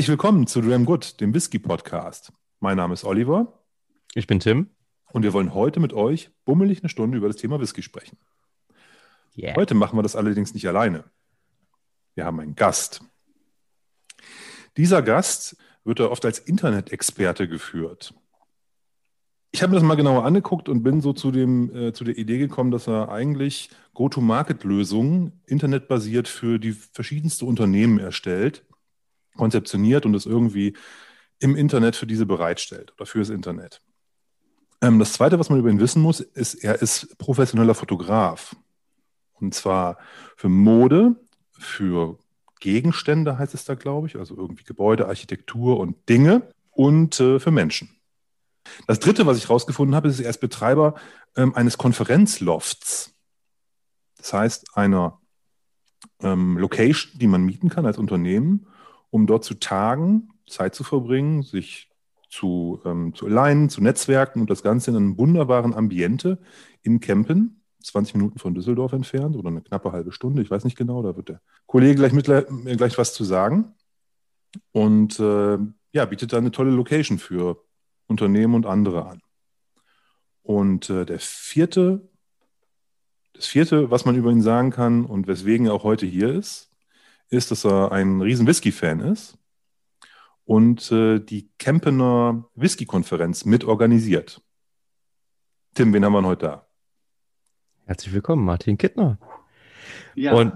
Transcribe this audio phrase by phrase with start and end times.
[0.00, 2.32] Herzlich willkommen zu Dram Good, dem Whisky Podcast.
[2.58, 3.60] Mein Name ist Oliver.
[4.14, 4.70] Ich bin Tim.
[5.12, 8.16] Und wir wollen heute mit euch bummelig eine Stunde über das Thema Whisky sprechen.
[9.36, 9.54] Yeah.
[9.56, 11.04] Heute machen wir das allerdings nicht alleine.
[12.14, 13.02] Wir haben einen Gast.
[14.78, 18.14] Dieser Gast wird oft als Internet-Experte geführt.
[19.50, 22.16] Ich habe mir das mal genauer angeguckt und bin so zu, dem, äh, zu der
[22.16, 28.64] Idee gekommen, dass er eigentlich Go-to-Market-Lösungen internetbasiert für die verschiedensten Unternehmen erstellt
[29.36, 30.76] konzeptioniert und es irgendwie
[31.38, 33.80] im Internet für diese bereitstellt oder fürs Internet.
[34.82, 38.56] Ähm, das Zweite, was man über ihn wissen muss, ist, er ist professioneller Fotograf.
[39.34, 39.98] Und zwar
[40.36, 41.16] für Mode,
[41.52, 42.18] für
[42.60, 47.50] Gegenstände heißt es da, glaube ich, also irgendwie Gebäude, Architektur und Dinge und äh, für
[47.50, 47.96] Menschen.
[48.86, 50.94] Das Dritte, was ich herausgefunden habe, ist, er ist Betreiber
[51.36, 53.14] ähm, eines Konferenzlofts.
[54.18, 55.18] Das heißt, einer
[56.20, 58.66] ähm, Location, die man mieten kann als Unternehmen
[59.10, 61.90] um dort zu tagen, Zeit zu verbringen, sich
[62.28, 66.38] zu, ähm, zu alignen, zu netzwerken und das Ganze in einem wunderbaren Ambiente
[66.82, 70.76] in Kempen, 20 Minuten von Düsseldorf entfernt oder eine knappe halbe Stunde, ich weiß nicht
[70.76, 73.74] genau, da wird der Kollege gleich, mit, gleich was zu sagen.
[74.72, 75.58] Und äh,
[75.92, 77.64] ja, bietet da eine tolle Location für
[78.06, 79.20] Unternehmen und andere an.
[80.42, 82.08] Und äh, der vierte,
[83.32, 86.69] das vierte, was man über ihn sagen kann und weswegen er auch heute hier ist,
[87.30, 89.38] ist, dass er ein riesen Whisky-Fan ist
[90.44, 94.42] und äh, die Kempener Whisky-Konferenz mitorganisiert.
[95.74, 96.66] Tim, wen haben wir heute da?
[97.86, 99.18] Herzlich willkommen, Martin Kittner.
[100.14, 100.32] Ja.
[100.34, 100.52] Und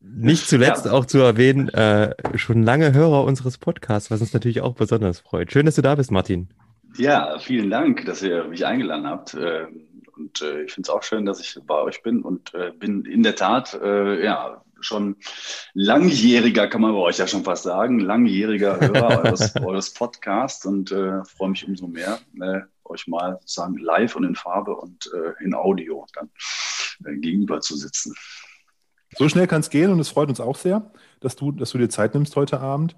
[0.00, 0.92] nicht zuletzt ja.
[0.92, 5.52] auch zu erwähnen, äh, schon lange Hörer unseres Podcasts, was uns natürlich auch besonders freut.
[5.52, 6.48] Schön, dass du da bist, Martin.
[6.96, 9.34] Ja, vielen Dank, dass ihr mich eingeladen habt.
[9.34, 9.66] Äh,
[10.16, 13.04] und äh, ich finde es auch schön, dass ich bei euch bin und äh, bin
[13.04, 15.16] in der Tat ja schon
[15.74, 20.92] langjähriger, kann man bei euch ja schon fast sagen, langjähriger Hörer eures, eures Podcasts und
[20.92, 25.44] äh, freue mich umso mehr, äh, euch mal sozusagen live und in Farbe und äh,
[25.44, 26.30] in Audio dann
[27.04, 28.14] äh, gegenüber zu sitzen.
[29.16, 30.90] So schnell kann es gehen und es freut uns auch sehr,
[31.20, 32.94] dass du, dass du dir Zeit nimmst heute Abend,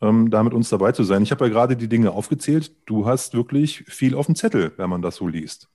[0.00, 1.22] ähm, da mit uns dabei zu sein.
[1.22, 2.72] Ich habe ja gerade die Dinge aufgezählt.
[2.86, 5.68] Du hast wirklich viel auf dem Zettel, wenn man das so liest.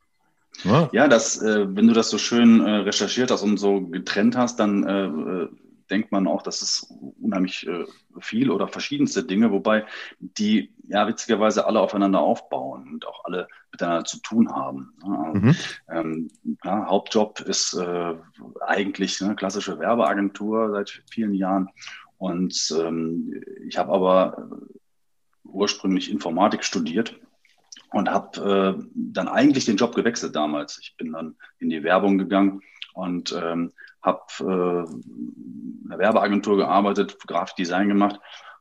[0.64, 4.36] Ja, ja das, äh, wenn du das so schön äh, recherchiert hast und so getrennt
[4.36, 5.50] hast, dann äh, äh
[5.90, 7.86] denkt man auch, dass es unheimlich äh,
[8.20, 9.86] viel oder verschiedenste Dinge, wobei
[10.20, 14.94] die ja witzigerweise alle aufeinander aufbauen und auch alle miteinander zu tun haben.
[15.02, 15.56] Also, mhm.
[15.90, 16.28] ähm,
[16.64, 18.16] ja, Hauptjob ist äh,
[18.66, 21.70] eigentlich eine klassische Werbeagentur seit vielen Jahren
[22.18, 24.50] und ähm, ich habe aber
[25.44, 27.20] ursprünglich Informatik studiert
[27.92, 30.80] und habe äh, dann eigentlich den Job gewechselt damals.
[30.82, 32.62] Ich bin dann in die Werbung gegangen
[32.94, 38.16] und ähm, habe äh, in der Werbeagentur gearbeitet, Grafikdesign gemacht.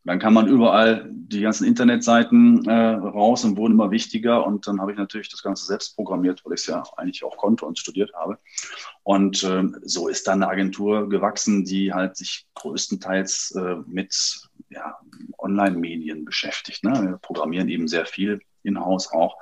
[0.05, 4.47] Und dann kam man überall die ganzen Internetseiten äh, raus und wurden immer wichtiger.
[4.47, 7.37] Und dann habe ich natürlich das Ganze selbst programmiert, weil ich es ja eigentlich auch
[7.37, 8.39] konnte und studiert habe.
[9.03, 14.97] Und äh, so ist dann eine Agentur gewachsen, die halt sich größtenteils äh, mit ja,
[15.39, 16.85] Online-Medien beschäftigt.
[16.85, 16.93] Ne?
[16.93, 19.37] Wir programmieren eben sehr viel in-house auch.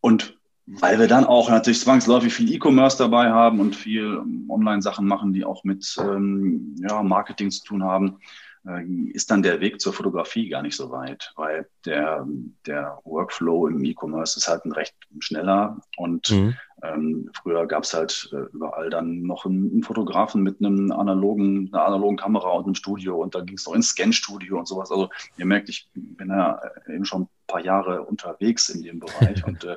[0.00, 5.32] Und weil wir dann auch natürlich zwangsläufig viel E-Commerce dabei haben und viel Online-Sachen machen,
[5.32, 8.18] die auch mit ähm, ja, Marketing zu tun haben,
[8.66, 12.26] äh, ist dann der Weg zur Fotografie gar nicht so weit, weil der,
[12.66, 16.54] der Workflow im E-Commerce ist halt ein recht schneller und mhm.
[16.82, 21.70] Ähm, früher gab es halt äh, überall dann noch einen, einen, Fotografen mit einem analogen,
[21.72, 24.90] einer analogen Kamera und einem Studio und da ging es noch ins Scan-Studio und sowas.
[24.90, 29.64] Also ihr merkt, ich bin ja eben schon paar Jahre unterwegs in dem Bereich und
[29.64, 29.76] äh,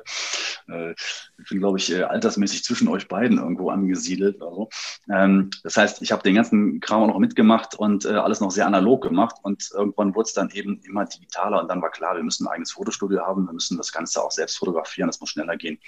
[0.68, 0.94] äh,
[1.42, 4.40] ich bin, glaube ich, äh, altersmäßig zwischen euch beiden irgendwo angesiedelt.
[4.40, 4.68] Also.
[5.10, 8.52] Ähm, das heißt, ich habe den ganzen Kram auch noch mitgemacht und äh, alles noch
[8.52, 12.14] sehr analog gemacht und irgendwann wurde es dann eben immer digitaler und dann war klar,
[12.14, 15.30] wir müssen ein eigenes Fotostudio haben, wir müssen das Ganze auch selbst fotografieren, das muss
[15.30, 15.78] schneller gehen.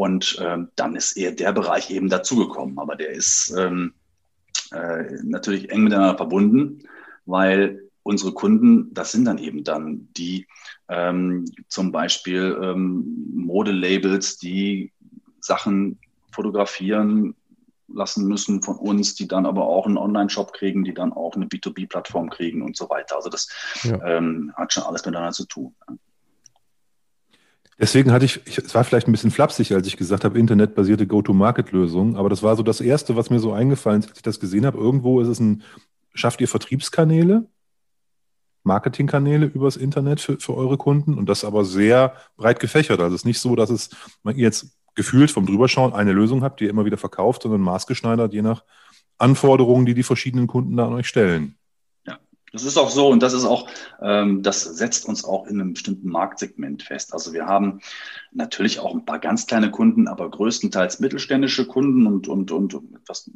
[0.00, 3.92] Und ähm, dann ist eher der Bereich eben dazugekommen, aber der ist ähm,
[4.72, 6.84] äh, natürlich eng miteinander verbunden,
[7.26, 10.46] weil unsere Kunden, das sind dann eben dann die,
[10.88, 14.90] ähm, zum Beispiel ähm, Modelabels, die
[15.38, 15.98] Sachen
[16.32, 17.34] fotografieren
[17.86, 21.44] lassen müssen von uns, die dann aber auch einen Online-Shop kriegen, die dann auch eine
[21.44, 23.16] B2B-Plattform kriegen und so weiter.
[23.16, 23.50] Also das
[23.82, 24.02] ja.
[24.02, 25.74] ähm, hat schon alles miteinander zu tun.
[27.80, 31.06] Deswegen hatte ich, ich, es war vielleicht ein bisschen flapsig, als ich gesagt habe, internetbasierte
[31.06, 34.38] Go-to-Market-Lösungen, aber das war so das Erste, was mir so eingefallen ist, als ich das
[34.38, 34.76] gesehen habe.
[34.76, 35.62] Irgendwo ist es ein,
[36.12, 37.46] schafft ihr Vertriebskanäle,
[38.64, 43.00] Marketingkanäle übers Internet für, für eure Kunden und das aber sehr breit gefächert.
[43.00, 43.88] Also es ist nicht so, dass es
[44.22, 48.34] man jetzt gefühlt vom Drüberschauen eine Lösung habt, die ihr immer wieder verkauft, sondern maßgeschneidert
[48.34, 48.62] je nach
[49.16, 51.56] Anforderungen, die die verschiedenen Kunden da an euch stellen.
[52.52, 53.68] Das ist auch so und das ist auch,
[54.02, 57.12] ähm, das setzt uns auch in einem bestimmten Marktsegment fest.
[57.12, 57.80] Also wir haben
[58.32, 63.30] natürlich auch ein paar ganz kleine Kunden, aber größtenteils mittelständische Kunden und, und, und etwas,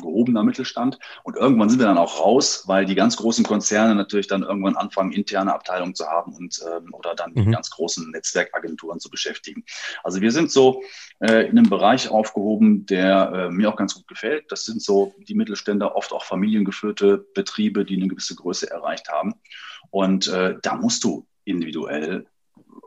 [0.00, 0.98] gehobener Mittelstand.
[1.22, 4.76] Und irgendwann sind wir dann auch raus, weil die ganz großen Konzerne natürlich dann irgendwann
[4.76, 7.44] anfangen, interne Abteilungen zu haben und ähm, oder dann mhm.
[7.44, 9.64] die ganz großen Netzwerkagenturen zu beschäftigen.
[10.02, 10.82] Also wir sind so
[11.20, 14.50] äh, in einem Bereich aufgehoben, der äh, mir auch ganz gut gefällt.
[14.50, 19.34] Das sind so die Mittelständler, oft auch familiengeführte Betriebe, die eine gewisse Größe erreicht haben.
[19.90, 22.26] Und äh, da musst du individuell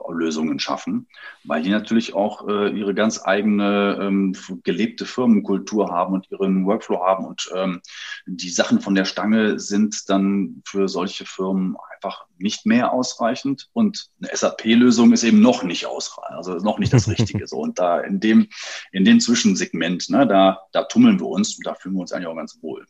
[0.10, 1.08] Lösungen schaffen,
[1.44, 7.04] weil die natürlich auch äh, ihre ganz eigene ähm, gelebte Firmenkultur haben und ihren Workflow
[7.06, 7.82] haben und ähm,
[8.26, 14.10] die Sachen von der Stange sind dann für solche Firmen einfach nicht mehr ausreichend und
[14.22, 17.48] eine SAP-Lösung ist eben noch nicht ausreichend, also noch nicht das Richtige.
[17.48, 18.48] so und da in dem
[18.92, 22.28] in dem Zwischensegment, ne, da da tummeln wir uns und da fühlen wir uns eigentlich
[22.28, 22.86] auch ganz wohl.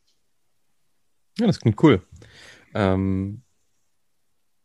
[1.40, 2.02] Ja, das klingt cool.
[2.74, 3.44] Ähm,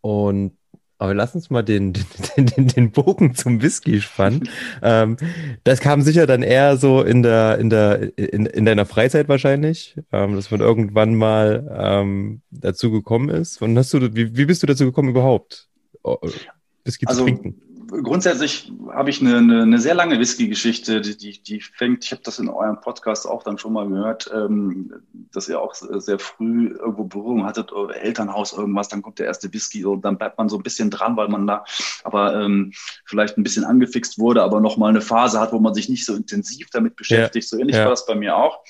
[0.00, 0.58] und
[1.02, 1.92] aber lass uns mal den,
[2.36, 4.48] den, den, den Bogen zum Whisky spannen.
[4.82, 5.16] ähm,
[5.64, 9.96] das kam sicher dann eher so in der, in der, in, in deiner Freizeit wahrscheinlich,
[10.12, 13.60] ähm, dass man irgendwann mal ähm, dazu gekommen ist.
[13.60, 15.68] Und hast du, wie, wie bist du dazu gekommen überhaupt,
[16.84, 17.60] Whisky also, zu trinken?
[18.02, 22.22] Grundsätzlich habe ich eine, eine, eine, sehr lange Whisky-Geschichte, die, die, die, fängt, ich habe
[22.24, 24.92] das in eurem Podcast auch dann schon mal gehört, ähm,
[25.32, 29.84] dass ihr auch sehr früh irgendwo Berührung hattet, Elternhaus, irgendwas, dann kommt der erste Whisky
[29.84, 31.64] und dann bleibt man so ein bisschen dran, weil man da
[32.04, 32.72] aber ähm,
[33.04, 36.14] vielleicht ein bisschen angefixt wurde, aber nochmal eine Phase hat, wo man sich nicht so
[36.14, 37.44] intensiv damit beschäftigt.
[37.44, 37.48] Ja.
[37.48, 37.82] So ähnlich ja.
[37.82, 38.60] war das bei mir auch.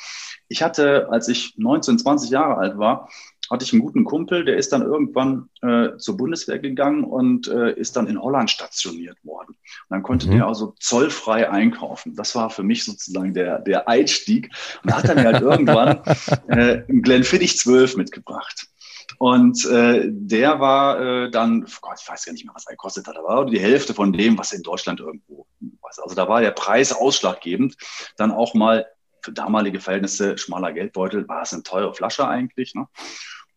[0.48, 3.08] Ich hatte, als ich 19, 20 Jahre alt war,
[3.50, 7.72] hatte ich einen guten Kumpel, der ist dann irgendwann äh, zur Bundeswehr gegangen und äh,
[7.72, 9.50] ist dann in Holland stationiert worden.
[9.50, 10.32] Und dann konnte mhm.
[10.32, 12.14] der also zollfrei einkaufen.
[12.14, 14.50] Das war für mich sozusagen der, der Einstieg.
[14.82, 16.00] Und da hat er mir halt irgendwann
[16.48, 18.68] äh, einen Glenfiddich 12 mitgebracht.
[19.18, 22.72] Und äh, der war äh, dann, oh Gott, ich weiß gar nicht mehr, was er
[22.72, 25.46] gekostet hat, aber die Hälfte von dem, was in Deutschland irgendwo
[25.80, 25.98] was.
[25.98, 27.76] Also da war der Preis ausschlaggebend.
[28.16, 28.86] Dann auch mal
[29.22, 32.74] für damalige Verhältnisse schmaler Geldbeutel, war es eine teure Flasche eigentlich.
[32.74, 32.88] Ne?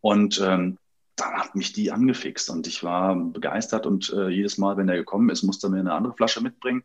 [0.02, 0.78] Und ähm,
[1.16, 4.98] dann hat mich die angefixt und ich war begeistert und äh, jedes Mal, wenn er
[4.98, 6.84] gekommen ist, musste er mir eine andere Flasche mitbringen.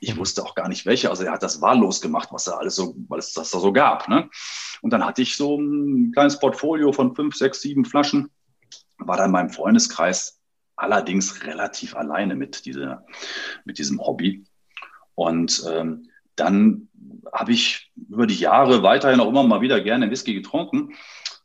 [0.00, 0.18] Ich mhm.
[0.18, 1.10] wusste auch gar nicht welche.
[1.10, 3.72] Also er hat das wahllos gemacht, was er alles so, weil es das da so
[3.72, 4.08] gab.
[4.08, 4.28] Ne?
[4.82, 8.30] Und dann hatte ich so ein kleines Portfolio von fünf, sechs, sieben Flaschen.
[8.98, 10.40] War dann in meinem Freundeskreis
[10.74, 13.06] allerdings relativ alleine mit, dieser,
[13.64, 14.44] mit diesem Hobby.
[15.14, 16.87] Und ähm, dann
[17.32, 20.94] habe ich über die Jahre weiterhin auch immer mal wieder gerne Whisky getrunken.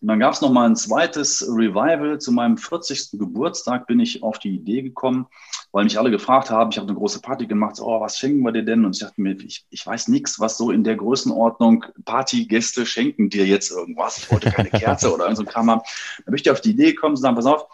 [0.03, 2.19] Und dann gab es noch mal ein zweites Revival.
[2.19, 3.11] Zu meinem 40.
[3.13, 5.27] Geburtstag bin ich auf die Idee gekommen,
[5.71, 8.41] weil mich alle gefragt haben, ich habe eine große Party gemacht, so, oh, was schenken
[8.41, 8.83] wir dir denn?
[8.83, 13.29] Und ich dachte mir, ich, ich weiß nichts, was so in der Größenordnung Partygäste schenken
[13.29, 14.17] dir jetzt irgendwas.
[14.17, 15.81] Ich wollte keine Kerze oder so ein Kram haben.
[16.25, 17.67] Da möchte ich auf die Idee gekommen und sagen, pass auf,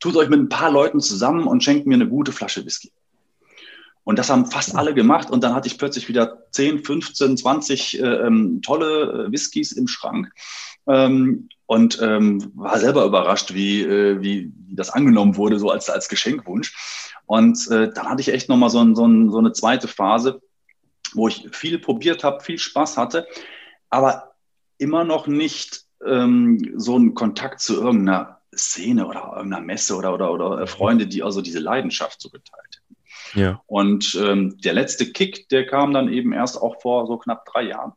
[0.00, 2.92] tut euch mit ein paar Leuten zusammen und schenkt mir eine gute Flasche Whisky.
[4.04, 5.30] Und das haben fast alle gemacht.
[5.30, 9.88] Und dann hatte ich plötzlich wieder 10, 15, 20 äh, ähm, tolle äh, Whiskys im
[9.88, 10.30] Schrank.
[10.86, 16.08] Ähm, und ähm, war selber überrascht, wie, äh, wie, das angenommen wurde, so als, als
[16.08, 16.74] Geschenkwunsch.
[17.26, 20.42] Und äh, dann hatte ich echt nochmal so, ein, so, ein, so eine zweite Phase,
[21.14, 23.26] wo ich viel probiert habe, viel Spaß hatte,
[23.88, 24.34] aber
[24.78, 30.32] immer noch nicht ähm, so einen Kontakt zu irgendeiner Szene oder irgendeiner Messe oder, oder,
[30.32, 32.73] oder Freunde, die also diese Leidenschaft so geteilt.
[33.34, 33.60] Ja.
[33.66, 37.62] Und ähm, der letzte Kick, der kam dann eben erst auch vor so knapp drei
[37.62, 37.92] Jahren.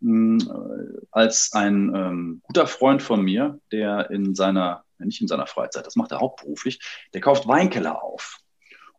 [0.00, 5.46] Hm, äh, als ein ähm, guter Freund von mir, der in seiner, nicht in seiner
[5.46, 6.80] Freizeit, das macht er hauptberuflich,
[7.14, 8.38] der kauft Weinkeller auf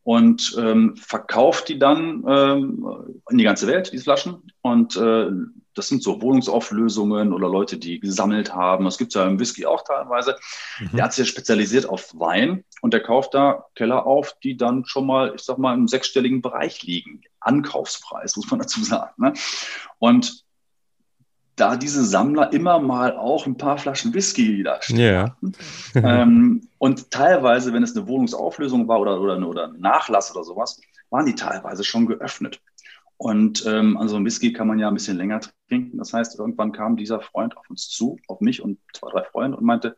[0.03, 4.51] und ähm, verkauft die dann ähm, in die ganze Welt, diese Flaschen.
[4.61, 5.29] Und äh,
[5.75, 8.85] das sind so Wohnungsauflösungen oder Leute, die gesammelt haben.
[8.85, 10.35] Das gibt es ja im Whisky auch teilweise.
[10.79, 10.97] Mhm.
[10.97, 15.05] Der hat sich spezialisiert auf Wein und der kauft da Keller auf, die dann schon
[15.05, 17.21] mal, ich sag mal, im sechsstelligen Bereich liegen.
[17.39, 19.13] Ankaufspreis, muss man dazu sagen.
[19.17, 19.33] Ne?
[19.99, 20.43] Und
[21.55, 24.99] da diese Sammler immer mal auch ein paar Flaschen Whisky da stehen.
[24.99, 25.37] Yeah.
[25.95, 30.79] ähm, und teilweise, wenn es eine Wohnungsauflösung war oder, oder, oder ein Nachlass oder sowas,
[31.09, 32.61] waren die teilweise schon geöffnet.
[33.19, 35.97] Und ähm, also ein Whisky kann man ja ein bisschen länger trinken.
[35.97, 39.57] Das heißt, irgendwann kam dieser Freund auf uns zu, auf mich und zwei, drei Freunde
[39.57, 39.97] und meinte,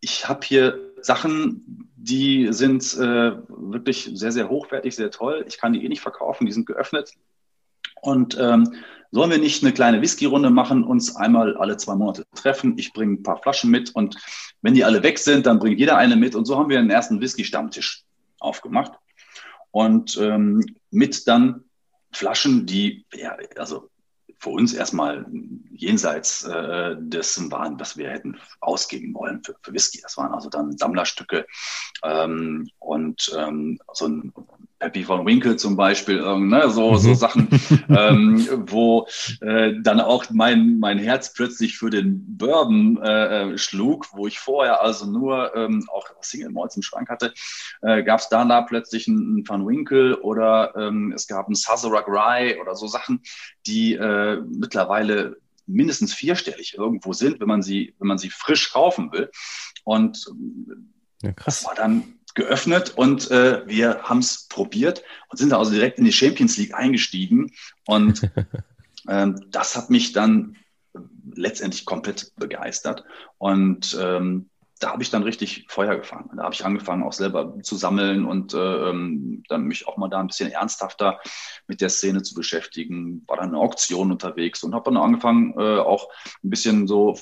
[0.00, 5.44] ich habe hier Sachen, die sind äh, wirklich sehr, sehr hochwertig, sehr toll.
[5.46, 7.12] Ich kann die eh nicht verkaufen, die sind geöffnet.
[8.02, 8.74] Und ähm,
[9.12, 12.76] sollen wir nicht eine kleine Whisky-Runde machen, uns einmal alle zwei Monate treffen?
[12.78, 14.16] Ich bringe ein paar Flaschen mit und
[14.60, 16.34] wenn die alle weg sind, dann bringt jeder eine mit.
[16.34, 18.02] Und so haben wir einen ersten Whisky-Stammtisch
[18.40, 18.94] aufgemacht.
[19.70, 21.62] Und ähm, mit dann
[22.12, 23.90] Flaschen, die, ja, also
[24.38, 25.26] für uns erstmal
[25.70, 30.00] jenseits äh, dessen waren, was wir hätten ausgeben wollen für, für Whisky.
[30.00, 31.46] Das waren also dann Sammlerstücke
[32.02, 34.32] ähm, und ähm, so ein
[34.80, 37.14] Peppy von Winkle zum Beispiel, ne, so, so mhm.
[37.14, 37.48] Sachen,
[37.90, 39.06] ähm, wo
[39.42, 44.82] äh, dann auch mein, mein Herz plötzlich für den Bourbon äh, schlug, wo ich vorher
[44.82, 47.34] also nur ähm, auch Single Malls im Schrank hatte,
[47.82, 52.08] äh, gab es da, da plötzlich einen, Van Winkle oder ähm, es gab einen Sazerac
[52.08, 53.20] Rye oder so Sachen,
[53.66, 59.12] die äh, mittlerweile mindestens vierstellig irgendwo sind, wenn man sie, wenn man sie frisch kaufen
[59.12, 59.30] will.
[59.84, 60.26] Und
[61.22, 61.60] ja, krass.
[61.60, 65.98] das war dann geöffnet und äh, wir haben es probiert und sind da also direkt
[65.98, 67.52] in die Champions League eingestiegen.
[67.86, 68.30] Und
[69.08, 70.56] ähm, das hat mich dann
[71.34, 73.04] letztendlich komplett begeistert.
[73.38, 74.49] Und ähm,
[74.80, 76.30] da habe ich dann richtig Feuer gefangen.
[76.36, 80.08] Da habe ich angefangen, auch selber zu sammeln und äh, ähm, dann mich auch mal
[80.08, 81.20] da ein bisschen ernsthafter
[81.66, 83.22] mit der Szene zu beschäftigen.
[83.26, 86.08] War dann eine Auktion unterwegs und habe dann angefangen, äh, auch
[86.42, 87.18] ein bisschen so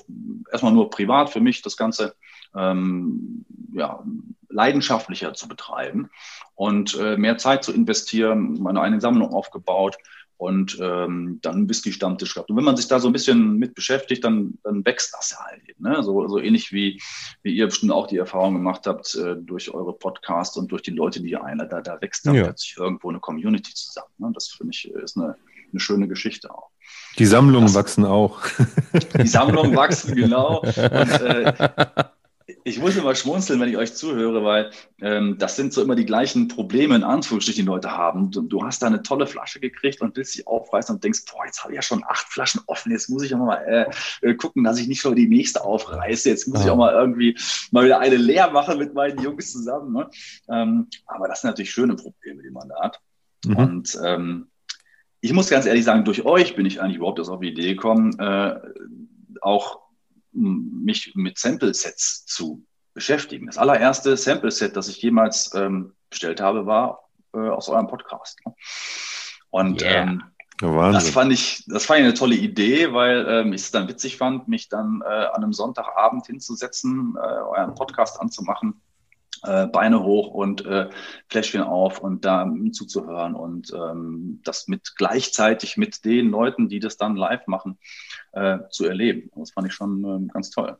[0.52, 2.14] erstmal nur privat für mich das Ganze
[2.54, 4.04] ähm, ja,
[4.48, 6.10] leidenschaftlicher zu betreiben
[6.54, 9.98] und äh, mehr Zeit zu investieren, meine eigene Sammlung aufgebaut
[10.38, 12.48] und ähm, dann ein Whisky-Stammtisch gehabt.
[12.48, 15.38] Und wenn man sich da so ein bisschen mit beschäftigt, dann, dann wächst das ja
[15.44, 15.80] halt.
[15.80, 16.02] Ne?
[16.04, 17.02] So, so ähnlich wie,
[17.42, 20.92] wie ihr bestimmt auch die Erfahrung gemacht habt äh, durch eure Podcasts und durch die
[20.92, 21.72] Leute, die ihr einladet.
[21.72, 22.44] Da, da wächst dann ja.
[22.44, 24.12] plötzlich irgendwo eine Community zusammen.
[24.18, 24.30] Ne?
[24.32, 25.34] Das finde ich ist eine,
[25.72, 26.70] eine schöne Geschichte auch.
[27.18, 28.40] Die Sammlungen das, wachsen auch.
[29.20, 30.60] Die Sammlungen wachsen, genau.
[30.60, 30.72] Und,
[31.20, 31.52] äh,
[32.64, 34.70] ich muss immer schmunzeln, wenn ich euch zuhöre, weil
[35.02, 38.30] ähm, das sind so immer die gleichen Probleme, in Anführungsstrichen, die Leute haben.
[38.30, 41.44] Du, du, hast da eine tolle Flasche gekriegt und willst sie aufreißen und denkst, boah,
[41.44, 43.56] jetzt habe ich ja schon acht Flaschen offen, jetzt muss ich auch mal
[44.22, 46.30] äh, äh, gucken, dass ich nicht schon die nächste aufreiße.
[46.30, 47.36] Jetzt muss ich auch mal irgendwie
[47.70, 49.92] mal wieder eine leer machen mit meinen Jungs zusammen.
[49.92, 50.08] Ne?
[50.48, 53.00] Ähm, aber das sind natürlich schöne Probleme, die man da hat.
[53.44, 53.56] Mhm.
[53.56, 54.46] Und ähm,
[55.20, 58.18] ich muss ganz ehrlich sagen, durch euch bin ich eigentlich überhaupt auf die Idee gekommen,
[58.18, 58.58] äh,
[59.42, 59.87] auch
[60.32, 63.46] mich mit Sample-Sets zu beschäftigen.
[63.46, 68.38] Das allererste Sample-Set, das ich jemals ähm, bestellt habe, war äh, aus eurem Podcast.
[68.44, 68.54] Ne?
[69.50, 70.02] Und yeah.
[70.02, 70.22] ähm,
[70.60, 74.16] das fand ich, das fand ich eine tolle Idee, weil ähm, ich es dann witzig
[74.16, 78.80] fand, mich dann äh, an einem Sonntagabend hinzusetzen, äh, euren Podcast anzumachen
[79.42, 80.88] äh, Beine hoch und äh,
[81.28, 86.96] Fläschchen auf und da zuzuhören und ähm, das mit gleichzeitig mit den Leuten, die das
[86.96, 87.78] dann live machen,
[88.32, 89.30] äh, zu erleben.
[89.36, 90.76] Das fand ich schon ähm, ganz toll.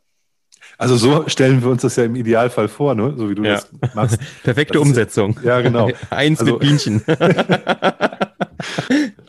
[0.77, 3.13] Also so stellen wir uns das ja im Idealfall vor, ne?
[3.17, 3.55] so wie du ja.
[3.55, 4.19] das machst.
[4.43, 5.37] Perfekte das Umsetzung.
[5.37, 5.89] Ist, ja, genau.
[6.09, 7.01] Eins also, mit Bienchen.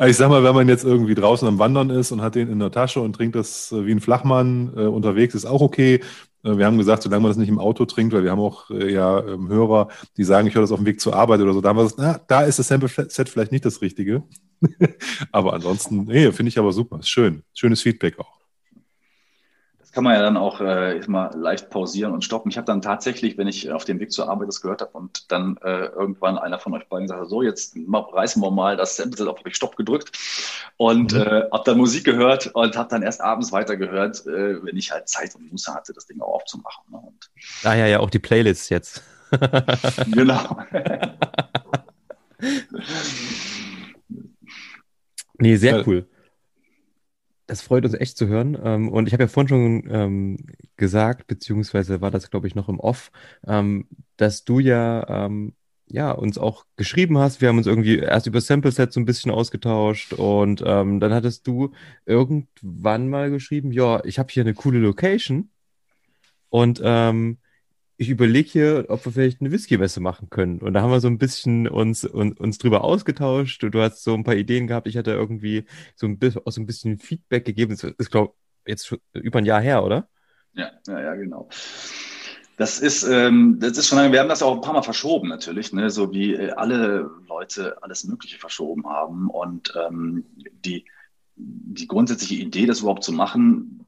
[0.06, 2.58] ich sag mal, wenn man jetzt irgendwie draußen am Wandern ist und hat den in
[2.58, 6.00] der Tasche und trinkt das äh, wie ein Flachmann äh, unterwegs, ist auch okay.
[6.44, 8.70] Äh, wir haben gesagt, solange man das nicht im Auto trinkt, weil wir haben auch
[8.70, 11.52] äh, ja ähm, Hörer, die sagen, ich höre das auf dem Weg zur Arbeit oder
[11.52, 11.60] so.
[11.60, 14.22] Da haben wir gesagt, na, da ist das Sample-Set vielleicht nicht das Richtige.
[15.32, 17.00] aber ansonsten, nee, finde ich aber super.
[17.00, 17.42] Ist schön.
[17.54, 18.40] Schönes Feedback auch
[19.92, 22.50] kann man ja dann auch äh, mal leicht pausieren und stoppen.
[22.50, 25.30] Ich habe dann tatsächlich, wenn ich auf dem Weg zur Arbeit das gehört habe und
[25.32, 28.96] dann äh, irgendwann einer von euch beiden gesagt hat, so jetzt reißen wir mal das
[28.96, 30.16] Sample auf, habe ich Stopp gedrückt
[30.76, 31.20] und mhm.
[31.20, 35.08] äh, habe dann Musik gehört und habe dann erst abends weitergehört, äh, wenn ich halt
[35.08, 36.84] Zeit und Muße hatte, das Ding auch aufzumachen.
[36.90, 36.98] Ne?
[36.98, 37.30] Und
[37.62, 39.02] Daher ja auch die Playlists jetzt.
[40.06, 40.58] genau.
[45.40, 46.06] nee, sehr cool.
[47.46, 48.56] Das freut uns echt zu hören.
[48.62, 50.36] Ähm, und ich habe ja vorhin schon ähm,
[50.76, 53.10] gesagt, beziehungsweise war das, glaube ich, noch im Off,
[53.46, 55.28] ähm, dass du ja,
[55.86, 57.40] ja uns auch geschrieben hast.
[57.40, 61.46] Wir haben uns irgendwie erst über Sample Set so ein bisschen ausgetauscht und dann hattest
[61.46, 61.72] du
[62.04, 65.48] irgendwann mal geschrieben, ja, ich habe hier eine coole Location
[66.50, 67.38] und ähm,
[68.00, 70.60] ich überlege hier, ob wir vielleicht eine Whisky-Messe machen können.
[70.60, 73.62] Und da haben wir so ein bisschen uns, uns, uns drüber ausgetauscht.
[73.62, 74.86] Du hast so ein paar Ideen gehabt.
[74.86, 75.66] Ich hatte irgendwie
[75.96, 77.76] so ein bisschen, auch so ein bisschen Feedback gegeben.
[77.78, 78.32] Das ist, glaube
[78.64, 80.08] ich, jetzt schon über ein Jahr her, oder?
[80.54, 81.50] Ja, ja, ja, genau.
[82.56, 85.28] Das ist, ähm, das ist schon lange, wir haben das auch ein paar Mal verschoben
[85.28, 85.90] natürlich, ne?
[85.90, 89.28] so wie äh, alle Leute alles Mögliche verschoben haben.
[89.28, 90.24] Und ähm,
[90.64, 90.86] die,
[91.36, 93.79] die grundsätzliche Idee, das überhaupt zu machen,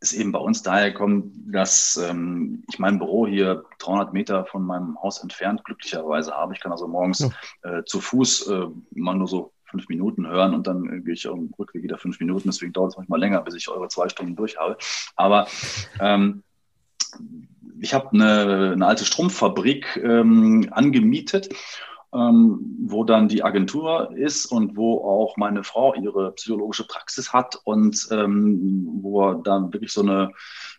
[0.00, 4.64] ist eben bei uns daher gekommen, dass ähm, ich mein Büro hier 300 Meter von
[4.64, 6.54] meinem Haus entfernt glücklicherweise habe.
[6.54, 7.30] Ich kann also morgens
[7.64, 7.78] ja.
[7.78, 11.28] äh, zu Fuß äh, mal nur so fünf Minuten hören und dann äh, gehe ich
[11.28, 12.48] am Rückweg wieder fünf Minuten.
[12.48, 14.78] Deswegen dauert es manchmal länger, bis ich eure zwei Stunden durch habe.
[15.16, 15.48] Aber
[16.00, 16.42] ähm,
[17.80, 21.48] ich habe eine, eine alte Strumpffabrik ähm, angemietet
[22.14, 27.60] ähm, wo dann die Agentur ist und wo auch meine Frau ihre psychologische Praxis hat
[27.64, 30.32] und ähm, wo wir dann wirklich so eine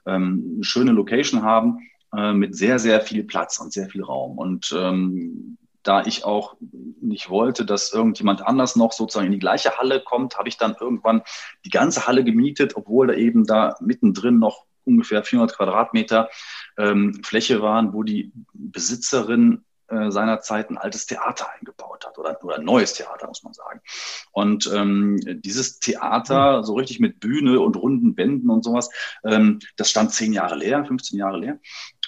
[0.05, 1.79] ähm, schöne Location haben
[2.15, 4.37] äh, mit sehr, sehr viel Platz und sehr viel Raum.
[4.37, 6.57] Und ähm, da ich auch
[7.01, 10.75] nicht wollte, dass irgendjemand anders noch sozusagen in die gleiche Halle kommt, habe ich dann
[10.79, 11.21] irgendwann
[11.65, 16.29] die ganze Halle gemietet, obwohl da eben da mittendrin noch ungefähr 400 Quadratmeter
[16.77, 22.57] ähm, Fläche waren, wo die Besitzerin äh, seinerzeit ein altes Theater eingebaut hat oder, oder
[22.57, 23.81] ein neues Theater, muss man sagen.
[24.31, 28.89] Und ähm, dieses Theater, so richtig mit Bühne und runden Wänden und sowas,
[29.23, 31.59] ähm, das stand zehn Jahre leer, 15 Jahre leer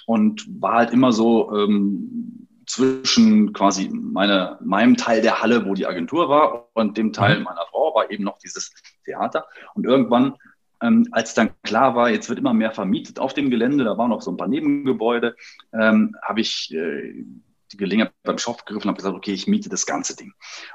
[0.06, 5.86] und war halt immer so ähm, zwischen quasi meine, meinem Teil der Halle, wo die
[5.86, 7.44] Agentur war, und dem Teil mhm.
[7.44, 8.72] meiner Frau war eben noch dieses
[9.04, 9.46] Theater.
[9.74, 10.36] Und irgendwann,
[10.80, 14.10] ähm, als dann klar war, jetzt wird immer mehr vermietet auf dem Gelände, da waren
[14.10, 15.36] noch so ein paar Nebengebäude,
[15.72, 17.24] ähm, habe ich äh,
[17.72, 20.32] die Gelegenheit beim Shop gegriffen und habe gesagt, okay, ich miete das ganze Ding.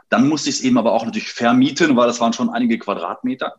[0.10, 3.56] Dann musste ich es eben aber auch natürlich vermieten, weil das waren schon einige Quadratmeter.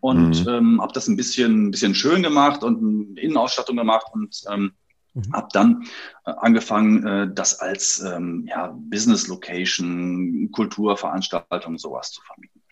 [0.00, 0.48] Und mhm.
[0.48, 4.72] ähm, habe das ein bisschen, ein bisschen schön gemacht und eine Innenausstattung gemacht und ähm,
[5.18, 5.32] Mhm.
[5.32, 5.84] Habe dann
[6.24, 12.62] äh, angefangen, äh, das als ähm, ja, Business Location, Kulturveranstaltung, sowas zu vermieten.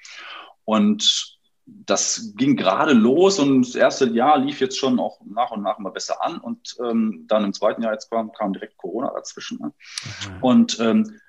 [0.64, 1.35] Und
[1.66, 5.78] das ging gerade los und das erste Jahr lief jetzt schon auch nach und nach
[5.78, 6.38] mal besser an.
[6.38, 9.58] Und ähm, dann im zweiten Jahr jetzt kam, kam direkt Corona dazwischen.
[9.60, 9.66] Ne?
[9.66, 10.42] Mhm.
[10.42, 11.20] Und ähm,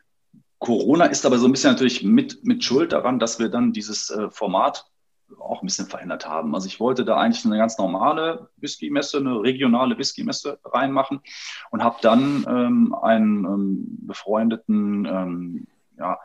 [0.59, 4.09] Corona ist aber so ein bisschen natürlich mit, mit Schuld daran, dass wir dann dieses
[4.09, 4.85] äh, Format
[5.39, 6.55] auch ein bisschen verändert haben.
[6.55, 11.19] Also ich wollte da eigentlich eine ganz normale Whisky-Messe, eine regionale Whisky-Messe reinmachen
[11.71, 15.67] und habe dann ähm, einen ähm, befreundeten ähm,
[15.97, 16.17] ja,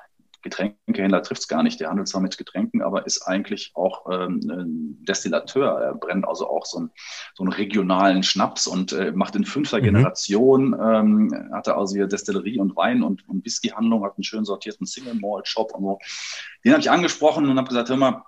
[0.42, 4.40] Getränkehändler trifft es gar nicht, der handelt zwar mit Getränken, aber ist eigentlich auch ähm,
[4.50, 5.80] ein Destillateur.
[5.80, 6.90] Er brennt also auch so, ein,
[7.34, 9.84] so einen regionalen Schnaps und äh, macht in fünfter mhm.
[9.84, 14.44] Generation, ähm, hat er also hier Destillerie und Wein und, und Whisky-Handlung, hat einen schön
[14.44, 15.98] sortierten Single-Malt-Shop und so.
[16.64, 18.24] Den habe ich angesprochen und habe gesagt, hör mal,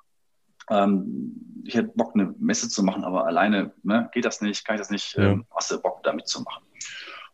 [0.71, 4.77] ähm, ich hätte Bock, eine Messe zu machen, aber alleine ne, geht das nicht, kann
[4.77, 5.24] ich das nicht, ja.
[5.24, 6.64] ähm, hast du Bock, da mitzumachen?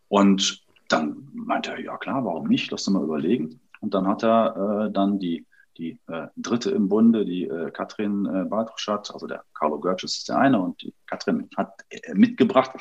[0.08, 3.60] Und dann meinte er, ja klar, warum nicht, lass uns mal überlegen.
[3.80, 5.46] Und dann hat er äh, dann die
[5.80, 10.28] die äh, dritte im Bunde, die äh, Katrin äh, Bartruschat, also der Carlo Görges ist
[10.28, 12.72] der eine und die Katrin hat äh, mitgebracht,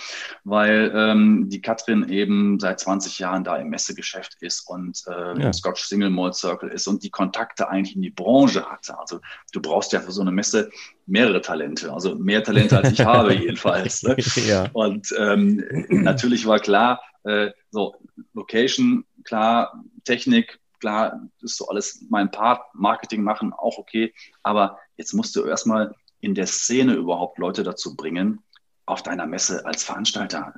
[0.44, 5.54] weil ähm, die Katrin eben seit 20 Jahren da im Messegeschäft ist und äh, ja.
[5.54, 9.00] Scotch Single Malt Circle ist und die Kontakte eigentlich in die Branche hatte.
[9.00, 9.22] Also
[9.54, 10.70] du brauchst ja für so eine Messe
[11.06, 14.04] mehrere Talente, also mehr Talente als ich habe jedenfalls.
[14.04, 14.18] Ne?
[14.46, 14.70] ja.
[14.74, 17.96] Und ähm, natürlich war klar, äh, so
[18.34, 24.14] Location, klar, Technik, klar, ist so alles mein Part, Marketing machen, auch okay.
[24.44, 28.44] Aber jetzt musst du erstmal in der Szene überhaupt Leute dazu bringen,
[28.86, 30.54] auf deiner Messe als Veranstalter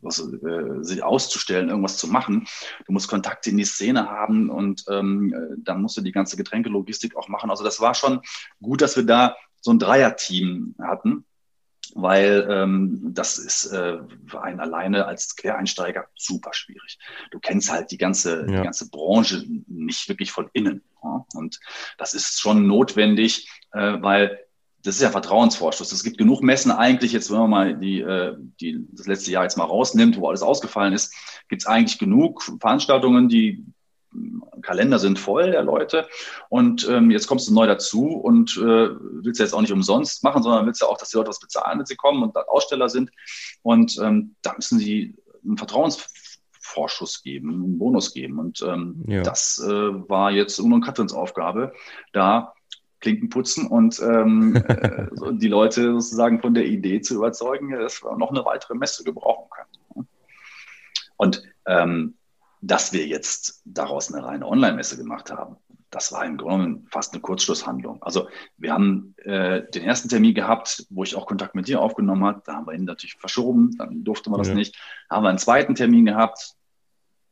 [0.00, 2.46] was, äh, sich auszustellen, irgendwas zu machen.
[2.86, 7.14] Du musst Kontakte in die Szene haben und ähm, dann musst du die ganze Getränkelogistik
[7.16, 7.50] auch machen.
[7.50, 8.22] Also das war schon
[8.62, 11.26] gut, dass wir da so ein Dreierteam hatten
[11.94, 16.98] weil ähm, das ist äh, für einen alleine als Quereinsteiger super schwierig.
[17.30, 18.46] Du kennst halt die ganze, ja.
[18.46, 20.82] die ganze Branche nicht wirklich von innen.
[21.02, 21.24] Ja?
[21.34, 21.60] Und
[21.98, 24.38] das ist schon notwendig, äh, weil
[24.82, 25.92] das ist ja Vertrauensvorschuss.
[25.92, 29.44] Es gibt genug Messen eigentlich, jetzt wenn man mal die, äh, die das letzte Jahr
[29.44, 31.14] jetzt mal rausnimmt, wo alles ausgefallen ist,
[31.48, 33.64] gibt es eigentlich genug Veranstaltungen, die
[34.62, 36.06] Kalender sind voll der Leute
[36.48, 38.90] und ähm, jetzt kommst du neu dazu und äh,
[39.22, 41.40] willst ja jetzt auch nicht umsonst machen, sondern willst ja auch, dass die Leute was
[41.40, 43.10] bezahlen, wenn sie kommen und Aussteller sind
[43.62, 49.22] und ähm, da müssen sie einen Vertrauensvorschuss geben, einen Bonus geben und ähm, ja.
[49.22, 51.72] das äh, war jetzt Uno und Katrins Aufgabe,
[52.12, 52.54] da
[53.02, 58.16] Klinken putzen und ähm, äh, die Leute sozusagen von der Idee zu überzeugen, dass wir
[58.16, 60.08] noch eine weitere Messe gebrauchen können.
[61.16, 62.14] Und ähm,
[62.62, 65.56] dass wir jetzt daraus eine reine Online-Messe gemacht haben,
[65.90, 68.02] das war im Grunde fast eine Kurzschlusshandlung.
[68.02, 72.24] Also wir haben äh, den ersten Termin gehabt, wo ich auch Kontakt mit dir aufgenommen
[72.24, 72.40] habe.
[72.46, 74.54] Da haben wir ihn natürlich verschoben, dann durfte man das ja.
[74.54, 74.74] nicht.
[75.10, 76.54] Da haben wir einen zweiten Termin gehabt.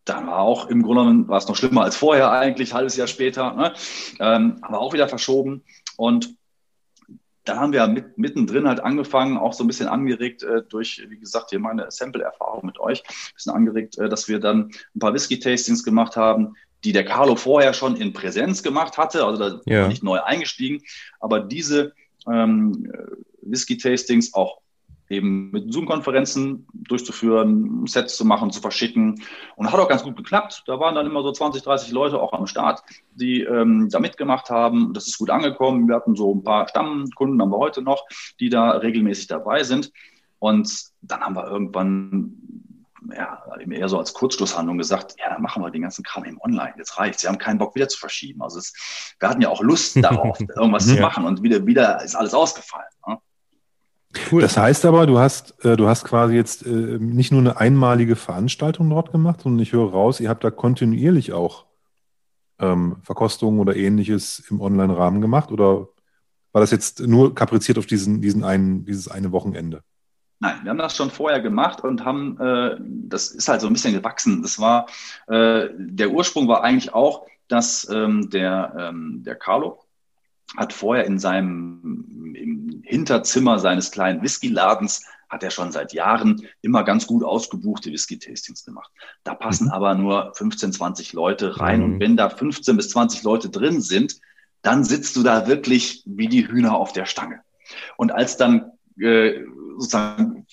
[0.05, 3.07] Da war auch im Grunde genommen, war es noch schlimmer als vorher eigentlich, halbes Jahr
[3.07, 3.55] später.
[3.55, 3.73] Ne?
[4.19, 5.65] Ähm, haben wir auch wieder verschoben.
[5.97, 6.35] Und
[7.51, 11.19] da haben wir mit, mittendrin halt angefangen, auch so ein bisschen angeregt äh, durch, wie
[11.19, 15.13] gesagt, hier meine Sample-Erfahrung mit euch, ein bisschen angeregt, äh, dass wir dann ein paar
[15.15, 19.89] Whisky-Tastings gemacht haben, die der Carlo vorher schon in Präsenz gemacht hatte, also da ja.
[19.89, 20.83] nicht neu eingestiegen,
[21.19, 21.93] aber diese
[22.31, 22.91] ähm,
[23.43, 24.61] Whisky-Tastings auch
[25.11, 29.21] eben mit Zoom-Konferenzen durchzuführen, Sets zu machen, zu verschicken.
[29.57, 30.63] Und hat auch ganz gut geklappt.
[30.67, 32.83] Da waren dann immer so 20, 30 Leute auch am Start,
[33.15, 34.95] die ähm, da mitgemacht haben.
[34.95, 35.89] Das ist gut angekommen.
[35.89, 38.07] Wir hatten so ein paar Stammkunden, haben wir heute noch,
[38.39, 39.93] die da regelmäßig dabei sind.
[40.39, 42.37] Und dann haben wir irgendwann
[43.15, 46.75] ja, eher so als Kurzschlusshandlung gesagt, ja, dann machen wir den ganzen Kram eben online.
[46.79, 48.43] Jetzt reicht Sie haben keinen Bock wieder zu verschieben.
[48.43, 52.15] Also es, wir hatten ja auch Lust darauf, irgendwas zu machen und wieder, wieder ist
[52.15, 52.89] alles ausgefallen.
[53.07, 53.19] Ne?
[54.31, 54.43] Cool.
[54.43, 58.17] Das heißt aber, du hast, äh, du hast quasi jetzt äh, nicht nur eine einmalige
[58.17, 61.67] Veranstaltung dort gemacht, sondern ich höre raus, ihr habt da kontinuierlich auch
[62.59, 65.89] ähm, Verkostungen oder ähnliches im Online-Rahmen gemacht oder
[66.53, 69.83] war das jetzt nur kapriziert auf diesen, diesen einen, dieses eine Wochenende?
[70.41, 73.73] Nein, wir haben das schon vorher gemacht und haben, äh, das ist halt so ein
[73.75, 74.43] bisschen gewachsen.
[74.43, 74.87] Das war,
[75.29, 79.79] äh, der Ursprung war eigentlich auch, dass ähm, der, ähm, der Carlo
[80.57, 86.83] hat vorher in seinem im Hinterzimmer seines kleinen Whisky-Ladens hat er schon seit Jahren immer
[86.83, 88.91] ganz gut ausgebuchte Whisky-Tastings gemacht.
[89.23, 89.73] Da passen mhm.
[89.73, 91.79] aber nur 15, 20 Leute rein.
[91.79, 91.85] Mhm.
[91.85, 94.21] Und wenn da 15 bis 20 Leute drin sind,
[94.63, 97.41] dann sitzt du da wirklich wie die Hühner auf der Stange.
[97.97, 99.45] Und als dann äh,
[99.79, 100.47] sozusagen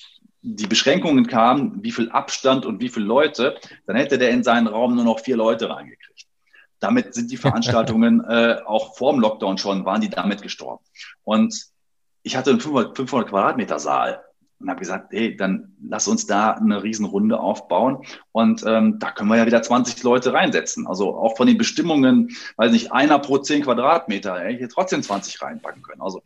[0.44, 4.68] die Beschränkungen kamen, wie viel Abstand und wie viele Leute, dann hätte der in seinen
[4.68, 6.27] Raum nur noch vier Leute reingekriegt.
[6.80, 10.84] Damit sind die Veranstaltungen äh, auch vor dem Lockdown schon, waren die damit gestorben.
[11.24, 11.68] Und
[12.24, 14.22] ich hatte einen 500, 500 Quadratmeter Saal
[14.60, 19.30] und habe gesagt, hey, dann lass uns da eine Riesenrunde aufbauen und ähm, da können
[19.30, 20.88] wir ja wieder 20 Leute reinsetzen.
[20.88, 25.04] Also auch von den Bestimmungen, weiß nicht, einer pro 10 Quadratmeter, hätte ich hier trotzdem
[25.04, 26.02] 20 reinpacken können.
[26.02, 26.22] Also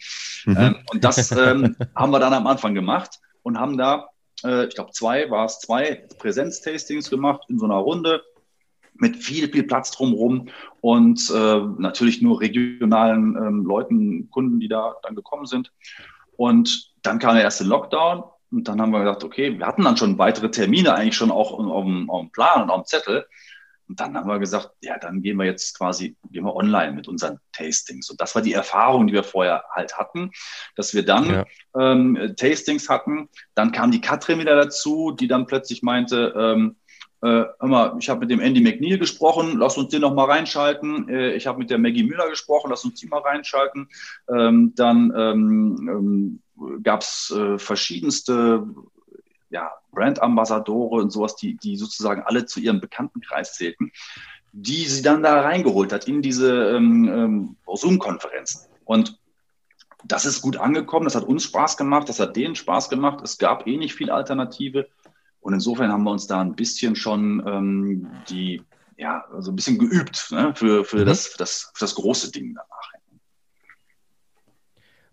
[0.46, 0.58] mhm.
[0.58, 4.10] ähm, und das ähm, haben wir dann am Anfang gemacht und haben da,
[4.46, 8.24] äh, ich glaube zwei, war es zwei Präsenztastings gemacht in so einer Runde
[9.02, 14.96] mit viel, viel Platz drumherum und äh, natürlich nur regionalen ähm, Leuten, Kunden, die da
[15.02, 15.72] dann gekommen sind.
[16.38, 19.98] Und dann kam der erste Lockdown und dann haben wir gesagt, okay, wir hatten dann
[19.98, 23.26] schon weitere Termine eigentlich schon auch auf dem, auf dem Plan und auf dem Zettel.
[23.88, 27.08] Und dann haben wir gesagt, ja, dann gehen wir jetzt quasi, gehen wir online mit
[27.08, 28.10] unseren Tastings.
[28.10, 30.32] Und das war die Erfahrung, die wir vorher halt hatten,
[30.76, 31.46] dass wir dann ja.
[31.78, 33.30] ähm, Tastings hatten.
[33.56, 36.78] Dann kam die Katrin wieder dazu, die dann plötzlich meinte, ähm,
[37.22, 40.26] äh, hör mal, ich habe mit dem Andy McNeil gesprochen, lass uns den noch mal
[40.26, 41.08] reinschalten.
[41.08, 43.90] Äh, ich habe mit der Maggie Müller gesprochen, lass uns die mal reinschalten.
[44.28, 48.66] Ähm, dann ähm, ähm, gab es äh, verschiedenste
[49.52, 53.92] ja, Brand-Ambassadore und sowas, die, die sozusagen alle zu ihrem Bekanntenkreis zählten,
[54.54, 58.68] die sie dann da reingeholt hat in diese ähm, ähm, Zoom-Konferenzen.
[58.86, 59.20] Und
[60.04, 63.20] das ist gut angekommen, das hat uns Spaß gemacht, das hat denen Spaß gemacht.
[63.24, 64.88] Es gab eh nicht viel Alternative.
[65.42, 68.62] Und insofern haben wir uns da ein bisschen schon ähm, die,
[68.98, 71.06] ja, also ein bisschen geübt ne, für, für, mhm.
[71.06, 72.92] das, für, das, für das große Ding danach.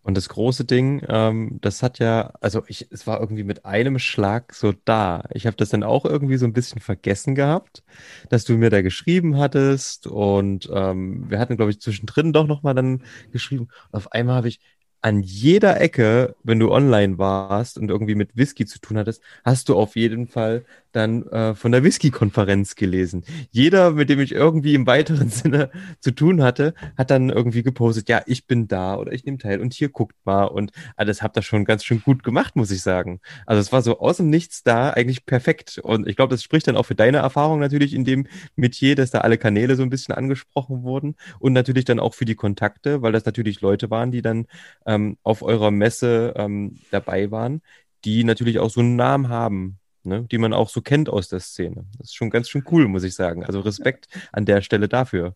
[0.09, 3.99] Und das große Ding, ähm, das hat ja, also ich, es war irgendwie mit einem
[3.99, 5.25] Schlag so da.
[5.35, 7.83] Ich habe das dann auch irgendwie so ein bisschen vergessen gehabt,
[8.31, 12.75] dass du mir da geschrieben hattest und ähm, wir hatten, glaube ich, zwischendrin doch nochmal
[12.75, 13.69] dann geschrieben.
[13.91, 14.61] Und auf einmal habe ich,
[15.01, 19.69] an jeder Ecke, wenn du online warst und irgendwie mit Whisky zu tun hattest, hast
[19.69, 20.65] du auf jeden Fall
[20.99, 23.25] dann äh, von der Whisky-Konferenz gelesen.
[23.51, 28.09] Jeder, mit dem ich irgendwie im weiteren Sinne zu tun hatte, hat dann irgendwie gepostet,
[28.09, 31.37] ja, ich bin da oder ich nehme teil und hier guckt mal und alles habt
[31.39, 33.21] ihr schon ganz schön gut gemacht, muss ich sagen.
[33.47, 36.67] Also es war so aus dem Nichts da eigentlich perfekt und ich glaube, das spricht
[36.67, 39.91] dann auch für deine Erfahrung natürlich in dem Metier, dass da alle Kanäle so ein
[39.91, 44.11] bisschen angesprochen wurden und natürlich dann auch für die Kontakte, weil das natürlich Leute waren,
[44.11, 44.47] die dann
[44.85, 47.63] ähm, auf eurer Messe ähm, dabei waren,
[48.05, 51.41] die natürlich auch so einen Namen haben ne, die man auch so kennt aus der
[51.41, 51.85] Szene.
[51.99, 53.45] Das ist schon ganz schön cool, muss ich sagen.
[53.45, 55.35] Also Respekt an der Stelle dafür.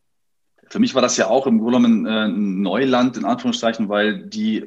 [0.68, 4.64] Für mich war das ja auch im Grunde genommen äh, Neuland, in Anführungszeichen, weil die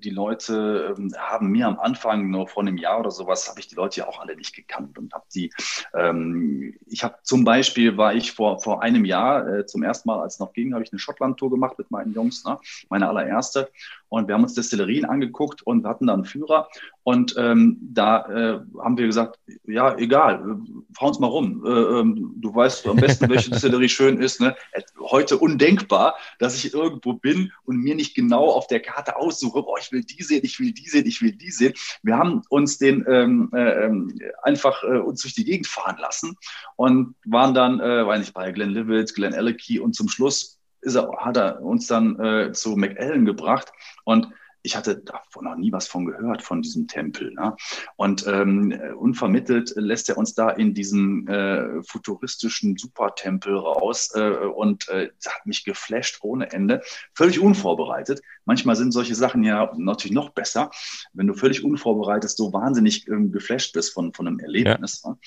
[0.00, 3.68] die Leute ähm, haben mir am Anfang, nur vor einem Jahr oder sowas, habe ich
[3.68, 5.52] die Leute ja auch alle nicht gekannt und habe die,
[5.94, 10.20] ähm, ich habe zum Beispiel, war ich vor, vor einem Jahr äh, zum ersten Mal,
[10.20, 12.58] als es noch ging, habe ich eine Schottland-Tour gemacht mit meinen Jungs, ne?
[12.88, 13.70] meine allererste.
[14.10, 16.68] Und wir haben uns Destillerien angeguckt und hatten da einen Führer.
[17.04, 20.58] Und ähm, da äh, haben wir gesagt, ja, egal,
[20.94, 21.64] fahr uns mal rum.
[21.64, 24.40] Äh, ähm, du weißt am besten, welche Destillerie schön ist.
[24.40, 24.56] Ne?
[24.98, 29.78] Heute undenkbar, dass ich irgendwo bin und mir nicht genau auf der Karte aussuche, boah,
[29.78, 31.72] ich will die sehen, ich will die sehen, ich will die sehen.
[32.02, 36.36] Wir haben uns den ähm, äh, ähm, einfach äh, uns durch die Gegend fahren lassen
[36.74, 41.10] und waren dann, äh, weiß nicht, bei Glenn Livet, Glenn Alecky und zum Schluss er,
[41.18, 43.72] hat er uns dann äh, zu McAllen gebracht
[44.04, 44.28] und
[44.62, 47.32] ich hatte davon noch nie was von gehört, von diesem Tempel.
[47.32, 47.56] Ne?
[47.96, 54.88] Und ähm, unvermittelt lässt er uns da in diesen äh, futuristischen Supertempel raus äh, und
[54.88, 56.82] äh, hat mich geflasht ohne Ende.
[57.14, 58.20] Völlig unvorbereitet.
[58.44, 60.70] Manchmal sind solche Sachen ja natürlich noch besser,
[61.12, 65.02] wenn du völlig unvorbereitet so wahnsinnig ähm, geflasht bist von, von einem Erlebnis.
[65.04, 65.10] Ja.
[65.10, 65.18] Ne?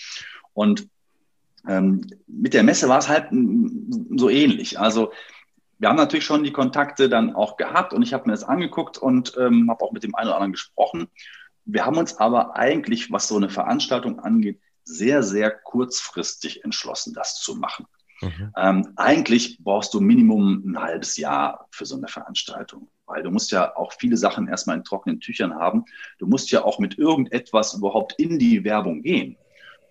[0.54, 0.88] Und
[1.68, 4.80] ähm, mit der Messe war es halt so ähnlich.
[4.80, 5.12] Also
[5.84, 8.98] wir haben natürlich schon die Kontakte dann auch gehabt und ich habe mir das angeguckt
[8.98, 11.10] und ähm, habe auch mit dem einen oder anderen gesprochen.
[11.66, 17.36] Wir haben uns aber eigentlich, was so eine Veranstaltung angeht, sehr, sehr kurzfristig entschlossen, das
[17.42, 17.86] zu machen.
[18.22, 18.54] Mhm.
[18.56, 22.88] Ähm, eigentlich brauchst du Minimum ein halbes Jahr für so eine Veranstaltung.
[23.06, 25.84] weil du musst ja auch viele Sachen erstmal in trockenen Tüchern haben.
[26.18, 29.36] Du musst ja auch mit irgendetwas überhaupt in die Werbung gehen.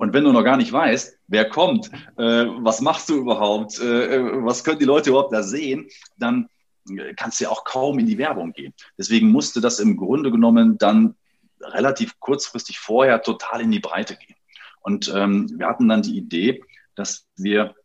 [0.02, 4.16] Und wenn du noch gar nicht weißt, wer kommt, äh, was machst du überhaupt, äh,
[4.16, 5.86] äh was können die Leute überhaupt da sehen,
[6.18, 6.48] dann
[6.88, 8.74] äh, kannst du ja auch kaum in die Werbung gehen.
[8.98, 11.14] Deswegen musste das im Grunde genommen dann
[11.60, 14.34] relativ kurzfristig vorher total in die Breite gehen.
[14.80, 16.64] Und ähm, wir hatten dann die Idee,
[16.96, 17.76] dass wir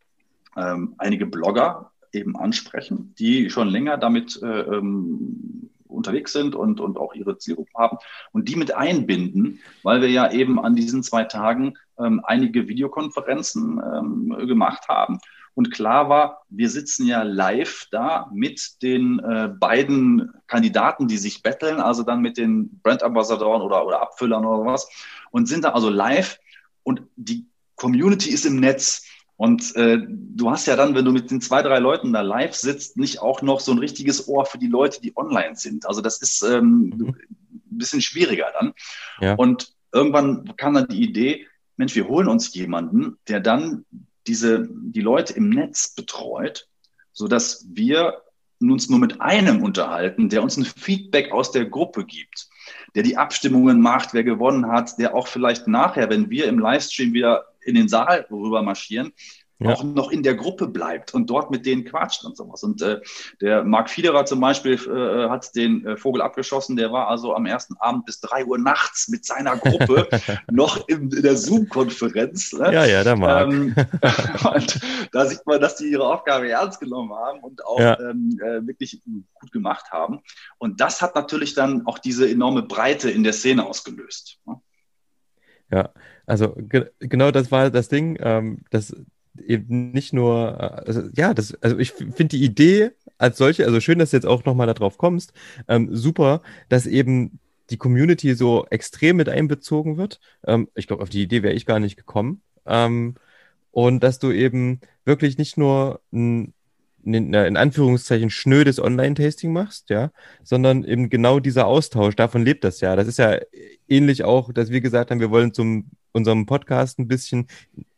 [0.56, 6.98] ähm, einige Blogger eben ansprechen, die schon länger damit äh, ähm, unterwegs sind und, und
[6.98, 7.98] auch ihre Zielgruppe haben
[8.32, 13.80] und die mit einbinden, weil wir ja eben an diesen zwei Tagen ähm, einige Videokonferenzen
[13.80, 15.18] ähm, gemacht haben.
[15.54, 21.42] Und klar war, wir sitzen ja live da mit den äh, beiden Kandidaten, die sich
[21.42, 24.88] betteln, also dann mit den Brand Ambassadoren oder, oder Abfüllern oder was,
[25.32, 26.38] und sind da also live
[26.84, 29.04] und die Community ist im Netz.
[29.36, 32.54] Und äh, du hast ja dann, wenn du mit den zwei, drei Leuten da live
[32.54, 35.86] sitzt, nicht auch noch so ein richtiges Ohr für die Leute, die online sind.
[35.86, 37.08] Also das ist ähm, mhm.
[37.08, 38.74] ein bisschen schwieriger dann.
[39.20, 39.34] Ja.
[39.34, 41.46] Und irgendwann kam dann die Idee,
[41.78, 43.86] Mensch, wir holen uns jemanden, der dann
[44.26, 46.68] diese, die Leute im Netz betreut,
[47.12, 48.22] sodass wir
[48.60, 52.48] uns nur mit einem unterhalten, der uns ein Feedback aus der Gruppe gibt,
[52.94, 57.12] der die Abstimmungen macht, wer gewonnen hat, der auch vielleicht nachher, wenn wir im Livestream
[57.12, 59.12] wieder in den Saal rüber marschieren,
[59.60, 59.74] ja.
[59.74, 62.62] auch noch in der Gruppe bleibt und dort mit denen quatscht und sowas.
[62.62, 63.00] Und äh,
[63.40, 67.46] der Marc Fiederer zum Beispiel äh, hat den äh, Vogel abgeschossen, der war also am
[67.46, 70.08] ersten Abend bis drei Uhr nachts mit seiner Gruppe
[70.50, 72.52] noch in, in der Zoom-Konferenz.
[72.52, 72.72] Ne?
[72.72, 73.50] Ja, ja, der Marc.
[73.50, 73.74] Ähm,
[74.54, 74.80] und
[75.12, 77.98] da sieht man, dass die ihre Aufgabe ernst genommen haben und auch ja.
[77.98, 80.20] ähm, äh, wirklich gut gemacht haben.
[80.58, 84.38] Und das hat natürlich dann auch diese enorme Breite in der Szene ausgelöst.
[84.46, 84.60] Ne?
[85.70, 85.90] Ja,
[86.26, 88.94] also ge genau das war das Ding, ähm, dass
[89.46, 93.80] eben nicht nur, äh, also, ja, das, also ich finde die Idee als solche, also
[93.80, 95.32] schön, dass du jetzt auch nochmal darauf kommst,
[95.68, 100.20] ähm, super, dass eben die Community so extrem mit einbezogen wird.
[100.46, 102.42] Ähm, ich glaube, auf die Idee wäre ich gar nicht gekommen.
[102.66, 103.16] Ähm,
[103.70, 106.54] und dass du eben wirklich nicht nur ein
[107.04, 110.10] in Anführungszeichen schnödes Online-Tasting machst, ja,
[110.42, 112.96] sondern eben genau dieser Austausch, davon lebt das ja.
[112.96, 113.38] Das ist ja
[113.88, 117.46] ähnlich auch, dass wir gesagt haben, wir wollen zum unserem Podcast ein bisschen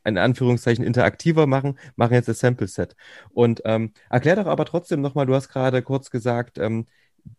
[0.05, 2.97] in Anführungszeichen interaktiver machen, machen jetzt das Sample Set.
[3.31, 6.87] Und ähm, erklär doch aber trotzdem nochmal, du hast gerade kurz gesagt, ähm,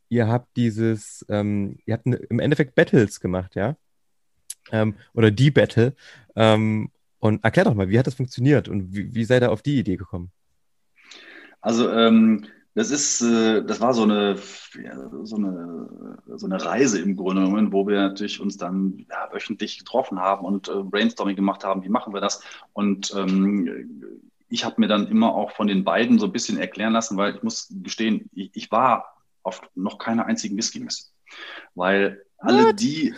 [0.10, 3.76] ihr habt dieses, ähm, ihr habt im Endeffekt Battles gemacht, ja?
[4.72, 5.96] Ähm, oder die Battle.
[6.36, 9.62] Ähm, und erklär doch mal, wie hat das funktioniert und wie, wie seid ihr auf
[9.62, 10.32] die Idee gekommen?
[11.62, 14.38] Also ähm, das ist, äh, das war so eine,
[15.24, 19.78] so eine, so eine Reise im Grunde genommen, wo wir natürlich uns dann ja, wöchentlich
[19.80, 22.44] getroffen haben und äh, Brainstorming gemacht haben, wie machen wir das?
[22.74, 26.94] Und ähm, ich habe mir dann immer auch von den beiden so ein bisschen erklären
[26.94, 31.06] lassen, weil ich muss gestehen, ich, ich war auf noch keiner einzigen Whisky-Messe.
[31.76, 33.14] Weil alle die,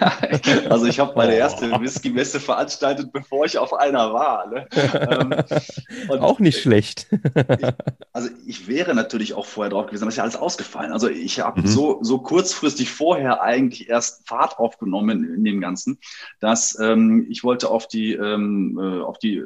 [0.68, 4.46] also ich habe meine erste Whisky-Messe veranstaltet, bevor ich auf einer war.
[4.48, 4.68] Ne?
[4.76, 7.08] Ähm, auch nicht schlecht.
[7.34, 7.66] ich,
[8.12, 10.92] also ich wäre natürlich auch vorher drauf gewesen, aber ist ja alles ausgefallen.
[10.92, 11.66] Also ich habe mhm.
[11.66, 15.98] so, so kurzfristig vorher eigentlich erst Fahrt aufgenommen in dem Ganzen,
[16.40, 19.44] dass ähm, ich wollte auf die, ähm, äh, auf die äh,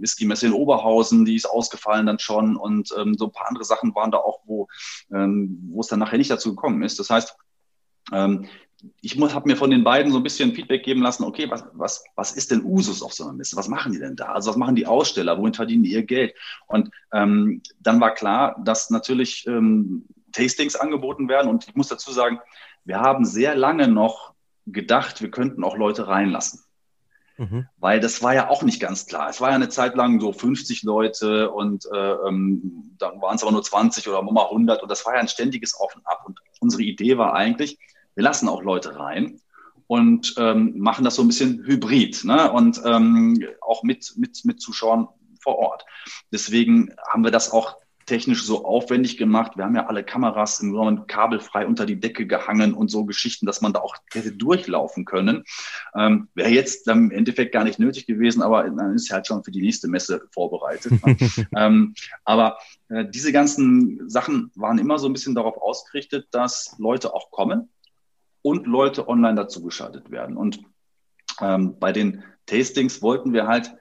[0.00, 3.94] Whisky-Messe in Oberhausen, die ist ausgefallen dann schon und ähm, so ein paar andere Sachen
[3.94, 4.68] waren da auch, wo,
[5.10, 6.98] ähm, wo es dann nachher nicht dazu gekommen ist.
[6.98, 7.36] Das heißt,
[8.12, 8.46] ähm,
[9.00, 12.04] ich habe mir von den beiden so ein bisschen Feedback geben lassen, okay, was, was,
[12.14, 13.56] was ist denn Usus auf so einer Messe?
[13.56, 14.26] Was machen die denn da?
[14.26, 15.38] Also was machen die Aussteller?
[15.38, 16.34] Wohin verdienen die ihr Geld?
[16.66, 21.48] Und ähm, dann war klar, dass natürlich ähm, Tastings angeboten werden.
[21.48, 22.40] Und ich muss dazu sagen,
[22.84, 24.34] wir haben sehr lange noch
[24.66, 26.60] gedacht, wir könnten auch Leute reinlassen.
[27.38, 27.66] Mhm.
[27.78, 29.28] Weil das war ja auch nicht ganz klar.
[29.28, 33.42] Es war ja eine Zeit lang so 50 Leute und äh, ähm, dann waren es
[33.42, 36.22] aber nur 20 oder mal 100 und das war ja ein ständiges Auf und Ab.
[36.26, 37.78] Und unsere Idee war eigentlich,
[38.16, 39.40] wir lassen auch Leute rein
[39.86, 42.50] und ähm, machen das so ein bisschen hybrid ne?
[42.50, 45.08] und ähm, auch mit, mit, mit Zuschauern
[45.40, 45.84] vor Ort.
[46.32, 47.76] Deswegen haben wir das auch
[48.06, 49.52] technisch so aufwendig gemacht.
[49.56, 53.46] Wir haben ja alle Kameras im Grunde kabelfrei unter die Decke gehangen und so Geschichten,
[53.46, 55.44] dass man da auch hätte durchlaufen können.
[55.94, 59.50] Ähm, Wäre jetzt im Endeffekt gar nicht nötig gewesen, aber dann ist halt schon für
[59.50, 61.04] die nächste Messe vorbereitet.
[61.04, 61.16] Ne?
[61.56, 67.12] ähm, aber äh, diese ganzen Sachen waren immer so ein bisschen darauf ausgerichtet, dass Leute
[67.12, 67.68] auch kommen
[68.46, 70.36] und Leute online dazugeschaltet werden.
[70.36, 70.60] Und
[71.40, 73.74] ähm, bei den Tastings wollten wir halt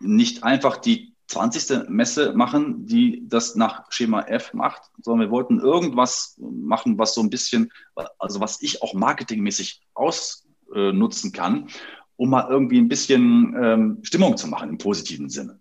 [0.00, 1.88] nicht einfach die 20.
[1.88, 7.20] Messe machen, die das nach Schema F macht, sondern wir wollten irgendwas machen, was so
[7.20, 7.70] ein bisschen,
[8.18, 11.68] also was ich auch marketingmäßig ausnutzen kann,
[12.16, 15.60] um mal irgendwie ein bisschen ähm, Stimmung zu machen im positiven Sinne.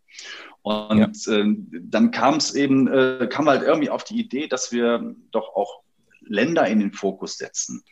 [0.64, 1.36] Und ja.
[1.36, 5.56] äh, dann kam es eben, äh, kam halt irgendwie auf die Idee, dass wir doch
[5.56, 5.84] auch
[6.22, 7.84] Länder in den Fokus setzen,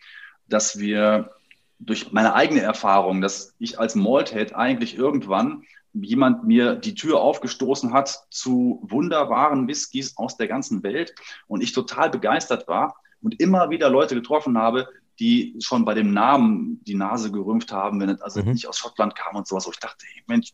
[0.48, 1.32] dass wir
[1.80, 7.94] durch meine eigene Erfahrung, dass ich als Malthead eigentlich irgendwann jemand mir die Tür aufgestoßen
[7.94, 11.14] hat zu wunderbaren Whiskys aus der ganzen Welt
[11.48, 14.88] und ich total begeistert war und immer wieder Leute getroffen habe,
[15.20, 18.52] die schon bei dem Namen die Nase gerümpft haben, wenn es also mhm.
[18.52, 20.54] nicht aus Schottland kam und sowas, wo ich dachte, hey, Mensch,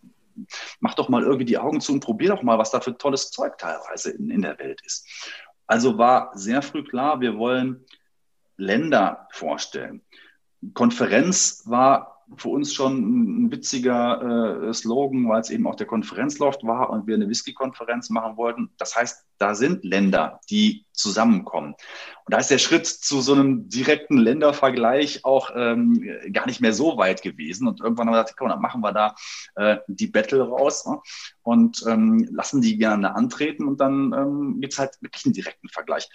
[0.79, 3.31] mach doch mal irgendwie die Augen zu und probier doch mal, was da für tolles
[3.31, 5.05] Zeug teilweise in, in der Welt ist.
[5.67, 7.85] Also war sehr früh klar, wir wollen
[8.57, 10.01] Länder vorstellen.
[10.73, 16.57] Konferenz war für uns schon ein witziger äh, Slogan, weil es eben auch der Konferenzlauf
[16.63, 18.71] war und wir eine Whisky-Konferenz machen wollten.
[18.77, 21.73] Das heißt, da sind Länder, die zusammenkommen.
[22.25, 26.73] Und da ist der Schritt zu so einem direkten Ländervergleich auch ähm, gar nicht mehr
[26.73, 27.67] so weit gewesen.
[27.67, 29.15] Und irgendwann haben wir gesagt, komm, dann machen wir da
[29.55, 30.99] äh, die Battle raus ne?
[31.41, 35.69] und ähm, lassen die gerne antreten und dann ähm, gibt es halt wirklich einen direkten
[35.69, 36.09] Vergleich.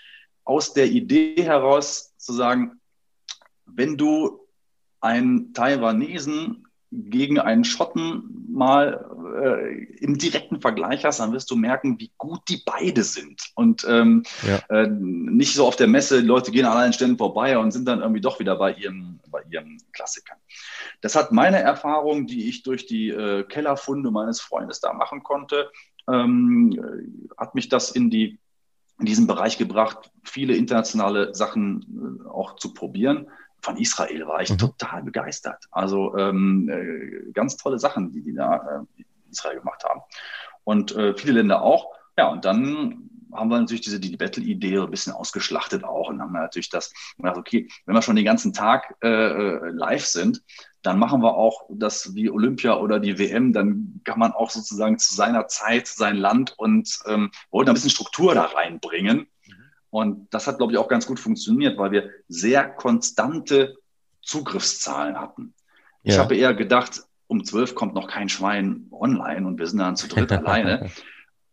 [0.48, 2.80] Aus der Idee heraus zu sagen,
[3.66, 4.40] wenn du
[4.98, 9.10] einen Taiwanesen gegen einen Schotten mal
[9.42, 13.42] äh, im direkten Vergleich hast, dann wirst du merken, wie gut die beide sind.
[13.56, 14.62] Und ähm, ja.
[14.74, 17.86] äh, nicht so auf der Messe, die Leute gehen an allen Stellen vorbei und sind
[17.86, 20.38] dann irgendwie doch wieder bei ihrem, bei ihrem Klassikern.
[21.02, 25.70] Das hat meine Erfahrung, die ich durch die äh, Kellerfunde meines Freundes da machen konnte,
[26.10, 28.38] ähm, hat mich das in die
[28.98, 33.28] in diesen Bereich gebracht, viele internationale Sachen äh, auch zu probieren
[33.60, 34.58] von Israel war ich mhm.
[34.58, 35.64] total begeistert.
[35.70, 40.00] Also ähm, äh, ganz tolle Sachen, die die da äh, in Israel gemacht haben.
[40.64, 41.92] Und äh, viele Länder auch.
[42.16, 46.32] Ja, und dann haben wir natürlich diese die Battle-Idee ein bisschen ausgeschlachtet auch und haben
[46.32, 50.42] natürlich das gedacht, okay, wenn wir schon den ganzen Tag äh, äh, live sind,
[50.82, 54.98] dann machen wir auch das wie Olympia oder die WM, dann kann man auch sozusagen
[54.98, 59.26] zu seiner Zeit sein Land und ähm, wollten ein bisschen Struktur da reinbringen.
[59.90, 63.76] Und das hat, glaube ich, auch ganz gut funktioniert, weil wir sehr konstante
[64.22, 65.54] Zugriffszahlen hatten.
[66.02, 66.20] Ich ja.
[66.20, 70.08] habe eher gedacht, um zwölf kommt noch kein Schwein online und wir sind dann zu
[70.08, 70.90] dritt alleine.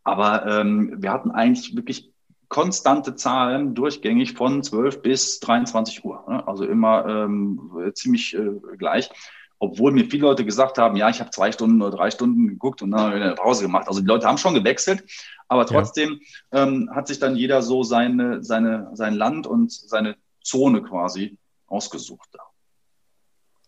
[0.06, 2.14] Aber ähm, wir hatten eigentlich wirklich
[2.48, 6.24] konstante Zahlen durchgängig von 12 bis 23 Uhr.
[6.30, 6.48] Ne?
[6.48, 9.10] Also immer ähm, ziemlich äh, gleich.
[9.58, 12.82] Obwohl mir viele Leute gesagt haben, ja, ich habe zwei Stunden oder drei Stunden geguckt
[12.82, 13.88] und dann eine Pause gemacht.
[13.88, 15.04] Also die Leute haben schon gewechselt,
[15.48, 16.64] aber trotzdem ja.
[16.64, 21.38] ähm, hat sich dann jeder so seine, seine, sein Land und seine Zone quasi
[21.68, 22.30] ausgesucht.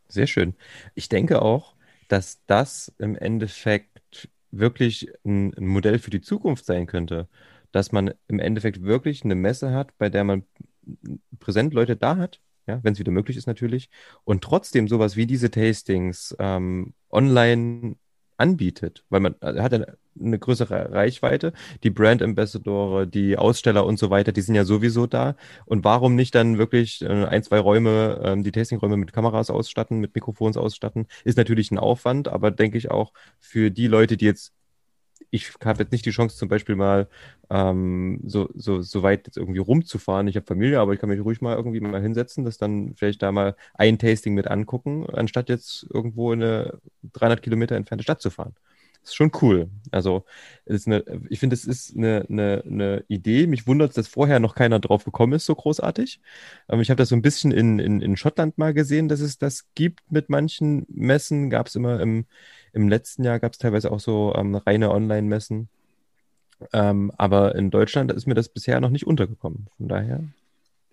[0.08, 0.56] Sehr schön.
[0.94, 1.76] Ich denke auch,
[2.08, 3.97] dass das im Endeffekt
[4.52, 7.28] wirklich ein, ein Modell für die Zukunft sein könnte.
[7.72, 10.44] Dass man im Endeffekt wirklich eine Messe hat, bei der man
[11.40, 13.90] präsent Leute da hat, ja, wenn es wieder möglich ist natürlich,
[14.24, 17.96] und trotzdem sowas wie diese Tastings ähm, online
[18.38, 21.54] anbietet, weil man äh, hat eine, eine größere Reichweite.
[21.84, 25.36] Die Brand Ambassadore, die Aussteller und so weiter, die sind ja sowieso da.
[25.66, 30.00] Und warum nicht dann wirklich äh, ein, zwei Räume, ähm, die Tastingräume mit Kameras ausstatten,
[30.00, 34.26] mit Mikrofons ausstatten, ist natürlich ein Aufwand, aber denke ich auch für die Leute, die
[34.26, 34.54] jetzt
[35.30, 37.08] ich habe jetzt nicht die Chance, zum Beispiel mal
[37.50, 40.28] ähm, so, so, so weit jetzt irgendwie rumzufahren.
[40.28, 43.22] Ich habe Familie, aber ich kann mich ruhig mal irgendwie mal hinsetzen, das dann vielleicht
[43.22, 46.80] da mal ein Tasting mit angucken, anstatt jetzt irgendwo in eine
[47.14, 48.56] 300 Kilometer entfernte Stadt zu fahren.
[49.08, 49.70] Das ist schon cool.
[49.92, 50.26] Also,
[50.68, 53.48] eine, ich finde, es ist eine, eine, eine, Idee.
[53.48, 56.20] Mich wundert es, dass vorher noch keiner drauf gekommen ist, so großartig.
[56.68, 59.38] Ähm, ich habe das so ein bisschen in, in, in Schottland mal gesehen, dass es
[59.38, 61.50] das gibt mit manchen Messen.
[61.50, 62.26] Gab es immer im,
[62.74, 65.70] im letzten Jahr gab es teilweise auch so ähm, reine Online-Messen.
[66.74, 69.68] Ähm, aber in Deutschland ist mir das bisher noch nicht untergekommen.
[69.78, 70.22] Von daher.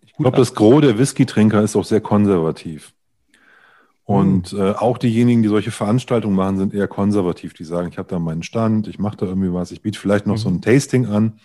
[0.06, 2.94] Ich glaube, das Gros der Whisky-Trinker ist auch sehr konservativ.
[4.04, 4.60] Und hm.
[4.60, 7.54] äh, auch diejenigen, die solche Veranstaltungen machen, sind eher konservativ.
[7.54, 10.26] Die sagen, ich habe da meinen Stand, ich mache da irgendwie was, ich biete vielleicht
[10.26, 10.40] noch mhm.
[10.40, 11.40] so ein Tasting an.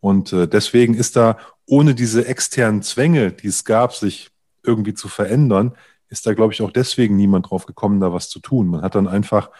[0.00, 4.30] Und äh, deswegen ist da ohne diese externen Zwänge, die es gab, sich
[4.62, 5.72] irgendwie zu verändern,
[6.08, 8.68] ist da, glaube ich, auch deswegen niemand drauf gekommen, da was zu tun.
[8.68, 9.50] Man hat dann einfach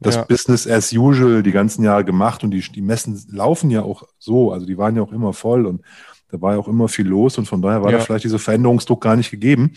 [0.00, 0.24] das ja.
[0.24, 4.50] Business as usual die ganzen Jahre gemacht und die, die Messen laufen ja auch so,
[4.52, 5.82] also die waren ja auch immer voll und
[6.30, 7.98] da war ja auch immer viel los und von daher war ja.
[7.98, 9.74] da vielleicht dieser Veränderungsdruck gar nicht gegeben.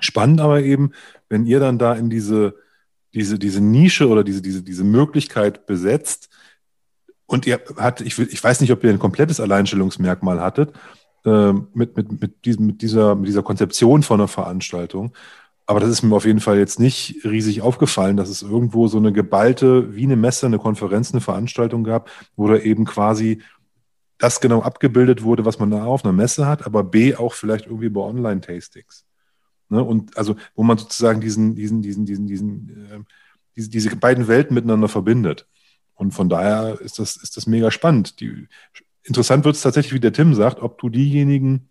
[0.00, 0.92] Spannend aber eben,
[1.28, 2.54] wenn ihr dann da in diese,
[3.14, 6.28] diese, diese Nische oder diese, diese, diese Möglichkeit besetzt
[7.26, 10.72] und ihr hattet, ich, ich weiß nicht, ob ihr ein komplettes Alleinstellungsmerkmal hattet,
[11.24, 15.12] äh, mit, mit, mit, diesem, mit, dieser, mit dieser Konzeption von einer Veranstaltung,
[15.68, 18.96] aber das ist mir auf jeden Fall jetzt nicht riesig aufgefallen, dass es irgendwo so
[18.96, 23.42] eine geballte, wie eine Messe, eine Konferenz, eine Veranstaltung gab, wo da eben quasi
[24.16, 27.66] das genau abgebildet wurde, was man da auf einer Messe hat, aber B auch vielleicht
[27.66, 29.04] irgendwie bei Online-Tastings.
[29.68, 29.82] Ne?
[29.82, 32.98] Und also, wo man sozusagen diesen, diesen, diesen, diesen, diesen, äh,
[33.56, 35.46] diese, diese beiden Welten miteinander verbindet.
[35.94, 38.20] Und von daher ist das, ist das mega spannend.
[38.20, 38.48] Die,
[39.02, 41.68] interessant wird es tatsächlich, wie der Tim sagt, ob du diejenigen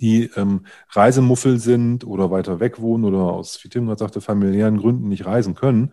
[0.00, 4.78] die ähm, Reisemuffel sind oder weiter weg wohnen oder aus, wie Tim gerade sagte, familiären
[4.78, 5.92] Gründen nicht reisen können,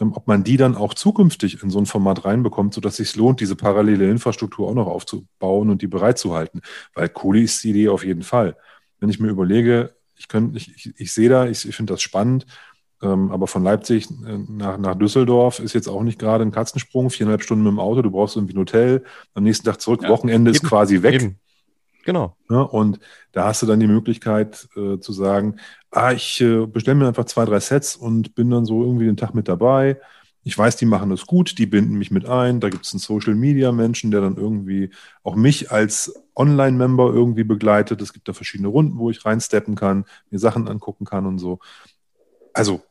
[0.00, 3.16] ähm, ob man die dann auch zukünftig in so ein Format reinbekommt, sodass es sich
[3.16, 6.60] lohnt, diese parallele Infrastruktur auch noch aufzubauen und die bereitzuhalten.
[6.94, 8.56] Weil cool ist die Idee auf jeden Fall.
[8.98, 12.02] Wenn ich mir überlege, ich, könnt, ich, ich, ich sehe da, ich, ich finde das
[12.02, 12.46] spannend,
[13.02, 17.10] ähm, aber von Leipzig äh, nach, nach Düsseldorf ist jetzt auch nicht gerade ein Katzensprung,
[17.10, 19.04] viereinhalb Stunden mit dem Auto, du brauchst irgendwie ein Hotel,
[19.34, 21.14] am nächsten Tag zurück, ja, Wochenende eben, ist quasi weg.
[21.14, 21.38] Eben.
[22.04, 22.36] Genau.
[22.48, 22.98] Ja, und
[23.32, 25.56] da hast du dann die Möglichkeit äh, zu sagen,
[25.90, 29.16] ah, ich äh, bestelle mir einfach zwei, drei Sets und bin dann so irgendwie den
[29.16, 30.00] Tag mit dabei.
[30.42, 32.60] Ich weiß, die machen das gut, die binden mich mit ein.
[32.60, 34.90] Da gibt es einen Social Media Menschen, der dann irgendwie
[35.22, 38.00] auch mich als Online-Member irgendwie begleitet.
[38.00, 41.58] Es gibt da verschiedene Runden, wo ich reinsteppen kann, mir Sachen angucken kann und so.
[42.54, 42.82] Also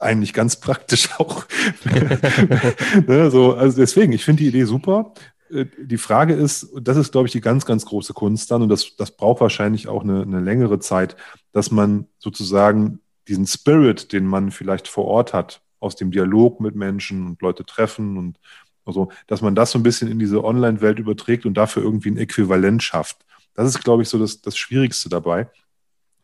[0.00, 1.46] eigentlich ganz praktisch auch.
[3.06, 5.14] ne, so, also deswegen, ich finde die Idee super.
[5.50, 8.68] Äh, die Frage ist, das ist, glaube ich, die ganz, ganz große Kunst dann, und
[8.68, 11.16] das, das braucht wahrscheinlich auch eine, eine längere Zeit,
[11.52, 16.74] dass man sozusagen diesen Spirit, den man vielleicht vor Ort hat, aus dem Dialog mit
[16.74, 18.38] Menschen und Leute treffen und
[18.84, 22.16] also, dass man das so ein bisschen in diese Online-Welt überträgt und dafür irgendwie ein
[22.18, 23.24] Äquivalent schafft.
[23.54, 25.48] Das ist, glaube ich, so das, das Schwierigste dabei.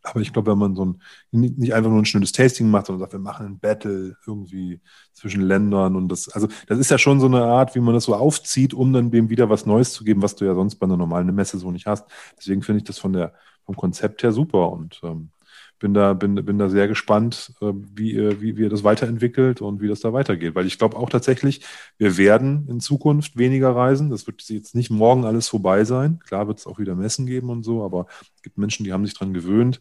[0.03, 1.01] Aber ich glaube, wenn man so ein,
[1.31, 4.81] nicht einfach nur ein schönes Tasting macht, sondern sagt, wir machen ein Battle irgendwie
[5.13, 8.05] zwischen Ländern und das, also das ist ja schon so eine Art, wie man das
[8.05, 10.87] so aufzieht, um dann dem wieder was Neues zu geben, was du ja sonst bei
[10.87, 12.07] einer normalen Messe so nicht hast.
[12.39, 13.35] Deswegen finde ich das von der,
[13.67, 15.31] vom Konzept her super und ähm,
[15.79, 19.89] bin da, bin, bin da sehr gespannt, äh, wie, wie, wie das weiterentwickelt und wie
[19.89, 20.55] das da weitergeht.
[20.55, 21.61] Weil ich glaube auch tatsächlich,
[21.97, 24.11] wir werden in Zukunft weniger reisen.
[24.11, 26.19] Das wird jetzt nicht morgen alles vorbei sein.
[26.27, 29.07] Klar wird es auch wieder Messen geben und so, aber es gibt Menschen, die haben
[29.07, 29.81] sich dran gewöhnt.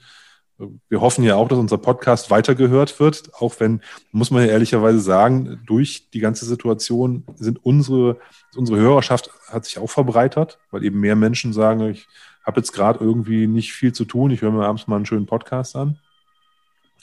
[0.89, 3.82] Wir hoffen ja auch, dass unser Podcast weitergehört wird, auch wenn,
[4.12, 8.18] muss man ja ehrlicherweise sagen, durch die ganze Situation sind unsere,
[8.56, 12.08] unsere Hörerschaft hat sich auch verbreitert, weil eben mehr Menschen sagen, ich
[12.48, 14.32] habe jetzt gerade irgendwie nicht viel zu tun.
[14.32, 16.00] Ich höre mir abends mal einen schönen Podcast an.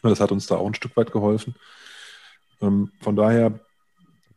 [0.03, 1.55] Das hat uns da auch ein Stück weit geholfen.
[2.61, 3.61] Ähm, von daher.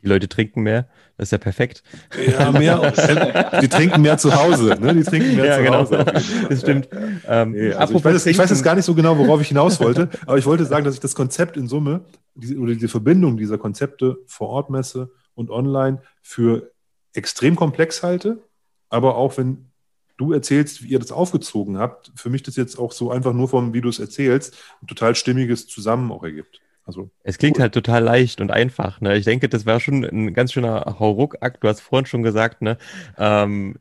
[0.03, 0.87] Die Leute trinken mehr,
[1.17, 1.81] das ist ja perfekt.
[2.27, 2.91] Ja, mehr.
[3.61, 4.77] die trinken mehr zu Hause.
[4.79, 4.93] Ne?
[4.93, 5.77] Die trinken mehr ja, zu genau.
[5.79, 6.05] Hause.
[6.49, 6.89] Das stimmt.
[7.25, 9.79] Ähm, nee, also ich, weiß, ich, weiß, jetzt gar nicht so genau, worauf ich hinaus
[9.79, 12.05] wollte, aber ich wollte sagen, dass ich das Konzept in Summe
[12.35, 16.71] diese, oder diese Verbindung dieser Konzepte vor Ort Messe und online für
[17.13, 18.43] extrem komplex halte,
[18.89, 19.71] aber auch wenn
[20.17, 23.47] du erzählst, wie ihr das aufgezogen habt, für mich das jetzt auch so einfach nur
[23.47, 26.61] vom, wie du es erzählst, ein total stimmiges Zusammen auch ergibt.
[26.85, 27.63] Also, es klingt cool.
[27.63, 29.01] halt total leicht und einfach.
[29.01, 29.17] Ne?
[29.17, 31.63] Ich denke, das war schon ein ganz schöner Hauruck-Akt.
[31.63, 32.77] Du hast vorhin schon gesagt, ne?
[33.17, 33.75] Ähm,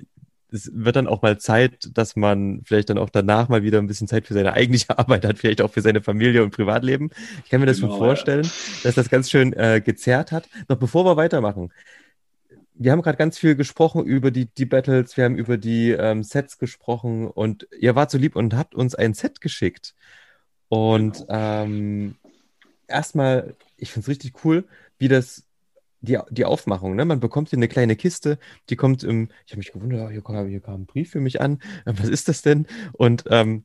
[0.52, 3.86] es wird dann auch mal Zeit, dass man vielleicht dann auch danach mal wieder ein
[3.86, 7.10] bisschen Zeit für seine eigentliche Arbeit hat, vielleicht auch für seine Familie und Privatleben.
[7.44, 8.50] Ich kann mir das genau, schon vorstellen, ja.
[8.84, 10.48] dass das ganz schön äh, gezerrt hat.
[10.68, 11.72] Noch bevor wir weitermachen,
[12.78, 16.22] wir haben gerade ganz viel gesprochen über die, die Battles, wir haben über die ähm,
[16.22, 19.94] Sets gesprochen und ihr wart so lieb und habt uns ein Set geschickt.
[20.68, 21.62] Und genau.
[21.62, 22.16] ähm,
[22.86, 24.64] erstmal, ich finde es richtig cool,
[24.98, 25.44] wie das,
[26.00, 27.04] die, die Aufmachung, ne?
[27.04, 30.48] Man bekommt hier eine kleine Kiste, die kommt im, ich habe mich gewundert, hier kam,
[30.48, 32.66] hier kam ein Brief für mich an, was ist das denn?
[32.92, 33.64] Und ähm,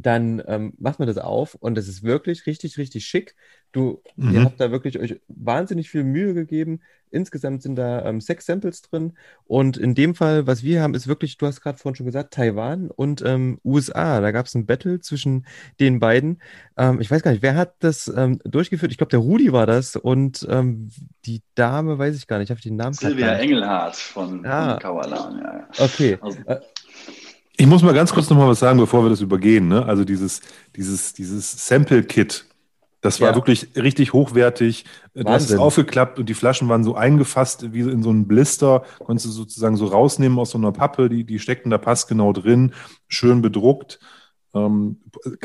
[0.00, 3.34] dann ähm, macht man das auf und es ist wirklich richtig, richtig schick.
[3.72, 4.34] Du, mhm.
[4.34, 6.80] ihr habt da wirklich euch wahnsinnig viel Mühe gegeben.
[7.10, 9.12] Insgesamt sind da ähm, sechs Samples drin
[9.44, 12.34] und in dem Fall, was wir haben, ist wirklich, du hast gerade vorhin schon gesagt,
[12.34, 14.20] Taiwan und ähm, USA.
[14.20, 15.46] Da gab es ein Battle zwischen
[15.78, 16.42] den beiden.
[16.76, 18.90] Ähm, ich weiß gar nicht, wer hat das ähm, durchgeführt?
[18.90, 20.90] Ich glaube, der Rudi war das und ähm,
[21.24, 24.72] die Dame, weiß ich gar nicht, ich habe den Namen Silvia Engelhardt von, ah.
[24.72, 25.68] von Kawalan, ja, ja.
[25.78, 26.18] Okay.
[26.20, 26.60] Also, äh,
[27.56, 29.68] ich muss mal ganz kurz noch mal was sagen, bevor wir das übergehen.
[29.68, 29.84] Ne?
[29.86, 30.40] Also dieses,
[30.74, 32.46] dieses, dieses Sample-Kit,
[33.00, 33.34] das war ja.
[33.34, 34.84] wirklich richtig hochwertig.
[35.14, 35.32] Wahnsinn.
[35.32, 38.84] Hast es aufgeklappt und die Flaschen waren so eingefasst wie in so einen Blister.
[38.98, 41.08] Konntest du sozusagen so rausnehmen aus so einer Pappe.
[41.08, 42.72] Die, die steckten da passgenau drin,
[43.06, 44.00] schön bedruckt.
[44.54, 45.00] Ähm,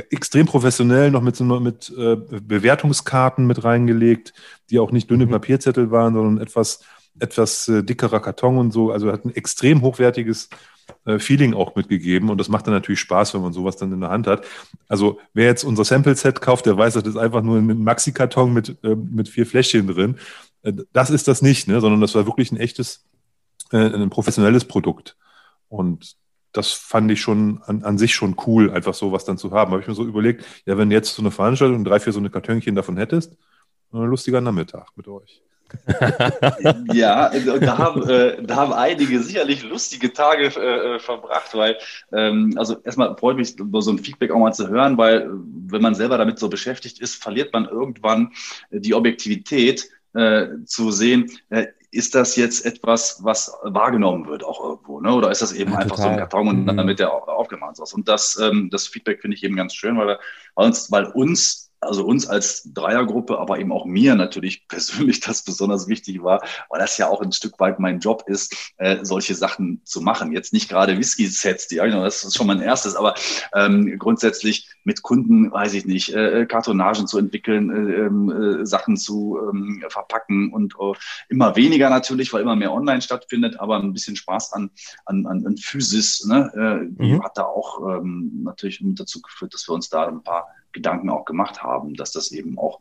[0.10, 4.34] extrem professionell, noch mit, so, mit äh, Bewertungskarten mit reingelegt,
[4.70, 5.32] die auch nicht dünne mhm.
[5.32, 6.84] Papierzettel waren, sondern etwas,
[7.20, 8.92] etwas äh, dickerer Karton und so.
[8.92, 10.50] Also hat ein extrem hochwertiges
[11.06, 14.02] äh, Feeling auch mitgegeben und das macht dann natürlich Spaß, wenn man sowas dann in
[14.02, 14.46] der Hand hat.
[14.88, 18.78] Also wer jetzt unser Sample-Set kauft, der weiß, das ist einfach nur ein Maxi-Karton mit,
[18.84, 20.18] äh, mit vier Fläschchen drin.
[20.64, 21.82] Äh, das ist das nicht, ne?
[21.82, 23.06] sondern das war wirklich ein echtes,
[23.72, 25.16] ein professionelles Produkt.
[25.70, 26.18] Und
[26.52, 29.72] das fand ich schon an, an sich schon cool, einfach sowas dann zu haben.
[29.72, 32.30] Habe ich mir so überlegt, ja, wenn jetzt so eine Veranstaltung drei, vier so eine
[32.30, 33.38] Kartönchen davon hättest,
[33.94, 35.42] ein lustiger Nachmittag mit euch.
[36.94, 41.78] ja, da haben, äh, da haben einige sicherlich lustige Tage äh, verbracht, weil,
[42.12, 45.30] ähm, also erstmal freut mich, so ein Feedback auch mal zu hören, weil
[45.68, 48.32] wenn man selber damit so beschäftigt ist, verliert man irgendwann
[48.72, 55.02] die Objektivität äh, zu sehen, äh, ist das jetzt etwas, was wahrgenommen wird auch irgendwo,
[55.02, 55.14] ne?
[55.14, 56.06] Oder ist das eben ja, einfach total.
[56.06, 57.94] so ein Karton und dann damit der aufgemacht ist?
[57.94, 60.20] Und das, ähm, das Feedback finde ich eben ganz schön, weil, wir,
[60.56, 65.44] weil uns, weil uns also uns als Dreiergruppe, aber eben auch mir natürlich persönlich das
[65.44, 69.36] besonders wichtig war, weil das ja auch ein Stück weit mein Job ist, äh, solche
[69.36, 70.32] Sachen zu machen.
[70.32, 73.16] Jetzt nicht gerade Whisky-Sets, die, das ist schon mein erstes, aber
[73.54, 78.96] ähm, grundsätzlich mit Kunden, weiß ich nicht, äh, Kartonagen zu entwickeln, äh, ähm, äh, Sachen
[78.96, 80.94] zu ähm, verpacken und uh,
[81.30, 84.70] immer weniger natürlich, weil immer mehr online stattfindet, aber ein bisschen Spaß an,
[85.06, 86.52] an, an, an Physis, ne?
[86.56, 87.24] äh, mhm.
[87.24, 91.10] hat da auch ähm, natürlich mit dazu geführt, dass wir uns da ein paar Gedanken
[91.10, 92.80] auch gemacht haben, dass das eben auch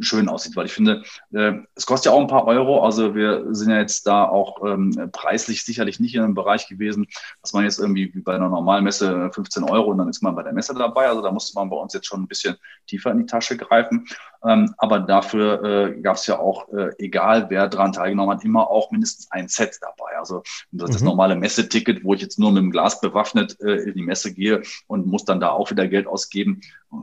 [0.00, 3.54] schön aussieht, weil ich finde, äh, es kostet ja auch ein paar Euro, also wir
[3.54, 7.06] sind ja jetzt da auch ähm, preislich sicherlich nicht in einem Bereich gewesen,
[7.42, 10.34] dass man jetzt irgendwie wie bei einer normalen Messe 15 Euro und dann ist man
[10.34, 13.10] bei der Messe dabei, also da musste man bei uns jetzt schon ein bisschen tiefer
[13.10, 14.06] in die Tasche greifen,
[14.44, 18.70] ähm, aber dafür äh, gab es ja auch, äh, egal wer daran teilgenommen hat, immer
[18.70, 20.92] auch mindestens ein Set dabei, also das, mhm.
[20.92, 24.32] das normale Messeticket, wo ich jetzt nur mit dem Glas bewaffnet äh, in die Messe
[24.32, 26.60] gehe und muss dann da auch wieder Geld ausgeben,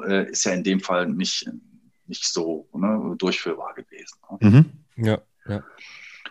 [0.08, 1.50] äh, ist ja in dem Fall nicht,
[2.08, 4.18] nicht so ne, durchführbar gewesen.
[4.40, 4.50] Ne?
[4.50, 5.06] Mhm.
[5.06, 5.64] Ja, ja.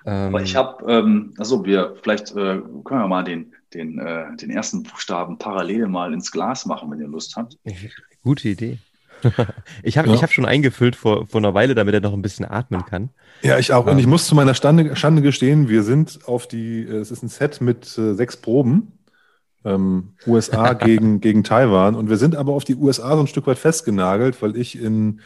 [0.05, 4.37] Ähm, Aber ich habe, ähm, also wir, vielleicht äh, können wir mal den, den, äh,
[4.37, 7.57] den ersten Buchstaben parallel mal ins Glas machen, wenn ihr Lust habt.
[8.23, 8.79] Gute Idee.
[9.83, 10.23] ich habe ja.
[10.23, 13.11] hab schon eingefüllt vor, vor einer Weile, damit er noch ein bisschen atmen kann.
[13.43, 13.87] Ja, ich auch.
[13.87, 17.23] Und ich muss zu meiner Stande, Schande gestehen, wir sind auf die, äh, es ist
[17.23, 18.93] ein Set mit äh, sechs Proben
[19.65, 21.95] ähm, USA gegen, gegen Taiwan.
[21.95, 25.21] Und wir sind aber auf die USA so ein Stück weit festgenagelt, weil ich in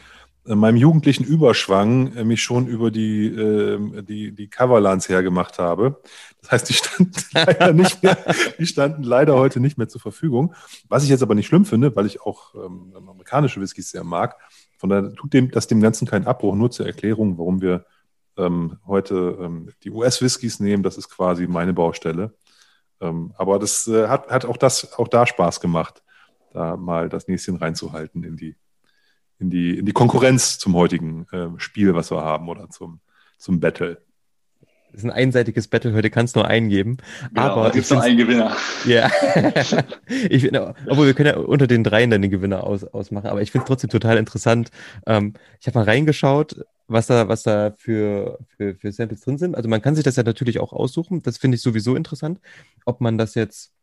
[0.45, 6.01] meinem jugendlichen Überschwang äh, mich schon über die, äh, die, die Coverlands hergemacht habe.
[6.41, 8.17] Das heißt, die standen leider nicht mehr,
[8.57, 10.53] die standen leider heute nicht mehr zur Verfügung.
[10.89, 14.37] Was ich jetzt aber nicht schlimm finde, weil ich auch ähm, amerikanische Whiskys sehr mag.
[14.77, 17.85] Von daher tut dem, das dem Ganzen keinen Abbruch, nur zur Erklärung, warum wir
[18.37, 20.83] ähm, heute ähm, die US-Whiskys nehmen.
[20.83, 22.33] Das ist quasi meine Baustelle.
[22.99, 26.03] Ähm, aber das äh, hat, hat auch das, auch da Spaß gemacht,
[26.51, 28.55] da mal das Näschen reinzuhalten in die,
[29.43, 33.01] in die, in die Konkurrenz zum heutigen äh, Spiel, was wir haben, oder zum,
[33.37, 34.01] zum Battle.
[34.91, 36.97] Das ist ein einseitiges Battle, heute kannst du nur eingeben.
[37.29, 38.55] Genau, aber gibt es nur einen Gewinner.
[38.85, 39.09] Ja.
[40.29, 40.51] ich
[40.87, 43.63] obwohl wir können ja unter den dreien dann den Gewinner aus, ausmachen, aber ich finde
[43.63, 44.69] es trotzdem total interessant.
[45.07, 49.55] Ähm, ich habe mal reingeschaut, was da, was da für, für, für Samples drin sind.
[49.55, 51.23] Also man kann sich das ja natürlich auch aussuchen.
[51.23, 52.39] Das finde ich sowieso interessant.
[52.85, 53.73] Ob man das jetzt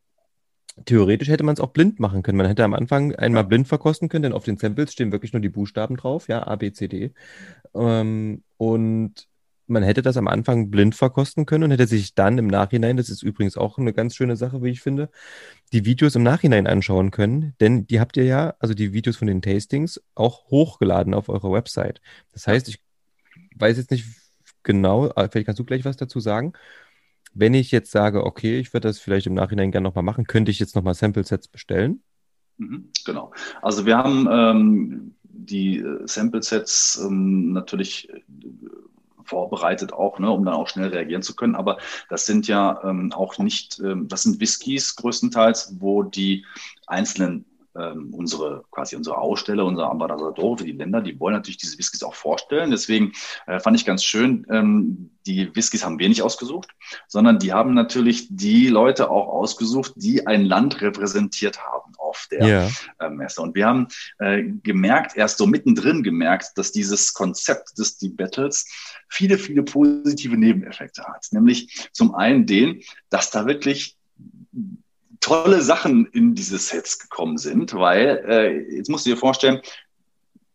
[0.84, 2.38] theoretisch hätte man es auch blind machen können.
[2.38, 5.40] Man hätte am Anfang einmal blind verkosten können, denn auf den Samples stehen wirklich nur
[5.40, 7.12] die Buchstaben drauf, ja, A, B, C, D.
[7.74, 9.28] Ähm, und
[9.66, 13.08] man hätte das am Anfang blind verkosten können und hätte sich dann im Nachhinein, das
[13.08, 15.10] ist übrigens auch eine ganz schöne Sache, wie ich finde,
[15.72, 19.28] die Videos im Nachhinein anschauen können, denn die habt ihr ja, also die Videos von
[19.28, 22.00] den Tastings, auch hochgeladen auf eurer Website.
[22.32, 22.80] Das heißt, ich
[23.56, 24.06] weiß jetzt nicht
[24.64, 26.52] genau, äh, vielleicht kannst du gleich was dazu sagen.
[27.32, 30.50] Wenn ich jetzt sage, okay, ich würde das vielleicht im Nachhinein gerne nochmal machen, könnte
[30.50, 32.02] ich jetzt nochmal Sample-Sets bestellen?
[32.56, 33.32] Mhm, genau.
[33.62, 38.20] Also wir haben ähm, die äh, Sample-Sets ähm, natürlich äh,
[39.24, 41.54] vorbereitet auch, ne, um dann auch schnell reagieren zu können.
[41.54, 41.78] Aber
[42.08, 46.44] das sind ja ähm, auch nicht, ähm, das sind Whiskys größtenteils, wo die
[46.86, 47.44] einzelnen
[47.78, 52.02] ähm, unsere quasi unsere Aussteller, unsere Ambassadore für die Länder, die wollen natürlich diese Whiskys
[52.02, 52.70] auch vorstellen.
[52.70, 53.12] Deswegen
[53.46, 56.70] äh, fand ich ganz schön, ähm, die Whiskys haben wir nicht ausgesucht,
[57.06, 62.46] sondern die haben natürlich die Leute auch ausgesucht, die ein Land repräsentiert haben auf der
[62.46, 62.68] ja.
[62.98, 63.40] äh, Messe.
[63.40, 68.66] Und wir haben äh, gemerkt, erst so mittendrin gemerkt, dass dieses Konzept des Die Battles
[69.08, 71.26] viele, viele positive Nebeneffekte hat.
[71.30, 73.96] Nämlich zum einen den, dass da wirklich
[75.20, 79.60] tolle Sachen in diese Sets gekommen sind, weil äh, jetzt musst du dir vorstellen,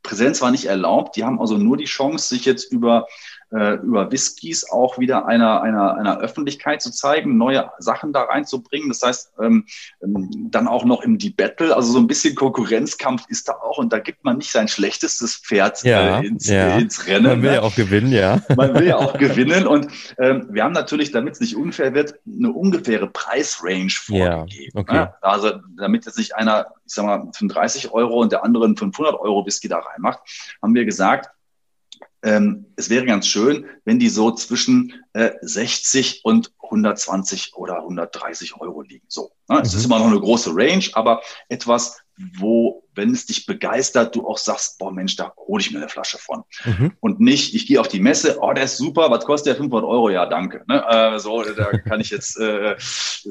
[0.03, 1.15] Präsenz war nicht erlaubt.
[1.15, 3.07] Die haben also nur die Chance, sich jetzt über
[3.51, 8.89] äh, über Whiskys auch wieder einer, einer, einer Öffentlichkeit zu zeigen, neue Sachen da reinzubringen.
[8.89, 9.65] Das heißt, ähm,
[10.03, 13.77] ähm, dann auch noch im Deep Battle, also so ein bisschen Konkurrenzkampf ist da auch
[13.77, 16.77] und da gibt man nicht sein schlechtestes Pferd ja, äh, ins, ja.
[16.77, 17.23] ins Rennen.
[17.23, 17.55] Man will ne?
[17.55, 18.41] ja auch gewinnen, ja.
[18.55, 19.87] Man will ja auch gewinnen und
[20.17, 24.71] ähm, wir haben natürlich, damit es nicht unfair wird, eine ungefähre Preisrange vorgegeben.
[24.73, 24.93] Ja, okay.
[24.93, 25.13] ne?
[25.21, 29.19] Also damit jetzt nicht einer, ich sag mal, 35 Euro und der andere einen 500
[29.19, 30.19] Euro Whisky da reinmacht,
[30.61, 31.29] haben wir gesagt,
[32.25, 38.59] ähm, es wäre ganz schön, wenn die so zwischen äh, 60 und 120 oder 130
[38.59, 39.05] Euro liegen.
[39.07, 39.61] So, ne?
[39.61, 39.93] Es ist mhm.
[39.93, 44.77] immer noch eine große Range, aber etwas, wo, wenn es dich begeistert, du auch sagst,
[44.79, 46.43] boah Mensch, da hole ich mir eine Flasche von.
[46.63, 46.93] Mhm.
[47.01, 49.87] Und nicht, ich gehe auf die Messe, oh, der ist super, was kostet der 500
[49.87, 50.09] Euro?
[50.09, 50.63] Ja, danke.
[50.67, 50.83] Ne?
[50.87, 52.77] Äh, so, da kann ich jetzt äh,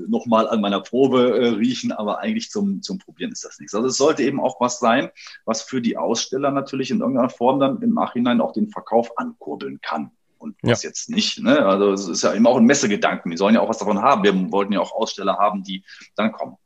[0.06, 3.74] nochmal an meiner Probe äh, riechen, aber eigentlich zum, zum Probieren ist das nichts.
[3.74, 5.10] Also es sollte eben auch was sein,
[5.46, 9.80] was für die Aussteller natürlich in irgendeiner Form dann im Nachhinein auch den Verkauf ankurbeln
[9.80, 10.88] kann und was ja.
[10.90, 11.40] jetzt nicht.
[11.42, 11.64] Ne?
[11.64, 13.30] Also es ist ja immer auch ein Messegedanken.
[13.30, 14.22] Die sollen ja auch was davon haben.
[14.22, 15.84] Wir wollten ja auch Aussteller haben, die
[16.16, 16.56] dann kommen.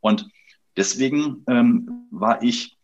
[0.00, 0.28] Und
[0.76, 2.76] deswegen ähm, war ich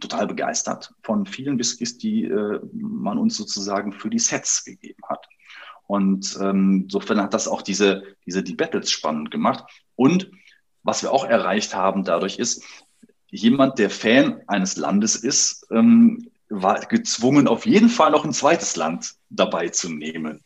[0.00, 5.26] total begeistert von vielen Whiskys, die äh, man uns sozusagen für die Sets gegeben hat.
[5.86, 9.64] Und ähm, insofern hat das auch diese, diese die Battles spannend gemacht.
[9.96, 10.30] Und
[10.82, 12.64] was wir auch erreicht haben dadurch ist,
[13.30, 18.76] jemand, der Fan eines Landes ist, ähm, war gezwungen, auf jeden Fall noch ein zweites
[18.76, 20.42] Land dabei zu nehmen.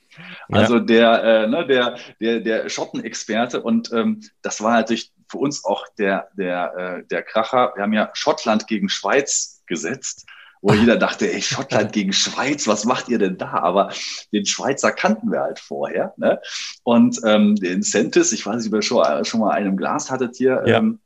[0.48, 0.58] Ja.
[0.58, 5.64] Also der, äh, ne, der, der, der Schottenexperte und ähm, das war natürlich für uns
[5.64, 7.72] auch der, der, äh, der Kracher.
[7.74, 10.26] Wir haben ja Schottland gegen Schweiz gesetzt
[10.60, 13.52] wo jeder dachte, ey, Schottland gegen Schweiz, was macht ihr denn da?
[13.52, 13.92] Aber
[14.32, 16.14] den Schweizer kannten wir halt vorher.
[16.16, 16.40] Ne?
[16.82, 20.10] Und ähm, den Centis, ich weiß nicht, ob ihr schon, schon mal einen im Glas
[20.10, 20.62] hattet hier.
[20.66, 20.78] Ja.
[20.78, 21.00] Ähm,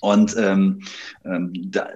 [0.00, 0.82] und ähm,
[1.24, 1.88] ähm, da,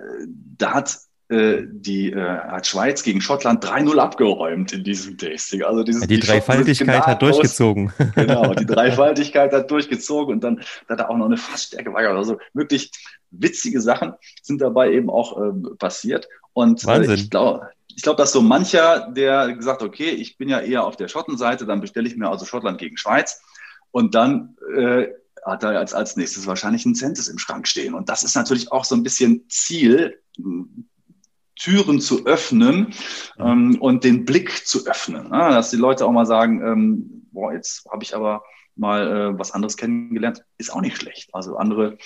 [0.57, 5.63] da hat äh, die äh, hat Schweiz gegen Schottland 3-0 abgeräumt in diesem Tasting.
[5.63, 7.93] Also dieses, ja, die, die Dreifaltigkeit hat durchgezogen.
[8.15, 12.11] Genau, die Dreifaltigkeit hat durchgezogen und dann hat er auch noch eine Fassstärke weiter.
[12.11, 12.91] Also wirklich
[13.31, 16.29] witzige Sachen sind dabei eben auch äh, passiert.
[16.55, 20.61] Und äh, ich glaube, ich glaube, dass so mancher, der gesagt, okay, ich bin ja
[20.61, 23.43] eher auf der Schottenseite, dann bestelle ich mir also Schottland gegen Schweiz
[23.91, 25.09] und dann äh,
[25.45, 27.95] hat er als, als nächstes wahrscheinlich ein Census im Schrank stehen.
[27.95, 30.21] Und das ist natürlich auch so ein bisschen Ziel,
[31.59, 32.95] Türen zu öffnen
[33.39, 35.25] ähm, und den Blick zu öffnen.
[35.25, 35.39] Ne?
[35.39, 38.43] Dass die Leute auch mal sagen, ähm, boah, jetzt habe ich aber
[38.79, 41.31] mal äh, was anderes kennengelernt, ist auch nicht schlecht.
[41.35, 41.99] Also andere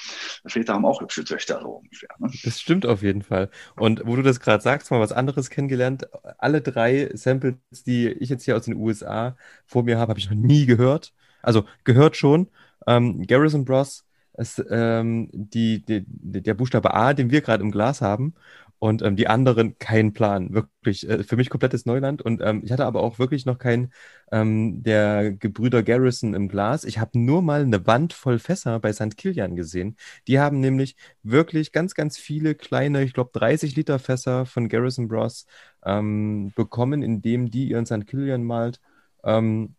[0.46, 2.08] Väter haben auch hübsche Töchter so ungefähr.
[2.18, 2.30] Ne?
[2.44, 3.50] Das stimmt auf jeden Fall.
[3.76, 8.30] Und wo du das gerade sagst, mal was anderes kennengelernt, alle drei Samples, die ich
[8.30, 9.36] jetzt hier aus den USA
[9.66, 11.12] vor mir habe, habe ich noch nie gehört.
[11.42, 12.48] Also gehört schon.
[12.86, 14.06] Ähm, Garrison Bros.
[14.38, 18.34] ist ähm, die, die, der Buchstabe A, den wir gerade im Glas haben
[18.82, 20.52] und ähm, die anderen keinen Plan.
[20.52, 22.20] Wirklich äh, für mich komplettes Neuland.
[22.20, 23.92] Und ähm, ich hatte aber auch wirklich noch keinen
[24.32, 26.82] ähm, der Gebrüder Garrison im Glas.
[26.82, 29.16] Ich habe nur mal eine Wand voll Fässer bei St.
[29.16, 29.96] Kilian gesehen.
[30.26, 35.06] Die haben nämlich wirklich ganz, ganz viele kleine, ich glaube 30 Liter Fässer von Garrison
[35.06, 35.46] Bros.
[35.84, 38.04] Ähm, bekommen, indem die ihren St.
[38.04, 38.80] Kilian malt.
[39.22, 39.76] Ähm,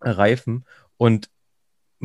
[0.00, 0.64] reifen.
[0.96, 1.30] Und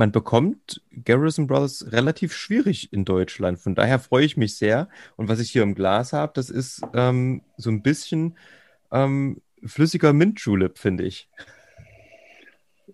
[0.01, 3.59] man bekommt Garrison Brothers relativ schwierig in Deutschland.
[3.59, 4.89] Von daher freue ich mich sehr.
[5.15, 8.35] Und was ich hier im Glas habe, das ist ähm, so ein bisschen
[8.91, 11.29] ähm, flüssiger Mint-Julep, finde ich.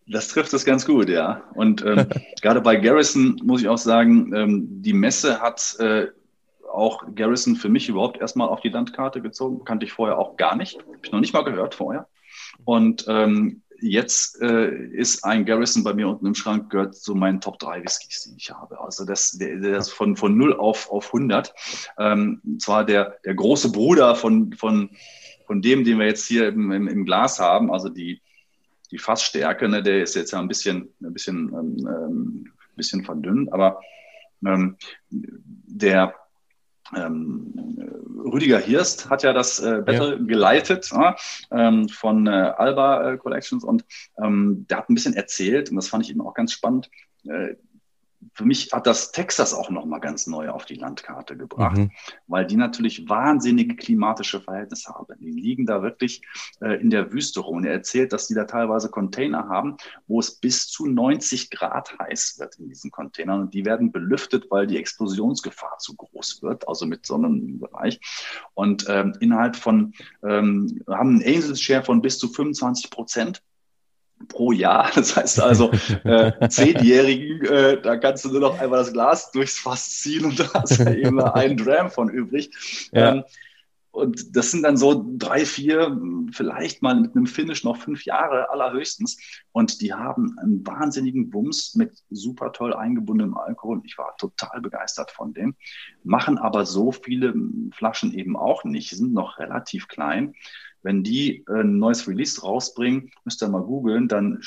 [0.06, 1.44] Das trifft es ganz gut, ja.
[1.54, 2.08] Und ähm,
[2.42, 6.08] gerade bei Garrison muss ich auch sagen, ähm, die Messe hat äh,
[6.70, 9.64] auch Garrison für mich überhaupt erstmal auf die Landkarte gezogen.
[9.64, 10.78] Kannte ich vorher auch gar nicht.
[10.80, 12.10] Habe ich noch nicht mal gehört vorher.
[12.66, 17.42] Und ähm, jetzt äh, ist ein Garrison bei mir unten im Schrank, gehört zu meinen
[17.42, 18.80] Top 3 Whiskys, die ich habe.
[18.82, 21.54] Also das, der, ist von, von 0 auf, auf 100.
[21.98, 24.90] Ähm, zwar der, der große Bruder von, von,
[25.46, 28.22] von dem, den wir jetzt hier im, im, im Glas haben, also die,
[28.92, 33.52] die Fassstärke, ne, der ist jetzt ja ein bisschen, ein bisschen, ähm, ähm bisschen verdünnt,
[33.52, 33.82] aber
[34.46, 34.78] ähm,
[35.10, 36.14] der
[36.94, 40.24] Rüdiger Hirst hat ja das äh, Battle ja.
[40.24, 41.14] geleitet äh,
[41.52, 43.86] ähm, von äh, Alba äh, Collections und
[44.22, 46.90] ähm, der hat ein bisschen erzählt, und das fand ich eben auch ganz spannend,
[48.38, 51.92] für mich hat das Texas auch nochmal ganz neu auf die Landkarte gebracht, mhm.
[52.28, 55.16] weil die natürlich wahnsinnige klimatische Verhältnisse haben.
[55.20, 56.22] Die liegen da wirklich
[56.62, 57.58] äh, in der Wüste rum.
[57.58, 61.98] Und er erzählt, dass die da teilweise Container haben, wo es bis zu 90 Grad
[61.98, 63.42] heiß wird in diesen Containern.
[63.42, 68.00] Und die werden belüftet, weil die Explosionsgefahr zu groß wird, also mit so einem Bereich.
[68.54, 73.42] Und ähm, innerhalb von, ähm, haben einen Angel Share von bis zu 25 Prozent
[74.28, 74.92] pro Jahr.
[74.96, 75.72] Das heißt also,
[76.04, 80.40] äh, Zehnjährigen, äh, da kannst du nur noch einmal das Glas durchs Fass ziehen und
[80.40, 82.90] da hast du eben einen Dram von übrig.
[82.92, 83.16] Ja.
[83.16, 83.24] Ähm,
[83.98, 86.00] und das sind dann so drei, vier,
[86.32, 89.18] vielleicht mal mit einem Finish noch fünf Jahre allerhöchstens.
[89.54, 93.82] Und die haben einen wahnsinnigen Bums mit super toll eingebundenem Alkohol.
[93.86, 95.56] Ich war total begeistert von dem.
[96.04, 97.34] Machen aber so viele
[97.72, 100.36] Flaschen eben auch nicht, sind noch relativ klein.
[100.84, 104.42] Wenn die äh, ein neues Release rausbringen, müsst ihr mal googeln, dann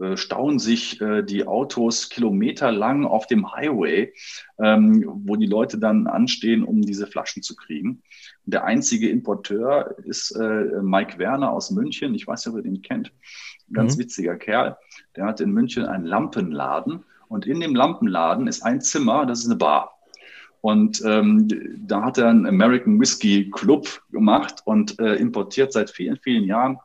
[0.00, 4.12] äh, stauen sich äh, die Autos kilometerlang auf dem Highway,
[4.58, 8.02] ähm, wo die Leute dann anstehen, um diese Flaschen zu kriegen.
[8.44, 12.14] Und der einzige Importeur ist äh, Mike Werner aus München.
[12.14, 13.12] Ich weiß nicht, ob ihr den kennt.
[13.72, 14.00] Ganz mhm.
[14.00, 14.76] witziger Kerl.
[15.16, 17.04] Der hat in München einen Lampenladen.
[17.28, 19.98] Und in dem Lampenladen ist ein Zimmer, das ist eine Bar.
[20.62, 21.48] Und ähm,
[21.86, 26.78] da hat er einen American Whiskey Club gemacht und äh, importiert seit vielen, vielen Jahren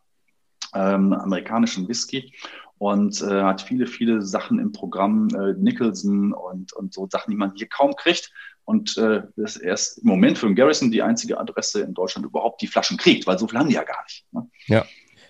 [0.73, 2.34] ähm, amerikanischen Whisky
[2.80, 7.38] und äh, hat viele, viele Sachen im Programm, äh, Nicholson und, und so Sachen, die
[7.38, 8.32] man hier kaum kriegt.
[8.65, 12.25] Und äh, das ist erst im Moment für den Garrison die einzige Adresse in Deutschland
[12.25, 14.25] überhaupt die Flaschen kriegt, weil so viel haben die ja gar nicht.
[14.32, 14.49] Ne?
[14.65, 14.86] Ja.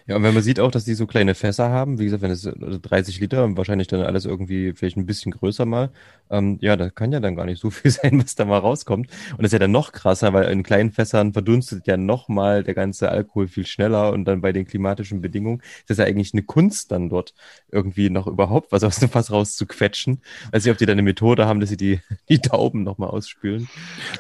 [0.08, 2.32] Ja, und wenn man sieht auch, dass die so kleine Fässer haben, wie gesagt, wenn
[2.32, 5.90] es 30 also Liter, wahrscheinlich dann alles irgendwie vielleicht ein bisschen größer mal,
[6.30, 9.10] ähm, ja, da kann ja dann gar nicht so viel sein, was da mal rauskommt.
[9.32, 12.64] Und das ist ja dann noch krasser, weil in kleinen Fässern verdunstet ja noch mal
[12.64, 16.34] der ganze Alkohol viel schneller und dann bei den klimatischen Bedingungen ist das ja eigentlich
[16.34, 17.34] eine Kunst dann dort
[17.70, 20.22] irgendwie noch überhaupt was aus dem Fass rauszuquetschen.
[20.54, 22.00] Weiß nicht, ob die da eine Methode haben, dass sie die,
[22.30, 23.68] die Tauben noch mal ausspülen.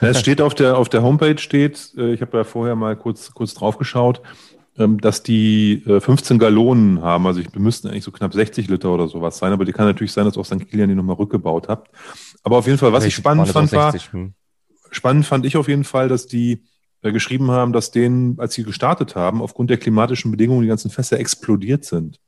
[0.01, 3.33] Es steht auf der, auf der Homepage steht, äh, ich habe ja vorher mal kurz,
[3.33, 4.21] kurz drauf geschaut,
[4.77, 7.25] dass die 15 äh, Gallonen haben.
[7.25, 10.11] Also ich müssten eigentlich so knapp 60 Liter oder sowas sein, aber die kann natürlich
[10.11, 10.69] sein, dass auch St.
[10.69, 11.89] Kilian die nochmal rückgebaut habt.
[12.43, 14.33] Aber auf jeden Fall, was ich, ich spannend fand, 60, war, hm.
[14.91, 16.63] spannend fand ich auf jeden Fall, dass die
[17.01, 20.91] äh, geschrieben haben, dass denen, als sie gestartet haben, aufgrund der klimatischen Bedingungen die ganzen
[20.91, 22.19] Fässer explodiert sind.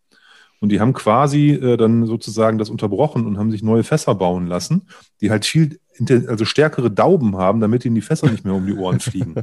[0.60, 4.47] Und die haben quasi äh, dann sozusagen das unterbrochen und haben sich neue Fässer bauen
[4.47, 4.88] lassen,
[5.22, 5.80] die halt viel,
[6.28, 9.36] also stärkere Dauben haben, damit ihnen die Fässer nicht mehr um die Ohren fliegen.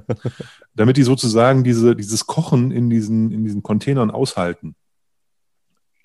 [0.74, 4.74] damit die sozusagen diese, dieses Kochen in diesen, in diesen Containern aushalten.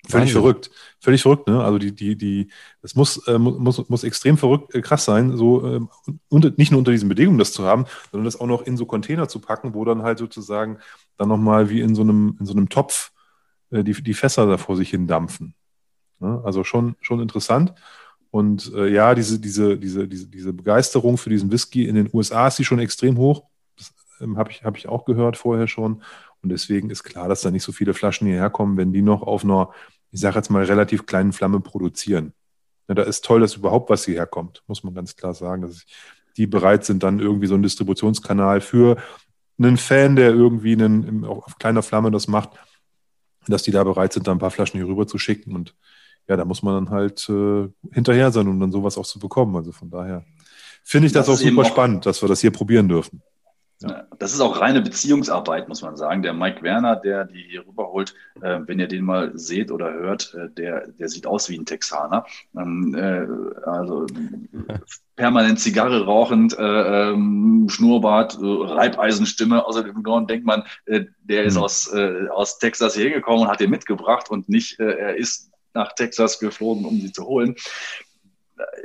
[0.08, 0.42] Völlig Wahnsinn.
[0.42, 0.70] verrückt.
[0.98, 1.62] Völlig verrückt, ne?
[1.62, 2.48] Also die, die, die,
[2.82, 5.80] es muss, äh, muss, muss extrem verrückt, äh, krass sein, so äh,
[6.28, 8.84] unter, nicht nur unter diesen Bedingungen das zu haben, sondern das auch noch in so
[8.84, 10.78] Container zu packen, wo dann halt sozusagen
[11.18, 13.12] dann nochmal wie in so einem, in so einem Topf
[13.70, 15.54] äh, die, die Fässer da vor sich hin dampfen.
[16.18, 16.40] Ne?
[16.44, 17.72] Also schon, schon interessant.
[18.32, 22.48] Und äh, ja, diese, diese, diese, diese, diese Begeisterung für diesen Whisky in den USA
[22.48, 23.44] ist die schon extrem hoch.
[23.76, 26.02] Das ähm, habe ich, hab ich auch gehört vorher schon.
[26.42, 29.20] Und deswegen ist klar, dass da nicht so viele Flaschen hierher kommen, wenn die noch
[29.20, 29.68] auf einer,
[30.12, 32.32] ich sage jetzt mal, relativ kleinen Flamme produzieren.
[32.88, 35.84] Ja, da ist toll, dass überhaupt was hierher kommt, muss man ganz klar sagen, dass
[36.38, 38.96] die bereit sind, dann irgendwie so einen Distributionskanal für
[39.58, 42.52] einen Fan, der irgendwie einen, auf kleiner Flamme das macht,
[43.46, 45.54] dass die da bereit sind, da ein paar Flaschen hier rüber zu schicken.
[45.54, 45.74] Und
[46.28, 49.56] ja, da muss man dann halt äh, hinterher sein, um dann sowas auch zu bekommen.
[49.56, 50.24] Also von daher
[50.84, 53.22] finde ich das, das auch super spannend, dass wir das hier probieren dürfen.
[53.82, 54.06] Ja.
[54.18, 56.22] Das ist auch reine Beziehungsarbeit, muss man sagen.
[56.22, 60.34] Der Mike Werner, der die hier rüberholt, äh, wenn ihr den mal seht oder hört,
[60.34, 62.24] äh, der, der sieht aus wie ein Texaner.
[62.56, 63.26] Ähm, äh,
[63.68, 64.06] also
[65.16, 69.66] permanent Zigarre rauchend, äh, ähm, Schnurrbart, Reibeisenstimme.
[69.66, 71.62] Außerdem denkt man, äh, der ist mhm.
[71.62, 75.92] aus, äh, aus Texas hier hingekommen und hat den mitgebracht und nicht, er ist nach
[75.94, 77.56] Texas geflogen, um sie zu holen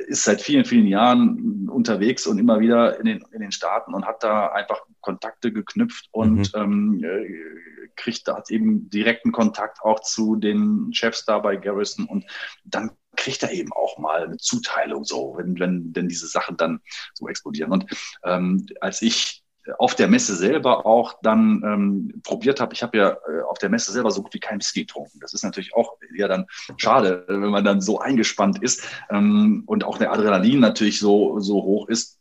[0.07, 4.05] ist seit vielen, vielen Jahren unterwegs und immer wieder in den, in den Staaten und
[4.05, 6.61] hat da einfach Kontakte geknüpft und mhm.
[6.61, 12.25] ähm, äh, kriegt da eben direkten Kontakt auch zu den Chefs da bei Garrison und
[12.63, 16.79] dann kriegt er eben auch mal eine Zuteilung so, wenn, wenn denn diese Sachen dann
[17.13, 17.71] so explodieren.
[17.71, 17.85] Und
[18.23, 19.43] ähm, als ich
[19.77, 22.73] auf der Messe selber auch dann ähm, probiert habe.
[22.73, 25.19] Ich habe ja äh, auf der Messe selber so gut wie kein Whisky getrunken.
[25.19, 26.45] Das ist natürlich auch ja dann
[26.77, 31.63] schade, wenn man dann so eingespannt ist ähm, und auch der Adrenalin natürlich so, so
[31.63, 32.17] hoch ist,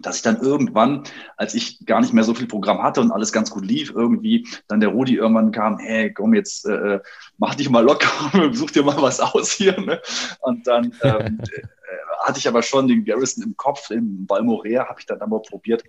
[0.00, 1.02] dass ich dann irgendwann,
[1.36, 4.46] als ich gar nicht mehr so viel Programm hatte und alles ganz gut lief, irgendwie
[4.68, 7.00] dann der Rudi irgendwann kam, hey, komm jetzt, äh,
[7.36, 8.08] mach dich mal locker,
[8.52, 9.78] such dir mal was aus hier.
[9.80, 10.00] Ne?
[10.40, 11.40] Und dann ähm,
[12.24, 15.82] hatte ich aber schon den Garrison im Kopf, im Balmorea habe ich dann aber probiert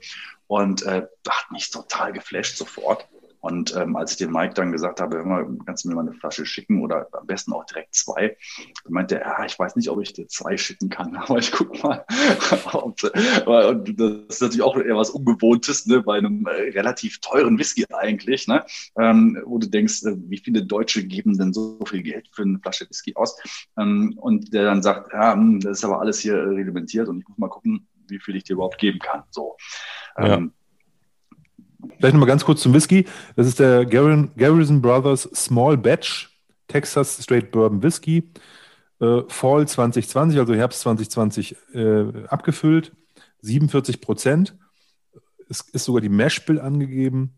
[0.50, 3.08] und äh, hat mich total geflasht sofort.
[3.42, 6.14] Und ähm, als ich dem Mike dann gesagt habe, immer, kannst du mir mal eine
[6.14, 8.36] Flasche schicken oder am besten auch direkt zwei,
[8.90, 11.82] meinte er, ja, ich weiß nicht, ob ich dir zwei schicken kann, aber ich guck
[11.82, 12.04] mal.
[12.74, 17.58] und, und das ist natürlich auch eher was Ungewohntes, ne, bei einem äh, relativ teuren
[17.58, 18.66] Whisky eigentlich, ne,
[18.98, 22.60] ähm, wo du denkst, äh, wie viele Deutsche geben denn so viel Geld für eine
[22.60, 23.38] Flasche Whisky aus?
[23.78, 27.28] Ähm, und der dann sagt, ja, hm, das ist aber alles hier reglementiert und ich
[27.30, 29.24] muss mal gucken, wie viel ich dir überhaupt geben kann.
[29.30, 29.58] So.
[30.18, 30.36] Ja.
[30.36, 30.54] Ähm,
[31.98, 33.06] Vielleicht nochmal ganz kurz zum Whisky.
[33.36, 36.30] Das ist der Garrison Brothers Small Batch
[36.68, 38.32] Texas Straight Bourbon Whisky.
[39.00, 42.92] Äh, Fall 2020, also Herbst 2020 äh, abgefüllt.
[43.42, 44.56] 47 Prozent.
[45.50, 47.34] Es ist sogar die Mashbill angegeben.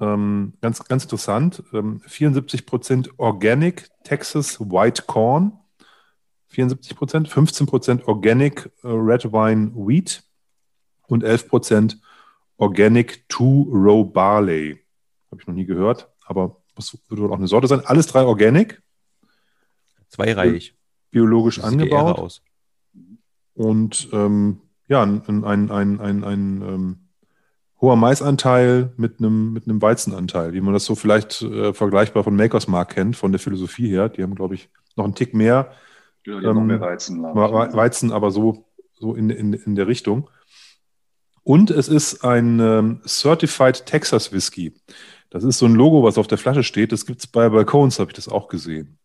[0.00, 1.62] Ähm, ganz, ganz interessant.
[1.72, 5.57] Ähm, 74 Prozent Organic Texas White Corn.
[6.48, 7.28] 74 Prozent.
[7.28, 10.22] 15 Prozent Organic äh, Red Wine Wheat.
[11.06, 12.00] Und 11 Prozent
[12.58, 14.80] Organic Two-Row Barley.
[15.30, 17.82] Habe ich noch nie gehört, aber muss, würde wohl auch eine Sorte sein.
[17.84, 18.82] Alles drei Organic.
[20.08, 20.74] Zweireihig.
[21.10, 22.42] Biologisch angebaut.
[23.54, 26.96] Und ähm, ja, ein, ein, ein, ein, ein ähm,
[27.80, 32.36] hoher Maisanteil mit einem, mit einem Weizenanteil, wie man das so vielleicht äh, vergleichbar von
[32.36, 34.08] Makers Mark kennt, von der Philosophie her.
[34.08, 35.72] Die haben, glaube ich, noch einen Tick mehr.
[36.26, 37.22] Ja, die ähm, noch mehr Weizen.
[37.22, 40.28] Weizen, aber so, so in, in, in der Richtung.
[41.42, 44.74] Und es ist ein ähm, Certified Texas Whisky.
[45.30, 46.92] Das ist so ein Logo, was auf der Flasche steht.
[46.92, 48.98] Das gibt es bei Balcones, habe ich das auch gesehen.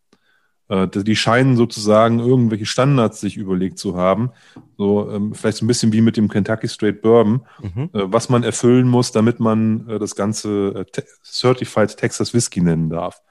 [0.70, 4.32] Äh, die scheinen sozusagen irgendwelche Standards sich überlegt zu haben.
[4.78, 7.90] So ähm, vielleicht so ein bisschen wie mit dem Kentucky Straight Bourbon, mhm.
[7.94, 12.62] äh, was man erfüllen muss, damit man äh, das Ganze äh, te Certified Texas Whisky
[12.62, 13.22] nennen darf.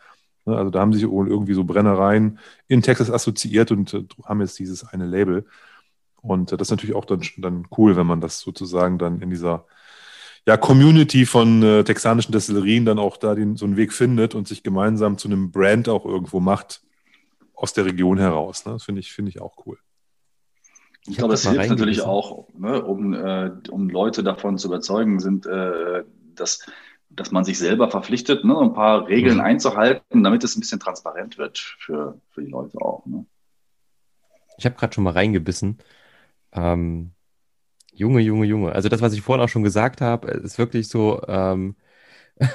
[0.45, 2.39] Ne, also da haben sich irgendwie so Brennereien
[2.69, 5.47] in Texas assoziiert und äh, haben jetzt dieses eine Label.
[6.21, 9.31] Und äh, das ist natürlich auch dann, dann cool, wenn man das sozusagen dann in
[9.31, 9.67] dieser
[10.47, 14.49] ja, Community von äh, texanischen Destillerien dann auch da den, so einen Weg findet und
[14.49, 16.83] sich gemeinsam zu einem Brand auch irgendwo macht
[17.55, 18.67] aus der Region heraus.
[18.67, 18.73] Ne?
[18.73, 19.79] Das finde ich, finde ich auch cool.
[21.07, 25.47] Ich, glaube, es hilft natürlich auch, ne, um, äh, um Leute davon zu überzeugen, sind,
[25.47, 26.65] äh, dass,
[27.17, 29.43] dass man sich selber verpflichtet, ne, ein paar Regeln mhm.
[29.43, 33.05] einzuhalten, damit es ein bisschen transparent wird für, für die Leute auch.
[33.07, 33.27] Ne?
[34.57, 35.79] Ich habe gerade schon mal reingebissen.
[36.53, 37.13] Ähm,
[37.93, 38.73] Junge, Junge, Junge.
[38.73, 41.77] Also das, was ich vorhin auch schon gesagt habe, ist wirklich so ähm,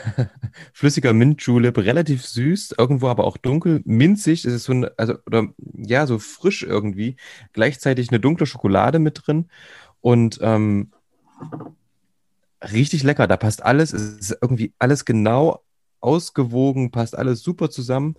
[0.73, 4.45] flüssiger Mint-Julep, relativ süß, irgendwo aber auch dunkel, minzig.
[4.45, 7.15] Es ist so ein, also, oder ja, so frisch irgendwie.
[7.53, 9.49] Gleichzeitig eine dunkle Schokolade mit drin
[10.01, 10.91] und ähm,
[12.61, 13.27] richtig lecker.
[13.27, 13.93] Da passt alles.
[13.93, 15.63] Es ist irgendwie alles genau
[15.99, 18.15] ausgewogen, passt alles super zusammen.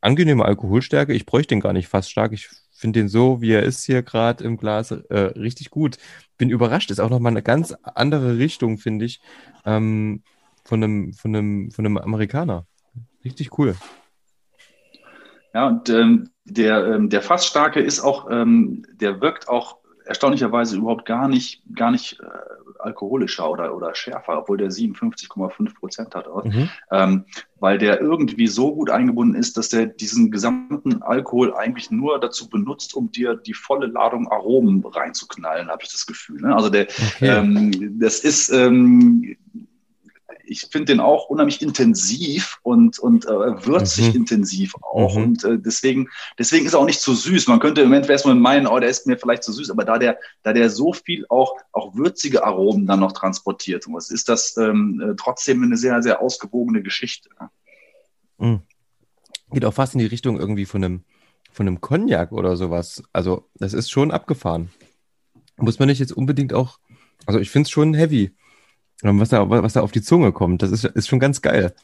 [0.00, 1.12] Angenehme Alkoholstärke.
[1.12, 2.32] Ich bräuchte den gar nicht fast stark.
[2.32, 5.98] Ich finde den so, wie er ist hier gerade im Glas, äh, richtig gut.
[6.36, 6.90] Bin überrascht.
[6.90, 9.20] Ist auch nochmal eine ganz andere Richtung, finde ich,
[9.64, 10.22] ähm,
[10.64, 12.66] von, einem, von, einem, von einem Amerikaner.
[13.24, 13.76] Richtig cool.
[15.54, 19.81] Ja, und ähm, der, ähm, der Fassstarke ist auch, ähm, der wirkt auch
[20.12, 22.26] erstaunlicherweise überhaupt gar nicht, gar nicht äh,
[22.78, 26.26] alkoholischer oder, oder schärfer, obwohl der 57,5 Prozent hat.
[26.44, 26.68] Mhm.
[26.90, 27.24] Ähm,
[27.58, 32.50] weil der irgendwie so gut eingebunden ist, dass der diesen gesamten Alkohol eigentlich nur dazu
[32.50, 36.42] benutzt, um dir die volle Ladung Aromen reinzuknallen, habe ich das Gefühl.
[36.42, 36.54] Ne?
[36.54, 37.28] Also der, okay.
[37.28, 39.36] ähm, das ist, ähm,
[40.44, 44.20] ich finde den auch unheimlich intensiv und, und äh, würzig mhm.
[44.20, 45.16] intensiv auch.
[45.16, 45.22] Mhm.
[45.22, 47.48] Und äh, deswegen, deswegen ist er auch nicht zu süß.
[47.48, 49.98] Man könnte im Moment erstmal meinen, oh, der ist mir vielleicht zu süß, aber da
[49.98, 54.56] der, da der so viel auch, auch würzige Aromen dann noch transportiert muss, ist das
[54.56, 57.30] ähm, äh, trotzdem eine sehr, sehr ausgewogene Geschichte.
[58.38, 58.60] Mhm.
[59.52, 61.04] Geht auch fast in die Richtung irgendwie von einem,
[61.52, 63.02] von einem Cognac oder sowas.
[63.12, 64.70] Also, das ist schon abgefahren.
[65.56, 66.78] Muss man nicht jetzt unbedingt auch,
[67.26, 68.32] also ich finde es schon heavy.
[69.02, 71.74] Was da, was da auf die Zunge kommt, das ist, ist schon ganz geil.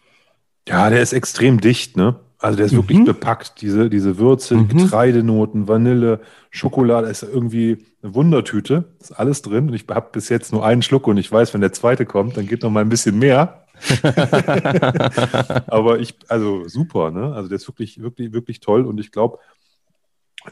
[0.69, 2.21] Ja, der ist extrem dicht, ne?
[2.39, 2.77] Also der ist mhm.
[2.77, 3.61] wirklich bepackt.
[3.61, 4.69] Diese, diese Würze, mhm.
[4.69, 8.85] Getreidenoten, Vanille, Schokolade, ist irgendwie eine Wundertüte.
[9.01, 9.69] Ist alles drin.
[9.69, 12.37] Und ich habe bis jetzt nur einen Schluck und ich weiß, wenn der zweite kommt,
[12.37, 13.65] dann geht noch mal ein bisschen mehr.
[15.67, 17.35] Aber ich, also super, ne?
[17.35, 18.87] Also der ist wirklich, wirklich, wirklich toll.
[18.87, 19.39] Und ich glaube,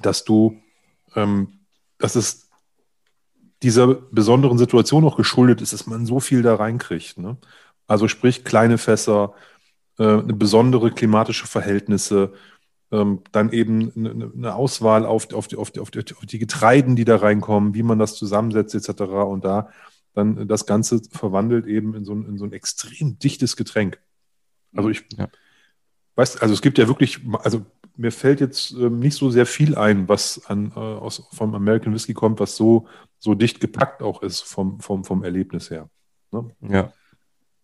[0.03, 0.57] dass du,
[1.14, 1.61] ähm,
[1.99, 2.46] das ist
[3.63, 7.19] dieser besonderen Situation auch geschuldet ist, dass man so viel da reinkriegt.
[7.19, 7.37] Ne?
[7.87, 9.35] Also sprich kleine Fässer,
[9.99, 12.33] äh, besondere klimatische Verhältnisse,
[12.93, 16.39] ähm, dann eben eine, eine Auswahl auf, auf, die, auf, die, auf, die, auf die
[16.39, 19.03] Getreiden, die da reinkommen, wie man das zusammensetzt etc.
[19.03, 19.71] Und da
[20.15, 24.01] dann das Ganze verwandelt eben in so ein, in so ein extrem dichtes Getränk.
[24.75, 25.29] Also ich ja.
[26.17, 27.64] Weiß, also es gibt ja wirklich, also
[27.97, 31.95] mir fällt jetzt ähm, nicht so sehr viel ein, was an, äh, aus, vom American
[31.95, 32.87] Whisky kommt, was so,
[33.19, 35.89] so dicht gepackt auch ist vom, vom, vom Erlebnis her.
[36.33, 36.51] Ne?
[36.69, 36.93] Ja.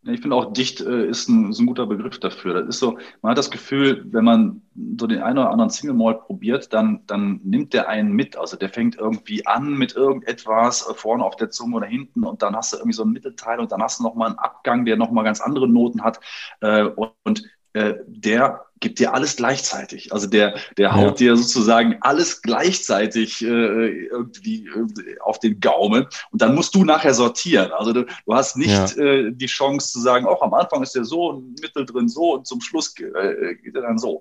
[0.05, 2.55] Ich finde auch dicht äh, ist, ein, ist ein guter Begriff dafür.
[2.55, 4.63] Das ist so, man hat das Gefühl, wenn man
[4.99, 8.37] so den einen oder anderen Single Malt probiert, dann, dann nimmt der einen mit.
[8.37, 12.43] Also der fängt irgendwie an mit irgendetwas äh, vorne auf der Zunge oder hinten und
[12.43, 14.97] dann hast du irgendwie so ein Mittelteil und dann hast du nochmal einen Abgang, der
[14.97, 16.19] nochmal ganz andere Noten hat.
[16.61, 20.13] Äh, und, und äh, der gibt dir alles gleichzeitig.
[20.13, 21.35] Also der, der haut ja.
[21.35, 27.15] dir sozusagen alles gleichzeitig äh, irgendwie äh, auf den Gaumen und dann musst du nachher
[27.15, 27.71] sortieren.
[27.73, 29.03] Also du, du hast nicht ja.
[29.03, 32.47] äh, die Chance zu sagen, auch am Anfang ist der so, mittel drin so und
[32.47, 34.21] zum Schluss äh, geht er dann so.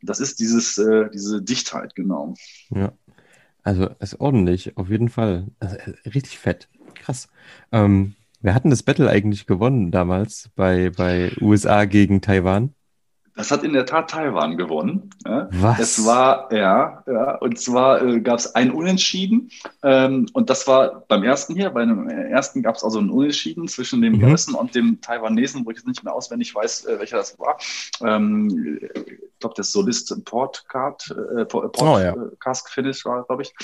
[0.00, 2.34] Das ist dieses, äh, diese Dichtheit, genau.
[2.70, 2.92] Ja.
[3.62, 5.46] Also ist ordentlich, auf jeden Fall.
[5.60, 6.68] Also, äh, richtig fett.
[6.94, 7.28] Krass.
[7.70, 12.74] Ähm, wer hat denn das Battle eigentlich gewonnen damals bei, bei USA gegen Taiwan?
[13.34, 15.10] Das hat in der Tat Taiwan gewonnen.
[15.24, 15.78] Was?
[15.78, 19.50] Es war, ja, ja und zwar äh, gab es ein Unentschieden.
[19.82, 21.70] Ähm, und das war beim ersten hier.
[21.70, 24.20] Bei dem ersten gab es also ein Unentschieden zwischen dem mhm.
[24.20, 27.56] Garrison und dem Taiwanesen, wo ich jetzt nicht mehr auswendig weiß, äh, welcher das war.
[28.02, 32.12] Ähm, ich glaube, das Solist Portcard, äh, Port, oh, ja.
[32.12, 33.54] Äh, Cask Finish war, glaube ich.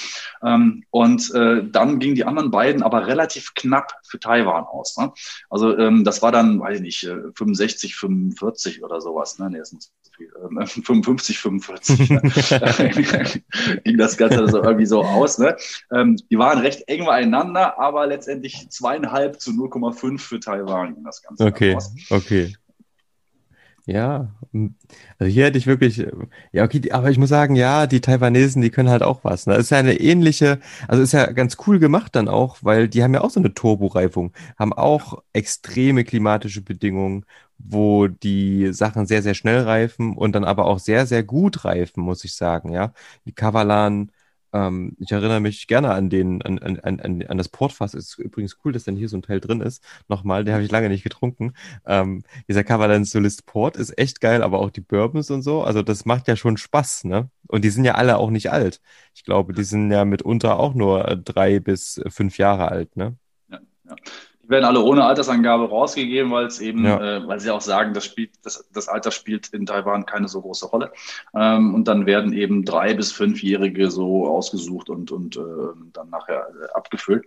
[0.42, 4.96] Ähm, und äh, dann gingen die anderen beiden aber relativ knapp für Taiwan aus.
[4.96, 5.12] Ne?
[5.50, 9.38] Also ähm, das war dann, weiß ich nicht, 65, äh, 45 oder sowas.
[9.38, 9.57] Ne?
[9.58, 12.22] Nee, ist nicht so viel, ähm, 55, 45 ne?
[13.84, 15.38] ging das Ganze so irgendwie so aus.
[15.38, 15.56] Ne?
[15.92, 21.22] Ähm, die waren recht eng beieinander, aber letztendlich zweieinhalb zu 0,5 für Taiwan ging das
[21.22, 21.94] Ganze okay, aus.
[22.10, 22.54] Okay.
[23.88, 24.34] Ja,
[25.18, 26.06] also hier hätte ich wirklich,
[26.52, 29.46] ja, okay, aber ich muss sagen, ja, die Taiwanesen, die können halt auch was.
[29.46, 29.54] Ne?
[29.54, 33.02] Das ist ja eine ähnliche, also ist ja ganz cool gemacht dann auch, weil die
[33.02, 37.24] haben ja auch so eine Turboreifung, haben auch extreme klimatische Bedingungen,
[37.58, 42.02] wo die Sachen sehr, sehr schnell reifen und dann aber auch sehr, sehr gut reifen,
[42.02, 42.92] muss ich sagen, ja.
[43.26, 44.12] Die Kavalan,
[44.52, 47.94] ähm, ich erinnere mich gerne an den, an, an, an, an das Portfass.
[47.94, 49.82] Ist übrigens cool, dass dann hier so ein Teil drin ist.
[50.08, 51.52] Nochmal, den habe ich lange nicht getrunken.
[51.86, 55.62] Ähm, dieser Cavalan Solist Port ist echt geil, aber auch die Bourbons und so.
[55.62, 57.30] Also das macht ja schon Spaß, ne?
[57.48, 58.80] Und die sind ja alle auch nicht alt.
[59.14, 63.16] Ich glaube, die sind ja mitunter auch nur drei bis fünf Jahre alt, ne?
[63.50, 63.96] Ja, ja
[64.48, 67.18] werden alle ohne Altersangabe rausgegeben, weil es eben, ja.
[67.18, 70.40] äh, weil sie auch sagen, das, spielt, das, das Alter spielt in Taiwan keine so
[70.40, 70.92] große Rolle.
[71.34, 75.40] Ähm, und dann werden eben drei bis fünfjährige so ausgesucht und, und äh,
[75.92, 77.26] dann nachher äh, abgefüllt.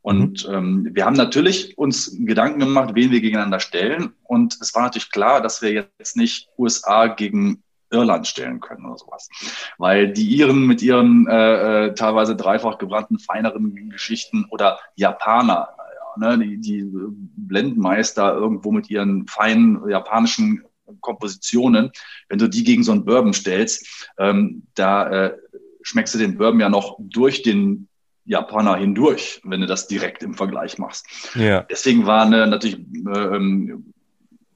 [0.00, 0.54] Und mhm.
[0.54, 4.14] ähm, wir haben natürlich uns Gedanken gemacht, wen wir gegeneinander stellen.
[4.24, 8.96] Und es war natürlich klar, dass wir jetzt nicht USA gegen Irland stellen können oder
[8.96, 9.28] sowas.
[9.76, 15.68] Weil die Iren mit ihren äh, äh teilweise dreifach gebrannten, feineren Geschichten oder Japaner
[16.16, 20.64] ne, die, die Blendenmeister irgendwo mit ihren feinen japanischen
[21.00, 21.90] Kompositionen,
[22.28, 25.38] wenn du die gegen so einen Bourbon stellst, ähm, da äh,
[25.82, 27.88] schmeckst du den Bourbon ja noch durch den
[28.24, 31.06] Japaner hindurch, wenn du das direkt im Vergleich machst.
[31.34, 31.62] Ja.
[31.62, 33.76] Deswegen waren äh, natürlich äh,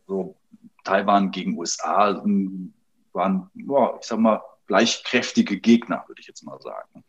[0.06, 0.36] so
[0.84, 2.22] Taiwan gegen USA
[3.12, 7.04] waren, boah, ich sag mal, gleichkräftige Gegner, würde ich jetzt mal sagen.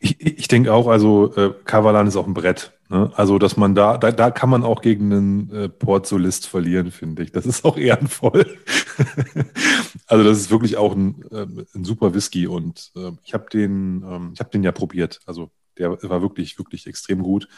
[0.00, 2.72] Ich, ich denke auch, also äh, Kavalan ist auch ein Brett.
[2.88, 3.10] Ne?
[3.14, 7.22] Also, dass man da, da, da kann man auch gegen einen äh, Port-Solist verlieren, finde
[7.22, 7.32] ich.
[7.32, 8.46] Das ist auch ehrenvoll.
[10.06, 14.04] also, das ist wirklich auch ein, äh, ein super Whisky und äh, ich habe den,
[14.08, 15.20] ähm, ich habe den ja probiert.
[15.26, 17.48] Also, der war wirklich, wirklich extrem gut.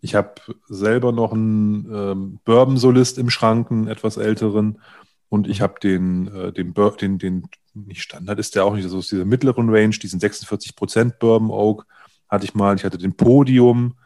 [0.00, 0.34] Ich habe
[0.68, 4.80] selber noch einen ähm, Bourbon-Solist im Schrank, einen etwas älteren.
[5.28, 8.98] Und ich habe den, äh, den, den, den, nicht Standard ist der auch nicht, also
[8.98, 11.86] aus dieser mittleren Range, diesen 46% Bourbon Oak
[12.28, 12.76] hatte ich mal.
[12.76, 13.96] Ich hatte den Podium,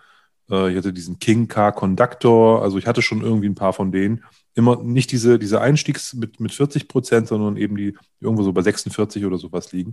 [0.50, 3.92] äh, ich hatte diesen King Car Conductor, also ich hatte schon irgendwie ein paar von
[3.92, 4.24] denen.
[4.54, 8.52] Immer nicht diese, diese Einstiegs mit, mit 40 Prozent, sondern eben die, die irgendwo so
[8.52, 9.92] bei 46 oder sowas liegen.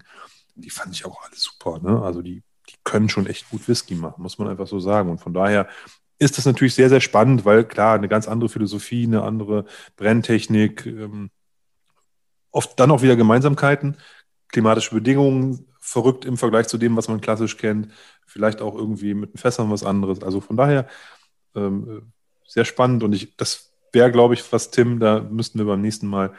[0.55, 1.79] Die fand ich auch alle super.
[1.79, 2.01] Ne?
[2.01, 5.09] Also die, die können schon echt gut Whisky machen, muss man einfach so sagen.
[5.09, 5.69] Und von daher
[6.19, 9.65] ist das natürlich sehr, sehr spannend, weil klar, eine ganz andere Philosophie, eine andere
[9.95, 11.31] Brenntechnik, ähm,
[12.51, 13.97] oft dann auch wieder Gemeinsamkeiten,
[14.49, 17.89] klimatische Bedingungen, verrückt im Vergleich zu dem, was man klassisch kennt,
[18.25, 20.21] vielleicht auch irgendwie mit den Fässern was anderes.
[20.21, 20.87] Also von daher
[21.55, 22.11] ähm,
[22.45, 26.07] sehr spannend und ich, das wäre, glaube ich, was Tim, da müssten wir beim nächsten
[26.07, 26.33] Mal,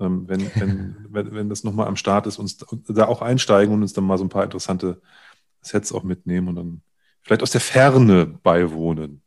[0.00, 2.58] ähm, wenn, wenn, wenn, wenn das nochmal am Start ist, uns
[2.88, 5.00] da auch einsteigen und uns dann mal so ein paar interessante
[5.60, 6.82] Sets auch mitnehmen und dann
[7.22, 9.22] vielleicht aus der Ferne beiwohnen.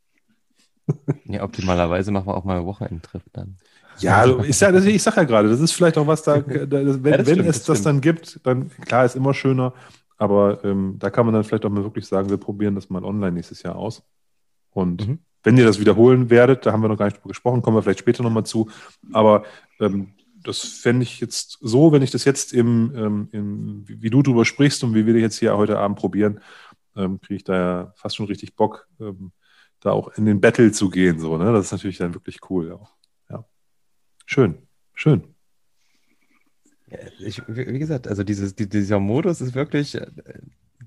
[1.26, 3.58] Ja, optimalerweise machen wir auch mal einen Wochenendtrip dann.
[4.00, 6.70] Ja, also ich, sag, ich sag ja gerade, das ist vielleicht auch was da, wenn,
[6.70, 9.74] ja, wenn stimmt, es das, das dann gibt, dann klar ist immer schöner,
[10.18, 13.04] aber ähm, da kann man dann vielleicht auch mal wirklich sagen, wir probieren das mal
[13.04, 14.04] online nächstes Jahr aus.
[14.72, 15.20] Und mhm.
[15.44, 17.84] wenn ihr das wiederholen werdet, da haben wir noch gar nicht drüber gesprochen, kommen wir
[17.84, 18.70] vielleicht später nochmal zu,
[19.12, 19.44] aber
[19.80, 20.14] ähm,
[20.44, 24.46] das fände ich jetzt so, wenn ich das jetzt im, ähm, im, wie du drüber
[24.46, 26.40] sprichst und wie wir jetzt hier heute Abend probieren,
[26.96, 29.32] ähm, kriege ich da ja fast schon richtig Bock, ähm,
[29.82, 31.20] da auch in den Battle zu gehen.
[31.20, 31.52] So, ne?
[31.54, 32.72] Das ist natürlich dann wirklich cool.
[32.72, 32.96] Auch.
[33.30, 33.46] Ja.
[34.26, 35.36] Schön, schön.
[37.20, 40.08] Ich, wie gesagt, also dieses, dieser Modus ist wirklich äh,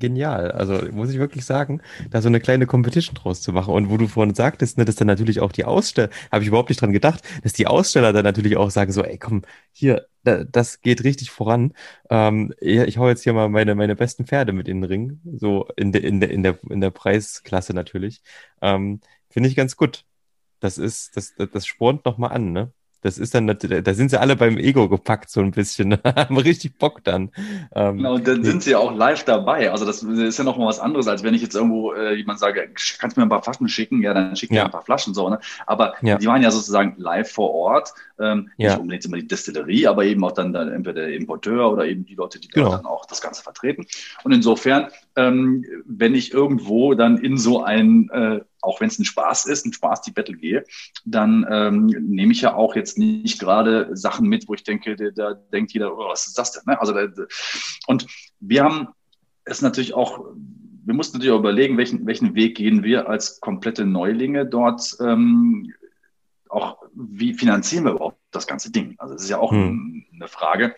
[0.03, 0.51] genial.
[0.51, 1.81] Also muss ich wirklich sagen,
[2.11, 3.73] da so eine kleine Competition draus zu machen.
[3.73, 6.69] Und wo du vorhin sagtest, ne, dass dann natürlich auch die Aussteller, habe ich überhaupt
[6.69, 9.43] nicht dran gedacht, dass die Aussteller dann natürlich auch sagen, so, ey, komm,
[9.73, 11.73] hier, da, das geht richtig voran.
[12.11, 15.69] Ähm, ich hau jetzt hier mal meine, meine besten Pferde mit in den Ring, so
[15.77, 18.23] in, de, in, de, in, der, in der Preisklasse natürlich.
[18.61, 19.01] Ähm,
[19.31, 20.05] Finde ich ganz gut.
[20.61, 22.73] Das ist, das, das, das spornt nochmal an, ne?
[23.03, 25.99] Das ist dann, da sind sie alle beim Ego gepackt, so ein bisschen.
[26.05, 27.31] Haben richtig Bock dann.
[27.75, 29.71] Ähm, genau, und dann sind sie ja auch live dabei.
[29.73, 32.71] Also das ist ja nochmal was anderes, als wenn ich jetzt irgendwo äh, jemand sage,
[32.99, 34.03] kannst du mir ein paar Flaschen schicken?
[34.03, 34.65] Ja, dann schick mir ja.
[34.67, 35.29] ein paar Flaschen so.
[35.29, 35.41] Ne?
[35.67, 36.17] Aber ja.
[36.17, 37.93] die waren ja sozusagen live vor Ort.
[38.23, 38.71] Ähm, ja.
[38.71, 42.05] Nicht unbedingt immer die Destillerie, aber eben auch dann, dann entweder der Importeur oder eben
[42.05, 42.71] die Leute, die genau.
[42.71, 43.87] dann auch das Ganze vertreten.
[44.25, 49.05] Und insofern, ähm, wenn ich irgendwo dann in so ein äh, auch wenn es ein
[49.05, 50.65] Spaß ist, ein Spaß die Battle gehe,
[51.05, 55.11] dann ähm, nehme ich ja auch jetzt nicht gerade Sachen mit, wo ich denke, da,
[55.11, 56.63] da denkt jeder, oh, was ist das denn?
[56.67, 56.81] Ne?
[56.81, 57.09] Also da,
[57.89, 58.07] und
[58.41, 58.89] wir haben
[59.45, 60.25] es natürlich auch,
[60.85, 65.73] wir mussten natürlich auch überlegen, welchen, welchen Weg gehen wir als komplette Neulinge dort ähm,
[66.53, 68.95] auch, wie finanzieren wir überhaupt das ganze Ding?
[68.99, 70.05] Also das ist ja auch hm.
[70.13, 70.75] eine Frage,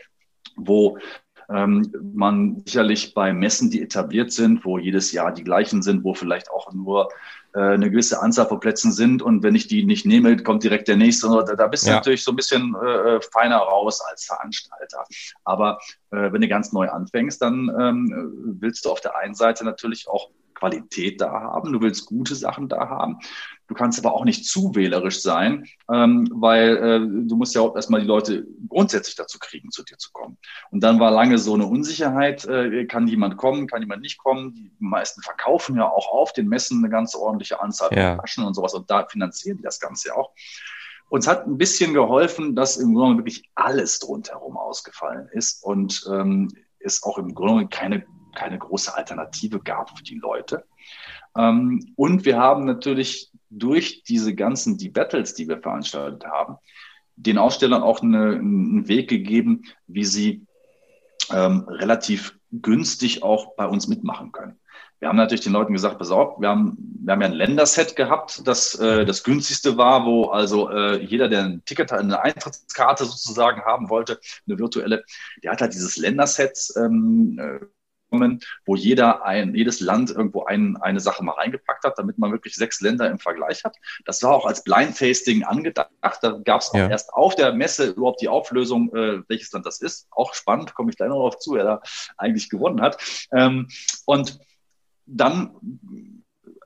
[0.56, 0.98] wo
[1.50, 6.14] ähm, man sicherlich bei Messen, die etabliert sind, wo jedes Jahr die gleichen sind, wo
[6.14, 7.10] vielleicht auch nur
[7.54, 10.88] äh, eine gewisse Anzahl von Plätzen sind und wenn ich die nicht nehme, kommt direkt
[10.88, 11.28] der nächste.
[11.28, 11.96] Da, da bist du ja.
[11.96, 15.04] natürlich so ein bisschen äh, feiner raus als Veranstalter.
[15.44, 15.78] Aber
[16.10, 20.08] äh, wenn du ganz neu anfängst, dann ähm, willst du auf der einen Seite natürlich
[20.08, 23.18] auch Qualität da haben, du willst gute Sachen da haben.
[23.74, 27.74] Du kannst aber auch nicht zu wählerisch sein, ähm, weil äh, du musst ja auch
[27.74, 30.38] erstmal die Leute grundsätzlich dazu kriegen, zu dir zu kommen.
[30.70, 34.54] Und dann war lange so eine Unsicherheit, äh, kann jemand kommen, kann jemand nicht kommen.
[34.54, 38.10] Die meisten verkaufen ja auch auf den Messen eine ganz ordentliche Anzahl ja.
[38.10, 40.30] von Taschen und sowas und da finanzieren die das Ganze auch.
[41.08, 46.48] Uns hat ein bisschen geholfen, dass im Grunde wirklich alles rundherum ausgefallen ist und ähm,
[46.78, 48.06] es auch im Grunde keine,
[48.36, 50.64] keine große Alternative gab für die Leute.
[51.36, 56.57] Ähm, und wir haben natürlich durch diese ganzen die Battles, die wir veranstaltet haben,
[57.16, 60.46] den Ausstellern auch eine, einen Weg gegeben, wie sie
[61.30, 64.59] ähm, relativ günstig auch bei uns mitmachen können.
[65.00, 67.94] Wir haben natürlich den Leuten gesagt, pass auf, wir haben, wir haben ja ein Länderset
[67.94, 73.05] gehabt, das äh, das günstigste war, wo also äh, jeder, der ein Ticket, eine Eintrittskarte
[73.05, 75.05] sozusagen haben wollte, eine virtuelle,
[75.42, 77.38] der hat halt dieses Länderset ähm,
[78.22, 82.32] äh, wo jeder ein, jedes Land irgendwo ein, eine Sache mal reingepackt hat, damit man
[82.32, 83.76] wirklich sechs Länder im Vergleich hat.
[84.04, 85.90] Das war auch als Blind Tasting angedacht.
[86.22, 86.88] Da gab es auch ja.
[86.88, 90.06] erst auf der Messe überhaupt die Auflösung, äh, welches Land das ist.
[90.10, 91.82] Auch spannend, komme ich gleich noch darauf zu, wer da
[92.16, 92.98] eigentlich gewonnen hat.
[93.32, 93.68] Ähm,
[94.06, 94.38] und
[95.06, 95.54] dann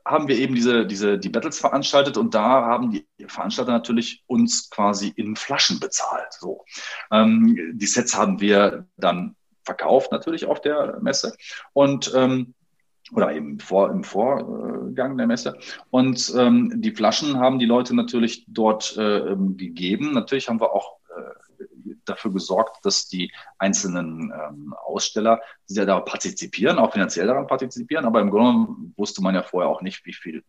[0.09, 4.69] haben wir eben diese, diese, die Battles veranstaltet und da haben die Veranstalter natürlich uns
[4.69, 6.33] quasi in Flaschen bezahlt.
[6.33, 6.65] So.
[7.11, 9.35] Ähm, die Sets haben wir dann
[9.69, 11.35] verkauft natürlich auf der Messe
[11.73, 12.55] und ähm,
[13.11, 15.57] oder eben vor, im Vorgang der Messe.
[15.89, 20.13] Und ähm, die Flaschen haben die Leute natürlich dort äh, gegeben.
[20.13, 25.39] Natürlich haben wir auch äh, dafür gesorgt, dass die einzelnen ähm, Aussteller
[25.69, 28.05] die ja da partizipieren, auch finanziell daran partizipieren.
[28.05, 30.43] Aber im Grunde wusste man ja vorher auch nicht, wie viel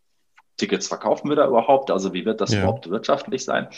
[0.56, 2.58] Tickets verkaufen wir da überhaupt, also wie wird das ja.
[2.58, 3.68] überhaupt wirtschaftlich sein.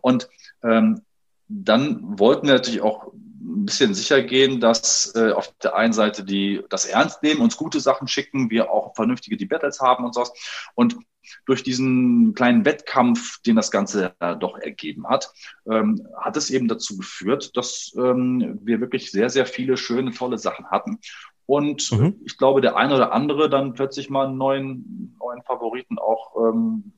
[0.00, 0.28] Und
[0.62, 1.02] ähm,
[1.48, 6.24] dann wollten wir natürlich auch ein bisschen sicher gehen, dass äh, auf der einen Seite
[6.24, 10.32] die das ernst nehmen, uns gute Sachen schicken, wir auch vernünftige Debattles haben und sowas.
[10.74, 10.96] Und
[11.44, 15.32] durch diesen kleinen Wettkampf, den das Ganze äh, doch ergeben hat,
[15.70, 20.38] ähm, hat es eben dazu geführt, dass ähm, wir wirklich sehr, sehr viele schöne, tolle
[20.38, 20.98] Sachen hatten.
[21.46, 22.20] Und mhm.
[22.24, 26.92] ich glaube, der eine oder andere dann plötzlich mal einen neuen, neuen Favoriten auch ähm,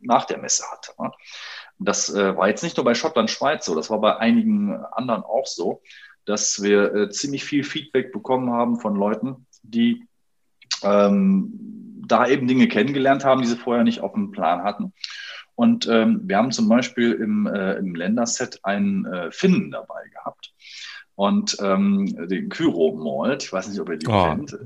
[0.00, 0.92] nach der Messe hatte.
[1.00, 1.10] Ne?
[1.78, 5.22] Das äh, war jetzt nicht nur bei Schottland, Schweiz so, das war bei einigen anderen
[5.22, 5.82] auch so,
[6.24, 10.06] dass wir äh, ziemlich viel Feedback bekommen haben von Leuten, die
[10.82, 11.52] ähm,
[12.06, 14.92] da eben Dinge kennengelernt haben, die sie vorher nicht auf dem Plan hatten.
[15.56, 20.52] Und ähm, wir haben zum Beispiel im, äh, im Länderset einen äh, Finnen dabei gehabt.
[21.16, 24.58] Und ähm, den Kyro Malt, ich weiß nicht, ob ihr den oh, kennt.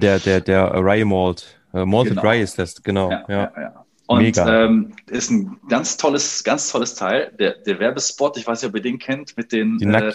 [0.00, 1.56] Der, der, der Rye Malt.
[1.72, 2.28] Uh, Malted genau.
[2.28, 3.10] Rye ist das, genau.
[3.10, 3.52] Ja, ja.
[3.56, 4.38] ja und.
[4.38, 7.32] Ähm, ist ein ganz tolles, ganz tolles Teil.
[7.38, 10.12] Der, der Werbespot, ich weiß nicht, ob ihr den kennt, mit den, äh,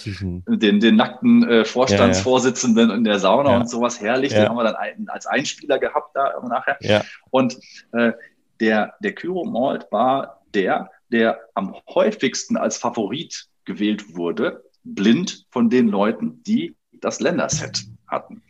[0.47, 2.97] den, den nackten äh, Vorstandsvorsitzenden ja, ja.
[2.97, 3.57] in der Sauna ja.
[3.57, 4.33] und sowas herrlich.
[4.33, 6.77] Den haben wir dann ein, als Einspieler gehabt da nachher.
[6.81, 7.03] Ja.
[7.29, 7.57] Und
[7.93, 8.11] äh,
[8.59, 15.69] der, der Kyro Malt war der, der am häufigsten als Favorit gewählt wurde, blind von
[15.69, 18.41] den Leuten, die das Länderset hatten.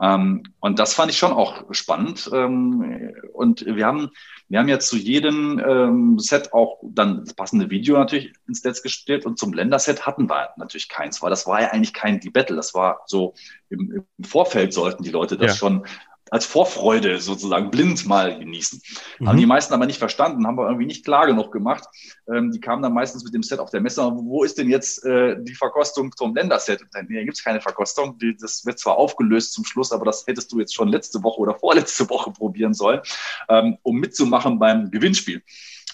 [0.00, 2.28] Ähm, und das fand ich schon auch spannend.
[2.32, 4.10] Ähm, und wir haben,
[4.48, 8.82] wir haben ja zu jedem ähm, Set auch dann das passende Video natürlich ins Netz
[8.82, 12.30] gestellt und zum Länderset hatten wir natürlich keins, weil das war ja eigentlich kein Die
[12.30, 12.56] Battle.
[12.56, 13.34] Das war so
[13.70, 15.56] im, im Vorfeld sollten die Leute das ja.
[15.56, 15.86] schon
[16.30, 18.80] als Vorfreude sozusagen blind mal genießen.
[19.18, 19.28] Mhm.
[19.28, 21.84] Haben die meisten aber nicht verstanden, haben wir irgendwie nicht klar genug gemacht.
[22.32, 25.04] Ähm, die kamen dann meistens mit dem Set auf der Messe, wo ist denn jetzt
[25.04, 26.80] äh, die Verkostung zum Länderset?
[27.08, 28.18] Nee, gibt es keine Verkostung.
[28.18, 31.40] Die, das wird zwar aufgelöst zum Schluss, aber das hättest du jetzt schon letzte Woche
[31.40, 33.00] oder vorletzte Woche probieren sollen,
[33.48, 35.42] ähm, um mitzumachen beim Gewinnspiel.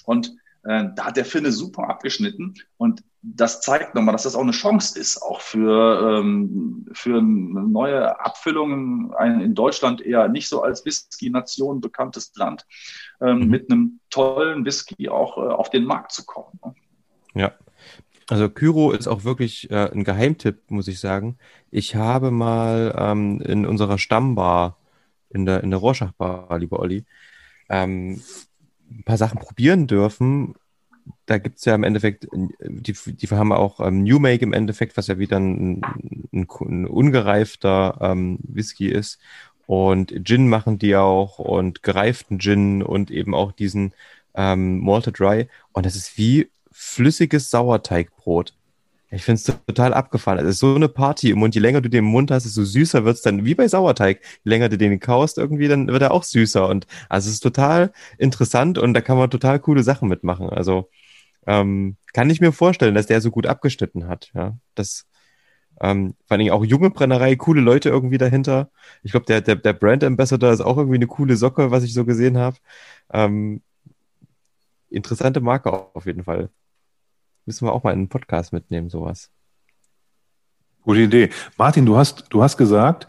[0.04, 0.34] Und
[0.64, 4.52] äh, da hat der Finne super abgeschnitten und das zeigt nochmal, dass das auch eine
[4.52, 10.84] Chance ist, auch für, ähm, für neue Abfüllungen, ein in Deutschland eher nicht so als
[10.86, 12.66] Whisky-Nation bekanntes Land,
[13.20, 13.48] ähm, mhm.
[13.48, 16.58] mit einem tollen Whisky auch äh, auf den Markt zu kommen.
[16.64, 16.74] Ne?
[17.34, 17.52] Ja.
[18.28, 21.36] Also Kyro ist auch wirklich äh, ein Geheimtipp, muss ich sagen.
[21.70, 24.78] Ich habe mal ähm, in unserer Stammbar,
[25.30, 27.04] in der, in der Rorschach-Bar, lieber Olli,
[27.68, 28.22] ähm,
[28.90, 30.54] ein paar Sachen probieren dürfen.
[31.26, 34.96] Da gibt es ja im Endeffekt, die, die haben auch ähm, New Make im Endeffekt,
[34.96, 35.82] was ja wieder ein,
[36.32, 39.18] ein, ein ungereifter ähm, Whisky ist.
[39.66, 43.94] Und Gin machen die auch und gereiften Gin und eben auch diesen
[44.34, 45.48] ähm, Malted Dry.
[45.72, 48.54] Und das ist wie flüssiges Sauerteigbrot.
[49.12, 50.38] Ich finde es total abgefahren.
[50.38, 51.54] Es ist so eine Party im Mund.
[51.54, 54.20] Je länger du den im Mund hast, desto süßer wird es dann, wie bei Sauerteig.
[54.44, 56.68] Je länger du den kaust, irgendwie, dann wird er auch süßer.
[56.68, 60.48] Und also es ist total interessant und da kann man total coole Sachen mitmachen.
[60.48, 60.88] Also
[61.46, 64.30] ähm, kann ich mir vorstellen, dass der so gut abgeschnitten hat.
[64.34, 65.06] Ja, das
[65.80, 68.70] ähm, vor allem auch junge Brennerei, coole Leute irgendwie dahinter.
[69.02, 71.94] Ich glaube, der, der, der Brand Ambassador ist auch irgendwie eine coole Socke, was ich
[71.94, 72.56] so gesehen habe.
[73.12, 73.62] Ähm,
[74.90, 76.50] interessante Marke auf jeden Fall.
[77.50, 79.28] Müssen wir auch mal in einen Podcast mitnehmen, sowas.
[80.82, 81.30] Gute Idee.
[81.58, 83.08] Martin, du hast, du hast gesagt,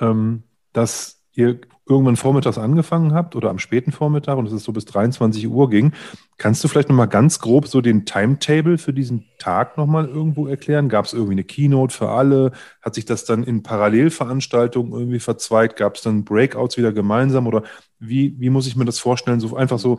[0.00, 4.72] ähm, dass ihr irgendwann vormittags angefangen habt oder am späten Vormittag und es ist so
[4.72, 5.92] bis 23 Uhr ging.
[6.38, 10.88] Kannst du vielleicht nochmal ganz grob so den Timetable für diesen Tag nochmal irgendwo erklären?
[10.88, 12.52] Gab es irgendwie eine Keynote für alle?
[12.80, 15.76] Hat sich das dann in Parallelveranstaltungen irgendwie verzweigt?
[15.76, 17.64] Gab es dann Breakouts wieder gemeinsam oder
[17.98, 19.40] wie, wie muss ich mir das vorstellen?
[19.40, 19.98] So einfach so,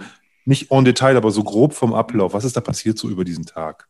[0.50, 2.34] nicht en Detail, aber so grob vom Ablauf.
[2.34, 3.88] Was ist da passiert so über diesen Tag?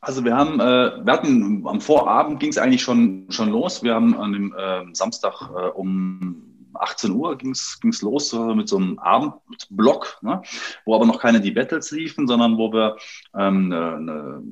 [0.00, 3.82] Also wir haben, äh, wir hatten am Vorabend ging es eigentlich schon, schon los.
[3.82, 8.68] Wir haben an dem äh, Samstag äh, um 18 Uhr ging es los äh, mit
[8.68, 10.40] so einem Abendblock, ne,
[10.86, 12.96] wo aber noch keine die Battles liefen, sondern wo wir
[13.36, 14.42] ähm, eine, eine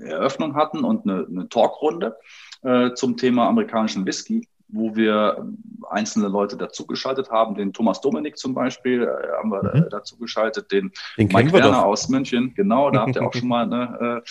[0.00, 2.16] Eröffnung hatten und eine, eine Talkrunde
[2.62, 5.46] äh, zum Thema amerikanischen Whisky wo wir
[5.90, 7.54] einzelne Leute dazugeschaltet haben.
[7.54, 9.88] Den Thomas Dominik zum Beispiel äh, haben wir mhm.
[9.90, 12.52] dazugeschaltet, den, den Mike Werner aus München.
[12.54, 14.22] Genau, da habt ihr auch schon mal, ne,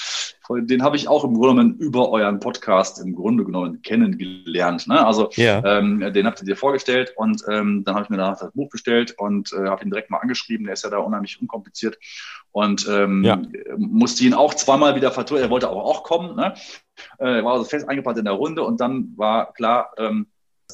[0.49, 4.87] äh, den habe ich auch im Grunde genommen über euren Podcast im Grunde genommen kennengelernt.
[4.87, 5.05] Ne?
[5.05, 5.63] Also ja.
[5.65, 8.69] ähm, den habt ihr dir vorgestellt und ähm, dann habe ich mir danach das Buch
[8.69, 10.65] bestellt und äh, habe ihn direkt mal angeschrieben.
[10.65, 11.97] Der ist ja da unheimlich unkompliziert
[12.51, 13.41] und ähm, ja.
[13.77, 15.37] musste ihn auch zweimal wieder vertun.
[15.37, 16.35] Er wollte aber auch kommen.
[16.35, 16.53] Ne?
[17.19, 20.27] äh, war also fest eingeplant in der Runde und dann war klar, ähm,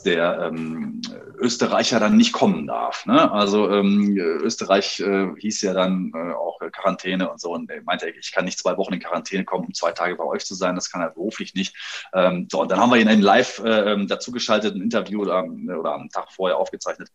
[0.05, 1.01] der ähm,
[1.37, 3.05] Österreicher dann nicht kommen darf.
[3.05, 3.31] Ne?
[3.31, 8.09] Also ähm, Österreich äh, hieß ja dann äh, auch Quarantäne und so und er meinte,
[8.09, 10.73] ich kann nicht zwei Wochen in Quarantäne kommen, um zwei Tage bei euch zu sein,
[10.73, 11.75] das kann er beruflich nicht.
[12.13, 15.93] Ähm, so, und dann haben wir ihn in live äh, dazugeschaltet, ein Interview oder, oder
[15.93, 17.09] am Tag vorher aufgezeichnet.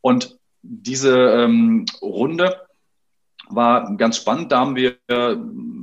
[0.00, 2.63] Und diese ähm, Runde
[3.50, 4.52] war ganz spannend.
[4.52, 5.36] Da haben wir äh,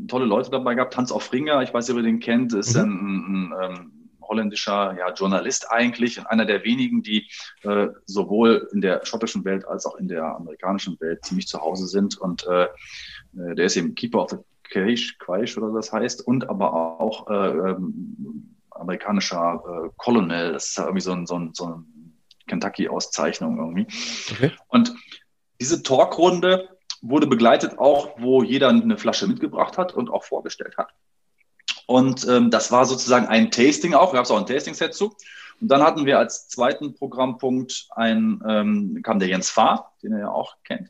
[0.08, 0.98] tolle Leute dabei gehabt.
[0.98, 2.82] Hans Aufringer, ich weiß nicht, ob ihr den kennt, ist mhm.
[2.82, 7.30] ein, ein, ein ähm, holländischer ja, Journalist eigentlich und einer der wenigen, die
[7.64, 11.88] äh, sowohl in der schottischen Welt als auch in der amerikanischen Welt ziemlich zu Hause
[11.88, 12.18] sind.
[12.18, 14.38] Und äh, äh der ist eben Keeper of the
[14.70, 20.54] Cage, Quaish oder das heißt, und aber auch äh, ähm, amerikanischer äh, Colonel.
[20.54, 21.86] Das ist ja irgendwie so ein, so ein, so ein
[22.48, 23.88] Kentucky-Auszeichnung irgendwie.
[24.32, 24.52] Okay.
[24.68, 24.96] Und
[25.60, 26.70] diese Talkrunde
[27.02, 30.94] wurde begleitet auch, wo jeder eine Flasche mitgebracht hat und auch vorgestellt hat.
[31.88, 34.14] Und ähm, das war sozusagen ein Tasting auch.
[34.14, 35.16] Gab es auch ein Tasting-Set zu.
[35.62, 40.20] Und dann hatten wir als zweiten Programmpunkt ein, ähm, kam der Jens Fahr, den ihr
[40.20, 40.90] ja auch kennt.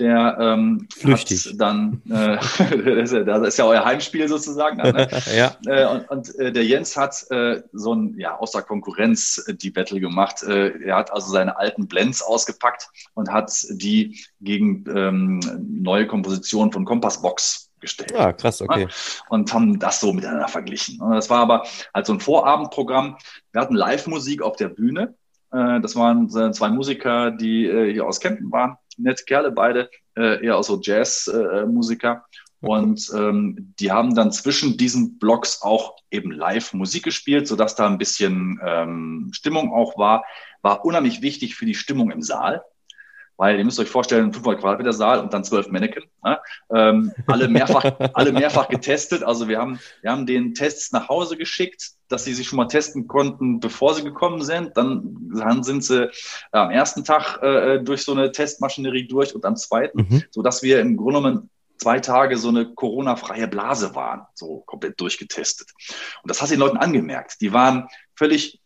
[0.00, 1.46] Der ähm, Flüchtig.
[1.46, 4.78] hat dann, äh, das, ist ja, das ist ja euer Heimspiel sozusagen.
[4.78, 5.08] Dann, ne?
[5.36, 5.56] ja.
[5.66, 9.70] Äh, und, und äh, der Jens hat äh, so ein, ja, außer Konkurrenz äh, die
[9.70, 10.42] Battle gemacht.
[10.42, 16.72] Äh, er hat also seine alten Blends ausgepackt und hat die gegen ähm, neue Kompositionen
[16.72, 18.12] von Kompassbox gestellt.
[18.12, 18.88] Ja, ah, krass, okay.
[19.28, 20.98] Und haben das so miteinander verglichen.
[20.98, 23.16] Das war aber halt so ein Vorabendprogramm.
[23.52, 25.14] Wir hatten Live-Musik auf der Bühne.
[25.52, 28.76] Äh, das waren zwei Musiker, die äh, hier aus Kempten waren.
[28.96, 32.24] Nette Kerle beide, äh, eher auch so Jazz-Musiker.
[32.60, 37.86] Und ähm, die haben dann zwischen diesen Blocks auch eben live Musik gespielt, sodass da
[37.86, 40.24] ein bisschen ähm, Stimmung auch war.
[40.60, 42.62] War unheimlich wichtig für die Stimmung im Saal
[43.40, 46.38] weil ihr müsst euch vorstellen, 500 Quadratmeter Saal und dann zwölf Mannequin, ne?
[46.74, 49.22] ähm, alle mehrfach, alle mehrfach getestet.
[49.22, 52.66] Also wir haben, wir haben den Tests nach Hause geschickt, dass sie sich schon mal
[52.66, 54.76] testen konnten, bevor sie gekommen sind.
[54.76, 56.10] Dann, dann sind sie äh,
[56.52, 60.22] am ersten Tag äh, durch so eine Testmaschinerie durch und am zweiten, mhm.
[60.30, 65.00] so dass wir im Grunde genommen zwei Tage so eine Corona-freie Blase waren, so komplett
[65.00, 65.70] durchgetestet.
[66.22, 67.40] Und das hat den Leuten angemerkt.
[67.40, 68.60] Die waren völlig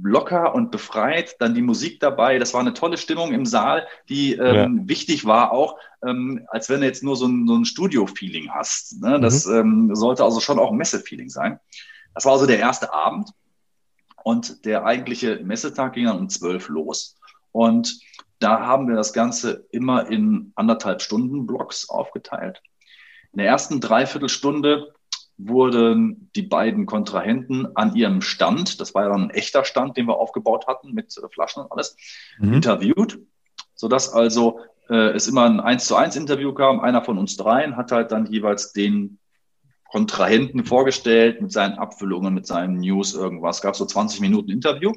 [0.00, 2.38] locker und befreit, dann die Musik dabei.
[2.38, 4.88] Das war eine tolle Stimmung im Saal, die ähm, ja.
[4.88, 9.00] wichtig war auch, ähm, als wenn du jetzt nur so ein, so ein Studio-Feeling hast.
[9.02, 9.20] Ne?
[9.20, 9.54] Das mhm.
[9.54, 11.60] ähm, sollte also schon auch ein Messe-Feeling sein.
[12.14, 13.30] Das war also der erste Abend
[14.24, 17.16] und der eigentliche Messetag ging dann um zwölf los.
[17.52, 18.00] Und
[18.38, 22.62] da haben wir das Ganze immer in anderthalb Stunden Blocks aufgeteilt.
[23.32, 24.92] In der ersten Dreiviertelstunde
[25.38, 30.06] wurden die beiden Kontrahenten an ihrem Stand, das war ja dann ein echter Stand, den
[30.06, 31.96] wir aufgebaut hatten mit äh, Flaschen und alles,
[32.38, 32.54] mhm.
[32.54, 33.18] interviewt,
[33.74, 36.80] sodass also äh, es immer ein 1 zu 1 Interview kam.
[36.80, 39.18] Einer von uns dreien hat halt dann jeweils den
[39.90, 43.56] Kontrahenten vorgestellt mit seinen Abfüllungen, mit seinen News, irgendwas.
[43.56, 44.92] Es gab so 20 Minuten Interview.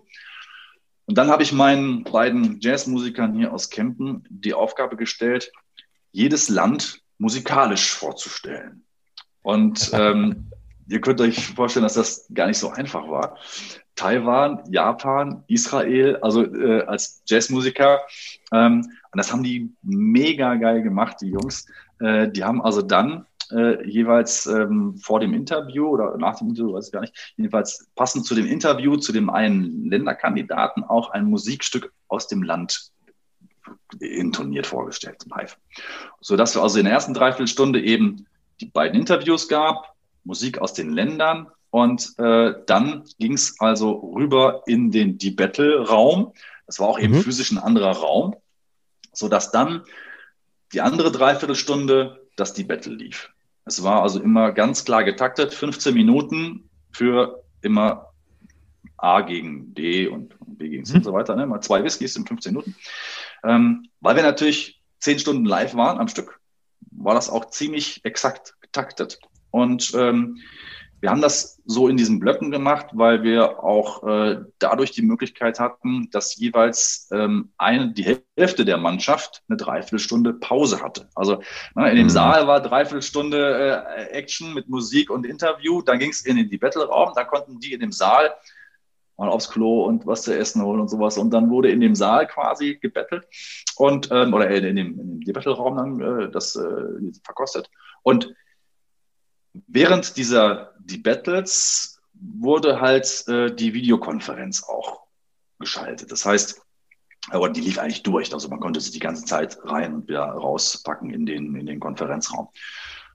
[1.06, 5.52] Und dann habe ich meinen beiden Jazzmusikern hier aus Kempen die Aufgabe gestellt,
[6.12, 8.85] jedes Land musikalisch vorzustellen.
[9.46, 10.48] Und ähm,
[10.88, 13.38] ihr könnt euch vorstellen, dass das gar nicht so einfach war.
[13.96, 18.02] Taiwan, Japan, Israel, also äh, als Jazzmusiker.
[18.52, 21.68] Ähm, und das haben die mega geil gemacht, die Jungs.
[22.00, 26.74] Äh, die haben also dann äh, jeweils ähm, vor dem Interview oder nach dem Interview,
[26.74, 31.26] weiß ich gar nicht, jedenfalls passend zu dem Interview, zu dem einen Länderkandidaten auch ein
[31.26, 32.92] Musikstück aus dem Land
[34.00, 35.58] intoniert vorgestellt, live.
[36.20, 38.26] Sodass wir also in der ersten Dreiviertelstunde eben
[38.62, 44.64] die beiden Interviews gab, Musik aus den Ländern und äh, dann ging es also rüber
[44.66, 46.34] in den Die Battle-Raum.
[46.66, 47.22] Das war auch eben mhm.
[47.22, 48.36] physisch ein anderer Raum,
[49.12, 49.84] sodass dann
[50.74, 53.30] die andere Dreiviertelstunde das Die Battle lief.
[53.66, 58.12] Es war also immer ganz klar getaktet, 15 Minuten für immer
[58.98, 60.98] A gegen D und B gegen C mhm.
[61.00, 61.36] und so weiter.
[61.36, 61.46] Ne?
[61.46, 62.76] Mal zwei Whiskys in 15 Minuten.
[63.44, 66.40] Ähm, weil wir natürlich 10 Stunden live waren am Stück,
[66.98, 69.20] war das auch ziemlich exakt getaktet.
[69.52, 70.40] Und ähm,
[71.02, 75.60] wir haben das so in diesen Blöcken gemacht, weil wir auch äh, dadurch die Möglichkeit
[75.60, 81.10] hatten, dass jeweils ähm, eine, die Hälfte der Mannschaft eine Dreiviertelstunde Pause hatte.
[81.14, 81.44] Also
[81.76, 82.10] ne, in dem mhm.
[82.10, 85.82] Saal war Dreiviertelstunde äh, Action mit Musik und Interview.
[85.82, 88.34] Dann ging es in den Battle-Raum, da konnten die in dem Saal
[89.18, 91.18] mal aufs Klo und was zu essen holen und sowas.
[91.18, 93.28] Und dann wurde in dem Saal quasi gebettelt
[93.78, 97.70] und ähm, oder in dem, in dem Battle-Raum dann äh, das äh, verkostet.
[98.04, 98.34] Und
[99.68, 105.06] während dieser die Battles wurde halt äh, die Videokonferenz auch
[105.60, 106.12] geschaltet.
[106.12, 106.62] Das heißt,
[107.30, 108.34] aber die lief eigentlich durch.
[108.34, 111.80] Also man konnte sie die ganze Zeit rein und wieder rauspacken in den, in den
[111.80, 112.50] Konferenzraum.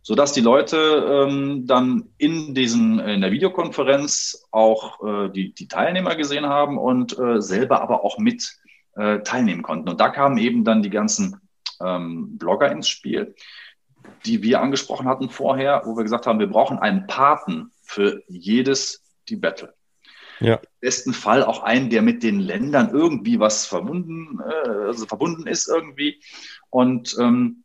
[0.02, 6.16] Sodass die Leute ähm, dann in diesen, in der Videokonferenz auch äh, die, die Teilnehmer
[6.16, 8.58] gesehen haben und äh, selber aber auch mit
[8.96, 9.88] äh, teilnehmen konnten.
[9.88, 11.40] Und da kamen eben dann die ganzen
[11.80, 13.34] ähm, Blogger ins Spiel,
[14.24, 19.04] die wir angesprochen hatten vorher, wo wir gesagt haben, wir brauchen einen Paten für jedes
[19.28, 19.74] die Battle.
[20.40, 20.54] Ja.
[20.54, 25.46] Im besten Fall auch einen, der mit den Ländern irgendwie was verbunden, äh, also verbunden
[25.46, 26.20] ist irgendwie.
[26.70, 27.64] Und ähm,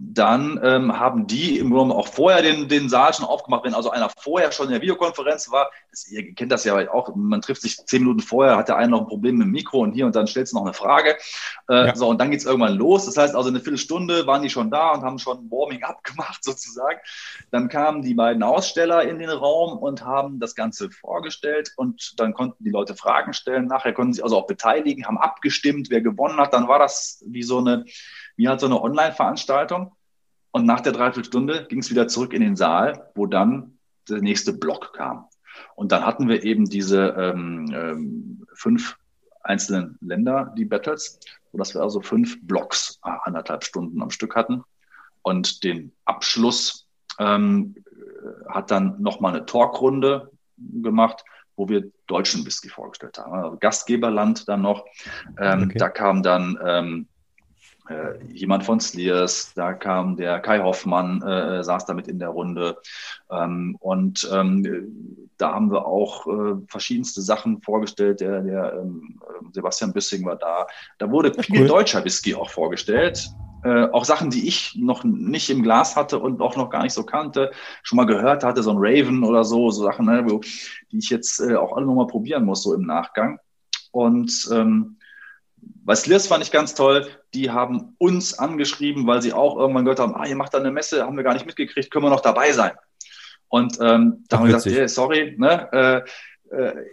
[0.00, 3.90] dann ähm, haben die im Grunde auch vorher den, den Saal schon aufgemacht, wenn also
[3.90, 5.70] einer vorher schon in der Videokonferenz war.
[5.90, 8.90] Das, ihr kennt das ja auch, man trifft sich zehn Minuten vorher, hat der eine
[8.90, 11.16] noch ein Problem mit dem Mikro und hier und dann stellst du noch eine Frage.
[11.68, 11.96] Äh, ja.
[11.96, 13.06] So, und dann geht's irgendwann los.
[13.06, 16.98] Das heißt also, eine Viertelstunde waren die schon da und haben schon Warming-up gemacht sozusagen.
[17.50, 22.32] Dann kamen die beiden Aussteller in den Raum und haben das Ganze vorgestellt und dann
[22.32, 23.66] konnten die Leute Fragen stellen.
[23.66, 26.54] Nachher konnten sie also auch beteiligen, haben abgestimmt, wer gewonnen hat.
[26.54, 27.84] Dann war das wie so eine
[28.36, 29.92] wie halt so eine Online-Veranstaltung.
[30.50, 33.78] Und nach der Dreiviertelstunde ging es wieder zurück in den Saal, wo dann
[34.08, 35.26] der nächste Block kam.
[35.74, 38.96] Und dann hatten wir eben diese ähm, ähm, fünf
[39.42, 41.18] einzelnen Länder, die Battles,
[41.50, 44.62] sodass wir also fünf Blocks äh, anderthalb Stunden am Stück hatten.
[45.22, 46.86] Und den Abschluss
[47.18, 47.76] ähm,
[48.48, 51.24] hat dann nochmal eine Talkrunde gemacht,
[51.56, 53.32] wo wir deutschen Whisky vorgestellt haben.
[53.32, 54.84] Also Gastgeberland dann noch.
[55.38, 55.78] Ähm, okay.
[55.78, 57.08] Da kam dann ähm,
[57.88, 62.78] äh, jemand von Slears, da kam der Kai Hoffmann, äh, saß damit in der Runde.
[63.30, 68.20] Ähm, und ähm, da haben wir auch äh, verschiedenste Sachen vorgestellt.
[68.20, 69.20] Der, der ähm,
[69.52, 70.66] Sebastian Büssing war da.
[70.98, 71.66] Da wurde viel cool.
[71.66, 73.28] deutscher Whisky auch vorgestellt.
[73.64, 76.94] Äh, auch Sachen, die ich noch nicht im Glas hatte und auch noch gar nicht
[76.94, 77.52] so kannte,
[77.82, 80.24] schon mal gehört hatte, so ein Raven oder so, so Sachen, ne,
[80.90, 83.38] die ich jetzt äh, auch alle nochmal probieren muss, so im Nachgang.
[83.92, 84.96] Und ähm,
[85.84, 90.00] bei Slirs fand ich ganz toll, die haben uns angeschrieben, weil sie auch irgendwann gehört
[90.00, 92.20] haben, ah, ihr macht da eine Messe, haben wir gar nicht mitgekriegt, können wir noch
[92.20, 92.72] dabei sein?
[93.48, 96.10] Und ähm, da haben wir gesagt, hey, sorry, ne, äh,
[96.52, 96.84] äh,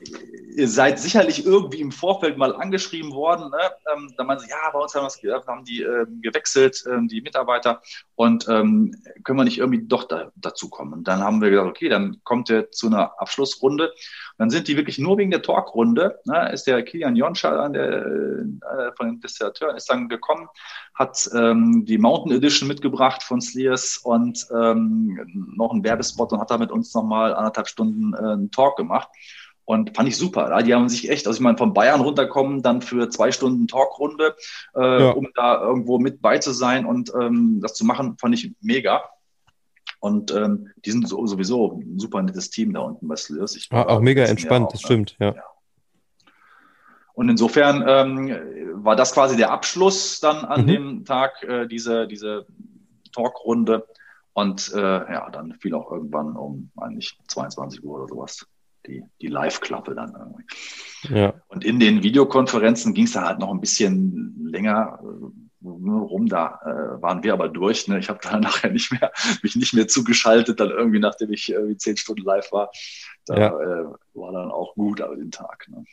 [0.56, 3.52] ihr seid sicherlich irgendwie im Vorfeld mal angeschrieben worden.
[3.52, 3.72] Ne?
[3.94, 5.08] Ähm, da meinen sie, ja, bei uns haben,
[5.48, 7.82] haben die äh, gewechselt, äh, die Mitarbeiter,
[8.16, 10.92] und ähm, können wir nicht irgendwie doch da, dazu kommen?
[10.92, 13.88] Und dann haben wir gesagt, okay, dann kommt ihr zu einer Abschlussrunde.
[13.88, 13.94] Und
[14.38, 18.92] dann sind die wirklich nur wegen der Talkrunde, ne, ist der Kilian Jonschal der, äh,
[18.98, 20.50] von den Disserteuren, ist dann gekommen,
[20.94, 26.52] hat ähm, die Mountain Edition mitgebracht von Slears und ähm, noch einen Werbespot und hat
[26.52, 29.08] da mit uns nochmal anderthalb Stunden äh, einen Talk gemacht.
[29.70, 30.64] Und fand ich super.
[30.64, 34.36] Die haben sich echt, also ich meine, von Bayern runterkommen, dann für zwei Stunden Talkrunde,
[34.76, 35.12] äh, ja.
[35.12, 39.04] um da irgendwo mit bei zu sein und ähm, das zu machen, fand ich mega.
[40.00, 43.56] Und ähm, die sind so, sowieso ein super nettes Team da unten bei Slurs.
[43.56, 45.36] Ich ah, auch mega entspannt, auch, das stimmt, ja.
[45.36, 45.44] ja.
[47.14, 50.68] Und insofern ähm, war das quasi der Abschluss dann an mhm.
[50.68, 52.48] dem Tag, äh, diese, diese
[53.14, 53.86] Talkrunde.
[54.34, 58.48] Und äh, ja, dann fiel auch irgendwann um eigentlich 22 Uhr oder sowas
[58.88, 60.46] die, die Live-Klappe dann irgendwie.
[61.14, 61.34] Ja.
[61.48, 65.00] Und in den Videokonferenzen ging es dann halt noch ein bisschen länger,
[65.64, 67.88] rum, da äh, waren wir aber durch.
[67.88, 68.00] Ne?
[68.00, 69.12] Ich habe dann nachher nicht mehr,
[69.44, 72.72] mich nicht mehr zugeschaltet, dann irgendwie, nachdem ich irgendwie zehn Stunden live war.
[73.26, 73.48] Da ja.
[73.48, 75.68] äh, war dann auch gut aber den Tag.
[75.70, 75.84] Ne?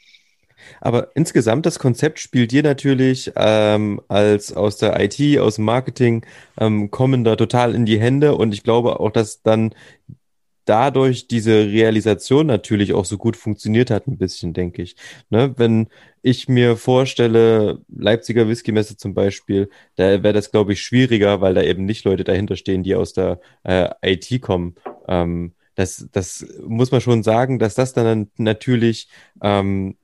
[0.81, 6.25] Aber insgesamt das Konzept spielt dir natürlich ähm, als aus der IT, aus dem Marketing
[6.59, 9.75] ähm, kommen da total in die Hände und ich glaube auch, dass dann
[10.67, 14.97] dadurch diese Realisation natürlich auch so gut funktioniert hat, ein bisschen, denke ich.
[15.31, 15.55] Ne?
[15.57, 15.89] Wenn
[16.23, 21.63] ich mir vorstelle, Leipziger Whisky-Messe zum Beispiel, da wäre das, glaube ich, schwieriger, weil da
[21.63, 24.75] eben nicht Leute dahinter stehen, die aus der äh, IT kommen.
[25.09, 29.09] Ähm, das, das muss man schon sagen, dass das dann natürlich
[29.43, 29.97] ähm,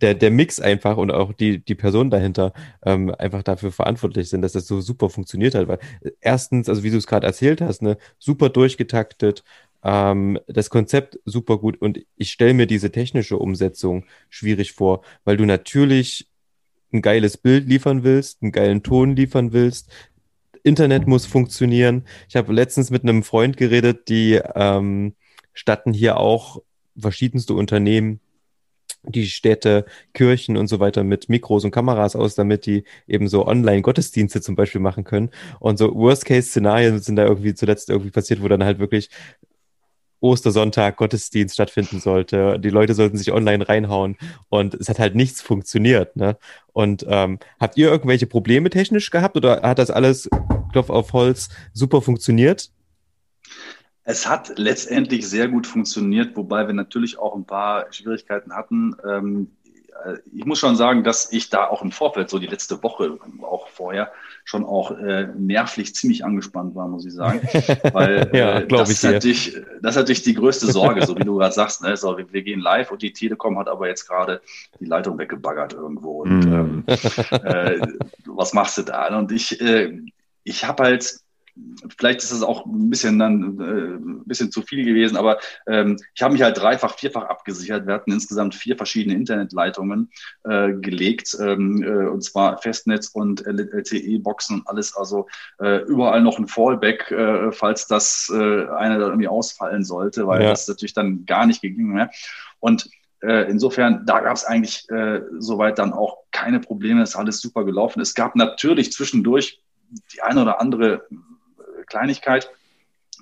[0.00, 2.52] der, der Mix einfach und auch die, die Personen dahinter
[2.84, 5.68] ähm, einfach dafür verantwortlich sind, dass das so super funktioniert hat.
[5.68, 9.42] Weil äh, erstens, also wie du es gerade erzählt hast, ne, super durchgetaktet,
[9.82, 15.36] ähm, das Konzept super gut und ich stelle mir diese technische Umsetzung schwierig vor, weil
[15.36, 16.28] du natürlich
[16.92, 19.90] ein geiles Bild liefern willst, einen geilen Ton liefern willst.
[20.62, 22.04] Internet muss funktionieren.
[22.28, 25.14] Ich habe letztens mit einem Freund geredet, die ähm,
[25.52, 26.60] statten hier auch
[26.98, 28.20] verschiedenste Unternehmen
[29.08, 29.84] die Städte,
[30.14, 34.56] Kirchen und so weiter mit Mikros und Kameras aus, damit die eben so Online-Gottesdienste zum
[34.56, 35.30] Beispiel machen können.
[35.60, 39.10] Und so Worst-Case-Szenarien sind da irgendwie zuletzt irgendwie passiert, wo dann halt wirklich
[40.20, 42.58] Ostersonntag Gottesdienst stattfinden sollte.
[42.58, 44.16] Die Leute sollten sich online reinhauen
[44.48, 46.16] und es hat halt nichts funktioniert.
[46.16, 46.36] Ne?
[46.72, 50.28] Und ähm, habt ihr irgendwelche Probleme technisch gehabt oder hat das alles,
[50.72, 52.70] Klopf auf Holz, super funktioniert?
[54.08, 58.94] Es hat letztendlich sehr gut funktioniert, wobei wir natürlich auch ein paar Schwierigkeiten hatten.
[59.04, 59.50] Ähm,
[60.04, 63.18] äh, ich muss schon sagen, dass ich da auch im Vorfeld, so die letzte Woche,
[63.42, 64.12] auch vorher,
[64.44, 67.40] schon auch äh, nervlich ziemlich angespannt war, muss ich sagen.
[67.92, 71.36] Weil ja, äh, das, ist natürlich, das ist natürlich die größte Sorge, so wie du
[71.38, 71.82] gerade sagst.
[71.82, 71.96] Ne?
[71.96, 74.40] So, wir, wir, gehen live und die Telekom hat aber jetzt gerade
[74.78, 76.22] die Leitung weggebaggert irgendwo.
[76.22, 76.52] Und mm.
[76.52, 76.84] ähm,
[77.42, 77.80] äh,
[78.26, 79.18] was machst du da?
[79.18, 79.98] Und ich, äh,
[80.44, 81.25] ich habe halt
[81.96, 85.96] vielleicht ist es auch ein bisschen dann äh, ein bisschen zu viel gewesen, aber ähm,
[86.14, 87.86] ich habe mich halt dreifach, vierfach abgesichert.
[87.86, 90.10] Wir hatten insgesamt vier verschiedene Internetleitungen
[90.44, 95.26] äh, gelegt, ähm, äh, und zwar Festnetz und LTE-Boxen und alles, also
[95.60, 100.42] äh, überall noch ein Fallback, äh, falls das äh, einer da irgendwie ausfallen sollte, weil
[100.42, 100.50] ja.
[100.50, 102.10] das natürlich dann gar nicht ging mehr.
[102.60, 102.88] Und
[103.22, 107.40] äh, Insofern, da gab es eigentlich äh, soweit dann auch keine Probleme, es ist alles
[107.40, 108.00] super gelaufen.
[108.00, 109.62] Es gab natürlich zwischendurch
[110.12, 111.06] die eine oder andere
[111.86, 112.50] Kleinigkeit.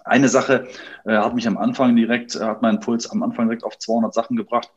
[0.06, 0.68] Eine Sache
[1.06, 4.12] äh, hat mich am Anfang direkt, äh, hat meinen Puls am Anfang direkt auf 200
[4.12, 4.70] Sachen gebracht,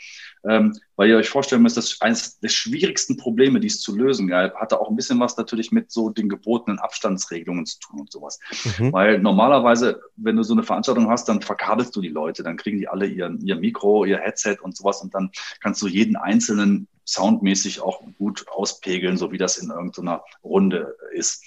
[0.47, 3.93] ähm, weil ihr euch vorstellen müsst, das ist eines der schwierigsten Probleme, die es zu
[3.93, 8.01] lösen gab, hatte auch ein bisschen was natürlich mit so den gebotenen Abstandsregelungen zu tun
[8.01, 8.39] und sowas.
[8.79, 8.93] Mhm.
[8.93, 12.77] Weil normalerweise, wenn du so eine Veranstaltung hast, dann verkabelst du die Leute, dann kriegen
[12.77, 16.87] die alle ihr, ihr Mikro, ihr Headset und sowas und dann kannst du jeden einzelnen
[17.07, 21.43] soundmäßig auch gut auspegeln, so wie das in irgendeiner Runde ist.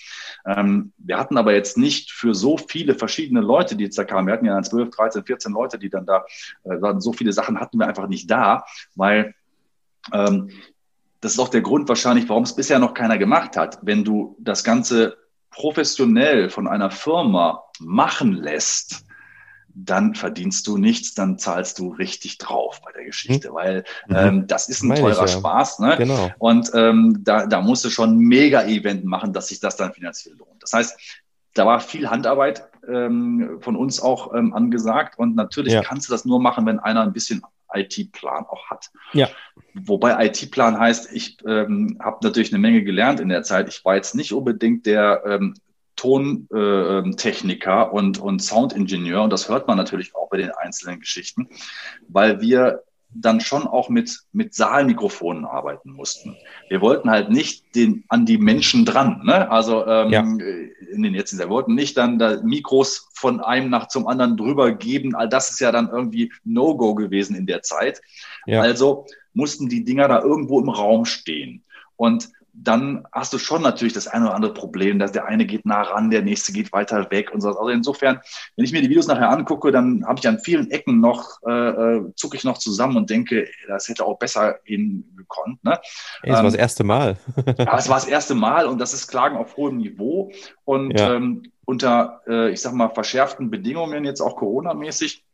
[0.47, 4.27] Ähm, wir hatten aber jetzt nicht für so viele verschiedene Leute, die jetzt da kamen,
[4.27, 6.25] wir hatten ja 12, 13, 14 Leute, die dann da
[6.65, 8.65] äh, waren, so viele Sachen hatten wir einfach nicht da,
[8.95, 9.35] weil
[10.13, 10.51] ähm,
[11.21, 13.79] das ist auch der Grund wahrscheinlich, warum es bisher noch keiner gemacht hat.
[13.83, 15.19] Wenn du das Ganze
[15.51, 19.05] professionell von einer Firma machen lässt,
[19.75, 23.55] dann verdienst du nichts, dann zahlst du richtig drauf bei der Geschichte, hm.
[23.55, 24.17] weil mhm.
[24.17, 25.39] ähm, das ist ein teurer ich, ja.
[25.39, 25.79] Spaß.
[25.81, 25.97] Ne?
[25.99, 26.31] Genau.
[26.39, 30.35] Und ähm, da, da musst du schon ein Mega-Event machen, dass sich das dann finanziell
[30.37, 30.63] lohnt.
[30.63, 30.99] Das heißt,
[31.55, 35.83] da war viel Handarbeit ähm, von uns auch ähm, angesagt und natürlich ja.
[35.83, 37.43] kannst du das nur machen, wenn einer ein bisschen
[37.73, 38.91] IT-Plan auch hat.
[39.13, 39.29] Ja.
[39.75, 43.69] Wobei IT-Plan heißt, ich ähm, habe natürlich eine Menge gelernt in der Zeit.
[43.69, 45.55] Ich war jetzt nicht unbedingt der ähm,
[46.01, 49.23] Tontechniker und, und Soundingenieur.
[49.23, 51.49] Und das hört man natürlich auch bei den einzelnen Geschichten,
[52.09, 52.83] weil wir
[53.13, 56.37] dann schon auch mit, mit Saalmikrofonen arbeiten mussten.
[56.69, 59.23] Wir wollten halt nicht den, an die Menschen dran.
[59.25, 59.51] Ne?
[59.51, 60.21] Also ähm, ja.
[60.21, 64.71] in den jetzt, wir wollten nicht dann da Mikros von einem nach zum anderen drüber
[64.73, 65.17] geben.
[65.17, 68.01] All das ist ja dann irgendwie No-Go gewesen in der Zeit.
[68.47, 68.63] Ja.
[68.63, 71.65] Also mussten die Dinger da irgendwo im Raum stehen.
[71.97, 75.67] Und dann hast du schon natürlich das eine oder andere Problem, dass der eine geht
[75.67, 77.49] nah ran, der nächste geht weiter weg und so.
[77.49, 78.21] Also insofern,
[78.57, 81.51] wenn ich mir die Videos nachher angucke, dann habe ich an vielen Ecken noch, äh,
[81.51, 85.63] äh zucke ich noch zusammen und denke, das hätte auch besser hingekonnt.
[85.65, 85.79] Ne?
[86.23, 87.17] Ey, das ähm, war das erste Mal.
[87.59, 90.33] ja, es war das erste Mal und das ist Klagen auf hohem Niveau
[90.65, 91.15] und ja.
[91.15, 95.25] ähm, unter, äh, ich sag mal, verschärften Bedingungen, jetzt auch Corona-mäßig,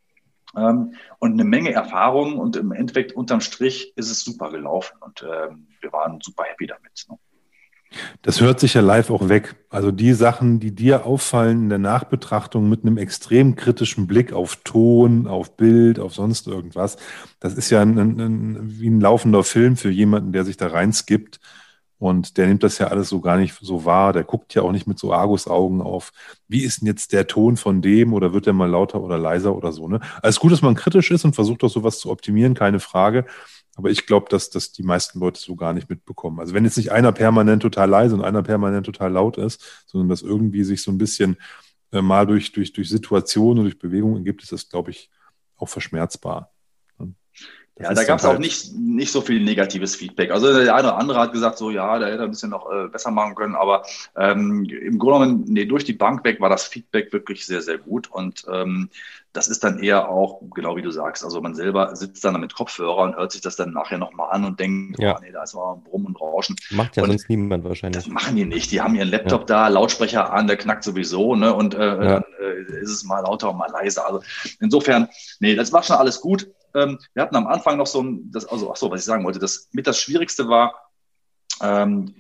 [0.57, 5.23] ähm, und eine Menge Erfahrung und im Endeffekt unterm Strich ist es super gelaufen und
[5.23, 7.07] ähm, wir waren super happy damit.
[7.09, 7.17] Ne?
[8.23, 9.57] Das hört sich ja live auch weg.
[9.71, 14.57] Also die Sachen, die dir auffallen in der Nachbetrachtung mit einem extrem kritischen Blick auf
[14.65, 16.97] Ton, auf Bild, auf sonst irgendwas,
[17.41, 21.41] das ist ja ein, ein, wie ein laufender Film für jemanden, der sich da reinskippt.
[21.99, 24.13] Und der nimmt das ja alles so gar nicht so wahr.
[24.13, 26.13] Der guckt ja auch nicht mit so Argusaugen auf,
[26.47, 29.57] wie ist denn jetzt der Ton von dem oder wird der mal lauter oder leiser
[29.57, 29.89] oder so.
[29.89, 30.01] Ne?
[30.23, 33.25] Also gut, dass man kritisch ist und versucht auch sowas zu optimieren, keine Frage.
[33.77, 36.41] Aber ich glaube, dass das die meisten Leute so gar nicht mitbekommen.
[36.41, 40.09] Also wenn jetzt nicht einer permanent total leise und einer permanent total laut ist, sondern
[40.09, 41.37] dass irgendwie sich so ein bisschen
[41.93, 45.11] äh, mal durch, durch, durch Situationen und durch Bewegungen ergibt, ist das, glaube ich,
[45.57, 46.56] auch verschmerzbar.
[47.79, 50.31] Das ja, da gab es auch nicht, nicht so viel negatives Feedback.
[50.31, 52.73] Also der eine oder andere hat gesagt, so ja, da hätte er ein bisschen noch
[52.73, 53.83] äh, besser machen können, aber
[54.17, 57.77] ähm, im Grunde genommen, nee, durch die Bank weg war das Feedback wirklich sehr, sehr
[57.77, 58.11] gut.
[58.11, 58.89] Und ähm,
[59.35, 62.55] das ist dann eher auch, genau wie du sagst, also man selber sitzt dann mit
[62.55, 65.15] Kopfhörer und hört sich das dann nachher nochmal an und denkt, ja.
[65.15, 66.57] oh, nee, da ist mal ein Brumm und Rauschen.
[66.71, 68.03] Macht ja und sonst niemand wahrscheinlich.
[68.03, 68.73] Das machen die nicht.
[68.73, 69.47] Die haben ihren Laptop ja.
[69.47, 71.53] da, Lautsprecher an, der knackt sowieso, ne?
[71.53, 71.95] Und äh, ja.
[71.97, 74.07] dann äh, ist es mal lauter und mal leiser.
[74.07, 74.23] Also
[74.61, 75.09] insofern,
[75.41, 76.51] nee, das war schon alles gut.
[76.77, 79.25] Ähm, wir hatten am Anfang noch so ein, das, also, ach so, was ich sagen
[79.25, 80.91] wollte, das mit das Schwierigste war,
[81.61, 82.15] ähm,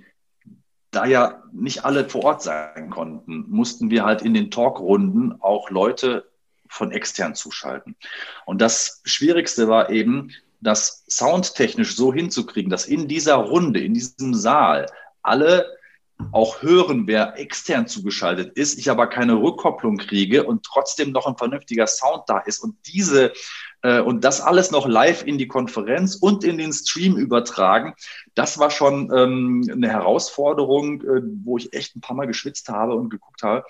[0.90, 5.70] da ja nicht alle vor Ort sein konnten, mussten wir halt in den Talkrunden auch
[5.70, 6.26] Leute
[6.68, 7.96] von extern zuschalten.
[8.46, 14.34] Und das Schwierigste war eben, das soundtechnisch so hinzukriegen, dass in dieser Runde, in diesem
[14.34, 14.86] Saal
[15.22, 15.75] alle
[16.32, 21.36] auch hören, wer extern zugeschaltet ist, ich aber keine Rückkopplung kriege und trotzdem noch ein
[21.36, 23.32] vernünftiger Sound da ist und diese
[23.82, 27.94] äh, und das alles noch live in die Konferenz und in den Stream übertragen,
[28.34, 32.94] das war schon ähm, eine Herausforderung, äh, wo ich echt ein paar Mal geschwitzt habe
[32.94, 33.64] und geguckt habe.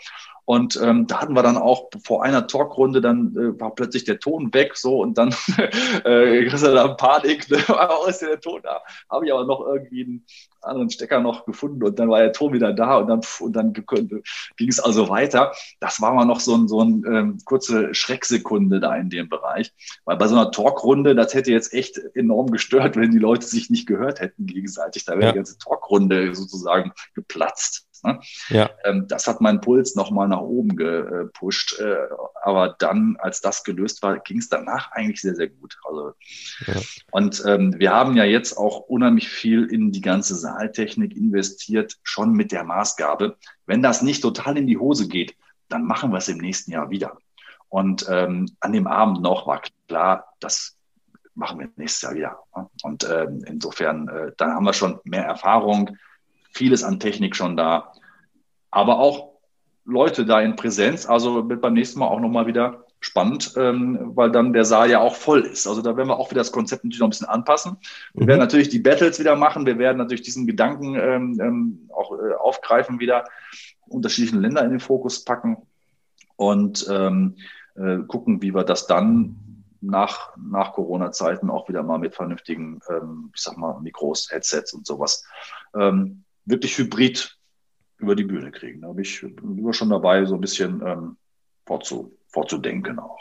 [0.46, 4.20] Und ähm, da hatten wir dann auch vor einer Talkrunde, dann äh, war plötzlich der
[4.20, 5.34] Ton weg, so und dann
[6.04, 7.58] äh, kriegst du dann Panik, ne?
[7.68, 8.80] oh, ist der Ton da?
[9.10, 10.26] Habe ich aber noch irgendwie einen
[10.62, 13.72] anderen Stecker noch gefunden und dann war der Ton wieder da und dann, und dann
[13.72, 15.52] ging es also weiter.
[15.80, 19.72] Das war mal noch so ein, so ein ähm, kurze Schrecksekunde da in dem Bereich,
[20.04, 23.68] weil bei so einer Talkrunde, das hätte jetzt echt enorm gestört, wenn die Leute sich
[23.68, 25.04] nicht gehört hätten gegenseitig.
[25.04, 25.32] Da wäre ja.
[25.32, 27.85] die ganze Talkrunde sozusagen geplatzt.
[28.04, 28.20] Ne?
[28.48, 28.70] Ja.
[28.84, 31.78] Ähm, das hat meinen Puls nochmal nach oben gepusht.
[31.80, 31.96] Äh,
[32.42, 35.78] aber dann, als das gelöst war, ging es danach eigentlich sehr, sehr gut.
[35.84, 36.12] Also,
[36.66, 36.74] ja.
[37.10, 42.32] Und ähm, wir haben ja jetzt auch unheimlich viel in die ganze Saaltechnik investiert, schon
[42.32, 43.36] mit der Maßgabe,
[43.66, 45.36] wenn das nicht total in die Hose geht,
[45.68, 47.18] dann machen wir es im nächsten Jahr wieder.
[47.68, 50.76] Und ähm, an dem Abend noch war klar, das
[51.34, 52.38] machen wir nächstes Jahr wieder.
[52.56, 52.68] Ne?
[52.82, 55.96] Und ähm, insofern, äh, dann haben wir schon mehr Erfahrung,
[56.56, 57.92] vieles an Technik schon da,
[58.70, 59.36] aber auch
[59.84, 61.06] Leute da in Präsenz.
[61.06, 65.00] Also wird beim nächsten Mal auch nochmal wieder spannend, ähm, weil dann der Saal ja
[65.00, 65.66] auch voll ist.
[65.66, 67.76] Also da werden wir auch wieder das Konzept natürlich noch ein bisschen anpassen.
[68.14, 68.28] Wir mhm.
[68.28, 69.66] werden natürlich die Battles wieder machen.
[69.66, 73.24] Wir werden natürlich diesen Gedanken ähm, ähm, auch äh, aufgreifen, wieder
[73.86, 75.58] unterschiedliche Länder in den Fokus packen
[76.34, 77.36] und ähm,
[77.76, 79.36] äh, gucken, wie wir das dann
[79.80, 84.86] nach, nach Corona-Zeiten auch wieder mal mit vernünftigen, ähm, ich sag mal, Mikros, Headsets und
[84.86, 85.24] sowas
[85.78, 87.36] ähm, wirklich hybrid
[87.98, 88.80] über die Bühne kriegen.
[88.80, 91.16] Da bin ich immer schon dabei, so ein bisschen ähm,
[91.66, 93.18] vorzu, vorzudenken auch.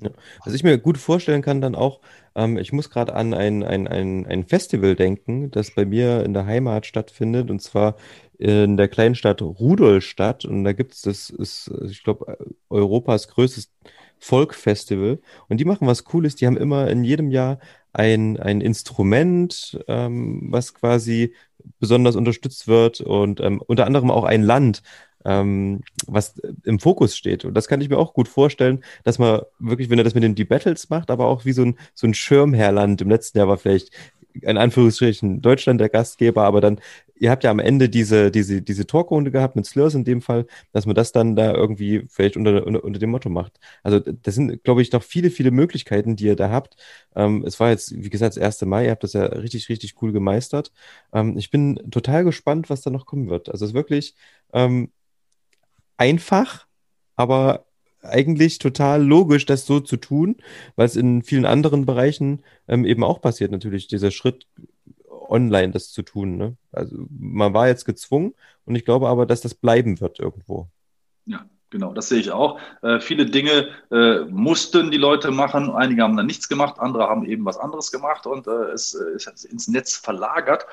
[0.00, 0.10] Ja.
[0.44, 2.00] Was ich mir gut vorstellen kann, dann auch,
[2.34, 6.34] ähm, ich muss gerade an ein, ein, ein, ein Festival denken, das bei mir in
[6.34, 7.96] der Heimat stattfindet, und zwar
[8.38, 10.44] in der kleinen Stadt Rudolstadt.
[10.44, 12.38] Und da gibt es, das ist, ich glaube,
[12.70, 13.70] Europas größtes
[14.18, 15.20] Folk-Festival.
[15.48, 17.58] Und die machen was Cooles, die haben immer in jedem Jahr
[17.92, 21.34] ein, ein Instrument, ähm, was quasi
[21.78, 24.82] besonders unterstützt wird und ähm, unter anderem auch ein Land,
[25.24, 27.44] ähm, was im Fokus steht.
[27.44, 30.24] Und das kann ich mir auch gut vorstellen, dass man wirklich, wenn er das mit
[30.24, 33.00] den D-Battles macht, aber auch wie so ein, so ein Schirmherrland.
[33.00, 33.90] Im letzten Jahr war vielleicht
[34.40, 36.80] in Anführungsstrichen Deutschland der Gastgeber, aber dann,
[37.14, 40.46] ihr habt ja am Ende diese, diese, diese Talkrunde gehabt mit Slurs in dem Fall,
[40.72, 43.58] dass man das dann da irgendwie vielleicht unter, unter, unter dem Motto macht.
[43.82, 46.76] Also das sind, glaube ich, noch viele, viele Möglichkeiten, die ihr da habt.
[47.14, 49.94] Ähm, es war jetzt, wie gesagt, das erste Mal, ihr habt das ja richtig, richtig
[50.02, 50.72] cool gemeistert.
[51.12, 53.48] Ähm, ich bin total gespannt, was da noch kommen wird.
[53.48, 54.14] Also es ist wirklich
[54.52, 54.90] ähm,
[55.96, 56.66] einfach,
[57.16, 57.66] aber
[58.02, 60.36] eigentlich total logisch, das so zu tun,
[60.76, 64.46] weil es in vielen anderen Bereichen ähm, eben auch passiert, natürlich, dieser Schritt
[65.28, 66.36] online das zu tun.
[66.36, 66.56] Ne?
[66.72, 68.34] Also man war jetzt gezwungen
[68.64, 70.68] und ich glaube aber, dass das bleiben wird irgendwo.
[71.26, 72.60] Ja, genau, das sehe ich auch.
[72.82, 77.24] Äh, viele Dinge äh, mussten die Leute machen, einige haben dann nichts gemacht, andere haben
[77.24, 80.66] eben was anderes gemacht und äh, es, es hat ins Netz verlagert.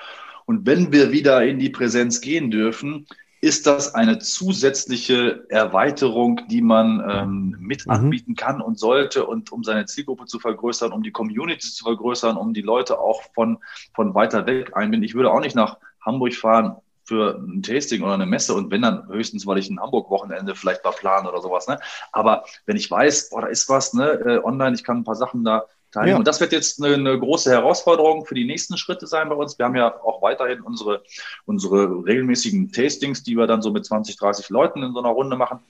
[0.45, 3.05] Und wenn wir wieder in die Präsenz gehen dürfen,
[3.41, 7.91] ist das eine zusätzliche Erweiterung, die man ähm, mit mhm.
[7.93, 12.37] anbieten kann und sollte und um seine Zielgruppe zu vergrößern, um die Community zu vergrößern,
[12.37, 13.59] um die Leute auch von,
[13.93, 15.05] von weiter weg einbinden.
[15.05, 16.77] Ich würde auch nicht nach Hamburg fahren
[17.09, 20.83] für ein Tasting oder eine Messe und wenn dann höchstens, weil ich ein Hamburg-Wochenende vielleicht
[20.83, 21.67] mal plane oder sowas.
[21.67, 21.79] Ne?
[22.11, 25.15] Aber wenn ich weiß, boah, da ist was ne, äh, online, ich kann ein paar
[25.15, 25.65] Sachen da.
[25.95, 26.17] Ja.
[26.17, 29.57] Und das wird jetzt eine, eine, große Herausforderung für die nächsten Schritte sein bei uns.
[29.57, 31.01] Wir haben ja auch weiterhin unsere,
[31.45, 35.35] unsere regelmäßigen Tastings, die wir dann so mit 20, 30 Leuten in so einer Runde
[35.35, 35.61] machen.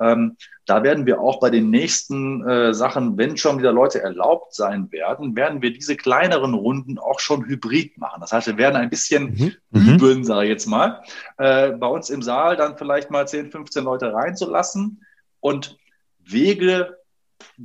[0.00, 0.36] Ähm,
[0.66, 4.90] da werden wir auch bei den nächsten äh, Sachen, wenn schon wieder Leute erlaubt sein
[4.90, 8.20] werden, werden wir diese kleineren Runden auch schon hybrid machen.
[8.20, 9.80] Das heißt, wir werden ein bisschen mhm.
[9.80, 9.94] mhm.
[9.94, 11.02] üben, sage ich jetzt mal,
[11.36, 15.04] äh, bei uns im Saal dann vielleicht mal 10, 15 Leute reinzulassen
[15.40, 15.78] und
[16.18, 16.97] Wege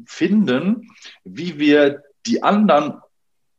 [0.06, 0.90] finden,
[1.24, 3.02] wie wir die anderen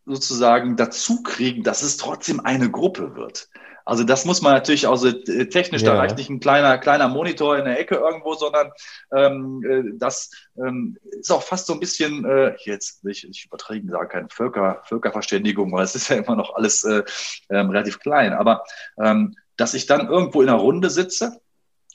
[0.06, 3.48] sozusagen dazu kriegen, dass es trotzdem eine Gruppe wird.
[3.86, 5.92] Also das muss man natürlich also technisch, ja.
[5.92, 8.72] da reicht nicht ein kleiner, kleiner Monitor in der Ecke irgendwo, sondern
[9.14, 13.90] ähm, äh, das ähm, ist auch fast so ein bisschen, äh, jetzt ich, ich übertrieben
[13.90, 17.02] sagen, keine Völker, Völkerverständigung, weil es ist ja immer noch alles äh,
[17.50, 18.64] ähm, relativ klein, aber
[18.98, 21.40] ähm, dass ich dann irgendwo in einer Runde sitze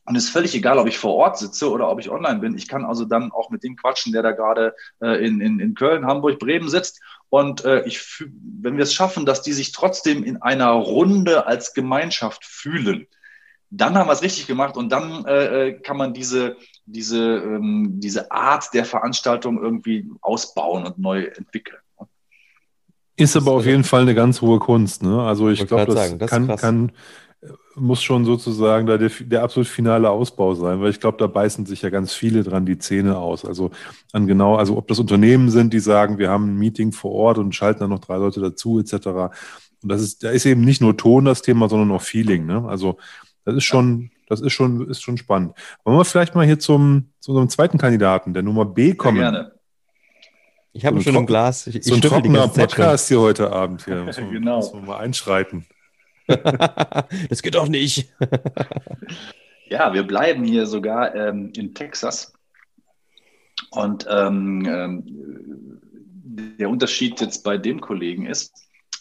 [0.10, 2.58] und es ist völlig egal, ob ich vor Ort sitze oder ob ich online bin.
[2.58, 4.74] Ich kann also dann auch mit dem quatschen, der da gerade
[5.04, 7.00] äh, in, in, in Köln, Hamburg, Bremen sitzt.
[7.30, 8.24] Und äh, ich,
[8.60, 13.06] wenn wir es schaffen, dass die sich trotzdem in einer Runde als Gemeinschaft fühlen,
[13.70, 16.58] dann haben wir es richtig gemacht und dann äh, äh, kann man diese,
[16.88, 21.78] diese, ähm, diese Art der Veranstaltung irgendwie ausbauen und neu entwickeln.
[23.16, 25.04] Ist aber auf jeden Fall eine ganz hohe Kunst.
[25.04, 25.22] Ne?
[25.22, 26.92] Also ich glaube, das, sagen, das kann, kann
[27.76, 31.66] muss schon sozusagen da der, der absolut finale Ausbau sein, weil ich glaube, da beißen
[31.66, 33.46] sich ja ganz viele dran die Zähne aus.
[33.46, 33.72] Also
[34.12, 37.38] an genau, also ob das Unternehmen sind, die sagen, wir haben ein Meeting vor Ort
[37.38, 38.94] und schalten dann noch drei Leute dazu, etc.
[39.82, 42.46] Und das ist, da ist eben nicht nur Ton das Thema, sondern auch Feeling.
[42.46, 42.66] Ne?
[42.68, 42.98] Also
[43.46, 45.54] das ist schon, das ist schon, ist schon spannend.
[45.86, 49.18] Wollen wir vielleicht mal hier zum, zu unserem zweiten Kandidaten, der Nummer B kommen?
[49.18, 49.52] Ja, gerne.
[50.74, 51.66] Ich habe so schon ein Glas.
[51.68, 53.86] Ich, so ein trockener Podcast hier heute Abend.
[53.86, 54.04] Hier.
[54.06, 54.58] Muss man, genau.
[54.58, 55.66] Muss man mal einschreiten.
[57.30, 58.12] Das geht doch nicht.
[59.70, 62.34] ja, wir bleiben hier sogar ähm, in Texas.
[63.72, 65.04] Und ähm, ähm,
[66.60, 68.54] der Unterschied jetzt bei dem Kollegen ist,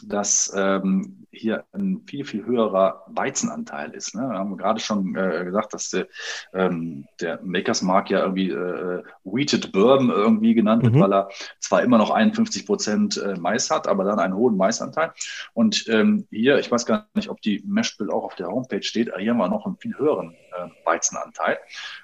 [0.05, 4.15] dass ähm, hier ein viel, viel höherer Weizenanteil ist.
[4.15, 4.23] Ne?
[4.23, 6.09] Wir haben gerade schon äh, gesagt, dass der,
[6.53, 11.01] ähm, der Makers Mark ja irgendwie äh, Wheated Bourbon irgendwie genannt wird, mhm.
[11.01, 11.29] weil er
[11.61, 15.13] zwar immer noch 51 Prozent äh, Mais hat, aber dann einen hohen Maisanteil.
[15.55, 19.11] Und ähm, hier, ich weiß gar nicht, ob die Meshbill auch auf der Homepage steht,
[19.17, 21.59] hier haben wir noch einen viel höheren äh, Weizenanteil.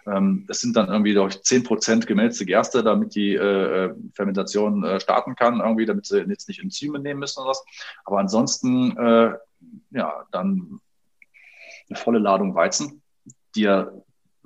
[0.06, 4.84] Ähm, das sind dann irgendwie durch 10 Prozent gemälzte Gerste, damit die äh, äh, Fermentation
[4.84, 7.64] äh, starten kann, irgendwie, damit sie jetzt nicht Enzyme nehmen müssen oder was.
[8.04, 9.23] Aber ansonsten äh,
[9.90, 10.80] ja, dann
[11.88, 13.02] eine volle Ladung Weizen,
[13.54, 13.90] die ja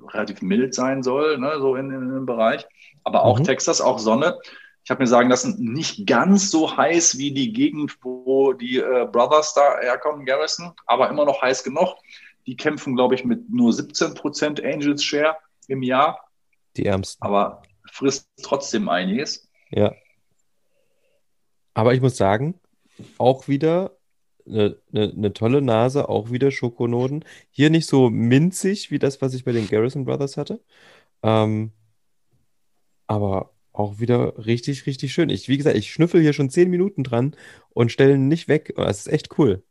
[0.07, 2.65] relativ mild sein soll, ne, so in, in, dem Bereich.
[3.03, 3.43] Aber auch mhm.
[3.43, 4.39] Texas, auch Sonne.
[4.83, 9.07] Ich habe mir sagen lassen, nicht ganz so heiß wie die Gegend, wo die äh,
[9.11, 11.95] Brothers da herkommen, Garrison, aber immer noch heiß genug.
[12.47, 15.37] Die kämpfen, glaube ich, mit nur 17 Prozent Angels Share
[15.67, 16.19] im Jahr.
[16.77, 17.23] Die Ärmsten.
[17.23, 19.47] Aber frisst trotzdem einiges.
[19.69, 19.93] Ja.
[21.73, 22.59] Aber ich muss sagen,
[23.17, 23.98] auch wieder
[24.49, 27.25] eine, eine, eine tolle Nase, auch wieder Schokonoden.
[27.51, 30.61] Hier nicht so minzig wie das, was ich bei den Garrison Brothers hatte.
[31.23, 31.71] Ähm,
[33.07, 35.29] aber auch wieder richtig, richtig schön.
[35.29, 37.35] Ich, wie gesagt, ich schnüffel hier schon zehn Minuten dran
[37.69, 38.73] und stelle ihn nicht weg.
[38.75, 39.63] Das ist echt cool.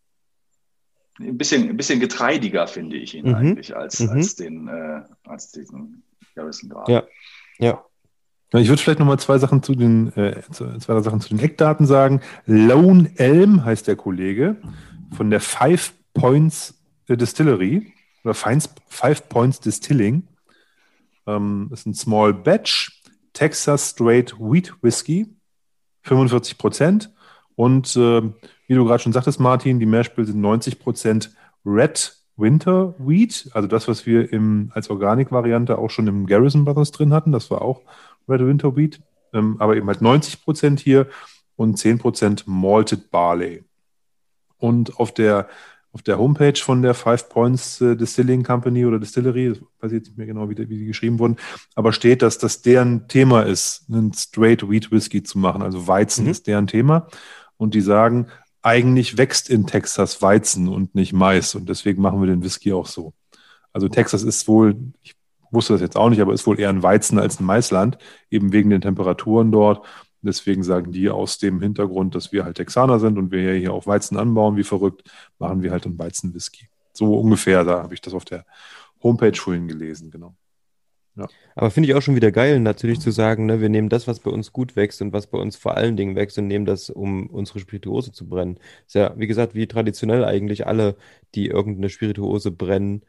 [1.21, 3.35] Ein bisschen, ein bisschen getreidiger finde ich ihn mhm.
[3.35, 4.11] eigentlich als, mhm.
[4.11, 6.93] als den äh, als diesen Garrison gerade.
[6.93, 7.07] Ja,
[7.59, 7.85] ja.
[8.55, 12.23] Ich würde vielleicht nochmal zwei Sachen zu den, äh, zwei Sachen zu den Eckdaten sagen.
[12.47, 14.57] Lone Elm heißt der Kollege
[15.15, 16.75] von der Five Points
[17.09, 17.93] Distillery
[18.25, 20.29] oder Five Points Distilling.
[21.27, 23.03] Ähm, ist ein Small Batch
[23.35, 25.27] Texas Straight Wheat Whiskey,
[26.03, 27.13] 45 Prozent.
[27.55, 28.23] Und äh,
[28.67, 31.35] wie du gerade schon sagtest, Martin, die Mashbill sind 90 Prozent
[31.67, 36.93] Red Winter Wheat, also das, was wir im, als Organik-Variante auch schon im Garrison Brothers
[36.93, 37.33] drin hatten.
[37.33, 37.83] Das war auch
[38.29, 39.01] Red Winter Wheat,
[39.33, 41.09] ähm, aber eben halt 90 Prozent hier
[41.57, 43.65] und 10 Prozent Malted Barley.
[44.59, 45.49] Und auf der,
[45.93, 50.09] auf der Homepage von der Five Points äh, Distilling Company oder Distillery, ich weiß jetzt
[50.09, 51.37] nicht mehr genau, wie, die, wie die geschrieben wurden,
[51.75, 55.63] aber steht, dass das deren Thema ist, einen Straight Wheat Whisky zu machen.
[55.63, 56.31] Also Weizen mhm.
[56.31, 57.09] ist deren Thema.
[57.57, 58.29] Und die sagen,
[58.63, 61.55] eigentlich wächst in Texas Weizen und nicht Mais.
[61.55, 63.13] Und deswegen machen wir den Whisky auch so.
[63.73, 65.15] Also Texas ist wohl, ich
[65.51, 67.99] wusste das jetzt auch nicht, aber ist wohl eher ein Weizen als ein Maisland,
[68.31, 69.87] eben wegen den Temperaturen dort.
[70.21, 73.87] Deswegen sagen die aus dem Hintergrund, dass wir halt Texaner sind und wir hier auch
[73.87, 75.09] Weizen anbauen, wie verrückt,
[75.39, 76.69] machen wir halt einen Weizenwhisky.
[76.93, 78.45] So ungefähr, da habe ich das auf der
[79.03, 80.35] Homepage vorhin gelesen, genau.
[81.19, 81.27] Ja.
[81.57, 84.21] Aber finde ich auch schon wieder geil, natürlich zu sagen, ne, wir nehmen das, was
[84.21, 86.91] bei uns gut wächst und was bei uns vor allen Dingen wächst und nehmen das,
[86.91, 88.59] um unsere Spirituose zu brennen.
[88.87, 90.97] Ist ja, wie gesagt, wie traditionell eigentlich alle,
[91.35, 93.03] die irgendeine Spirituose brennen,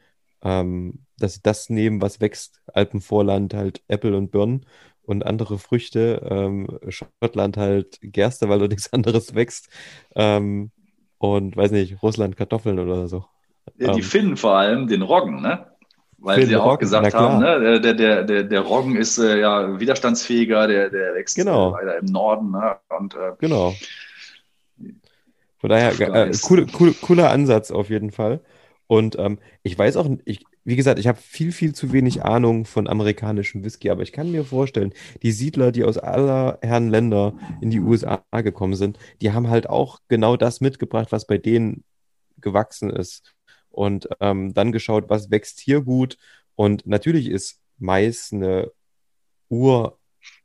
[0.43, 4.65] ähm, dass sie das nehmen, was wächst, Alpenvorland, halt Äpfel und Birnen
[5.03, 6.25] und andere Früchte.
[6.29, 9.69] Ähm, Schottland halt Gerste, weil dort nichts anderes wächst.
[10.15, 10.71] Ähm,
[11.17, 13.25] und weiß nicht, Russland Kartoffeln oder so.
[13.77, 15.65] Ja, die ähm, Finnen vor allem den Roggen, ne?
[16.17, 17.79] Weil Finnen, sie auch Roggen, gesagt haben, ne?
[17.79, 21.73] der, der, der, der Roggen ist äh, ja widerstandsfähiger, der, der wächst genau.
[21.73, 22.51] weiter im Norden.
[22.51, 22.77] Ne?
[22.97, 23.73] Und, äh, genau.
[25.57, 28.41] Von daher, äh, cool, cool, cooler Ansatz auf jeden Fall.
[28.89, 32.65] Und ähm, ich weiß auch, ich, wie gesagt, ich habe viel, viel zu wenig Ahnung
[32.65, 34.93] von amerikanischem Whisky, aber ich kann mir vorstellen,
[35.23, 39.69] die Siedler, die aus aller Herren Länder in die USA gekommen sind, die haben halt
[39.69, 41.85] auch genau das mitgebracht, was bei denen
[42.41, 43.35] gewachsen ist.
[43.69, 46.17] Und ähm, dann geschaut, was wächst hier gut.
[46.55, 48.71] Und natürlich ist Mais eine
[49.49, 49.98] Ur-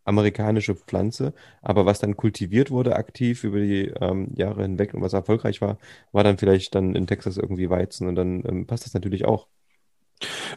[0.04, 1.32] amerikanische Pflanze,
[1.62, 5.78] aber was dann kultiviert wurde aktiv über die ähm, Jahre hinweg und was erfolgreich war,
[6.12, 9.46] war dann vielleicht dann in Texas irgendwie Weizen und dann ähm, passt das natürlich auch.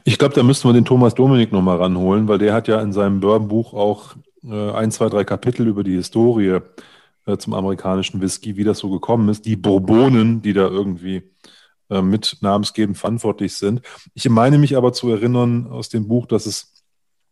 [0.03, 2.93] Ich glaube, da müssten wir den Thomas Dominik nochmal ranholen, weil der hat ja in
[2.93, 6.59] seinem Bourbon-Buch auch äh, ein, zwei, drei Kapitel über die Historie
[7.25, 11.23] äh, zum amerikanischen Whisky, wie das so gekommen ist, die Bourbonen, die da irgendwie
[11.89, 13.81] äh, mit namensgebend verantwortlich sind.
[14.13, 16.76] Ich meine mich aber zu erinnern aus dem Buch, dass es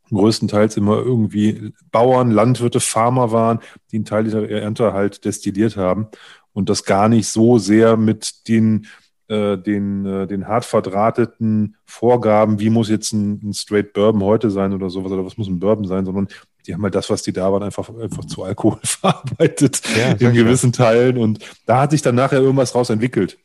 [0.09, 3.59] größtenteils immer irgendwie Bauern, Landwirte, Farmer waren,
[3.91, 6.07] die einen Teil ihrer Ernte halt destilliert haben
[6.53, 8.87] und das gar nicht so sehr mit den,
[9.27, 14.49] äh, den, äh, den hart verdrahteten Vorgaben, wie muss jetzt ein, ein Straight Bourbon heute
[14.49, 16.27] sein oder sowas oder was muss ein Bourbon sein, sondern
[16.65, 20.33] die haben halt das, was die da waren, einfach, einfach zu Alkohol verarbeitet ja, in
[20.33, 20.71] gewissen.
[20.71, 23.37] Teilen und da hat sich dann nachher irgendwas raus entwickelt.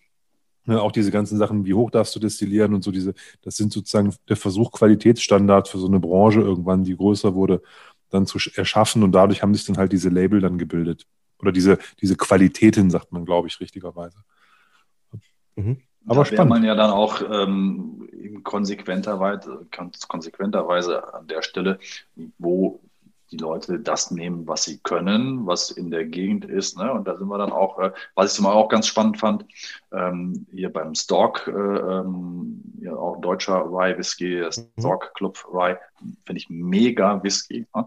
[0.71, 3.73] Ne, auch diese ganzen Sachen, wie hoch darfst du destillieren und so diese, das sind
[3.73, 7.61] sozusagen der Versuch, Qualitätsstandard für so eine Branche irgendwann, die größer wurde,
[8.09, 11.09] dann zu erschaffen und dadurch haben sich dann halt diese Label dann gebildet.
[11.41, 14.19] Oder diese, diese Qualitäten, sagt man, glaube ich, richtigerweise.
[15.57, 15.79] Mhm.
[16.07, 16.51] Aber da spannend.
[16.51, 19.67] man ja dann auch ähm, konsequenterweise,
[20.07, 21.81] konsequenterweise an der Stelle,
[22.39, 22.81] wo
[23.31, 26.77] die Leute das nehmen, was sie können, was in der Gegend ist.
[26.77, 26.93] Ne?
[26.93, 29.44] Und da sind wir dann auch, äh, was ich zum Beispiel auch ganz spannend fand,
[29.93, 34.81] ähm, hier beim Stork, äh, ähm, ja, auch deutscher Rye Whisky, mhm.
[34.81, 35.77] Stork Club Rye,
[36.24, 37.66] finde ich mega Whisky.
[37.74, 37.86] Ne?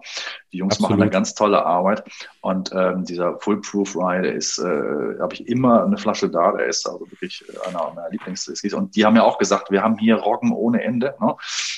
[0.51, 0.91] Die Jungs Absolut.
[0.91, 2.03] machen eine ganz tolle Arbeit.
[2.41, 6.67] Und ähm, dieser Full-Proof Rye, der ist, äh, habe ich immer eine Flasche da, der
[6.67, 8.73] ist also wirklich einer meiner Lieblingswhiskys.
[8.73, 11.15] Und die haben ja auch gesagt, wir haben hier Roggen ohne Ende.
[11.19, 11.35] Ne?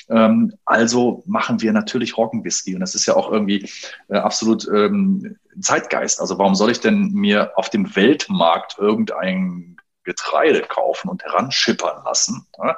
[0.08, 2.74] Ähm, also machen wir natürlich Roggen-Whisky.
[2.74, 3.68] Und das ist ja auch irgendwie
[4.08, 6.20] äh, absolut ähm, Zeitgeist.
[6.20, 9.76] Also warum soll ich denn mir auf dem Weltmarkt irgendein
[10.06, 12.76] Getreide kaufen und heranschippern lassen, ja,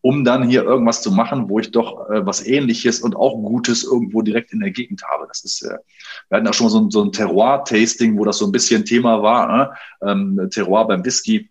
[0.00, 3.84] um dann hier irgendwas zu machen, wo ich doch äh, was Ähnliches und auch Gutes
[3.84, 5.26] irgendwo direkt in der Gegend habe.
[5.28, 5.76] Das ist, äh,
[6.28, 9.22] wir hatten ja schon mal so, so ein Terroir-Tasting, wo das so ein bisschen Thema
[9.22, 9.56] war.
[9.56, 9.72] Ne?
[10.02, 11.50] Ähm, Terroir beim Whisky.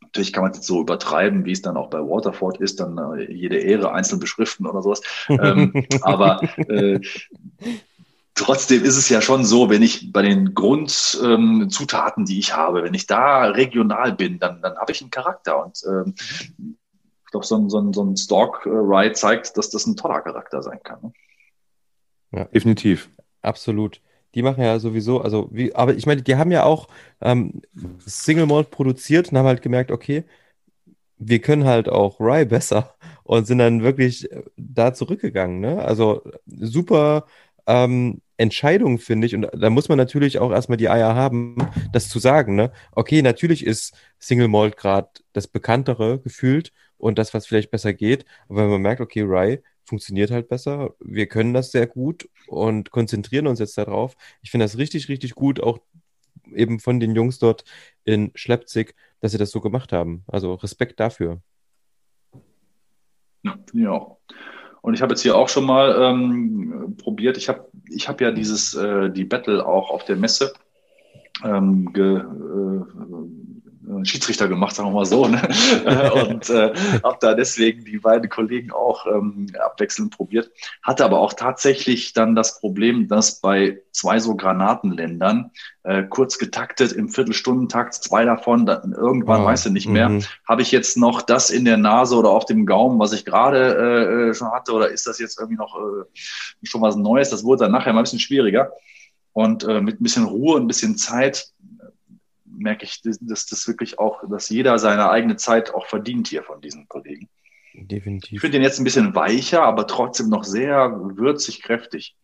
[0.00, 3.30] Natürlich kann man es so übertreiben, wie es dann auch bei Waterford ist, dann äh,
[3.30, 5.02] jede Ehre einzeln beschriften oder sowas.
[5.28, 7.00] ähm, aber äh,
[8.34, 12.82] Trotzdem ist es ja schon so, wenn ich bei den Grundzutaten, ähm, die ich habe,
[12.84, 15.64] wenn ich da regional bin, dann, dann habe ich einen Charakter.
[15.64, 19.96] Und ähm, ich glaube, so ein, so ein, so ein Stalk-Ride zeigt, dass das ein
[19.96, 21.00] toller Charakter sein kann.
[21.02, 21.12] Ne?
[22.32, 23.10] Ja, definitiv.
[23.42, 24.00] Absolut.
[24.34, 26.86] Die machen ja sowieso, also wie, aber ich meine, die haben ja auch
[27.20, 27.62] ähm,
[27.98, 30.24] Single Malt produziert und haben halt gemerkt, okay,
[31.18, 32.94] wir können halt auch Rye besser
[33.24, 35.60] und sind dann wirklich da zurückgegangen.
[35.60, 35.82] Ne?
[35.82, 37.26] Also super
[37.70, 39.34] ähm, Entscheidung, finde ich.
[39.34, 41.56] Und da muss man natürlich auch erstmal die Eier haben,
[41.92, 42.56] das zu sagen.
[42.56, 42.72] Ne?
[42.92, 48.24] Okay, natürlich ist Single Malt gerade das bekanntere gefühlt und das, was vielleicht besser geht.
[48.48, 52.90] Aber wenn man merkt, okay, Rye funktioniert halt besser, wir können das sehr gut und
[52.90, 54.16] konzentrieren uns jetzt darauf.
[54.42, 55.78] Ich finde das richtig, richtig gut, auch
[56.52, 57.64] eben von den Jungs dort
[58.04, 60.24] in Schleppzig, dass sie das so gemacht haben.
[60.26, 61.40] Also Respekt dafür.
[63.42, 64.18] Ja, finde ich auch.
[64.82, 67.36] Und ich habe jetzt hier auch schon mal ähm, probiert.
[67.36, 70.52] Ich habe ich hab ja dieses, äh, die Battle auch auf der Messe
[71.44, 72.22] ähm, ge, äh,
[74.04, 75.26] Schiedsrichter gemacht, sagen wir mal so.
[75.26, 75.40] Ne?
[76.28, 76.72] und äh,
[77.02, 80.50] habe da deswegen die beiden Kollegen auch ähm, abwechselnd probiert.
[80.82, 85.50] Hatte aber auch tatsächlich dann das Problem, dass bei zwei so Granatenländern
[85.82, 90.24] äh, kurz getaktet im Viertelstundentakt, zwei davon, dann irgendwann, oh, weißt du nicht mehr, mhm.
[90.46, 94.30] habe ich jetzt noch das in der Nase oder auf dem Gaumen, was ich gerade
[94.30, 96.04] äh, schon hatte, oder ist das jetzt irgendwie noch äh,
[96.62, 97.30] schon was Neues?
[97.30, 98.72] Das wurde dann nachher mal ein bisschen schwieriger.
[99.32, 101.52] Und äh, mit ein bisschen Ruhe, ein bisschen Zeit
[102.60, 106.60] merke ich, dass das wirklich auch, dass jeder seine eigene Zeit auch verdient hier von
[106.60, 107.28] diesen Kollegen.
[107.74, 108.32] Definitiv.
[108.32, 112.16] Ich finde den jetzt ein bisschen weicher, aber trotzdem noch sehr würzig, kräftig.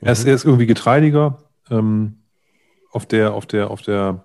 [0.00, 1.44] Er ist, er ist irgendwie getreidiger.
[1.70, 2.22] Ähm,
[2.90, 4.24] auf der, auf der, auf der,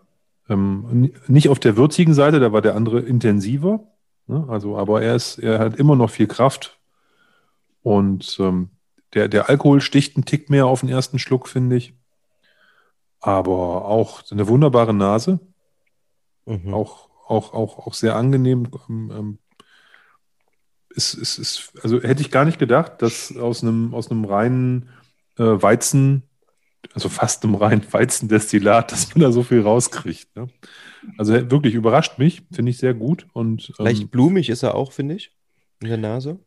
[0.50, 3.88] ähm, nicht auf der würzigen Seite, da war der andere intensiver.
[4.28, 4.46] Ne?
[4.50, 6.80] Also, aber er ist, er hat immer noch viel Kraft
[7.84, 8.70] und ähm,
[9.14, 11.94] der, der Alkohol sticht einen Tick mehr auf den ersten Schluck, finde ich.
[13.26, 15.40] Aber auch eine wunderbare Nase.
[16.46, 16.76] Mhm.
[16.76, 18.68] Auch, auch, auch, auch sehr angenehm.
[18.88, 19.40] Ähm, ähm
[20.92, 24.90] ist, ist, ist, also hätte ich gar nicht gedacht, dass aus einem, aus einem reinen
[25.38, 26.22] äh, Weizen,
[26.94, 30.34] also fast einem reinen Weizendestillat, dass man da so viel rauskriegt.
[30.36, 30.48] Ne?
[31.18, 33.26] Also wirklich überrascht mich, finde ich sehr gut.
[33.34, 35.36] Und, ähm, Leicht blumig ist er auch, finde ich,
[35.82, 36.40] in der Nase.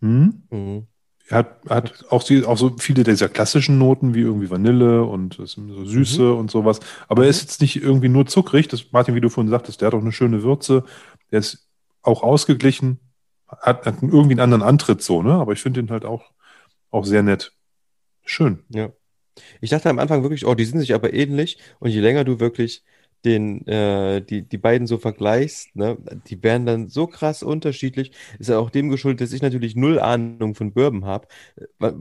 [0.00, 0.42] Hm?
[0.50, 0.86] Mhm.
[1.32, 5.46] Er hat, hat auch, auch so viele dieser klassischen Noten wie irgendwie Vanille und so
[5.46, 6.36] Süße mhm.
[6.36, 6.80] und sowas.
[7.08, 7.46] Aber er ist mhm.
[7.46, 8.68] jetzt nicht irgendwie nur zuckrig.
[8.68, 10.84] Das, Martin, wie du vorhin sagtest, der hat auch eine schöne Würze.
[11.30, 11.66] Der ist
[12.02, 13.00] auch ausgeglichen,
[13.48, 15.32] hat, hat irgendwie einen anderen Antritt so, ne?
[15.32, 16.32] Aber ich finde ihn halt auch,
[16.90, 17.54] auch sehr nett.
[18.26, 18.64] Schön.
[18.68, 18.90] Ja.
[19.62, 21.56] Ich dachte am Anfang wirklich, oh, die sind sich aber ähnlich.
[21.78, 22.84] Und je länger du wirklich
[23.24, 25.96] den, äh, die, die beiden so vergleichst, ne,
[26.26, 28.12] die werden dann so krass unterschiedlich.
[28.38, 31.28] Ist ja auch dem geschuldet, dass ich natürlich null Ahnung von Bourbon habe.
[31.80, 31.92] Äh,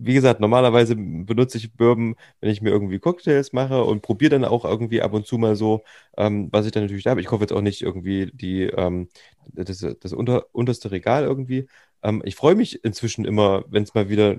[0.00, 4.44] wie gesagt, normalerweise benutze ich Bourbon, wenn ich mir irgendwie Cocktails mache und probiere dann
[4.44, 5.82] auch irgendwie ab und zu mal so,
[6.16, 7.20] ähm, was ich dann natürlich da habe.
[7.20, 9.08] Ich kaufe jetzt auch nicht irgendwie die, ähm,
[9.52, 11.66] das, das unter, unterste Regal irgendwie.
[12.02, 14.38] Ähm, ich freue mich inzwischen immer, wenn es mal wieder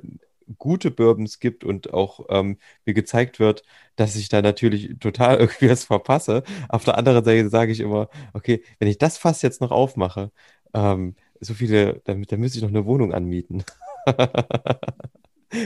[0.58, 3.64] gute Bourbons gibt und auch ähm, mir gezeigt wird,
[3.96, 6.44] dass ich da natürlich total irgendwie was verpasse.
[6.70, 10.32] Auf der anderen Seite sage ich immer, okay, wenn ich das Fass jetzt noch aufmache,
[10.74, 13.64] ähm, so viele, dann, dann müsste ich noch eine Wohnung anmieten.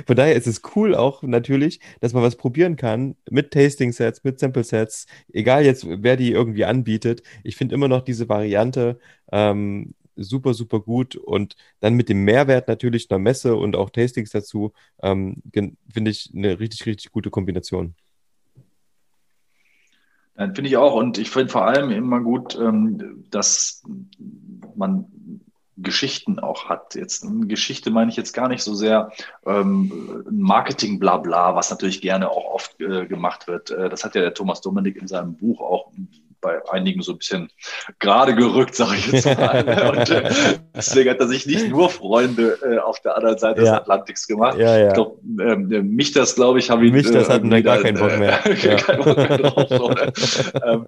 [0.07, 4.39] Von daher ist es cool auch natürlich, dass man was probieren kann mit Tasting-Sets, mit
[4.39, 7.22] Sample-Sets, egal jetzt, wer die irgendwie anbietet.
[7.43, 8.97] Ich finde immer noch diese Variante
[9.31, 14.31] ähm, super, super gut und dann mit dem Mehrwert natürlich einer Messe und auch Tastings
[14.31, 17.95] dazu, ähm, finde ich eine richtig, richtig gute Kombination.
[20.35, 20.95] Finde ich auch.
[20.95, 23.84] Und ich finde vor allem immer gut, ähm, dass
[24.76, 25.06] man
[25.77, 26.95] Geschichten auch hat.
[26.95, 29.11] Jetzt Geschichte meine ich jetzt gar nicht so sehr
[29.45, 33.72] ähm, Marketing blabla, was natürlich gerne auch oft äh, gemacht wird.
[33.72, 35.91] Äh, das hat ja der Thomas Dominik in seinem Buch auch
[36.43, 37.49] bei einigen so ein bisschen
[37.99, 39.93] gerade gerückt, sage ich jetzt mal.
[39.97, 40.29] Und äh,
[40.75, 43.71] deswegen hat er sich nicht nur Freunde äh, auf der anderen Seite ja.
[43.71, 44.57] des Atlantiks gemacht.
[44.59, 44.87] Ja, ja.
[44.89, 46.91] Ich glaube, ähm, mich das, glaube ich, habe ich.
[46.91, 48.39] Mich das äh, hatten wir gar keinen Bock mehr.
[48.61, 48.75] ja.
[48.75, 49.67] keinen Bock mehr drauf.
[49.69, 50.13] So, ne?
[50.65, 50.85] ähm,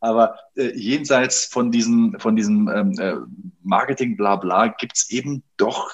[0.00, 3.14] aber äh, jenseits von diesem, von diesem ähm, äh,
[3.62, 5.90] Marketing-Blabla gibt es eben doch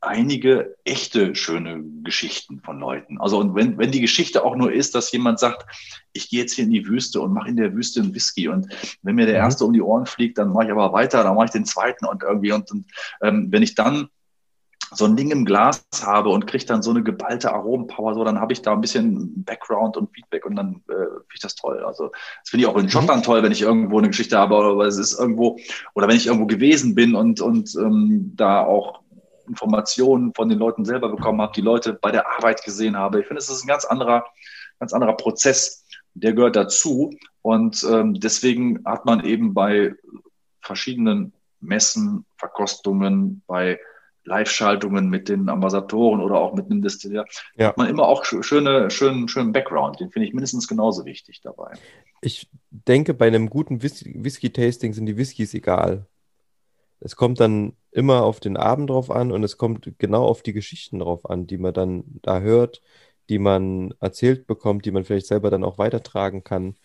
[0.00, 3.20] einige echte schöne Geschichten von Leuten.
[3.20, 5.66] Also und wenn, wenn die Geschichte auch nur ist, dass jemand sagt,
[6.12, 8.66] ich gehe jetzt hier in die Wüste und mache in der Wüste einen Whisky und
[9.02, 9.44] wenn mir der mhm.
[9.44, 12.06] erste um die Ohren fliegt, dann mache ich aber weiter, dann mache ich den zweiten
[12.06, 12.86] und irgendwie und, und
[13.22, 14.08] ähm, wenn ich dann
[14.92, 18.40] so ein Ding im Glas habe und kriege dann so eine geballte Aromenpower, so dann
[18.40, 21.84] habe ich da ein bisschen Background und Feedback und dann äh, finde ich das toll.
[21.84, 22.10] Also
[22.40, 22.90] das finde ich auch in mhm.
[22.90, 25.58] Schottland toll, wenn ich irgendwo eine Geschichte habe oder es ist irgendwo
[25.94, 29.00] oder wenn ich irgendwo gewesen bin und und ähm, da auch
[29.50, 33.20] Informationen von den Leuten selber bekommen habe, die Leute bei der Arbeit gesehen habe.
[33.20, 34.24] Ich finde, es ist ein ganz anderer,
[34.78, 37.10] ganz anderer Prozess, der gehört dazu.
[37.42, 39.94] Und ähm, deswegen hat man eben bei
[40.60, 43.78] verschiedenen Messen, Verkostungen, bei
[44.24, 47.24] Live-Schaltungen mit den Ambassadoren oder auch mit einem Destiller,
[47.56, 47.68] ja.
[47.68, 49.98] hat man immer auch schöne, schönen, schönen Background.
[49.98, 51.72] Den finde ich mindestens genauso wichtig dabei.
[52.20, 56.06] Ich denke, bei einem guten Whisky-Tasting sind die Whiskys egal.
[57.00, 60.52] Es kommt dann immer auf den Abend drauf an und es kommt genau auf die
[60.52, 62.82] Geschichten drauf an, die man dann da hört,
[63.28, 66.76] die man erzählt bekommt, die man vielleicht selber dann auch weitertragen kann.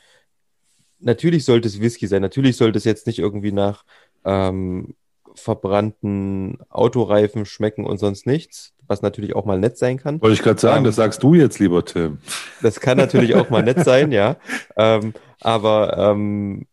[1.00, 3.84] Natürlich sollte es Whisky sein, natürlich sollte es jetzt nicht irgendwie nach
[4.24, 4.96] ähm,
[5.36, 10.22] verbrannten Autoreifen schmecken und sonst nichts, was natürlich auch mal nett sein kann.
[10.22, 12.20] Wollte ich gerade sagen, ähm, das sagst du jetzt, lieber Tim.
[12.62, 14.38] Das kann natürlich auch mal nett sein, ja.
[14.78, 16.68] Ähm, aber ähm,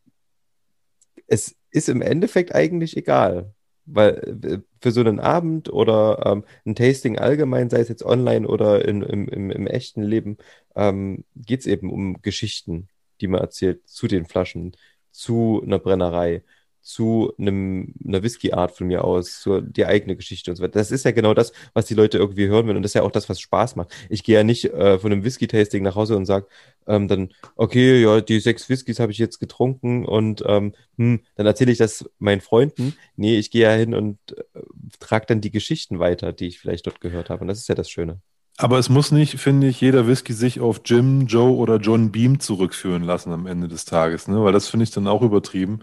[1.28, 3.54] es ist im Endeffekt eigentlich egal.
[3.84, 8.46] Weil äh, für so einen Abend oder ähm, ein Tasting allgemein, sei es jetzt online
[8.46, 10.38] oder in, im, im, im echten Leben,
[10.76, 12.88] ähm, geht es eben um Geschichten,
[13.20, 14.76] die man erzählt zu den Flaschen,
[15.10, 16.42] zu einer Brennerei,
[16.82, 20.78] zu einem, einer Whisky-Art von mir aus, zu die eigene Geschichte und so weiter.
[20.80, 23.02] Das ist ja genau das, was die Leute irgendwie hören wollen und das ist ja
[23.02, 23.90] auch das, was Spaß macht.
[24.08, 26.46] Ich gehe ja nicht äh, von einem Whisky-Tasting nach Hause und sage
[26.86, 31.46] ähm, dann, okay, ja, die sechs Whiskys habe ich jetzt getrunken und ähm, hm, dann
[31.46, 32.94] erzähle ich das meinen Freunden.
[33.16, 34.60] Nee, ich gehe ja hin und äh,
[34.98, 37.76] trage dann die Geschichten weiter, die ich vielleicht dort gehört habe und das ist ja
[37.76, 38.20] das Schöne.
[38.58, 42.38] Aber es muss nicht, finde ich, jeder Whisky sich auf Jim, Joe oder John Beam
[42.38, 44.44] zurückführen lassen am Ende des Tages, ne?
[44.44, 45.80] weil das finde ich dann auch übertrieben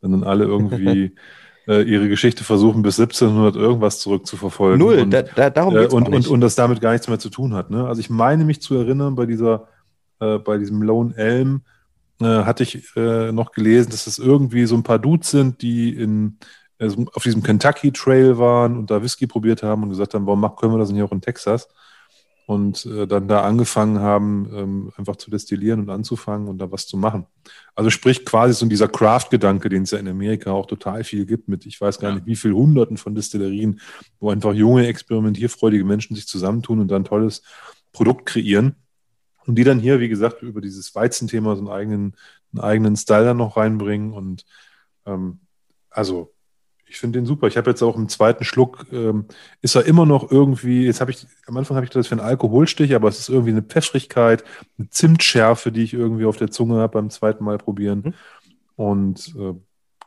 [0.00, 1.12] wenn dann alle irgendwie
[1.68, 4.78] äh, ihre Geschichte versuchen, bis 1700 irgendwas zurückzuverfolgen.
[4.78, 7.18] Null, und, da, da, darum geht's äh, und, und, und das damit gar nichts mehr
[7.18, 7.70] zu tun hat.
[7.70, 7.86] Ne?
[7.86, 9.68] Also ich meine mich zu erinnern, bei dieser,
[10.20, 11.62] äh, bei diesem Lone Elm
[12.20, 15.90] äh, hatte ich äh, noch gelesen, dass es irgendwie so ein paar Dudes sind, die
[15.90, 16.38] in,
[16.78, 20.56] also auf diesem Kentucky Trail waren und da Whisky probiert haben und gesagt haben, warum
[20.56, 21.68] können wir das nicht auch in Texas?
[22.46, 26.86] Und äh, dann da angefangen haben, ähm, einfach zu destillieren und anzufangen und da was
[26.86, 27.26] zu machen.
[27.74, 31.48] Also sprich quasi so dieser Craft-Gedanke, den es ja in Amerika auch total viel gibt,
[31.48, 33.80] mit ich weiß gar nicht wie viel Hunderten von Destillerien,
[34.20, 37.42] wo einfach junge, experimentierfreudige Menschen sich zusammentun und dann ein tolles
[37.92, 38.76] Produkt kreieren.
[39.44, 42.16] Und die dann hier, wie gesagt, über dieses Weizenthema so einen eigenen,
[42.52, 44.12] einen eigenen Style dann noch reinbringen.
[44.12, 44.44] Und
[45.04, 45.40] ähm,
[45.90, 46.32] also
[46.88, 47.46] ich finde den super.
[47.48, 49.26] Ich habe jetzt auch im zweiten Schluck, ähm,
[49.60, 52.20] ist er immer noch irgendwie, jetzt habe ich, am Anfang habe ich das für einen
[52.20, 54.44] Alkoholstich, aber es ist irgendwie eine Pfeffrigkeit,
[54.78, 58.02] eine Zimtschärfe, die ich irgendwie auf der Zunge habe beim zweiten Mal probieren.
[58.04, 58.14] Mhm.
[58.76, 59.54] Und äh,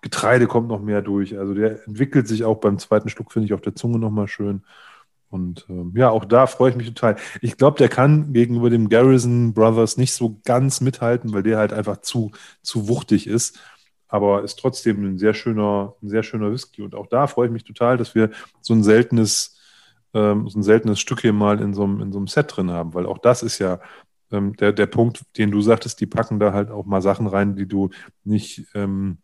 [0.01, 1.37] Getreide kommt noch mehr durch.
[1.37, 4.63] Also der entwickelt sich auch beim zweiten Schluck, finde ich, auf der Zunge nochmal schön.
[5.29, 7.17] Und ähm, ja, auch da freue ich mich total.
[7.41, 11.73] Ich glaube, der kann gegenüber dem Garrison Brothers nicht so ganz mithalten, weil der halt
[11.73, 12.31] einfach zu,
[12.63, 13.59] zu wuchtig ist
[14.09, 16.81] aber ist trotzdem ein sehr schöner, ein sehr schöner Whisky.
[16.81, 19.57] Und auch da freue ich mich total, dass wir so ein seltenes,
[20.13, 22.71] ähm, so ein seltenes Stück hier mal in so, einem, in so einem Set drin
[22.71, 23.79] haben, weil auch das ist ja
[24.31, 27.55] ähm, der, der Punkt, den du sagtest, die packen da halt auch mal Sachen rein,
[27.55, 27.91] die du
[28.23, 29.19] nicht ähm,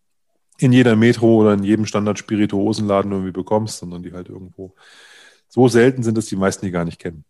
[0.60, 4.76] in jeder Metro oder in jedem Standard-Spirituosenladen irgendwie bekommst, sondern die halt irgendwo
[5.48, 7.26] so selten sind, dass die meisten die gar nicht kennen.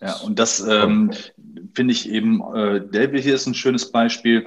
[0.00, 1.10] Ja, und das ähm,
[1.74, 4.46] finde ich eben, äh, Delby hier ist ein schönes Beispiel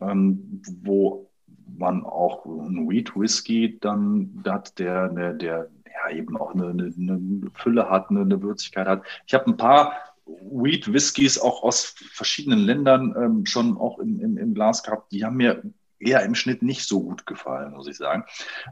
[0.00, 1.30] ähm, wo
[1.78, 6.92] man auch ein Wheat Whisky dann hat, der, der, der ja eben auch eine, eine,
[6.96, 9.02] eine Fülle hat, eine, eine Würzigkeit hat.
[9.26, 9.92] Ich habe ein paar
[10.26, 15.10] Wheat Whiskys auch aus verschiedenen Ländern ähm, schon auch im, im, im Glas gehabt.
[15.12, 15.62] Die haben mir
[15.98, 18.24] eher im Schnitt nicht so gut gefallen, muss ich sagen,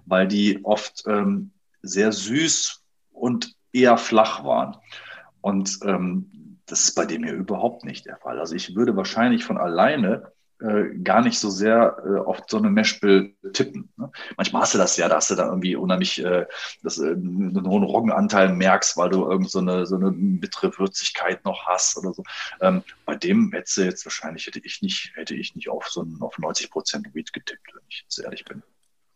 [0.07, 1.51] weil die oft ähm,
[1.83, 2.83] sehr süß
[3.13, 4.77] und eher flach waren.
[5.41, 8.39] Und ähm, das ist bei dem hier überhaupt nicht der Fall.
[8.39, 12.71] Also ich würde wahrscheinlich von alleine äh, gar nicht so sehr äh, auf so eine
[12.71, 13.93] Meshbill tippen.
[13.97, 14.11] Ne?
[14.37, 16.47] Manchmal hast du das ja, dass du da irgendwie unheimlich äh,
[16.83, 21.45] das, äh, einen hohen Roggenanteil merkst, weil du irgend so eine, so eine bittere Würzigkeit
[21.45, 22.25] noch hast oder so.
[22.61, 26.21] Ähm, bei dem hätte jetzt wahrscheinlich hätte ich nicht, hätte ich nicht auf so einen,
[26.21, 28.63] auf 90 Prozent Wheat getippt, wenn ich jetzt ehrlich bin.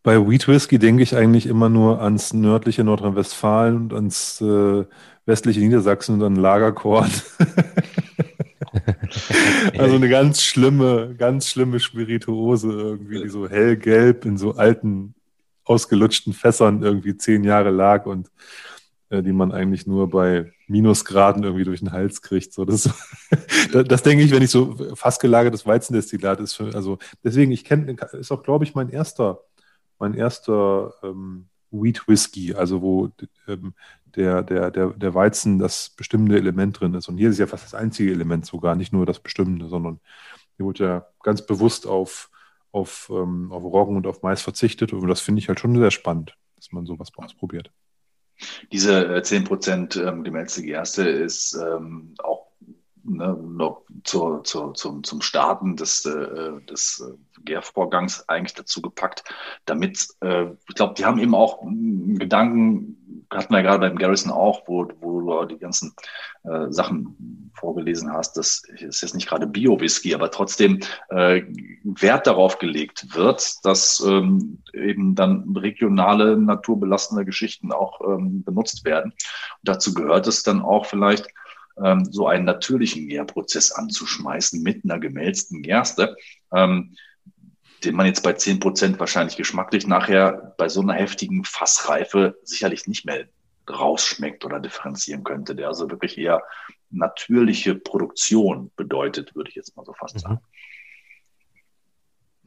[0.05, 4.85] Bei Wheat Whisky denke ich eigentlich immer nur ans nördliche Nordrhein-Westfalen und ans äh,
[5.27, 7.10] westliche Niedersachsen und an Lagerkorn.
[9.78, 15.14] also eine ganz schlimme, ganz schlimme Spirituose irgendwie, die so hellgelb in so alten,
[15.64, 18.30] ausgelutschten Fässern irgendwie zehn Jahre lag und
[19.10, 22.52] äh, die man eigentlich nur bei Minusgraden irgendwie durch den Hals kriegt.
[22.52, 22.90] So, das,
[23.72, 26.55] das, das denke ich, wenn ich so fast gelagertes Weizendestillat ist.
[26.55, 29.40] Für, also deswegen, ich kenne, ist auch, glaube ich, mein erster,
[29.98, 33.11] mein erster ähm, Wheat Whisky, also wo
[33.49, 33.74] ähm,
[34.15, 37.09] der, der, der, der Weizen das bestimmende Element drin ist.
[37.09, 40.01] Und hier ist ja fast das einzige Element sogar, nicht nur das bestimmende, sondern
[40.57, 42.31] hier wurde ja ganz bewusst auf,
[42.70, 44.93] auf, ähm, auf Roggen und auf Mais verzichtet.
[44.93, 47.70] Und das finde ich halt schon sehr spannend, dass man sowas ausprobiert.
[48.70, 52.51] Diese äh, 10% ähm, gemälzte Gerste ist ähm, auch
[53.04, 59.24] ne, noch zur, zur, zum, zum Starten des, äh, des äh, Gärvorgangs eigentlich dazu gepackt,
[59.64, 63.02] damit, äh, ich glaube, die haben eben auch Gedanken
[63.36, 65.94] hatten wir gerade beim Garrison auch, wo, wo du die ganzen
[66.44, 68.36] äh, Sachen vorgelesen hast.
[68.36, 70.80] Das ist jetzt nicht gerade Bio-Whisky, aber trotzdem
[71.10, 71.42] äh,
[71.84, 79.12] Wert darauf gelegt wird, dass ähm, eben dann regionale, naturbelassene Geschichten auch ähm, benutzt werden.
[79.12, 79.18] Und
[79.62, 81.28] dazu gehört es dann auch vielleicht,
[81.82, 86.16] ähm, so einen natürlichen Gärprozess anzuschmeißen mit einer gemälzten Gerste.
[86.55, 86.97] Ähm,
[87.85, 92.86] den man jetzt bei 10 Prozent wahrscheinlich geschmacklich nachher bei so einer heftigen Fassreife sicherlich
[92.86, 93.27] nicht mehr
[93.69, 96.43] rausschmeckt oder differenzieren könnte, der also wirklich eher
[96.90, 100.20] natürliche Produktion bedeutet, würde ich jetzt mal so fast mhm.
[100.20, 100.40] sagen.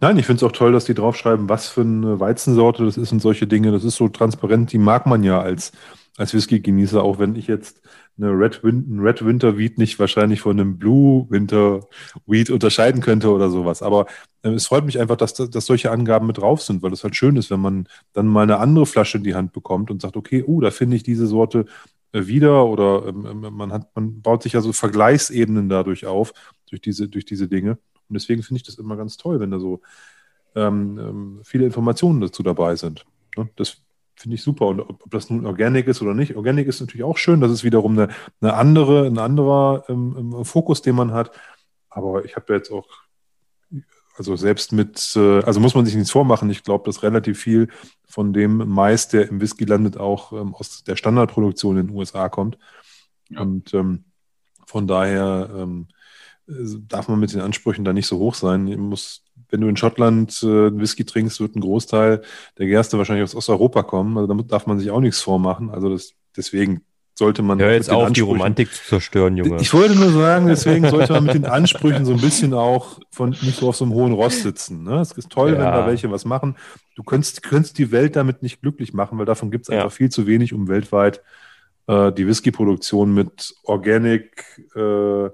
[0.01, 3.13] Nein, ich finde es auch toll, dass die draufschreiben, was für eine Weizensorte das ist
[3.13, 3.71] und solche Dinge.
[3.71, 5.71] Das ist so transparent, die mag man ja als,
[6.17, 7.81] als Whisky-Genießer, auch wenn ich jetzt
[8.17, 11.81] eine Red, Win Red Winter Wheat nicht wahrscheinlich von einem Blue Winter
[12.25, 13.81] Wheat unterscheiden könnte oder sowas.
[13.81, 14.05] Aber
[14.41, 17.15] äh, es freut mich einfach, dass, dass solche Angaben mit drauf sind, weil es halt
[17.15, 20.15] schön ist, wenn man dann mal eine andere Flasche in die Hand bekommt und sagt,
[20.15, 21.65] okay, uh, da finde ich diese Sorte
[22.13, 26.33] äh, wieder oder ähm, ähm, man hat, man baut sich ja so Vergleichsebenen dadurch auf,
[26.69, 27.71] durch diese, durch diese Dinge.
[28.07, 29.81] Und deswegen finde ich das immer ganz toll, wenn da so
[30.55, 33.05] ähm, ähm viele Informationen dazu dabei sind.
[33.35, 33.49] Ne?
[33.57, 33.81] Das
[34.15, 34.67] finde ich super.
[34.67, 37.41] Und ob, ob, das nun Organic ist oder nicht, Organic ist natürlich auch schön.
[37.41, 38.09] Das ist wiederum eine,
[38.41, 41.31] eine andere, ein anderer ähm, ähm Fokus, den man hat.
[41.89, 42.87] Aber ich habe jetzt auch,
[44.17, 46.49] also selbst mit, äh, also muss man sich nichts vormachen.
[46.49, 47.69] Ich glaube, dass relativ viel
[48.05, 52.29] von dem Mais, der im Whisky landet, auch ähm, aus der Standardproduktion in den USA
[52.29, 52.57] kommt.
[53.29, 53.41] Ja.
[53.41, 54.05] Und ähm,
[54.65, 55.87] von daher ähm,
[56.47, 58.65] darf man mit den Ansprüchen da nicht so hoch sein.
[58.79, 59.24] Muss,
[59.55, 62.21] wenn du in Schottland äh, Whisky trinkst, wird ein Großteil
[62.57, 64.17] der Gerste wahrscheinlich aus Osteuropa kommen.
[64.17, 65.69] Also damit darf man sich auch nichts vormachen.
[65.69, 66.81] Also das, deswegen
[67.13, 67.57] sollte man.
[67.57, 69.61] Ja, jetzt auf, die Romantik zu zerstören, Junge.
[69.61, 73.29] Ich wollte nur sagen, deswegen sollte man mit den Ansprüchen so ein bisschen auch von
[73.29, 74.83] nicht so auf so einem hohen Ross sitzen.
[74.83, 74.99] Ne?
[74.99, 75.57] Es ist toll, ja.
[75.57, 76.57] wenn da welche was machen.
[76.97, 80.09] Du könntest, könntest die Welt damit nicht glücklich machen, weil davon gibt es einfach viel
[80.09, 81.21] zu wenig, um weltweit
[81.87, 84.43] äh, die Whisky-Produktion mit Organic
[84.75, 85.29] äh,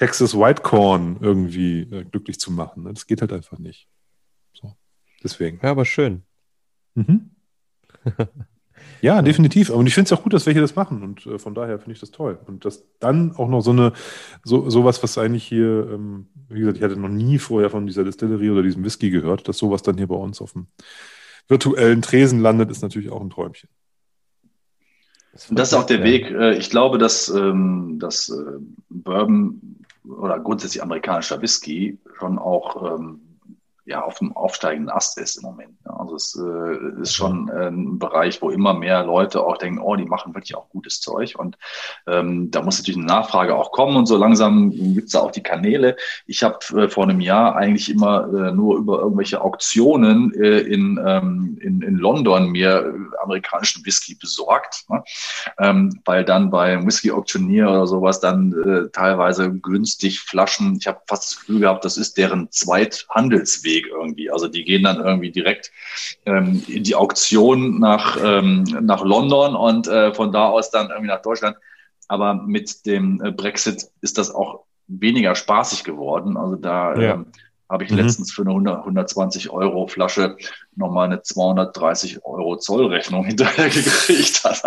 [0.00, 2.84] Texas White Corn irgendwie äh, glücklich zu machen.
[2.84, 2.94] Ne?
[2.94, 3.86] Das geht halt einfach nicht.
[4.54, 4.74] So.
[5.22, 5.60] Deswegen.
[5.62, 6.22] Ja, aber schön.
[6.94, 7.30] Mhm.
[9.02, 9.68] Ja, definitiv.
[9.68, 11.02] Und ich finde es auch gut, dass welche das machen.
[11.02, 12.38] Und äh, von daher finde ich das toll.
[12.46, 13.92] Und dass dann auch noch so eine,
[14.42, 18.04] so sowas, was eigentlich hier, ähm, wie gesagt, ich hatte noch nie vorher von dieser
[18.04, 20.66] Distillerie oder diesem Whisky gehört, dass sowas dann hier bei uns auf dem
[21.46, 23.68] virtuellen Tresen landet, ist natürlich auch ein Träumchen.
[25.48, 26.30] Und das ist auch der Weg.
[26.30, 33.20] Äh, ich glaube, dass, ähm, dass äh, Bourbon oder grundsätzlich amerikanischer Whisky schon auch ähm,
[33.90, 35.76] ja, auf dem aufsteigenden Ast ist im Moment.
[35.84, 39.96] Also es äh, ist schon äh, ein Bereich, wo immer mehr Leute auch denken, oh,
[39.96, 41.34] die machen wirklich auch gutes Zeug.
[41.36, 41.58] Und
[42.06, 45.32] ähm, da muss natürlich eine Nachfrage auch kommen und so langsam gibt es da auch
[45.32, 45.96] die Kanäle.
[46.26, 51.00] Ich habe äh, vor einem Jahr eigentlich immer äh, nur über irgendwelche Auktionen äh, in,
[51.04, 52.94] ähm, in, in London mir
[53.24, 55.02] amerikanischen Whisky besorgt, ne?
[55.58, 61.00] ähm, weil dann bei Whisky Auktionier oder sowas dann äh, teilweise günstig Flaschen, ich habe
[61.08, 64.30] fast das Gefühl gehabt, das ist deren Zweithandelsweg Weg irgendwie.
[64.30, 65.70] Also die gehen dann irgendwie direkt
[66.26, 71.08] ähm, in die Auktion nach, ähm, nach London und äh, von da aus dann irgendwie
[71.08, 71.56] nach Deutschland.
[72.08, 76.36] Aber mit dem äh, Brexit ist das auch weniger spaßig geworden.
[76.36, 77.14] Also da ja.
[77.14, 77.26] ähm,
[77.70, 77.98] habe ich mhm.
[77.98, 80.36] letztens für eine 100, 120 Euro Flasche
[80.74, 84.44] nochmal eine 230 Euro Zollrechnung hinterher gekriegt.
[84.44, 84.62] Das,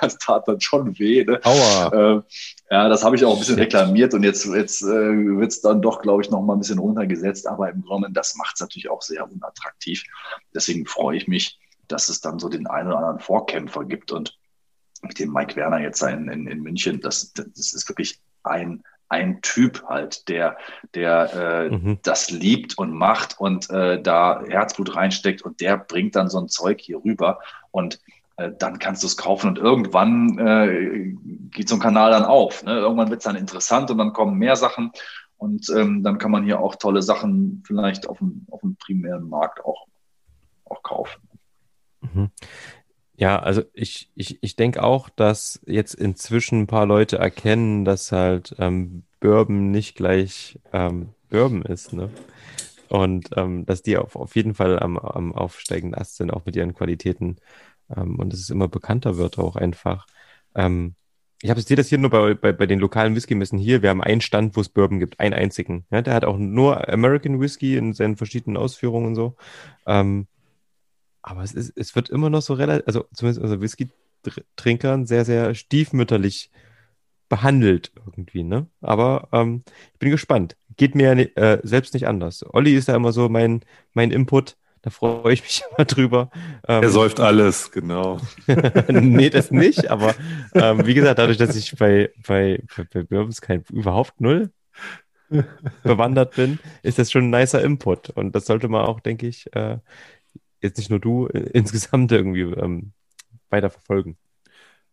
[0.00, 1.24] das tat dann schon weh.
[1.24, 1.40] Ne?
[1.44, 2.16] Aua.
[2.16, 2.22] Äh,
[2.70, 5.80] ja, das habe ich auch ein bisschen reklamiert und jetzt, jetzt äh, wird es dann
[5.80, 7.46] doch, glaube ich, nochmal ein bisschen runtergesetzt.
[7.46, 10.02] Aber im Grunde, das macht es natürlich auch sehr unattraktiv.
[10.52, 14.36] Deswegen freue ich mich, dass es dann so den einen oder anderen Vorkämpfer gibt und
[15.02, 19.40] mit dem Mike Werner jetzt in, in, in München, das, das ist wirklich ein ein
[19.42, 20.56] Typ halt, der,
[20.94, 21.98] der äh, mhm.
[22.02, 26.48] das liebt und macht und äh, da Herzblut reinsteckt und der bringt dann so ein
[26.48, 27.38] Zeug hier rüber
[27.70, 28.00] und
[28.36, 31.14] äh, dann kannst du es kaufen und irgendwann äh,
[31.50, 32.64] geht so ein Kanal dann auf.
[32.64, 32.72] Ne?
[32.72, 34.90] Irgendwann wird es dann interessant und dann kommen mehr Sachen
[35.38, 39.28] und ähm, dann kann man hier auch tolle Sachen vielleicht auf dem, auf dem primären
[39.28, 39.86] Markt auch,
[40.64, 41.20] auch kaufen.
[42.00, 42.30] Mhm.
[43.18, 48.12] Ja, also ich, ich, ich denke auch, dass jetzt inzwischen ein paar Leute erkennen, dass
[48.12, 52.10] halt ähm, Bourbon nicht gleich ähm, Bourbon ist, ne?
[52.88, 56.54] Und ähm, dass die auf, auf jeden Fall am, am aufsteigenden Ast sind, auch mit
[56.56, 57.36] ihren Qualitäten.
[57.94, 60.06] Ähm, und dass es immer bekannter wird auch einfach.
[60.54, 60.94] Ähm,
[61.42, 63.82] ich habe sehe das hier nur bei, bei, bei den lokalen Whisky-Messen hier.
[63.82, 65.86] Wir haben einen Stand, wo es Bourbon gibt, einen einzigen.
[65.90, 69.36] Ja, der hat auch nur American Whisky in seinen verschiedenen Ausführungen und so.
[69.86, 70.28] Ähm,
[71.26, 75.54] aber es, ist, es wird immer noch so relativ, also zumindest unser Whisky-Trinkern sehr, sehr
[75.56, 76.50] stiefmütterlich
[77.28, 78.68] behandelt irgendwie, ne?
[78.80, 80.56] Aber ähm, ich bin gespannt.
[80.76, 82.44] Geht mir äh, selbst nicht anders.
[82.52, 83.62] Olli ist da immer so mein,
[83.92, 84.56] mein Input.
[84.82, 86.30] Da freue ich mich immer drüber.
[86.68, 88.20] Ähm, er säuft alles, genau.
[88.88, 90.14] nee, das nicht, aber
[90.54, 94.52] ähm, wie gesagt, dadurch, dass ich bei, bei, bei, bei Bourbons kein, überhaupt null
[95.82, 98.10] bewandert bin, ist das schon ein nicer Input.
[98.10, 99.78] Und das sollte man auch, denke ich, äh,
[100.60, 102.92] jetzt nicht nur du, äh, insgesamt irgendwie ähm,
[103.50, 104.16] weiter verfolgen.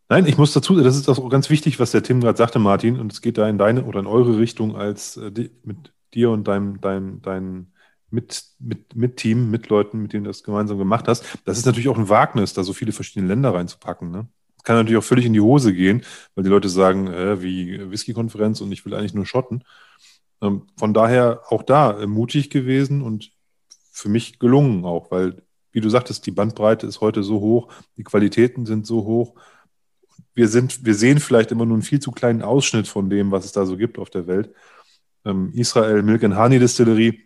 [0.09, 2.99] Nein, ich muss dazu, das ist auch ganz wichtig, was der Tim gerade sagte, Martin,
[2.99, 6.29] und es geht da in deine oder in eure Richtung als äh, die, mit dir
[6.29, 7.67] und deinem, deinem, deinem
[8.11, 11.25] mit, mit, mit Team, mit Leuten, mit denen du das gemeinsam gemacht hast.
[11.45, 14.11] Das ist natürlich auch ein Wagnis, da so viele verschiedene Länder reinzupacken.
[14.11, 14.27] Ne?
[14.63, 16.03] Kann natürlich auch völlig in die Hose gehen,
[16.35, 19.63] weil die Leute sagen, äh, wie Whisky-Konferenz und ich will eigentlich nur Schotten.
[20.41, 23.31] Ähm, von daher auch da äh, mutig gewesen und
[23.91, 25.41] für mich gelungen auch, weil
[25.73, 27.67] wie du sagtest, die Bandbreite ist heute so hoch,
[27.97, 29.35] die Qualitäten sind so hoch.
[30.33, 33.45] Wir, sind, wir sehen vielleicht immer nur einen viel zu kleinen Ausschnitt von dem, was
[33.45, 34.53] es da so gibt auf der Welt.
[35.25, 37.21] Ähm, Israel Milk and Honey Distillery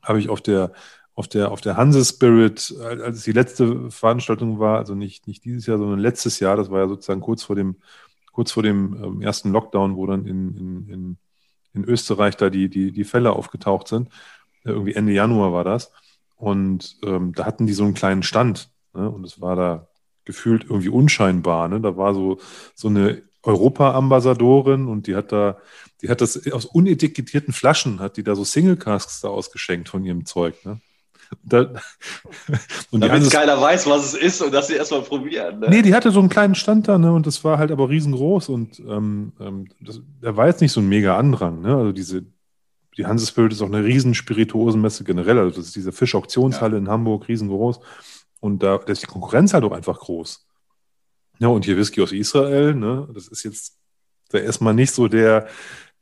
[0.00, 0.72] habe ich auf der,
[1.14, 5.44] auf der, auf der Hanse Spirit, als es die letzte Veranstaltung war, also nicht, nicht
[5.44, 7.76] dieses Jahr, sondern letztes Jahr, das war ja sozusagen kurz vor dem,
[8.32, 11.18] kurz vor dem ähm, ersten Lockdown, wo dann in, in, in,
[11.74, 14.08] in Österreich da die, die, die Fälle aufgetaucht sind.
[14.64, 15.92] Irgendwie Ende Januar war das.
[16.42, 18.68] Und ähm, da hatten die so einen kleinen Stand.
[18.94, 19.08] Ne?
[19.08, 19.86] Und es war da
[20.24, 21.68] gefühlt irgendwie unscheinbar.
[21.68, 21.80] Ne?
[21.80, 22.38] Da war so,
[22.74, 25.58] so eine Europa-Ambassadorin und die hat da,
[26.00, 30.26] die hat das aus unetikettierten Flaschen, hat die da so Single-Casks da ausgeschenkt von ihrem
[30.26, 30.56] Zeug.
[30.64, 30.80] Ne?
[31.44, 31.74] Da,
[32.90, 35.60] Damit keiner weiß, was es ist und dass sie erstmal probieren.
[35.60, 35.68] Ne?
[35.70, 37.12] Nee, die hatte so einen kleinen Stand da, ne?
[37.12, 40.80] Und das war halt aber riesengroß und ähm, ähm, das, da war jetzt nicht so
[40.80, 41.76] ein mega Andrang, ne?
[41.76, 42.24] Also diese
[42.96, 45.38] die Hanse Spirit ist auch eine riesen Spirituosenmesse generell.
[45.38, 46.78] Also das ist diese Fischauktionshalle ja.
[46.78, 47.80] in Hamburg, riesengroß.
[48.40, 50.46] Und da, da ist die Konkurrenz halt auch einfach groß.
[51.38, 53.78] Ja, und hier Whisky aus Israel, ne, das ist jetzt
[54.32, 55.46] da erstmal nicht so der,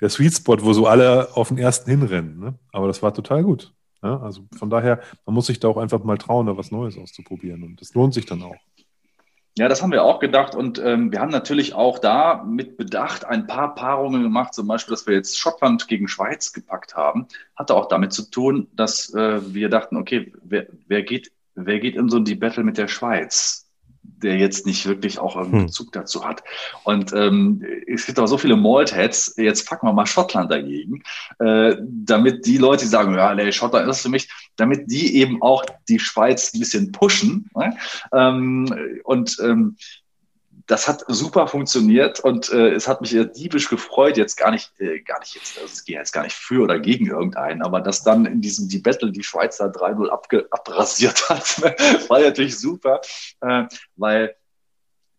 [0.01, 2.39] der Sweet Spot, wo so alle auf den ersten hinrennen.
[2.39, 2.55] Ne?
[2.73, 3.73] Aber das war total gut.
[4.03, 4.21] Ja?
[4.21, 7.63] Also von daher, man muss sich da auch einfach mal trauen, da was Neues auszuprobieren.
[7.63, 8.57] Und das lohnt sich dann auch.
[9.59, 13.25] Ja, das haben wir auch gedacht und ähm, wir haben natürlich auch da mit Bedacht
[13.25, 17.75] ein paar Paarungen gemacht, zum Beispiel, dass wir jetzt Schottland gegen Schweiz gepackt haben, hatte
[17.75, 22.09] auch damit zu tun, dass äh, wir dachten, okay, wer, wer, geht, wer geht in
[22.09, 23.67] so die Battle mit der Schweiz?
[24.03, 25.67] der jetzt nicht wirklich auch einen hm.
[25.67, 26.43] Bezug dazu hat.
[26.85, 31.03] Und ähm, es gibt auch so viele Maltheads, jetzt packen wir mal Schottland dagegen,
[31.39, 34.29] äh, damit die Leute, die sagen, ja, nee, Schottland ist für mich,
[34.61, 37.51] damit die eben auch die Schweiz ein bisschen pushen.
[37.55, 37.77] Ne?
[38.13, 39.77] Ähm, und ähm,
[40.71, 45.01] das hat super funktioniert und äh, es hat mich diebisch gefreut, jetzt gar nicht, äh,
[45.01, 48.05] gar nicht jetzt, also es geht jetzt gar nicht für oder gegen irgendeinen, aber dass
[48.05, 50.09] dann in diesem die Battle die Schweizer 3-0
[50.51, 51.61] abrasiert hat,
[52.09, 53.01] war natürlich super,
[53.41, 53.65] äh,
[53.97, 54.37] weil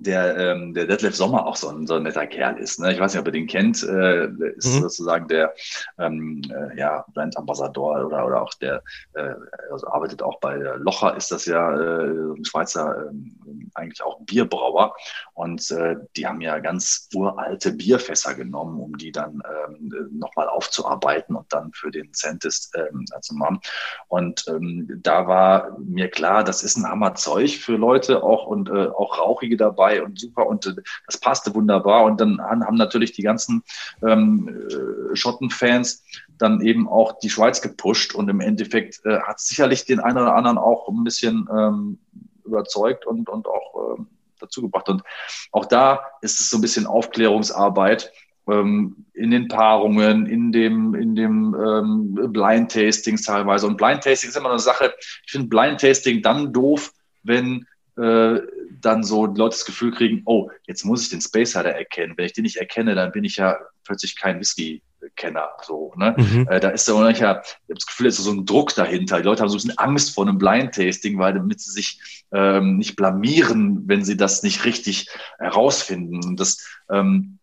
[0.02, 2.80] der, ähm, der Detlef Sommer auch so ein, so ein netter Kerl ist.
[2.80, 2.91] Ne?
[2.91, 3.84] Ich weiß nicht, ob ihr den kennt.
[3.84, 4.82] Äh, ist mhm.
[4.82, 5.53] sozusagen der
[5.99, 8.82] ähm, äh, ja, Brand Ambassador oder, oder auch der,
[9.14, 9.34] äh,
[9.72, 14.95] also arbeitet auch bei Locher, ist das ja äh, ein Schweizer, äh, eigentlich auch Bierbrauer.
[15.34, 21.36] Und äh, die haben ja ganz uralte Bierfässer genommen, um die dann ähm, nochmal aufzuarbeiten
[21.36, 23.60] und dann für den Centist ähm, zu machen.
[24.07, 28.88] Und ähm, da war mir klar, das ist ein Hammerzeug für Leute auch und äh,
[28.88, 32.03] auch Rauchige dabei dabei und super und äh, das passte wunderbar.
[32.03, 33.63] Und dann haben natürlich die ganzen
[34.05, 36.03] ähm, äh, Schottenfans
[36.38, 40.35] dann eben auch die Schweiz gepusht und im Endeffekt äh, hat sicherlich den einen oder
[40.35, 41.99] anderen auch ein bisschen ähm,
[42.45, 44.07] überzeugt und, und auch ähm,
[44.39, 44.89] dazu gebracht.
[44.89, 45.03] Und
[45.51, 48.11] auch da ist es so ein bisschen Aufklärungsarbeit
[48.47, 53.68] ähm, in den Paarungen, in dem, in dem ähm, Blind Tastings teilweise.
[53.68, 54.93] Und Blind Tasting ist immer eine Sache.
[55.26, 56.91] Ich finde Blind Tasting dann doof,
[57.23, 57.68] wenn
[58.02, 58.41] äh,
[58.82, 62.14] dann so Leute das Gefühl kriegen, oh, jetzt muss ich den Space Hider erkennen.
[62.18, 65.49] Wenn ich den nicht erkenne, dann bin ich ja plötzlich kein Whisky-Kenner.
[65.61, 66.15] So, ne?
[66.18, 66.48] Mhm.
[66.49, 69.18] Äh, da ist ja, ich habe das Gefühl, es ist so ein Druck dahinter.
[69.18, 72.78] Die Leute haben so ein bisschen Angst vor einem Blind-Tasting, weil damit sie sich ähm,
[72.78, 75.07] nicht blamieren, wenn sie das nicht richtig
[75.38, 76.26] herausfinden.
[76.26, 77.38] Und das ähm,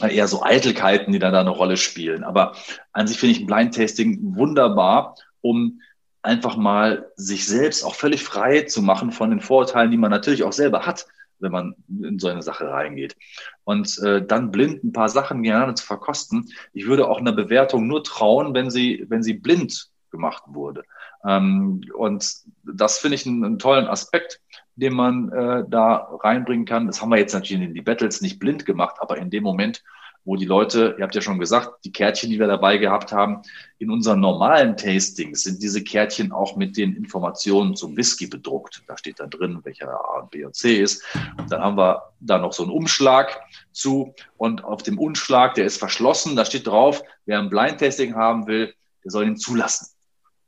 [0.00, 2.24] eher so Eitelkeiten, die dann da eine Rolle spielen.
[2.24, 2.56] Aber
[2.92, 5.80] an sich finde ich ein Blind-Tasting wunderbar, um
[6.22, 10.44] einfach mal sich selbst auch völlig frei zu machen von den Vorurteilen, die man natürlich
[10.44, 11.06] auch selber hat,
[11.38, 13.16] wenn man in so eine Sache reingeht.
[13.64, 16.50] Und äh, dann blind ein paar Sachen gegeneinander zu verkosten.
[16.72, 20.84] Ich würde auch einer Bewertung nur trauen, wenn sie, wenn sie blind gemacht wurde.
[21.24, 22.34] Ähm, und
[22.64, 24.40] das finde ich einen, einen, tollen Aspekt,
[24.76, 26.86] den man äh, da reinbringen kann.
[26.86, 29.82] Das haben wir jetzt natürlich in die Battles nicht blind gemacht, aber in dem Moment,
[30.24, 33.42] wo die Leute, ihr habt ja schon gesagt, die Kärtchen, die wir dabei gehabt haben,
[33.78, 38.82] in unseren normalen Tastings sind diese Kärtchen auch mit den Informationen zum Whisky bedruckt.
[38.86, 41.02] Da steht dann drin, welcher A, B und C ist.
[41.38, 43.40] Und dann haben wir da noch so einen Umschlag
[43.72, 48.14] zu und auf dem Umschlag, der ist verschlossen, da steht drauf, wer ein Blind Tasting
[48.14, 49.88] haben will, der soll ihn zulassen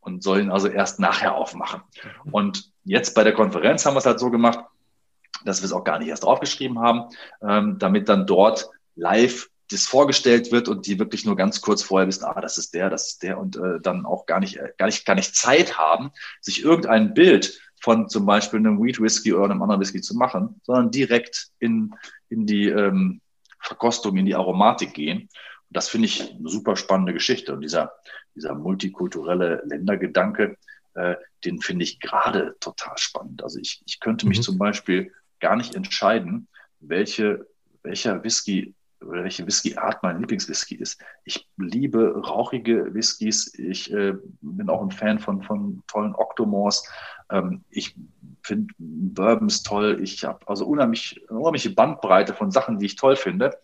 [0.00, 1.80] und soll ihn also erst nachher aufmachen.
[2.30, 4.58] Und jetzt bei der Konferenz haben wir es halt so gemacht,
[5.44, 7.04] dass wir es auch gar nicht erst draufgeschrieben haben,
[7.42, 12.08] ähm, damit dann dort live das vorgestellt wird und die wirklich nur ganz kurz vorher
[12.08, 14.86] wissen, ah, das ist der, das ist der und äh, dann auch gar nicht, gar
[14.86, 19.50] nicht, gar nicht Zeit haben, sich irgendein Bild von zum Beispiel einem Wheat Whisky oder
[19.50, 21.94] einem anderen Whisky zu machen, sondern direkt in,
[22.28, 23.20] in die ähm,
[23.58, 25.22] Verkostung, in die Aromatik gehen.
[25.22, 27.52] Und das finde ich eine super spannende Geschichte.
[27.52, 27.92] Und dieser,
[28.36, 30.56] dieser multikulturelle Ländergedanke,
[30.94, 33.42] äh, den finde ich gerade total spannend.
[33.42, 34.42] Also ich, ich könnte mich mhm.
[34.42, 37.46] zum Beispiel gar nicht entscheiden, welche,
[37.82, 41.00] welcher Whisky oder welche Whisky-Art mein Lieblingswhisky ist.
[41.24, 43.54] Ich liebe rauchige Whiskys.
[43.58, 46.88] Ich äh, bin auch ein Fan von, von tollen Octomores.
[47.30, 47.94] Ähm, ich
[48.42, 50.00] finde Bourbons toll.
[50.02, 53.58] Ich habe also unheimlich, unheimliche Bandbreite von Sachen, die ich toll finde.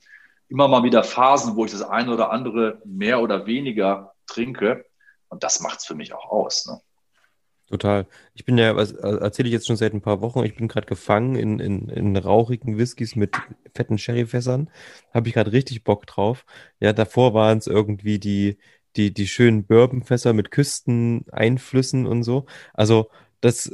[0.48, 4.86] Immer mal wieder Phasen, wo ich das eine oder andere mehr oder weniger trinke.
[5.28, 6.66] Und das macht es für mich auch aus.
[6.66, 6.81] Ne?
[7.69, 8.07] Total.
[8.32, 10.86] Ich bin ja, was erzähle ich jetzt schon seit ein paar Wochen, ich bin gerade
[10.86, 13.36] gefangen in, in, in rauchigen Whiskys mit
[13.74, 14.70] fetten Sherryfässern.
[15.12, 16.47] Habe ich gerade richtig Bock drauf.
[16.81, 18.57] Ja, davor waren es irgendwie die,
[18.97, 22.47] die, die schönen Bourbonfässer mit Küsteneinflüssen und so.
[22.73, 23.11] Also,
[23.43, 23.70] das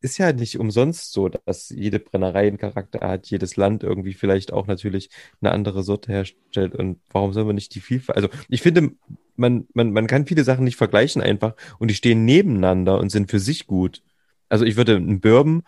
[0.00, 4.52] ist ja nicht umsonst so, dass jede Brennerei einen Charakter hat, jedes Land irgendwie vielleicht
[4.52, 5.10] auch natürlich
[5.40, 6.74] eine andere Sorte herstellt.
[6.74, 8.16] Und warum soll man nicht die Vielfalt?
[8.16, 8.92] Also ich finde,
[9.36, 13.30] man, man, man kann viele Sachen nicht vergleichen einfach und die stehen nebeneinander und sind
[13.30, 14.02] für sich gut.
[14.48, 15.62] Also ich würde einen Bourbon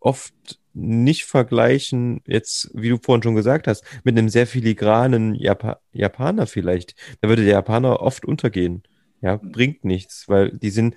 [0.00, 0.34] oft
[0.74, 6.46] nicht vergleichen, jetzt, wie du vorhin schon gesagt hast, mit einem sehr filigranen Japa Japaner
[6.46, 6.94] vielleicht.
[7.20, 8.82] Da würde der Japaner oft untergehen.
[9.20, 10.96] Ja, bringt nichts, weil die sind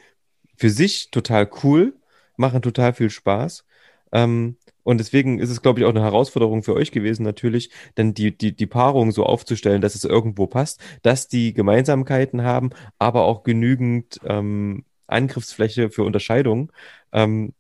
[0.57, 1.93] für sich total cool,
[2.37, 3.65] machen total viel Spaß.
[4.11, 8.13] Ähm, und deswegen ist es, glaube ich, auch eine Herausforderung für euch gewesen, natürlich, denn
[8.13, 13.23] die, die, die Paarung so aufzustellen, dass es irgendwo passt, dass die Gemeinsamkeiten haben, aber
[13.23, 16.71] auch genügend ähm, Angriffsfläche für Unterscheidung.
[17.11, 17.53] Ähm,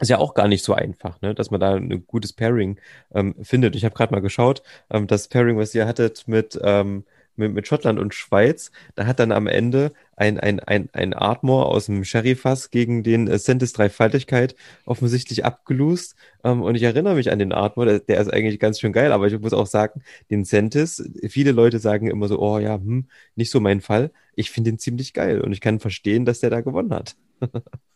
[0.00, 1.34] ist ja auch gar nicht so einfach, ne?
[1.34, 2.78] dass man da ein gutes Pairing
[3.14, 3.76] ähm, findet.
[3.76, 7.04] Ich habe gerade mal geschaut, ähm, das Pairing, was ihr hattet mit, ähm,
[7.36, 11.66] mit, mit Schottland und Schweiz, da hat dann am Ende ein, ein, ein, ein Artmore
[11.66, 14.54] aus dem Sherry-Fass gegen den äh, Dreifaltigkeit
[14.84, 16.14] offensichtlich abgelust.
[16.44, 19.12] Ähm, und ich erinnere mich an den Artmore, der, der, ist eigentlich ganz schön geil,
[19.12, 23.08] aber ich muss auch sagen, den Sentis, viele Leute sagen immer so, oh ja, hm,
[23.34, 24.10] nicht so mein Fall.
[24.34, 27.16] Ich finde den ziemlich geil und ich kann verstehen, dass der da gewonnen hat.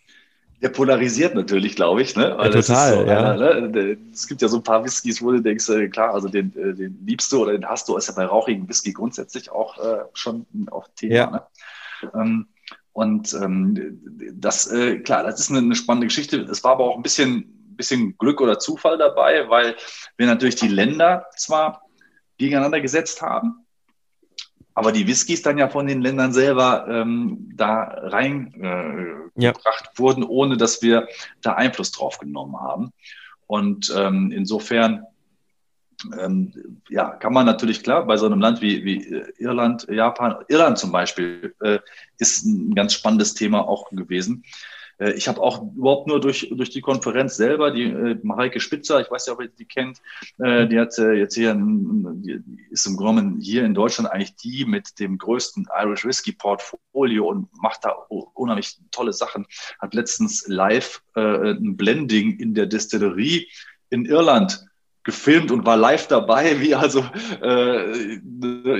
[0.64, 2.16] Der polarisiert natürlich, glaube ich.
[2.16, 2.22] Ne?
[2.22, 3.36] Ja, total, so ja.
[3.36, 3.98] Ne?
[4.14, 6.72] Es gibt ja so ein paar Whiskys, wo du denkst, äh, klar, also den, äh,
[6.72, 10.04] den liebst du oder den hast du, ist ja bei rauchigen Whisky grundsätzlich auch äh,
[10.14, 11.14] schon auch Thema.
[11.14, 11.30] Ja.
[11.30, 11.42] Ne?
[12.14, 12.46] Ähm,
[12.94, 14.00] und ähm,
[14.32, 16.40] das, äh, klar, das ist eine, eine, spannende Geschichte.
[16.40, 17.44] Es war aber auch ein bisschen,
[17.76, 19.76] bisschen Glück oder Zufall dabei, weil
[20.16, 21.82] wir natürlich die Länder zwar
[22.38, 23.63] gegeneinander gesetzt haben,
[24.74, 28.58] aber die Whiskys dann ja von den Ländern selber ähm, da reingebracht
[29.36, 29.52] äh, ja.
[29.96, 31.08] wurden, ohne dass wir
[31.42, 32.92] da Einfluss drauf genommen haben.
[33.46, 35.06] Und ähm, insofern
[36.18, 40.36] ähm, ja, kann man natürlich klar bei so einem Land wie, wie äh, Irland, Japan,
[40.48, 41.78] Irland zum Beispiel, äh,
[42.18, 44.44] ist ein ganz spannendes Thema auch gewesen.
[44.98, 49.00] Äh, ich habe auch überhaupt nur durch, durch die Konferenz selber, die äh, Mareike Spitzer,
[49.00, 50.00] ich weiß ja, ob ihr die kennt,
[50.38, 54.64] äh, die hat äh, jetzt hier, die ist im Grunde hier in Deutschland eigentlich die
[54.64, 57.90] mit dem größten Irish Whisky Portfolio und macht da
[58.34, 59.46] unheimlich tolle Sachen.
[59.78, 63.48] Hat letztens live äh, ein Blending in der Destillerie
[63.90, 64.66] in Irland
[65.04, 67.04] gefilmt und war live dabei, wie also
[67.42, 68.18] äh,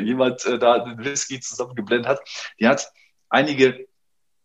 [0.01, 2.21] jemand äh, da einen Whisky zusammengeblendet hat.
[2.59, 2.91] Die hat
[3.29, 3.87] einige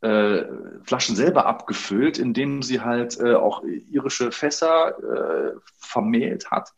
[0.01, 0.43] äh,
[0.83, 6.73] Flaschen selber abgefüllt, indem sie halt äh, auch irische Fässer äh, vermählt hat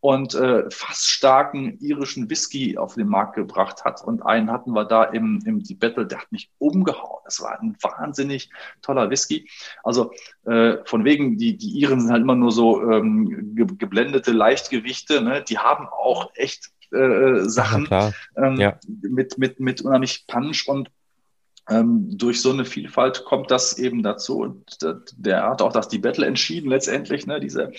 [0.00, 4.02] und äh, fast starken irischen Whisky auf den Markt gebracht hat.
[4.02, 7.22] Und einen hatten wir da im, im die Battle, der hat mich umgehauen.
[7.24, 8.50] Das war ein wahnsinnig
[8.82, 9.48] toller Whisky.
[9.82, 10.12] Also
[10.44, 15.22] äh, von wegen, die, die Iren sind halt immer nur so ähm, ge geblendete Leichtgewichte.
[15.22, 15.42] Ne?
[15.42, 18.78] Die haben auch echt äh, Sachen ja, ähm, ja.
[18.86, 20.90] mit, mit, mit unheimlich Punch und
[21.68, 24.38] ähm, durch so eine Vielfalt kommt das eben dazu.
[24.40, 24.78] Und
[25.16, 27.72] der hat auch das die Battle entschieden letztendlich, ne, diese,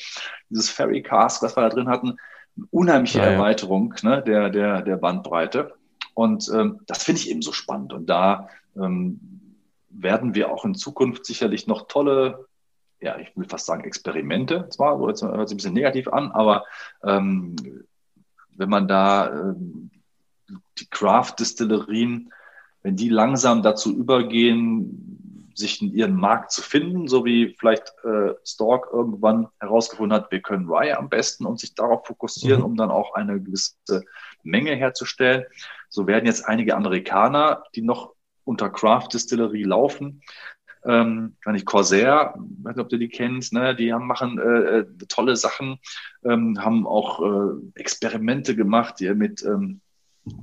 [0.49, 2.17] dieses Ferry Cask, was wir da drin hatten,
[2.71, 5.73] unheimliche ja, Erweiterung ne, der, der, der Bandbreite.
[6.13, 7.93] Und ähm, das finde ich eben so spannend.
[7.93, 9.19] Und da ähm,
[9.89, 12.47] werden wir auch in Zukunft sicherlich noch tolle,
[13.01, 16.31] ja, ich will fast sagen Experimente, zwar, so jetzt hört sich ein bisschen negativ an,
[16.31, 16.63] aber
[17.03, 17.55] ähm,
[18.55, 19.91] wenn man da ähm,
[20.79, 22.31] die Craft-Distillerien
[22.85, 28.35] wenn die langsam dazu übergehen, sich in ihren Markt zu finden, so wie vielleicht äh,
[28.43, 32.65] Stork irgendwann herausgefunden hat, wir können Rye am besten und sich darauf fokussieren, mhm.
[32.65, 34.03] um dann auch eine gewisse
[34.43, 35.45] Menge herzustellen.
[35.89, 38.13] So werden jetzt einige Amerikaner, die noch
[38.43, 40.21] unter Craft Distillery laufen,
[40.83, 43.75] ähm, kann ich Corsair, weiß nicht, ob du die kennst, ne?
[43.75, 45.79] die haben, machen äh, äh tolle Sachen,
[46.23, 49.81] ähm, haben auch äh, Experimente gemacht, die mit ähm,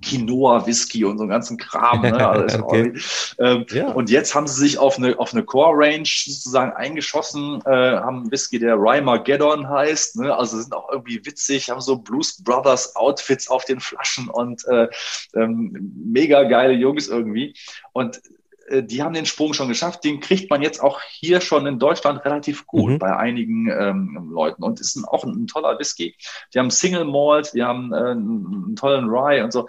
[0.01, 2.03] Quinoa, Whisky und so einen ganzen Kram.
[2.03, 2.13] Ne?
[2.33, 2.93] Also okay.
[3.39, 3.89] ähm, ja.
[3.89, 8.59] Und jetzt haben sie sich auf eine, auf eine Core-Range sozusagen eingeschossen, äh, haben Whisky,
[8.59, 10.17] der Rymageddon heißt.
[10.17, 10.35] Ne?
[10.35, 14.89] Also sind auch irgendwie witzig, haben so Blues Brothers Outfits auf den Flaschen und äh,
[15.35, 17.55] ähm, mega geile Jungs irgendwie.
[17.93, 18.21] Und
[18.81, 20.05] die haben den Sprung schon geschafft.
[20.05, 22.99] Den kriegt man jetzt auch hier schon in Deutschland relativ gut mhm.
[22.99, 26.17] bei einigen ähm, Leuten und ist ein, auch ein, ein, toller Whisky.
[26.55, 29.69] Die haben Single Malt, die haben äh, einen tollen Rye und so.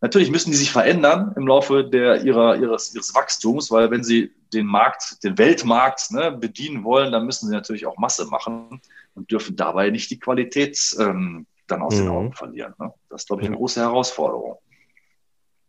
[0.00, 4.32] Natürlich müssen die sich verändern im Laufe der, ihrer, ihres, ihres Wachstums, weil wenn sie
[4.52, 8.80] den Markt, den Weltmarkt ne, bedienen wollen, dann müssen sie natürlich auch Masse machen
[9.14, 12.00] und dürfen dabei nicht die Qualität ähm, dann aus mhm.
[12.00, 12.74] den Augen verlieren.
[12.78, 12.92] Ne?
[13.08, 14.58] Das ist, glaube ich, eine große Herausforderung.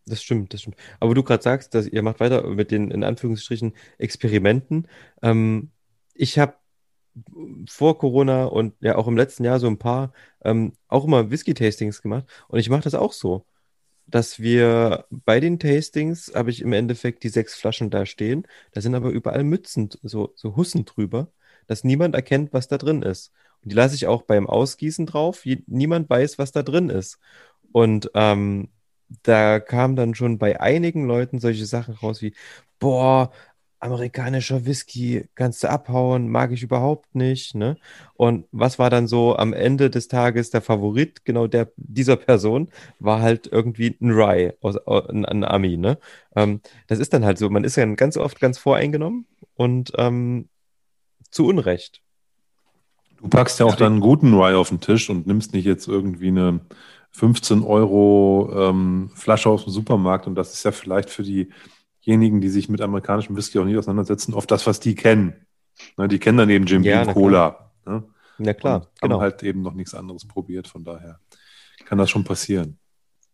[0.08, 0.78] Das stimmt, das stimmt.
[1.00, 4.88] Aber du gerade sagst, dass ihr macht weiter mit den in Anführungsstrichen Experimenten.
[5.22, 5.72] Ähm,
[6.14, 6.56] ich habe
[7.68, 10.14] vor Corona und ja auch im letzten Jahr so ein paar
[10.44, 13.46] ähm, auch immer Whisky-Tastings gemacht und ich mache das auch so,
[14.06, 18.82] dass wir bei den Tastings habe ich im Endeffekt die sechs Flaschen da stehen, da
[18.82, 21.32] sind aber überall Mützen, so, so Hussen drüber,
[21.68, 23.32] dass niemand erkennt, was da drin ist.
[23.64, 27.20] Und die lasse ich auch beim Ausgießen drauf, niemand weiß, was da drin ist.
[27.72, 28.70] Und ähm,
[29.24, 32.34] da kamen dann schon bei einigen Leuten solche Sachen raus wie,
[32.80, 33.32] boah,
[33.80, 37.54] amerikanischer Whisky, kannst du abhauen, mag ich überhaupt nicht.
[37.56, 37.78] Ne?
[38.16, 42.70] Und was war dann so am Ende des Tages der Favorit genau der, dieser Person?
[43.00, 45.78] War halt irgendwie ein Rye, aus, ein, ein Ami.
[45.78, 46.00] Ne?
[46.36, 50.50] Ähm, das ist dann halt so, man ist ja ganz oft ganz voreingenommen und ähm,
[51.30, 52.02] zu Unrecht.
[53.22, 55.88] Du packst ja auch dann einen guten Rye auf den Tisch und nimmst nicht jetzt
[55.88, 56.62] irgendwie eine
[57.12, 61.50] 15 Euro ähm, Flasche aus dem Supermarkt und das ist ja vielleicht für die
[62.06, 65.46] diejenigen, die sich mit amerikanischem Whisky auch nicht auseinandersetzen, oft das, was die kennen.
[65.98, 67.72] Ne, die kennen dann eben Jim ja, Beam Cola.
[67.86, 68.04] Ne?
[68.38, 69.16] Na klar, und genau.
[69.16, 71.20] Haben halt eben noch nichts anderes probiert, von daher
[71.86, 72.80] kann das schon passieren.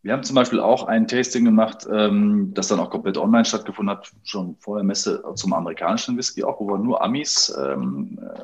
[0.02, 3.96] Wir haben zum Beispiel auch ein Tasting gemacht, ähm, das dann auch komplett online stattgefunden
[3.96, 8.44] hat, schon vor der Messe zum amerikanischen Whisky, auch wo wir nur Amis ähm, äh,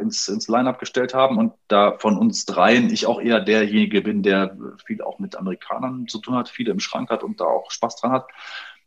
[0.00, 4.22] ins, ins Line-Up gestellt haben und da von uns dreien ich auch eher derjenige bin,
[4.22, 7.70] der viel auch mit Amerikanern zu tun hat, viele im Schrank hat und da auch
[7.70, 8.26] Spaß dran hat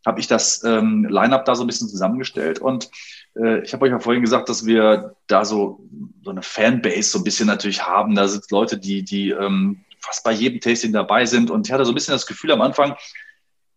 [0.04, 2.58] habe ich das ähm, Line-up da so ein bisschen zusammengestellt.
[2.58, 2.90] Und
[3.36, 5.80] äh, ich habe euch ja vorhin gesagt, dass wir da so,
[6.22, 8.14] so eine Fanbase so ein bisschen natürlich haben.
[8.14, 11.50] Da sind Leute, die, die ähm, fast bei jedem Tasting dabei sind.
[11.50, 12.96] Und ich hatte so ein bisschen das Gefühl am Anfang,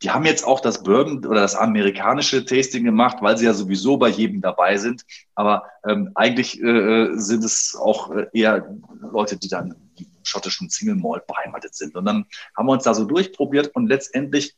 [0.03, 3.97] die haben jetzt auch das Bourbon oder das amerikanische Tasting gemacht, weil sie ja sowieso
[3.97, 5.03] bei jedem dabei sind.
[5.33, 10.95] Aber ähm, eigentlich äh, sind es auch äh, eher Leute, die dann im schottischen Single
[10.95, 11.95] Malt beheimatet sind.
[11.95, 12.25] Und dann
[12.55, 14.55] haben wir uns da so durchprobiert und letztendlich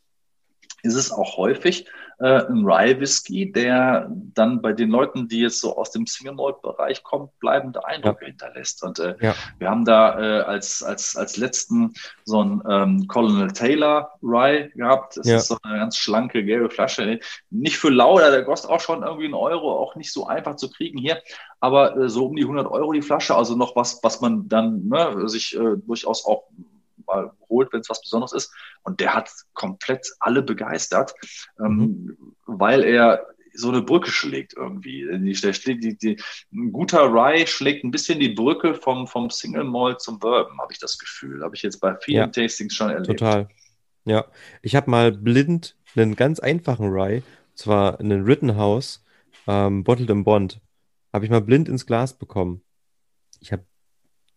[0.84, 1.86] ist es auch häufig
[2.20, 6.36] äh, ein Rye Whisky, der dann bei den Leuten, die jetzt so aus dem Single
[6.36, 8.28] Malt Bereich kommen, bleibende Eindrücke ja.
[8.28, 8.84] hinterlässt.
[8.84, 9.36] Und äh, ja.
[9.58, 11.94] wir haben da äh, als, als, als letzten
[12.26, 15.18] so ein ähm, Colonel Taylor Rye gehabt.
[15.18, 15.38] Das ja.
[15.38, 17.20] ist so eine ganz schlanke gelbe Flasche.
[17.50, 20.70] Nicht für lau, der kostet auch schon irgendwie einen Euro, auch nicht so einfach zu
[20.70, 21.22] kriegen hier.
[21.62, 24.88] Aber äh, so um die 100 Euro die Flasche, also noch was, was man dann
[24.88, 26.44] ne, sich äh, durchaus auch
[27.10, 28.54] mal holt, wenn es was Besonderes ist.
[28.84, 31.14] Und der hat komplett alle begeistert,
[31.60, 32.36] ähm, mhm.
[32.46, 35.06] weil er so eine Brücke schlägt irgendwie.
[35.20, 36.22] Die, der schlägt, die, die,
[36.54, 40.72] ein guter Rye schlägt ein bisschen die Brücke vom, vom Single Malt zum Bourbon, habe
[40.72, 41.44] ich das Gefühl.
[41.44, 43.20] Habe ich jetzt bei vielen ja, Tastings schon erlebt.
[43.20, 43.50] Total.
[44.06, 44.26] Ja,
[44.62, 47.24] ich habe mal blind einen ganz einfachen Rye,
[47.54, 49.04] zwar einen Rittenhouse,
[49.48, 50.62] ähm, Bottled in Bond,
[51.12, 52.62] habe ich mal blind ins Glas bekommen.
[53.40, 53.66] Ich habe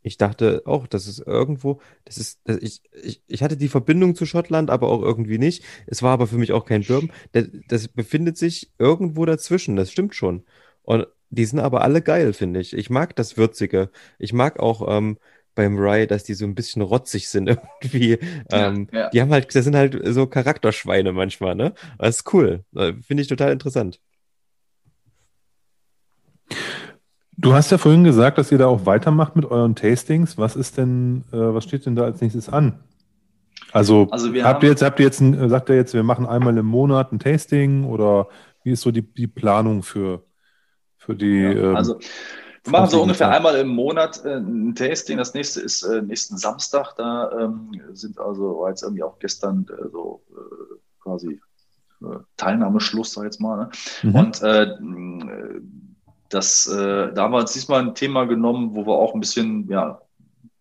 [0.02, 4.14] ich dachte auch, das ist irgendwo, das ist, das, ich, ich, ich hatte die Verbindung
[4.14, 5.64] zu Schottland, aber auch irgendwie nicht.
[5.86, 7.12] Es war aber für mich auch kein Bourbon.
[7.32, 10.44] Das, das befindet sich irgendwo dazwischen, das stimmt schon.
[10.82, 12.74] Und die sind aber alle geil, finde ich.
[12.74, 13.90] Ich mag das Würzige.
[14.18, 15.18] Ich mag auch ähm,
[15.54, 17.48] beim Rye, dass die so ein bisschen rotzig sind
[17.82, 18.18] irgendwie.
[18.50, 19.10] Ähm, ja, ja.
[19.10, 21.74] Die haben halt, das sind halt so Charakterschweine manchmal, ne?
[21.98, 22.64] Das ist cool.
[22.74, 24.00] Äh, finde ich total interessant.
[27.42, 30.38] Du hast ja vorhin gesagt, dass ihr da auch weitermacht mit euren Tastings.
[30.38, 32.78] Was ist denn, äh, was steht denn da als nächstes an?
[33.72, 36.56] Also, also habt ihr jetzt, habt ihr jetzt, ein, sagt ihr jetzt, wir machen einmal
[36.56, 38.28] im Monat ein Tasting oder
[38.62, 40.22] wie ist so die, die Planung für,
[40.96, 41.40] für die?
[41.40, 41.98] Ja, ähm, also
[42.62, 43.36] wir machen so ungefähr Zeit.
[43.36, 45.18] einmal im Monat äh, ein Tasting.
[45.18, 46.94] Das nächste ist äh, nächsten Samstag.
[46.96, 51.40] Da ähm, sind also war jetzt irgendwie auch gestern äh, so äh, quasi
[52.36, 53.56] Teilnahmeschluss, sag ich jetzt mal.
[53.56, 53.70] Ne?
[54.02, 54.14] Mhm.
[54.14, 54.42] Und
[56.32, 59.68] das, äh, da haben wir uns diesmal ein Thema genommen, wo wir auch ein bisschen
[59.68, 60.00] ja,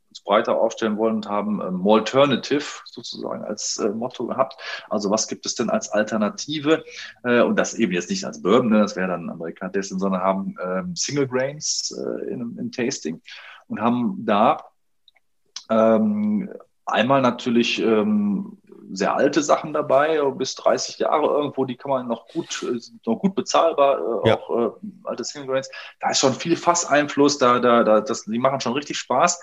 [0.09, 4.55] uns breiter aufstellen wollen und haben ähm, Alternative sozusagen als äh, Motto gehabt.
[4.89, 6.83] Also was gibt es denn als Alternative?
[7.23, 10.55] Äh, und das eben jetzt nicht als Bourbon, ne, das wäre dann Amerikanistin, sondern haben
[10.61, 13.21] ähm, Single Grains äh, in, in Tasting
[13.67, 14.57] und haben da
[15.69, 16.49] ähm,
[16.85, 18.57] einmal natürlich ähm,
[18.93, 23.19] sehr alte Sachen dabei, bis 30 Jahre irgendwo, die kann man noch gut, äh, noch
[23.19, 24.37] gut bezahlbar, äh, ja.
[24.37, 25.69] auch äh, alte Single Grains.
[25.99, 29.41] Da ist schon viel Fasseinfluss, da, da, da, das, die machen schon richtig Spaß.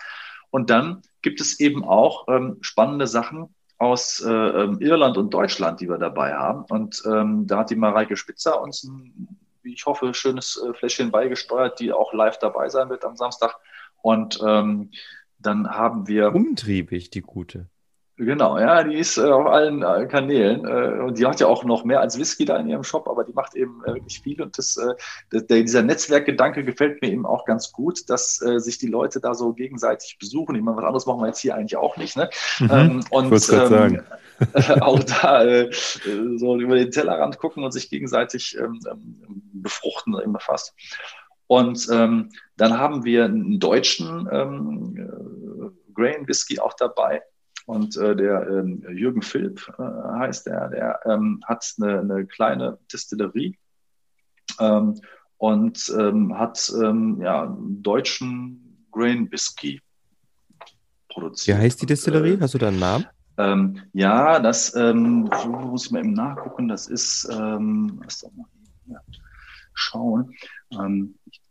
[0.51, 5.81] Und dann gibt es eben auch ähm, spannende Sachen aus äh, ähm, Irland und Deutschland,
[5.81, 6.65] die wir dabei haben.
[6.69, 9.29] Und ähm, da hat die Mareike Spitzer uns ein,
[9.63, 13.57] wie ich hoffe, schönes äh, Fläschchen beigesteuert, die auch live dabei sein wird am Samstag.
[14.03, 14.91] Und ähm,
[15.39, 16.35] dann haben wir.
[16.35, 17.69] Umtriebig, die gute.
[18.21, 21.63] Genau, ja, die ist äh, auf allen äh, Kanälen äh, und die hat ja auch
[21.63, 24.43] noch mehr als Whisky da in ihrem Shop, aber die macht eben äh, wirklich viel
[24.43, 24.95] und das, äh,
[25.31, 29.35] der, dieser Netzwerkgedanke gefällt mir eben auch ganz gut, dass äh, sich die Leute da
[29.35, 30.57] so gegenseitig besuchen.
[30.57, 32.29] Ich meine, was anderes machen wir jetzt hier eigentlich auch nicht, ne?
[32.59, 34.03] Mhm, ähm, und ähm, sagen.
[34.81, 35.45] auch da
[36.37, 40.75] so über den Tellerrand gucken und sich gegenseitig ähm, ähm befruchten immer fast.
[41.49, 47.23] Und ähm, dann haben wir einen deutschen ähm, äh, Grain Whisky auch dabei
[47.69, 52.79] und äh, der ähm, Jürgen Philipp äh, heißt der, der ähm, hat eine, eine, kleine
[52.91, 53.59] Distillerie
[54.59, 54.99] ähm,
[55.37, 59.83] und ähm, hat ähm, ja, deutschen Grain Whisky
[61.11, 61.59] produziert.
[61.59, 62.37] Wie heißt die Distillerie?
[62.37, 63.07] Äh, Hast du da einen Namen?
[63.37, 66.69] Ähm, ja, das muss ich mal eben nachgucken.
[66.69, 68.47] Das ist, was doch mal,
[68.87, 68.99] ja.
[69.75, 70.35] schauen.
[70.73, 71.43] Ähm, ich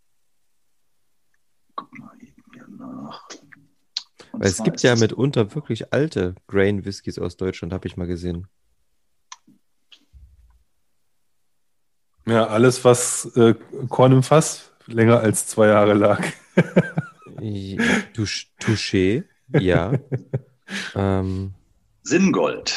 [1.76, 3.28] guck mal eben hier nach.
[4.40, 8.48] Weil es gibt ja mitunter wirklich alte Grain Whiskys aus Deutschland, habe ich mal gesehen.
[12.28, 13.56] Ja, alles, was äh,
[13.90, 16.22] Korn im Fass länger als zwei Jahre lag.
[18.60, 19.24] Touché,
[19.58, 19.94] ja.
[20.96, 21.54] ähm.
[22.04, 22.74] Sinngold.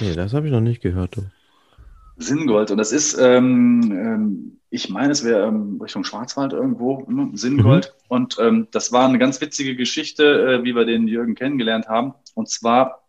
[0.00, 1.16] Nee, das habe ich noch nicht gehört.
[1.16, 1.22] Du.
[2.22, 2.70] Sinngold.
[2.70, 7.30] Und das ist, ähm, ähm, ich meine, es wäre ähm, Richtung Schwarzwald irgendwo, ne?
[7.34, 7.94] Sinngold.
[7.94, 8.06] Mhm.
[8.08, 12.14] Und ähm, das war eine ganz witzige Geschichte, äh, wie wir den Jürgen kennengelernt haben.
[12.34, 13.02] Und zwar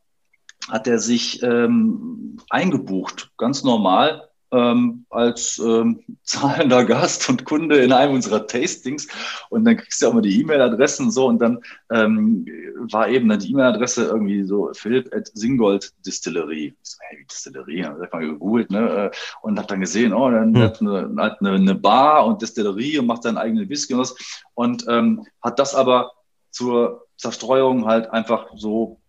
[0.70, 7.92] hat er sich ähm, eingebucht, ganz normal, ähm, als ähm, zahlender Gast und Kunde in
[7.92, 9.08] einem unserer Tastings.
[9.50, 11.28] Und dann kriegst du auch mal die E-Mail-Adressen und so.
[11.28, 11.60] Und dann
[11.92, 12.46] ähm,
[12.92, 16.68] war eben dann die E-Mail-Adresse irgendwie so Philipp at Singold Distillerie.
[16.68, 17.84] Ich so, hey, wie Distillerie?
[17.84, 19.12] Hab ich mal gegoogelt, ne?
[19.42, 20.62] Und hab dann gesehen, oh, dann hm.
[20.62, 24.16] hat eine, hat eine, eine, Bar und Distillerie und macht seinen eigenen Whisky und was.
[24.54, 26.12] Und ähm, hat das aber
[26.52, 29.00] zur Zerstreuung halt einfach so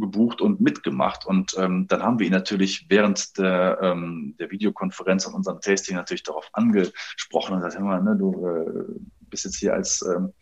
[0.00, 1.26] gebucht und mitgemacht.
[1.26, 5.96] Und ähm, dann haben wir ihn natürlich während der, ähm, der Videokonferenz und unserem Tasting
[5.96, 9.00] natürlich darauf angesprochen und gesagt, hör mal, ne, du äh,
[9.32, 10.32] bist jetzt hier als, ähm,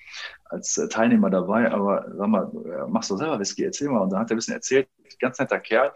[0.45, 4.01] als Teilnehmer dabei, aber sag mal, äh, machst du selber Whisky, erzähl mal.
[4.01, 4.89] Und dann hat er ein bisschen erzählt,
[5.21, 5.93] ganz netter Kerl,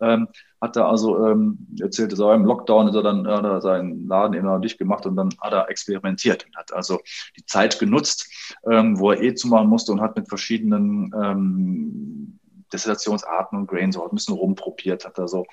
[0.00, 0.28] ähm,
[0.60, 4.58] hat er also ähm, erzählt, so im Lockdown ist er dann hat seinen Laden immer
[4.58, 7.00] dicht gemacht und dann hat er experimentiert und hat also
[7.36, 8.30] die Zeit genutzt,
[8.70, 12.39] ähm, wo er eh zumachen musste und hat mit verschiedenen ähm,
[12.72, 15.46] Destillationsarten und Grainsorten, ein bisschen rumprobiert, hat da so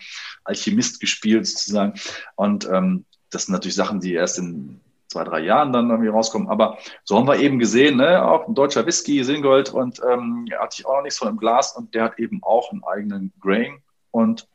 [0.44, 1.94] Alchemist gespielt sozusagen.
[2.35, 6.49] Und ähm, das sind natürlich Sachen, die erst in zwei, drei Jahren dann irgendwie rauskommen.
[6.49, 10.77] Aber so haben wir eben gesehen, ne, auch ein deutscher Whisky, Singold und ähm, hatte
[10.80, 13.80] ich auch noch nichts von im Glas und der hat eben auch einen eigenen Grain
[14.11, 14.48] und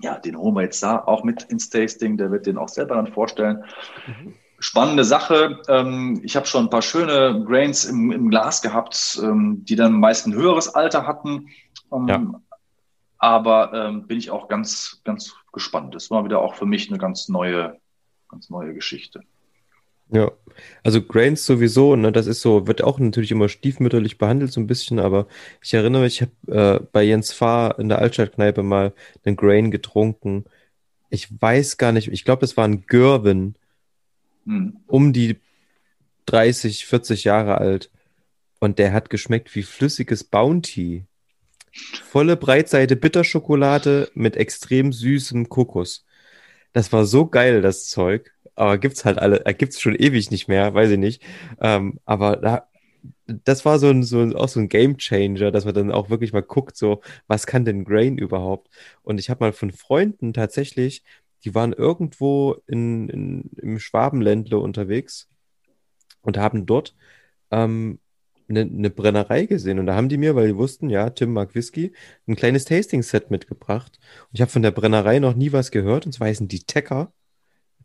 [0.00, 2.16] ja, den holen wir jetzt da auch mit ins Tasting.
[2.16, 3.64] Der wird den auch selber dann vorstellen.
[4.06, 4.34] Mhm.
[4.58, 5.60] Spannende Sache.
[5.68, 9.92] Ähm, ich habe schon ein paar schöne Grains im, im Glas gehabt, ähm, die dann
[9.92, 11.48] meist ein höheres Alter hatten.
[11.88, 12.16] Um, ja.
[12.16, 12.36] Ähm,
[13.18, 15.94] aber ähm, bin ich auch ganz, ganz gespannt.
[15.94, 17.78] Das war wieder auch für mich eine ganz neue,
[18.28, 19.22] ganz neue Geschichte.
[20.08, 20.30] Ja,
[20.84, 24.68] also Grains sowieso, ne, das ist so, wird auch natürlich immer stiefmütterlich behandelt, so ein
[24.68, 25.26] bisschen, aber
[25.60, 28.92] ich erinnere mich, ich habe äh, bei Jens Fahr in der Altstadtkneipe mal
[29.24, 30.44] einen Grain getrunken.
[31.10, 33.56] Ich weiß gar nicht, ich glaube, es war ein Görwin,
[34.44, 34.76] hm.
[34.86, 35.40] um die
[36.26, 37.90] 30, 40 Jahre alt.
[38.60, 41.04] Und der hat geschmeckt wie flüssiges Bounty.
[42.04, 46.04] Volle Breitseite Bitterschokolade mit extrem süßem Kokos.
[46.72, 48.32] Das war so geil, das Zeug.
[48.54, 51.22] Aber gibt's halt alle, äh, gibt's schon ewig nicht mehr, weiß ich nicht.
[51.60, 52.68] Ähm, aber da,
[53.26, 56.32] das war so ein, so auch so ein Game Changer, dass man dann auch wirklich
[56.32, 58.68] mal guckt, so, was kann denn Grain überhaupt?
[59.02, 61.02] Und ich habe mal von Freunden tatsächlich,
[61.44, 65.28] die waren irgendwo in, in, im Schwabenländle unterwegs
[66.22, 66.94] und haben dort
[67.50, 68.00] ähm,
[68.48, 71.54] eine, eine Brennerei gesehen und da haben die mir, weil die wussten, ja, Tim mag
[71.54, 71.92] Whisky,
[72.26, 73.98] ein kleines Tasting-Set mitgebracht.
[74.24, 77.12] Und ich habe von der Brennerei noch nie was gehört und zwar heißen die Tecker,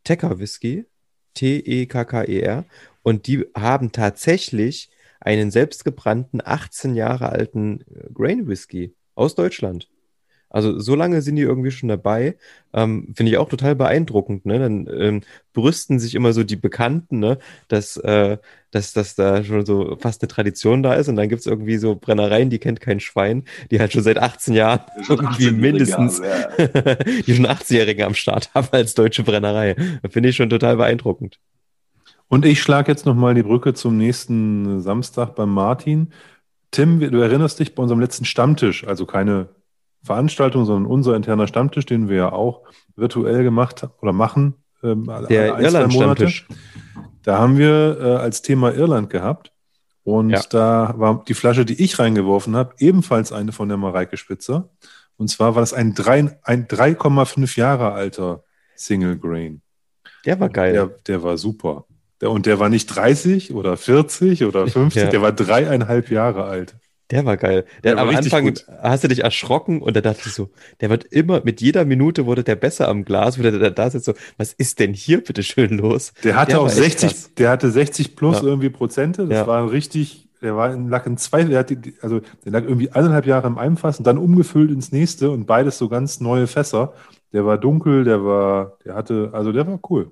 [0.03, 0.85] Tecker Whisky,
[1.33, 2.65] T-E-K-K-E-R
[3.03, 4.89] und die haben tatsächlich
[5.19, 9.90] einen selbstgebrannten 18 Jahre alten äh, Grain Whisky aus Deutschland.
[10.51, 12.35] Also so lange sind die irgendwie schon dabei.
[12.73, 14.45] Ähm, Finde ich auch total beeindruckend.
[14.45, 14.59] Ne?
[14.59, 15.21] Dann ähm,
[15.53, 17.37] brüsten sich immer so die Bekannten, ne?
[17.69, 18.37] dass, äh,
[18.71, 21.07] dass, dass da schon so fast eine Tradition da ist.
[21.07, 24.17] Und dann gibt es irgendwie so Brennereien, die kennt kein Schwein, die halt schon seit
[24.17, 26.65] 18 Jahren irgendwie mindestens ja.
[27.25, 29.75] die schon 18-Jährige am Start haben als deutsche Brennerei.
[30.09, 31.39] Finde ich schon total beeindruckend.
[32.27, 36.13] Und ich schlage jetzt nochmal die Brücke zum nächsten Samstag beim Martin.
[36.71, 39.49] Tim, du erinnerst dich bei unserem letzten Stammtisch, also keine
[40.03, 42.61] Veranstaltung, sondern unser interner Stammtisch, den wir ja auch
[42.95, 44.55] virtuell gemacht oder machen.
[44.83, 46.47] Ähm, Der Irland-Stammtisch.
[47.23, 49.51] Da haben wir äh, als Thema Irland gehabt.
[50.03, 50.41] Und ja.
[50.49, 54.69] da war die Flasche, die ich reingeworfen habe, ebenfalls eine von der Mareike Spitzer.
[55.17, 58.43] Und zwar war das ein 3,5 Jahre alter
[58.75, 59.61] Single Grain.
[60.25, 60.73] Der war geil.
[60.73, 61.85] Der, der war super.
[62.19, 65.09] Der, und der war nicht 30 oder 40 oder 50, ja.
[65.09, 66.75] der war dreieinhalb Jahre alt.
[67.11, 67.65] Der war geil.
[67.83, 68.65] Der, der am Anfang gut.
[68.81, 72.25] hast du dich erschrocken und da dachte ich so, der wird immer, mit jeder Minute
[72.25, 75.43] wurde der besser am Glas, wo der da, sitzt so, was ist denn hier bitte
[75.43, 76.13] schön los?
[76.23, 78.43] Der hatte der auch 60, der hatte 60 plus ja.
[78.43, 79.27] irgendwie Prozente.
[79.27, 79.47] Das ja.
[79.47, 83.25] war richtig, der war in, lag in zwei, der hatte, also der lag irgendwie eineinhalb
[83.25, 86.93] Jahre im einen Fass und dann umgefüllt ins nächste und beides so ganz neue Fässer.
[87.33, 90.11] Der war dunkel, der war, der hatte, also der war cool.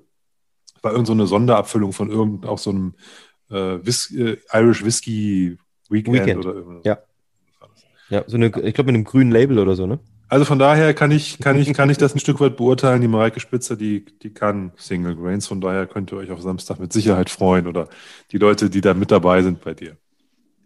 [0.82, 2.94] War irgend so eine Sonderabfüllung von irgend, auch so einem
[3.50, 5.58] äh, Whis äh, Irish Whisky
[5.90, 6.46] Weekend, Weekend.
[6.46, 6.84] oder irgendwas.
[6.84, 6.98] Ja.
[8.08, 10.00] Ja, so eine, ich glaube mit einem grünen Label oder so, ne?
[10.28, 13.00] Also von daher kann ich, kann ich, kann ich das ein Stück weit beurteilen.
[13.00, 15.48] Die Mareike Spitzer, die, die kann Single Grains.
[15.48, 17.88] Von daher könnt ihr euch auf Samstag mit Sicherheit freuen oder
[18.30, 19.96] die Leute, die da mit dabei sind bei dir.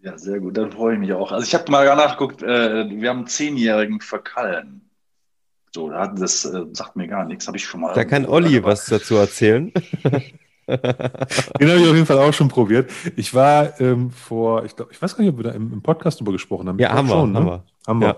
[0.03, 0.55] Ja, sehr gut.
[0.55, 1.31] Dann freue ich mich auch.
[1.31, 4.87] Also ich habe mal nachgeguckt, äh, wir haben einen zehnjährigen Verkallen.
[5.73, 7.47] So, das äh, sagt mir gar nichts.
[7.47, 7.93] Habe ich schon mal.
[7.93, 9.73] Da kann Olli was dazu erzählen.
[10.67, 12.89] Den habe ich auf jeden Fall auch schon probiert.
[13.15, 15.81] Ich war ähm, vor, ich glaube, ich weiß gar nicht, ob wir da im, im
[15.81, 16.79] Podcast drüber gesprochen haben.
[16.79, 17.39] Ja, haben wir, schon, ne?
[17.39, 17.63] haben wir.
[17.87, 18.07] Haben wir.
[18.07, 18.17] Ja.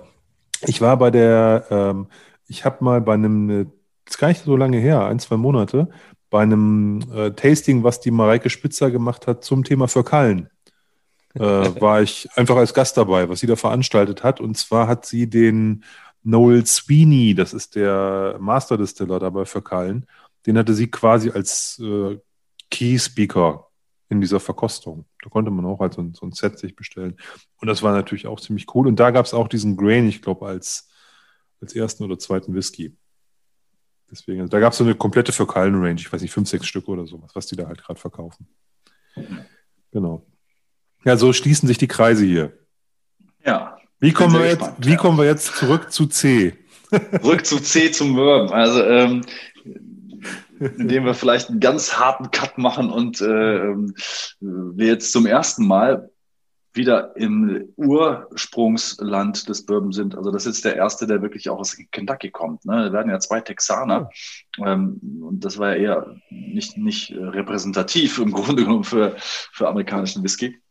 [0.65, 2.07] Ich war bei der, ähm,
[2.47, 3.65] ich habe mal bei einem, äh,
[4.05, 5.89] das ist gar nicht so lange her, ein, zwei Monate,
[6.29, 10.49] bei einem äh, Tasting, was die Mareike Spitzer gemacht hat zum Thema Fäkallen,
[11.35, 11.41] äh,
[11.81, 14.39] war ich einfach als Gast dabei, was sie da veranstaltet hat.
[14.39, 15.83] Und zwar hat sie den
[16.23, 20.05] Noel Sweeney, das ist der Master Distiller dabei für Kallen,
[20.45, 22.17] den hatte sie quasi als äh,
[22.69, 23.67] Key Speaker
[24.09, 25.05] in dieser Verkostung.
[25.21, 27.17] Da konnte man auch halt so ein, so ein Set sich bestellen.
[27.57, 28.87] Und das war natürlich auch ziemlich cool.
[28.87, 30.89] Und da gab es auch diesen Grain, ich glaube, als,
[31.61, 32.95] als ersten oder zweiten Whisky.
[34.09, 36.87] Deswegen, also da gab es so eine komplette Fäkalen-Range, ich weiß nicht, fünf, sechs Stück
[36.87, 38.47] oder sowas, was die da halt gerade verkaufen.
[39.91, 40.25] Genau.
[41.03, 42.57] Ja, so schließen sich die Kreise hier.
[43.45, 43.77] Ja.
[43.99, 44.95] Wie kommen, wir jetzt, wie ja.
[44.95, 46.55] kommen wir jetzt zurück zu C?
[47.21, 48.51] Zurück zu C zum Verb.
[48.51, 49.25] Also ähm,
[50.59, 53.93] indem wir vielleicht einen ganz harten Cut machen und äh, ähm,
[54.39, 56.09] wir jetzt zum ersten Mal
[56.77, 60.15] wieder im Ursprungsland des Bourbon sind.
[60.15, 62.65] Also das ist der erste, der wirklich auch aus Kentucky kommt.
[62.65, 62.85] Ne?
[62.85, 64.09] Da werden ja zwei Texaner.
[64.63, 70.23] Ähm, und das war ja eher nicht, nicht repräsentativ im Grunde genommen für, für amerikanischen
[70.23, 70.61] Whisky.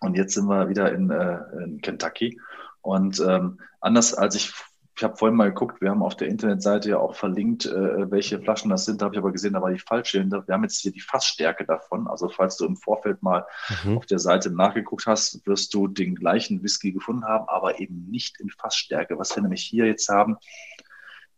[0.00, 2.38] Und jetzt sind wir wieder in, äh, in Kentucky.
[2.82, 4.52] Und ähm, anders als ich
[4.96, 8.40] ich habe vorhin mal geguckt, wir haben auf der Internetseite ja auch verlinkt, äh, welche
[8.40, 9.00] Flaschen das sind.
[9.00, 10.24] Da habe ich aber gesehen, da war die falsche.
[10.24, 12.06] Wir haben jetzt hier die Fassstärke davon.
[12.06, 13.44] Also falls du im Vorfeld mal
[13.84, 13.98] mhm.
[13.98, 18.40] auf der Seite nachgeguckt hast, wirst du den gleichen Whisky gefunden haben, aber eben nicht
[18.40, 19.18] in Fassstärke.
[19.18, 20.38] Was wir nämlich hier jetzt haben,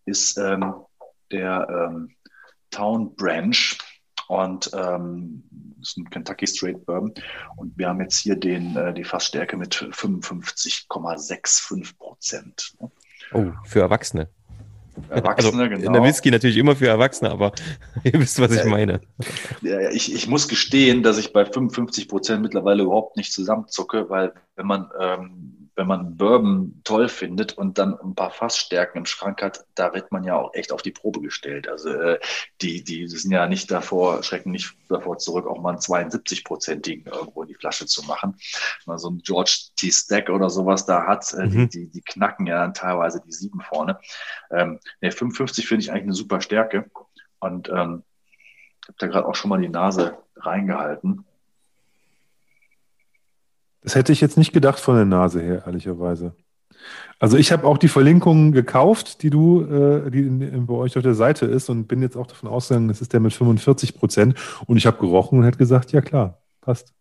[0.05, 0.75] ist ähm,
[1.33, 2.15] der ähm,
[2.71, 3.77] Town Branch
[4.29, 5.43] und ähm,
[5.79, 7.13] das ist ein Kentucky Straight Bourbon.
[7.57, 12.77] Und wir haben jetzt hier den, äh, die Fassstärke mit 55,65 Prozent.
[13.33, 14.29] Oh, für Erwachsene.
[15.09, 15.87] Erwachsene, also, genau.
[15.87, 17.53] In der Whisky natürlich immer für Erwachsene, aber
[18.05, 19.01] ihr wisst, was ich meine.
[19.63, 24.33] Ja, ich, ich muss gestehen, dass ich bei 55 Prozent mittlerweile überhaupt nicht zusammenzucke, weil
[24.57, 29.41] wenn man ähm, wenn man Bourbon toll findet und dann ein paar Fassstärken im Schrank
[29.43, 31.69] hat, da wird man ja auch echt auf die Probe gestellt.
[31.69, 32.19] Also äh,
[32.61, 37.43] die, die sind ja nicht davor, schrecken nicht davor zurück, auch mal einen 72-prozentigen irgendwo
[37.43, 38.37] in die Flasche zu machen.
[38.87, 39.93] Mal so ein George T.
[39.93, 41.69] Stack oder sowas da hat, äh, mhm.
[41.71, 44.01] die, die, die knacken ja dann teilweise die sieben vorne.
[44.51, 46.91] Ähm, ne, 55 finde ich eigentlich eine super Stärke.
[47.39, 48.03] Und ähm,
[48.83, 51.25] ich habe da gerade auch schon mal die Nase reingehalten.
[53.89, 56.37] Das hätte ich jetzt nicht gedacht von der Nase her, ehrlicherweise.
[57.19, 60.99] Also ich habe auch die Verlinkung gekauft, die du, äh, die in, in, bei euch
[60.99, 63.95] auf der Seite ist und bin jetzt auch davon ausgegangen, das ist der mit 45
[63.95, 64.35] Prozent.
[64.67, 66.93] Und ich habe gerochen und hätte gesagt, ja klar, passt.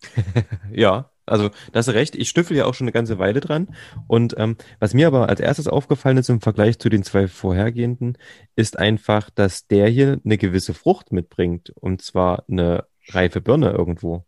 [0.72, 2.14] ja, also das ist recht.
[2.14, 3.76] Ich stüffel ja auch schon eine ganze Weile dran.
[4.06, 8.16] Und ähm, was mir aber als erstes aufgefallen ist im Vergleich zu den zwei vorhergehenden,
[8.56, 11.74] ist einfach, dass der hier eine gewisse Frucht mitbringt.
[11.78, 14.24] Und zwar eine reife Birne irgendwo.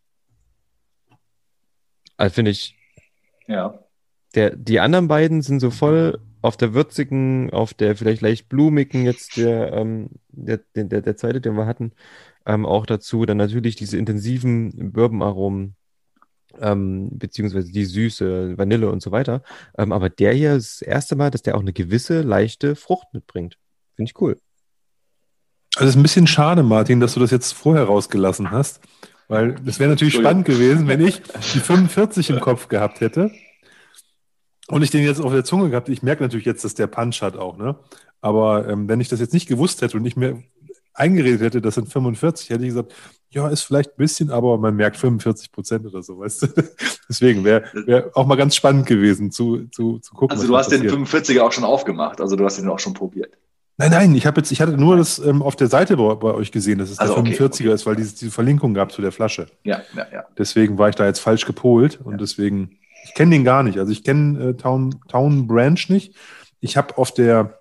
[2.17, 2.75] Also finde ich.
[3.47, 3.79] Ja.
[4.33, 9.03] Der, die anderen beiden sind so voll auf der würzigen, auf der vielleicht leicht blumigen,
[9.03, 11.93] jetzt der, ähm, der, der, der zweite, den wir hatten,
[12.45, 13.25] ähm, auch dazu.
[13.25, 15.75] Dann natürlich diese intensiven Bourbon-Aromen,
[16.59, 19.41] ähm, beziehungsweise die Süße, Vanille und so weiter.
[19.77, 23.07] Ähm, aber der hier ist das erste Mal, dass der auch eine gewisse leichte Frucht
[23.13, 23.57] mitbringt.
[23.95, 24.37] Finde ich cool.
[25.75, 28.79] Also es ist ein bisschen schade, Martin, dass du das jetzt vorher rausgelassen hast,
[29.27, 31.21] weil das wäre natürlich spannend gewesen, wenn ich
[31.53, 33.31] die 45 im Kopf gehabt hätte
[34.67, 35.89] und ich den jetzt auf der Zunge gehabt.
[35.89, 37.75] Ich merke natürlich jetzt, dass der Punch hat auch, ne?
[38.21, 40.43] Aber ähm, wenn ich das jetzt nicht gewusst hätte und ich mir
[40.93, 42.93] eingeredet hätte, das sind 45, hätte ich gesagt,
[43.29, 46.47] ja, ist vielleicht ein bisschen, aber man merkt 45 Prozent oder so, weißt du?
[47.09, 50.35] Deswegen wäre wär auch mal ganz spannend gewesen zu, zu, zu gucken.
[50.35, 53.37] Also du hast den 45er auch schon aufgemacht, also du hast ihn auch schon probiert.
[53.77, 56.33] Nein, nein, ich habe jetzt, ich hatte nur das ähm, auf der Seite bei, bei,
[56.33, 57.73] euch gesehen, dass es also, der 45er okay, okay.
[57.73, 59.47] ist, weil diese, diese Verlinkung gab zu der Flasche.
[59.63, 60.23] Ja, ja, ja.
[60.37, 62.17] Deswegen war ich da jetzt falsch gepolt und ja.
[62.17, 63.77] deswegen, ich kenne den gar nicht.
[63.77, 66.15] Also ich kenne äh, Town, Town Branch nicht.
[66.61, 67.59] Ich habe auf der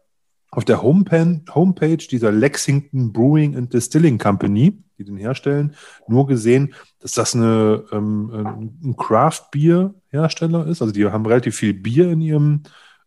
[0.55, 5.75] auf der Homepage, Homepage dieser Lexington Brewing and Distilling Company, die den herstellen,
[6.07, 10.81] nur gesehen, dass das eine, ähm, ein Craft Beer Hersteller ist.
[10.81, 12.63] Also die haben relativ viel Bier in ihrem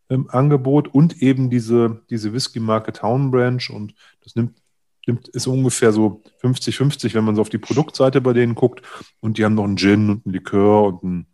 [0.10, 4.58] im Angebot und eben diese, diese Whisky-Marke Town Branch und das nimmt,
[5.06, 8.82] nimmt, ist ungefähr so 50-50, wenn man so auf die Produktseite bei denen guckt
[9.20, 11.28] und die haben noch einen Gin und einen Likör und einen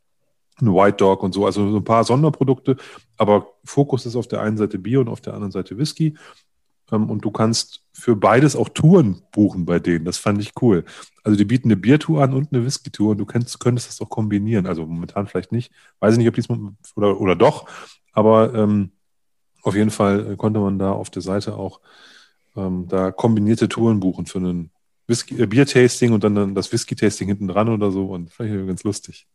[0.61, 2.77] ein White Dog und so, also so ein paar Sonderprodukte,
[3.17, 6.15] aber Fokus ist auf der einen Seite Bier und auf der anderen Seite Whisky.
[6.91, 10.05] Ähm, und du kannst für beides auch Touren buchen bei denen.
[10.05, 10.83] Das fand ich cool.
[11.23, 14.09] Also die bieten eine Biertour an und eine Whisky-Tour und du könntest, könntest das auch
[14.09, 14.67] kombinieren.
[14.67, 15.71] Also momentan vielleicht nicht.
[15.99, 16.59] Weiß ich nicht, ob diesmal
[16.95, 17.67] oder, oder doch,
[18.13, 18.91] aber ähm,
[19.63, 21.81] auf jeden Fall konnte man da auf der Seite auch
[22.55, 24.71] ähm, da kombinierte Touren buchen für ein
[25.07, 28.07] äh, Bier-Tasting und dann, dann das Whisky-Tasting hinten dran oder so.
[28.07, 29.27] Und vielleicht ganz lustig.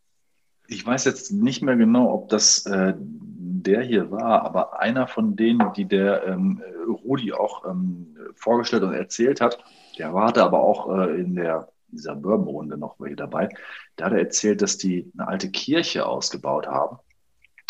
[0.68, 5.34] Ich weiß jetzt nicht mehr genau, ob das äh, der hier war, aber einer von
[5.34, 6.62] denen, die der ähm,
[7.04, 9.58] Rudi auch ähm, vorgestellt und erzählt hat,
[9.98, 13.48] der war da aber auch äh, in der dieser Bourbon-Runde noch welche dabei.
[13.96, 16.98] Da hat er erzählt, dass die eine alte Kirche ausgebaut haben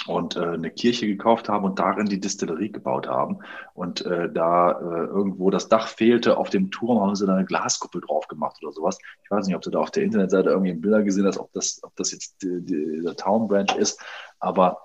[0.08, 3.38] und äh, eine Kirche gekauft haben und darin die Distillerie gebaut haben.
[3.74, 7.44] Und äh, da äh, irgendwo das Dach fehlte, auf dem Turm haben sie da eine
[7.44, 8.98] Glaskuppel drauf gemacht oder sowas.
[9.24, 11.80] Ich weiß nicht, ob du da auf der Internetseite irgendwie Bilder gesehen hast, ob das,
[11.82, 14.00] ob das jetzt die, die, der Town Branch ist.
[14.40, 14.78] Aber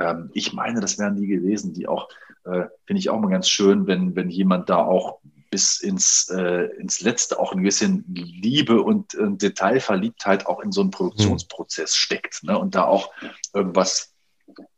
[0.00, 2.08] ähm, ich meine, das wären die gewesen, die auch,
[2.44, 5.20] äh, finde ich auch mal ganz schön, wenn, wenn jemand da auch
[5.50, 10.80] bis ins, äh, ins Letzte auch ein bisschen Liebe und äh, Detailverliebtheit auch in so
[10.80, 12.58] einen Produktionsprozess steckt ne?
[12.58, 13.12] und da auch
[13.52, 14.13] irgendwas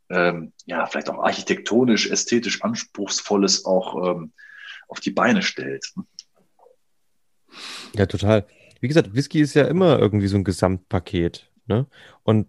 [0.08, 4.32] ähm, ja, vielleicht auch architektonisch, ästhetisch anspruchsvolles auch ähm,
[4.88, 5.92] auf die Beine stellt.
[7.94, 8.46] Ja, total.
[8.80, 11.50] Wie gesagt, Whisky ist ja immer irgendwie so ein Gesamtpaket.
[11.66, 11.86] Ne?
[12.22, 12.48] Und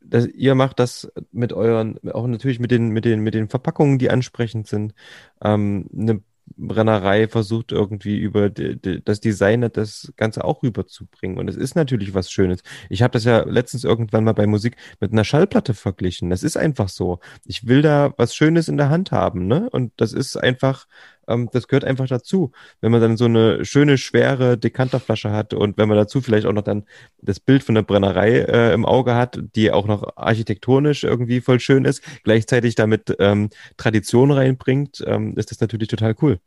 [0.00, 3.98] das, ihr macht das mit euren, auch natürlich mit den, mit den, mit den Verpackungen,
[3.98, 4.94] die ansprechend sind.
[5.42, 6.22] Ähm, eine
[6.56, 11.38] Brennerei versucht irgendwie über das Design das Ganze auch rüberzubringen.
[11.38, 12.62] Und es ist natürlich was Schönes.
[12.88, 16.30] Ich habe das ja letztens irgendwann mal bei Musik mit einer Schallplatte verglichen.
[16.30, 17.20] Das ist einfach so.
[17.44, 19.68] Ich will da was Schönes in der Hand haben, ne?
[19.70, 20.86] Und das ist einfach,
[21.28, 22.52] ähm, das gehört einfach dazu.
[22.80, 26.52] Wenn man dann so eine schöne, schwere Dekanterflasche hat und wenn man dazu vielleicht auch
[26.52, 26.84] noch dann
[27.20, 31.60] das Bild von der Brennerei äh, im Auge hat, die auch noch architektonisch irgendwie voll
[31.60, 36.38] schön ist, gleichzeitig damit ähm, Tradition reinbringt, ähm, ist das natürlich total cool.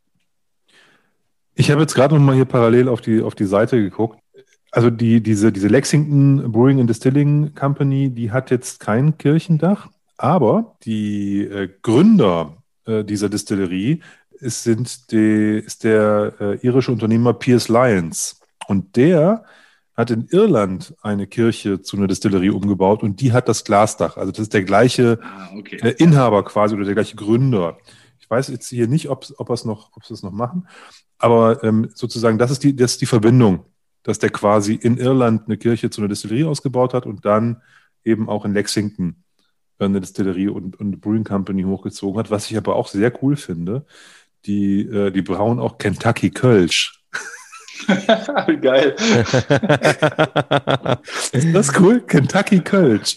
[1.54, 4.20] Ich habe jetzt gerade noch mal hier parallel auf die, auf die Seite geguckt.
[4.70, 10.76] Also die, diese, diese Lexington Brewing and Distilling Company, die hat jetzt kein Kirchendach, aber
[10.84, 14.02] die äh, Gründer äh, dieser Distillerie
[14.40, 18.40] ist, sind die, ist der äh, irische Unternehmer Piers Lyons.
[18.66, 19.44] Und der
[19.98, 24.16] hat in Irland eine Kirche zu einer Distillerie umgebaut und die hat das Glasdach.
[24.16, 25.76] Also das ist der gleiche ah, okay.
[25.82, 27.78] äh, Inhaber quasi oder der gleiche Gründer.
[28.20, 30.68] Ich weiß jetzt hier nicht, ob, ob, noch, ob sie es noch machen,
[31.18, 33.64] aber ähm, sozusagen, das ist, die, das ist die Verbindung,
[34.04, 37.60] dass der quasi in Irland eine Kirche zu einer Distillerie ausgebaut hat und dann
[38.04, 39.24] eben auch in Lexington
[39.80, 42.30] eine Distillerie und, und eine Brewing Company hochgezogen hat.
[42.30, 43.84] Was ich aber auch sehr cool finde,
[44.48, 47.00] die, äh, die brauen auch Kentucky Kölsch.
[48.60, 48.96] Geil.
[51.32, 52.00] ist das cool?
[52.00, 53.16] Kentucky Kölsch.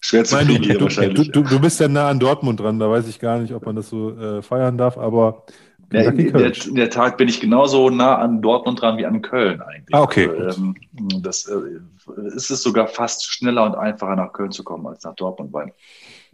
[0.00, 1.30] Schwer zu hier du, wahrscheinlich.
[1.30, 3.76] Du, du, bist ja nah an Dortmund dran, da weiß ich gar nicht, ob man
[3.76, 5.44] das so äh, feiern darf, aber
[5.92, 9.22] ja, in, der, in, der, Tat bin ich genauso nah an Dortmund dran wie an
[9.22, 9.94] Köln eigentlich.
[9.94, 10.28] Ah, okay.
[10.28, 10.74] Also, ähm,
[11.22, 15.14] das äh, ist es sogar fast schneller und einfacher nach Köln zu kommen als nach
[15.14, 15.72] Dortmund, weil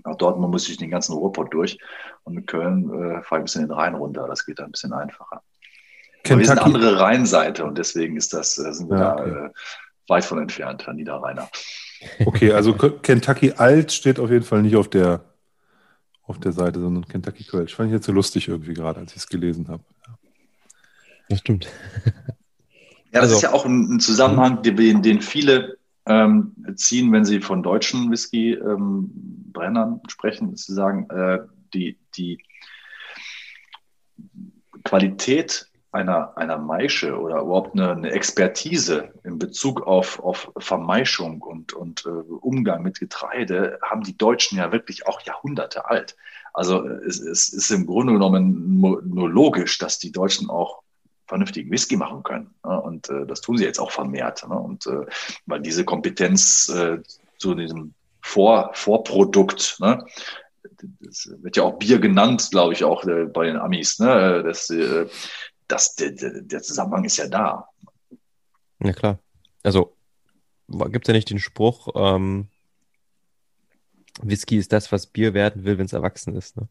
[0.05, 1.79] nach Dortmund muss ich den ganzen Ruhrpott durch
[2.25, 4.27] und mit Köln äh, fahre ich ein bisschen den Rhein runter.
[4.27, 5.43] Das geht dann ein bisschen einfacher.
[6.27, 9.31] Aber wir sind andere Rheinseite und deswegen ist das, äh, sind wir ja, okay.
[9.31, 9.51] da äh,
[10.09, 11.49] weit von entfernt, Herr Niederrheiner.
[12.25, 15.25] Okay, also Kentucky Alt steht auf jeden Fall nicht auf der,
[16.25, 17.75] auf der Seite, sondern Kentucky Kölsch.
[17.75, 19.83] Fand ich jetzt so lustig irgendwie gerade, als ich es gelesen habe.
[20.07, 20.19] Ja.
[21.29, 21.69] Das stimmt.
[23.13, 27.25] Ja, das also, ist ja auch ein, ein Zusammenhang, den, den viele ähm, ziehen, wenn
[27.25, 31.41] sie von deutschen Whisky-Brennern ähm, sprechen, zu sagen, äh,
[31.73, 32.39] die, die
[34.85, 41.73] Qualität einer, einer Maische oder überhaupt eine, eine Expertise in Bezug auf, auf Vermeischung und,
[41.73, 46.17] und äh, Umgang mit Getreide haben die Deutschen ja wirklich auch Jahrhunderte alt.
[46.53, 50.84] Also es, es ist im Grunde genommen nur, nur logisch, dass die Deutschen auch
[51.35, 52.55] vernünftigen Whisky machen können.
[52.65, 52.81] Ne?
[52.81, 54.47] Und äh, das tun sie jetzt auch vermehrt.
[54.49, 54.57] Ne?
[54.57, 55.05] Und äh,
[55.47, 56.99] weil diese Kompetenz äh,
[57.39, 60.07] zu diesem Vor Vorprodukt, ne?
[61.01, 63.99] das wird ja auch Bier genannt, glaube ich, auch bei den Amis.
[63.99, 64.45] Ne?
[64.45, 67.69] Das, der, der Zusammenhang ist ja da.
[68.81, 69.19] Ja, klar.
[69.65, 69.97] Also
[70.69, 72.49] gibt es ja nicht den Spruch, ähm,
[74.23, 76.57] Whisky ist das, was Bier werden will, wenn es erwachsen ist.
[76.57, 76.69] Ne?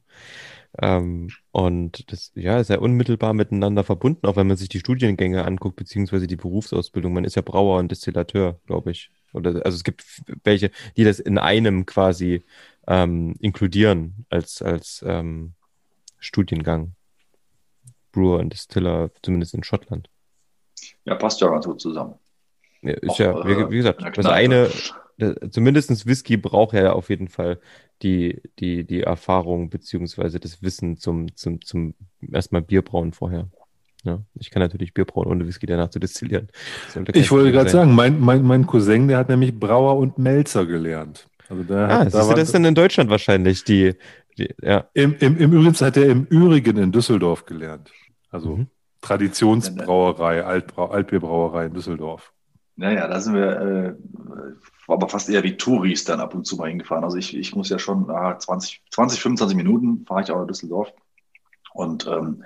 [0.82, 5.46] Ähm, und das ja, ist ja unmittelbar miteinander verbunden, auch wenn man sich die Studiengänge
[5.46, 7.14] anguckt, beziehungsweise die Berufsausbildung.
[7.14, 9.12] Man ist ja Brauer und Destillateur, glaube ich.
[9.34, 10.06] Oder, also es gibt
[10.44, 12.44] welche, die das in einem quasi
[12.88, 15.54] ähm, inkludieren als, als ähm,
[16.20, 16.96] Studiengang.
[18.14, 20.08] Brewer und Distiller, zumindest in Schottland.
[21.04, 22.16] Ja, passt ja ganz gut zusammen.
[22.82, 24.70] ist ja, wie, wie gesagt, das eine,
[25.50, 27.60] zumindest Whisky braucht ja auf jeden Fall
[28.02, 31.94] die, die, die Erfahrung beziehungsweise das Wissen zum, zum, zum
[32.32, 33.50] erstmal Bierbrauen vorher.
[34.04, 36.50] Ja, ich kann natürlich Bier brauen, ohne Whisky danach zu destillieren.
[37.14, 41.30] Ich wollte gerade sagen, mein, mein, mein Cousin, der hat nämlich Brauer und Melzer gelernt.
[41.48, 43.96] Also der ah, hat, siehst da du, das ist dann in Deutschland wahrscheinlich, die,
[44.38, 44.90] die ja.
[44.94, 47.92] Im, im, Im Übrigen hat er im Übrigen in Düsseldorf gelernt.
[48.30, 48.68] Also mhm.
[49.02, 52.34] Traditionsbrauerei, Altbrau Altbierbrauerei in Düsseldorf.
[52.76, 53.94] Naja, da sind wir äh,
[54.88, 57.04] aber fast eher wie Touris dann ab und zu mal hingefahren.
[57.04, 60.48] Also ich, ich muss ja schon ah, 20, 20, 25 Minuten fahre ich auch nach
[60.48, 60.94] Düsseldorf.
[61.74, 62.44] Und ähm,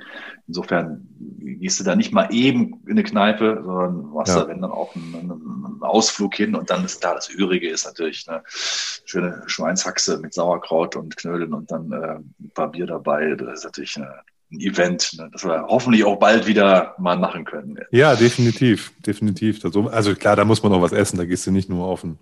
[0.48, 4.44] insofern gehst du da nicht mal eben in eine Kneipe, sondern machst ja.
[4.44, 7.86] da wenn dann auch einen, einen, Ausflug hin und dann ist da das Übrige ist
[7.86, 13.36] natürlich eine schöne Schweinshaxe mit Sauerkraut und Knödeln und dann äh, ein paar Bier dabei.
[13.36, 17.46] Das ist natürlich eine, ein Event, ne, das wir hoffentlich auch bald wieder mal machen
[17.46, 17.80] können.
[17.92, 19.64] Ja, definitiv, definitiv.
[19.64, 22.04] Also, also klar, da muss man auch was essen, da gehst du nicht nur auf
[22.04, 22.18] ein,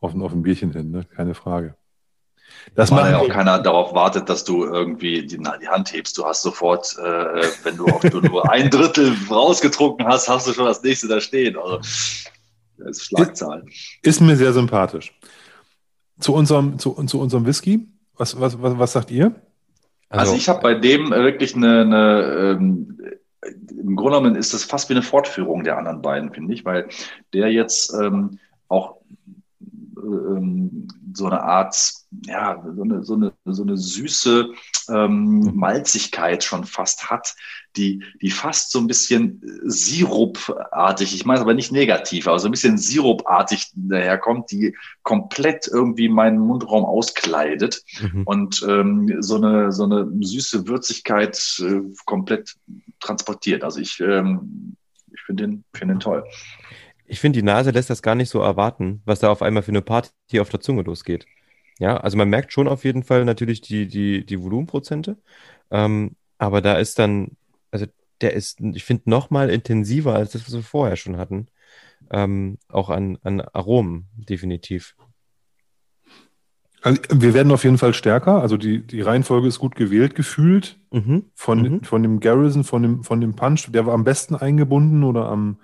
[0.00, 1.04] auf ein, auf ein Bierchen hin, ne?
[1.14, 1.74] keine Frage.
[2.74, 6.16] Das Weil ja auch keiner darauf wartet, dass du irgendwie die, na, die Hand hebst.
[6.16, 10.52] Du hast sofort, äh, wenn du, auch, du nur ein Drittel rausgetrunken hast, hast du
[10.52, 11.56] schon das nächste da stehen.
[11.56, 11.76] Also
[12.78, 13.68] das ist Schlagzahlen.
[13.68, 15.12] Ist, ist mir sehr sympathisch.
[16.18, 19.34] Zu unserem, zu, zu unserem Whisky, was, was, was, was sagt ihr?
[20.14, 22.98] Also, also ich habe bei dem wirklich eine, eine ähm,
[23.68, 26.88] im Grunde genommen ist das fast wie eine Fortführung der anderen beiden, finde ich, weil
[27.32, 28.96] der jetzt ähm, auch
[30.04, 31.76] ähm, so eine Art,
[32.26, 34.52] ja, so eine, so eine, so eine süße
[34.88, 35.52] ähm, mhm.
[35.54, 37.34] Malzigkeit schon fast hat,
[37.76, 42.48] die, die fast so ein bisschen sirupartig, ich meine es aber nicht negativ, aber so
[42.48, 48.22] ein bisschen sirupartig daherkommt, die komplett irgendwie meinen Mundraum auskleidet mhm.
[48.24, 52.54] und ähm, so, eine, so eine süße Würzigkeit äh, komplett
[53.00, 53.64] transportiert.
[53.64, 54.76] Also ich, ähm,
[55.12, 56.24] ich finde den, find den toll.
[57.14, 59.70] Ich finde, die Nase lässt das gar nicht so erwarten, was da auf einmal für
[59.70, 61.26] eine Party auf der Zunge losgeht.
[61.78, 65.16] Ja, also man merkt schon auf jeden Fall natürlich die, die, die Volumenprozente.
[65.70, 67.36] Ähm, aber da ist dann,
[67.70, 67.86] also
[68.20, 71.46] der ist, ich finde, noch mal intensiver als das, was wir vorher schon hatten.
[72.10, 74.96] Ähm, auch an, an Aromen, definitiv.
[76.82, 78.42] Also wir werden auf jeden Fall stärker.
[78.42, 80.80] Also die, die Reihenfolge ist gut gewählt, gefühlt.
[80.90, 81.26] Mhm.
[81.36, 81.84] Von, mhm.
[81.84, 83.70] von dem Garrison, von dem, von dem Punch.
[83.70, 85.58] Der war am besten eingebunden oder am,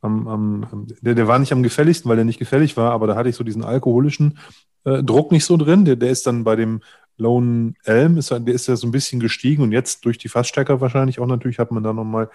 [0.00, 3.16] am, am der, der war nicht am gefälligsten, weil der nicht gefällig war, aber da
[3.16, 4.38] hatte ich so diesen alkoholischen
[4.84, 5.84] äh, Druck nicht so drin.
[5.84, 6.80] Der, der ist dann bei dem
[7.16, 10.80] Lone Elm, ist, der ist ja so ein bisschen gestiegen und jetzt durch die Fassstärker
[10.80, 12.30] wahrscheinlich auch natürlich hat man da nochmal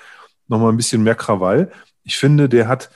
[0.48, 1.72] noch mal ein bisschen mehr Krawall.
[2.04, 2.90] Ich finde, der hat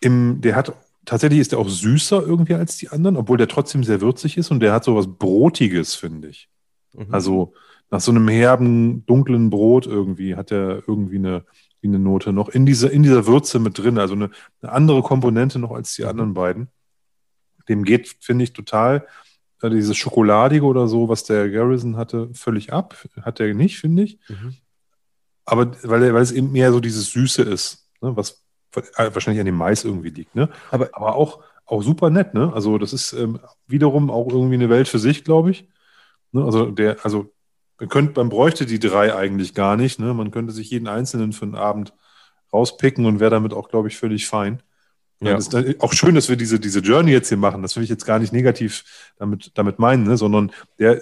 [0.00, 0.74] im, der hat
[1.04, 4.50] tatsächlich ist der auch süßer irgendwie als die anderen, obwohl der trotzdem sehr würzig ist
[4.50, 6.48] und der hat so was Brotiges, finde ich.
[6.92, 7.06] Mhm.
[7.10, 7.54] Also
[7.90, 11.44] nach so einem herben, dunklen Brot irgendwie hat er irgendwie eine,
[11.80, 13.98] wie eine Note noch in dieser, in dieser Würze mit drin.
[13.98, 14.30] Also eine,
[14.62, 16.08] eine andere Komponente noch als die mhm.
[16.08, 16.68] anderen beiden.
[17.68, 19.06] Dem geht, finde ich, total
[19.62, 22.96] äh, dieses Schokoladige oder so, was der Garrison hatte, völlig ab.
[23.22, 24.18] Hat er nicht, finde ich.
[24.28, 24.56] Mhm.
[25.44, 29.46] Aber weil, weil es eben mehr so dieses Süße ist, ne, was äh, wahrscheinlich an
[29.46, 30.34] dem Mais irgendwie liegt.
[30.34, 30.48] Ne?
[30.70, 32.34] Aber, aber auch, auch super nett.
[32.34, 32.52] Ne?
[32.52, 35.68] Also das ist ähm, wiederum auch irgendwie eine Welt für sich, glaube ich.
[36.32, 36.44] Ne?
[36.44, 37.32] Also der, also
[37.78, 39.98] man, könnte, man bräuchte die drei eigentlich gar nicht.
[39.98, 40.14] Ne?
[40.14, 41.92] Man könnte sich jeden einzelnen für einen Abend
[42.52, 44.62] rauspicken und wäre damit auch, glaube ich, völlig fein.
[45.20, 45.34] Ja.
[45.34, 47.62] Das ist auch schön, dass wir diese, diese Journey jetzt hier machen.
[47.62, 48.84] Das will ich jetzt gar nicht negativ
[49.18, 50.16] damit, damit meinen, ne?
[50.16, 51.00] sondern der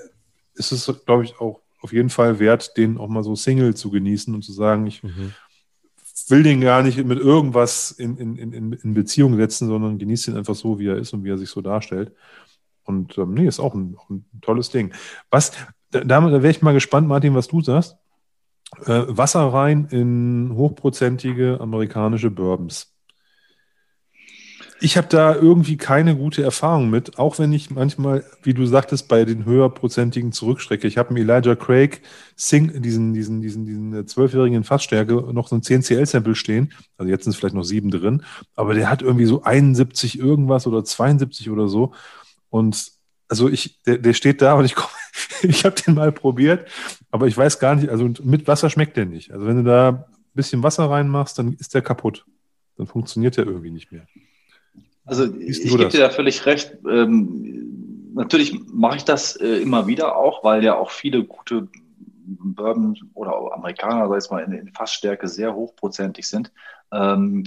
[0.54, 3.90] ist es, glaube ich, auch auf jeden Fall wert, den auch mal so Single zu
[3.90, 5.32] genießen und zu sagen, ich mhm.
[6.28, 10.36] will den gar nicht mit irgendwas in, in, in, in Beziehung setzen, sondern genieße ihn
[10.36, 12.12] einfach so, wie er ist und wie er sich so darstellt.
[12.84, 14.94] Und ähm, nee, ist auch ein, auch ein tolles Ding.
[15.30, 15.52] Was,
[16.00, 17.96] da, da wäre ich mal gespannt, Martin, was du sagst.
[18.86, 22.90] Äh, Wasser rein in hochprozentige amerikanische Bourbons.
[24.80, 29.08] Ich habe da irgendwie keine gute Erfahrung mit, auch wenn ich manchmal, wie du sagtest,
[29.08, 30.86] bei den höherprozentigen zurückstrecke.
[30.88, 32.02] Ich habe einen Elijah Craig
[32.36, 36.72] Sing, diesen, diesen, diesen, diesen zwölfjährigen Fassstärke, noch so ein 10CL-Sample stehen.
[36.98, 38.24] Also jetzt sind es vielleicht noch sieben drin,
[38.56, 41.92] aber der hat irgendwie so 71 irgendwas oder 72 oder so.
[42.50, 42.93] Und
[43.28, 44.92] also ich, der, der steht da und ich komme,
[45.42, 46.68] ich habe den mal probiert,
[47.10, 49.32] aber ich weiß gar nicht, also mit Wasser schmeckt der nicht.
[49.32, 50.04] Also wenn du da ein
[50.34, 52.24] bisschen Wasser reinmachst, dann ist der kaputt.
[52.76, 54.06] Dann funktioniert der irgendwie nicht mehr.
[55.04, 56.76] Also ich gebe dir da völlig recht.
[56.88, 61.68] Ähm, natürlich mache ich das äh, immer wieder auch, weil ja auch viele gute
[62.26, 66.52] Bourbon oder Amerikaner, sag ich mal, in, in Fassstärke sehr hochprozentig sind.
[66.90, 67.44] Ähm,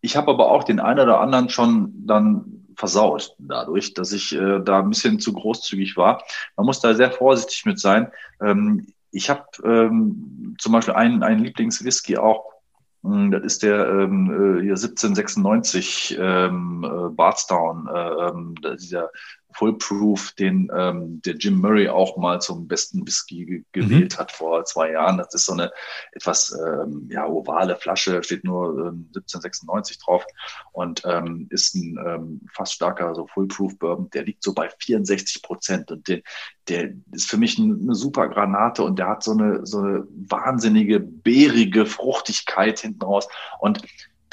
[0.00, 4.60] ich habe aber auch den einen oder anderen schon dann versaut dadurch, dass ich äh,
[4.60, 6.22] da ein bisschen zu großzügig war.
[6.56, 8.10] Man muss da sehr vorsichtig mit sein.
[8.40, 12.54] Ähm, ich habe ähm, zum Beispiel einen, einen Lieblingswhisky auch,
[13.04, 19.10] Hm, das ist der ähm, äh, hier 1796 ähm, äh, Bardstown, äh, ähm, dieser
[19.54, 24.18] Fullproof, den ähm, der Jim Murray auch mal zum besten Whisky ge gewählt mhm.
[24.18, 25.18] hat vor zwei Jahren.
[25.18, 25.70] Das ist so eine
[26.12, 30.24] etwas ähm, ja, ovale Flasche, steht nur ähm, 1796 drauf
[30.72, 34.10] und ähm, ist ein ähm, fast starker so Fullproof Bourbon.
[34.10, 36.22] Der liegt so bei 64 Prozent und den,
[36.68, 41.00] der ist für mich eine super Granate und der hat so eine so eine wahnsinnige
[41.00, 43.28] beerige Fruchtigkeit hinten raus
[43.60, 43.82] und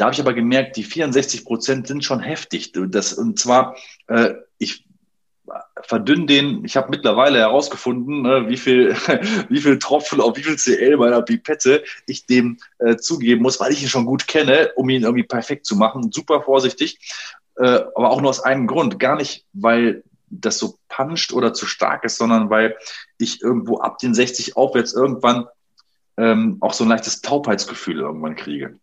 [0.02, 2.72] da habe ich aber gemerkt, die 64 Prozent sind schon heftig.
[2.74, 3.76] Das, und zwar,
[4.08, 4.84] äh, ich
[5.82, 6.64] verdünn den.
[6.66, 8.96] Ich habe mittlerweile herausgefunden, ne, wie viel,
[9.50, 13.72] wie viel Tropfen auf wie viel CL meiner Pipette ich dem äh, zugeben muss, weil
[13.72, 16.12] ich ihn schon gut kenne, um ihn irgendwie perfekt zu machen.
[16.12, 17.00] Super vorsichtig,
[17.58, 19.00] äh, aber auch nur aus einem Grund.
[19.00, 22.78] Gar nicht, weil das so puncht oder zu stark ist, sondern weil
[23.18, 25.48] ich irgendwo ab den 60 aufwärts irgendwann
[26.18, 28.80] ähm, auch so ein leichtes Taubheitsgefühl irgendwann kriege.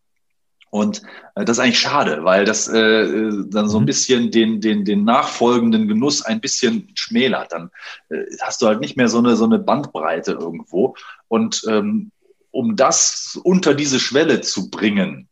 [0.71, 1.03] Und
[1.35, 3.87] äh, das ist eigentlich schade, weil das äh, äh, dann so ein mhm.
[3.87, 7.53] bisschen den, den, den nachfolgenden Genuss ein bisschen schmälert.
[7.53, 7.71] Dann
[8.11, 10.95] äh, hast du halt nicht mehr so eine, so eine Bandbreite irgendwo.
[11.29, 12.11] Und ähm,
[12.51, 15.29] um das unter diese Schwelle zu bringen,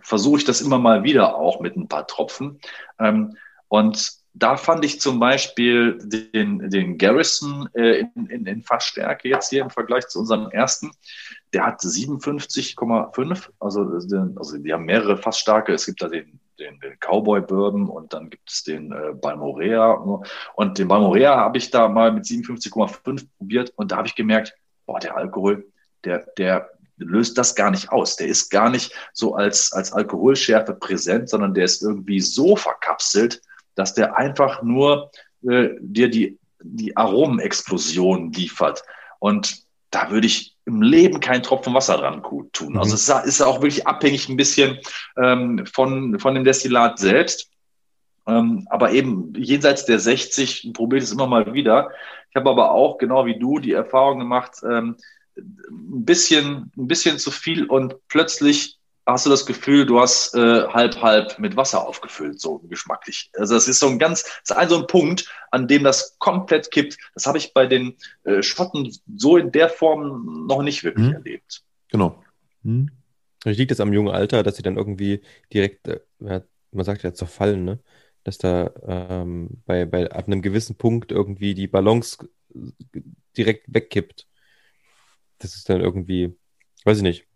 [0.00, 2.60] versuche ich das immer mal wieder auch mit ein paar Tropfen.
[2.98, 3.36] Ähm,
[3.68, 9.50] und da fand ich zum Beispiel den, den Garrison äh, in, in, in Fassstärke jetzt
[9.50, 10.90] hier im Vergleich zu unserem ersten
[11.54, 13.48] der hat 57,5.
[13.60, 13.80] Also,
[14.36, 15.72] also die haben mehrere Fassstarke.
[15.72, 19.92] Es gibt da den, den, den Cowboy Bourbon und dann gibt es den äh, Balmorea.
[20.56, 24.54] Und den Balmorea habe ich da mal mit 57,5 probiert und da habe ich gemerkt,
[24.84, 25.66] boah, der Alkohol,
[26.04, 28.16] der, der löst das gar nicht aus.
[28.16, 33.40] Der ist gar nicht so als, als Alkoholschärfe präsent, sondern der ist irgendwie so verkapselt,
[33.74, 35.10] dass der einfach nur
[35.48, 38.82] äh, dir die, die Aromenexplosion liefert.
[39.18, 42.22] Und da würde ich im Leben keinen Tropfen Wasser dran
[42.52, 42.72] tun.
[42.72, 42.78] Mhm.
[42.78, 44.78] Also es ist auch wirklich abhängig ein bisschen
[45.16, 47.50] ähm, von, von dem Destillat selbst.
[48.26, 51.90] Ähm, aber eben jenseits der 60 probiere ich es immer mal wieder.
[52.30, 54.96] Ich habe aber auch, genau wie du, die Erfahrung gemacht, ähm,
[55.36, 60.66] ein bisschen, ein bisschen zu viel und plötzlich hast du das Gefühl, du hast äh,
[60.68, 63.30] halb halb mit Wasser aufgefüllt, so geschmacklich.
[63.34, 66.16] Also das ist so ein ganz, das ist ein so ein Punkt, an dem das
[66.18, 66.96] komplett kippt.
[67.14, 71.14] Das habe ich bei den äh, Schotten so in der Form noch nicht wirklich mhm.
[71.14, 71.62] erlebt.
[71.90, 72.22] Genau.
[72.62, 72.90] Mhm.
[73.44, 75.20] Liegt es am jungen Alter, dass sie dann irgendwie
[75.52, 77.78] direkt, äh, man sagt ja zerfallen, ne?
[78.22, 82.26] Dass da ähm, bei, bei ab einem gewissen Punkt irgendwie die Balance
[83.36, 84.26] direkt wegkippt.
[85.38, 86.34] Das ist dann irgendwie,
[86.84, 87.26] weiß ich nicht.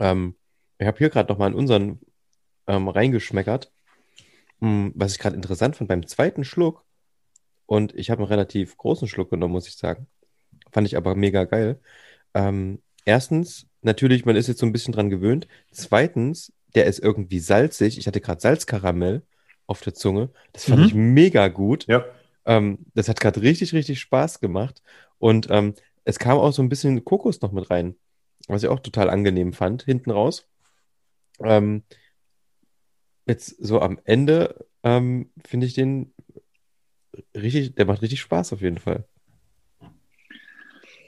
[0.00, 0.34] Ähm,
[0.82, 2.00] ich habe hier gerade noch mal in unseren
[2.66, 3.72] ähm, reingeschmeckert.
[4.60, 6.84] Hm, was ich gerade interessant fand beim zweiten Schluck,
[7.72, 10.06] und ich habe einen relativ großen Schluck genommen, muss ich sagen.
[10.70, 11.80] Fand ich aber mega geil.
[12.34, 15.48] Ähm, erstens, natürlich, man ist jetzt so ein bisschen dran gewöhnt.
[15.70, 17.96] Zweitens, der ist irgendwie salzig.
[17.96, 19.22] Ich hatte gerade Salzkaramell
[19.66, 20.28] auf der Zunge.
[20.52, 20.86] Das fand mhm.
[20.86, 21.86] ich mega gut.
[21.86, 22.04] Ja.
[22.44, 24.82] Ähm, das hat gerade richtig, richtig Spaß gemacht.
[25.18, 27.94] Und ähm, es kam auch so ein bisschen Kokos noch mit rein,
[28.48, 30.46] was ich auch total angenehm fand, hinten raus.
[31.40, 31.84] Ähm,
[33.26, 36.12] jetzt so am Ende ähm, finde ich den
[37.36, 39.06] richtig, der macht richtig Spaß auf jeden Fall.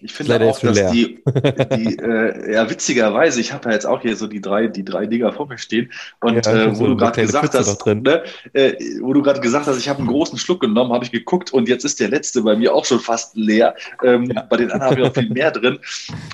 [0.04, 0.90] Ich finde auch, dass leer.
[0.90, 1.22] die,
[1.76, 5.06] die äh, ja, witzigerweise, ich habe ja jetzt auch hier so die drei, die drei
[5.06, 5.90] Dinger vor mir stehen.
[6.20, 9.66] Und ja, äh, wo, so du gerade gesagt hast, ne, äh, wo du gerade gesagt
[9.66, 12.42] hast, ich habe einen großen Schluck genommen, habe ich geguckt und jetzt ist der letzte
[12.42, 13.76] bei mir auch schon fast leer.
[14.02, 14.42] Ähm, ja.
[14.42, 15.78] Bei den anderen habe ich noch viel mehr drin.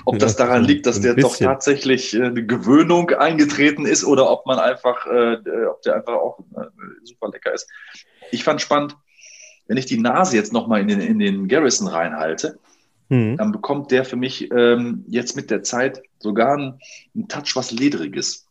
[0.04, 1.30] Ob das daran liegt, dass der bisschen.
[1.30, 5.94] doch tatsächlich äh, eine Gewöhnung eingetreten ist oder ob man einfach, äh, äh, ob der
[5.94, 6.64] einfach auch äh,
[7.04, 7.68] super lecker ist.
[8.32, 8.96] Ich fand spannend,
[9.68, 12.58] wenn ich die Nase jetzt nochmal in den, in den Garrison reinhalte,
[13.10, 13.36] mhm.
[13.36, 16.80] dann bekommt der für mich ähm, jetzt mit der Zeit sogar einen,
[17.14, 18.46] einen Touch was Ledriges.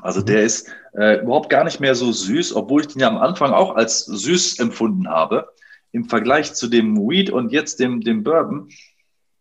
[0.00, 0.26] Also mhm.
[0.26, 3.52] der ist äh, überhaupt gar nicht mehr so süß, obwohl ich den ja am Anfang
[3.52, 5.48] auch als süß empfunden habe.
[5.92, 8.68] Im Vergleich zu dem Weed und jetzt dem, dem Bourbon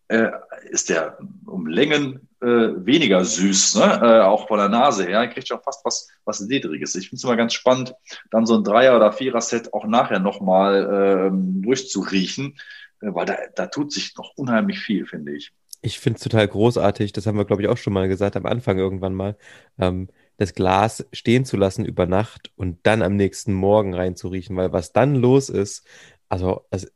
[0.08, 0.32] äh,
[0.72, 4.00] ist der um Längen äh, weniger süß, ne?
[4.02, 5.20] äh, auch von der Nase her.
[5.20, 6.96] Er kriegt schon fast was, was Ledriges.
[6.96, 7.94] Ich finde es immer ganz spannend,
[8.32, 12.58] dann so ein Dreier- oder Vierer-Set auch nachher nochmal ähm, durchzuriechen.
[13.02, 15.52] Äh, weil da, da tut sich noch unheimlich viel, finde ich.
[15.82, 18.46] Ich finde es total großartig, das haben wir, glaube ich, auch schon mal gesagt, am
[18.46, 19.38] Anfang irgendwann mal,
[19.78, 24.74] ähm, das Glas stehen zu lassen über Nacht und dann am nächsten Morgen reinzuriechen, weil
[24.74, 25.86] was dann los ist,
[26.30, 26.88] Also, also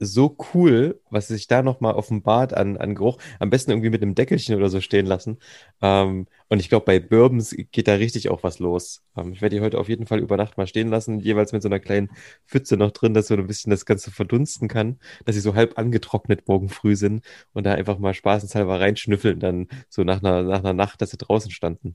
[0.00, 3.18] so cool, was sich da nochmal offenbart an, an Geruch.
[3.38, 5.38] Am besten irgendwie mit einem Deckelchen oder so stehen lassen.
[5.80, 9.04] Ähm, und ich glaube, bei Bourbons geht da richtig auch was los.
[9.16, 11.62] Ähm, ich werde die heute auf jeden Fall über Nacht mal stehen lassen, jeweils mit
[11.62, 12.10] so einer kleinen
[12.48, 15.78] Pfütze noch drin, dass so ein bisschen das Ganze verdunsten kann, dass sie so halb
[15.78, 20.58] angetrocknet morgen früh sind und da einfach mal spaßenshalber reinschnüffeln, dann so nach einer, nach
[20.58, 21.94] einer Nacht, dass sie draußen standen.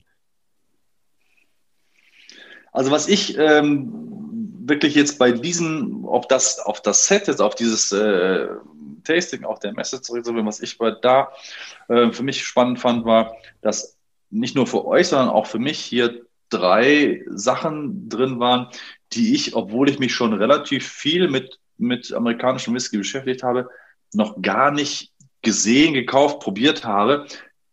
[2.72, 4.25] Also was ich ähm,
[4.68, 8.48] wirklich jetzt bei diesem, auf das, auf das Set jetzt, auf dieses äh,
[9.04, 11.32] Tasting, auf der Messe zurück, was ich bei da
[11.88, 13.96] äh, für mich spannend fand, war, dass
[14.30, 18.68] nicht nur für euch, sondern auch für mich hier drei Sachen drin waren,
[19.12, 23.68] die ich, obwohl ich mich schon relativ viel mit, mit amerikanischem Whisky beschäftigt habe,
[24.12, 25.12] noch gar nicht
[25.42, 27.26] gesehen, gekauft, probiert habe,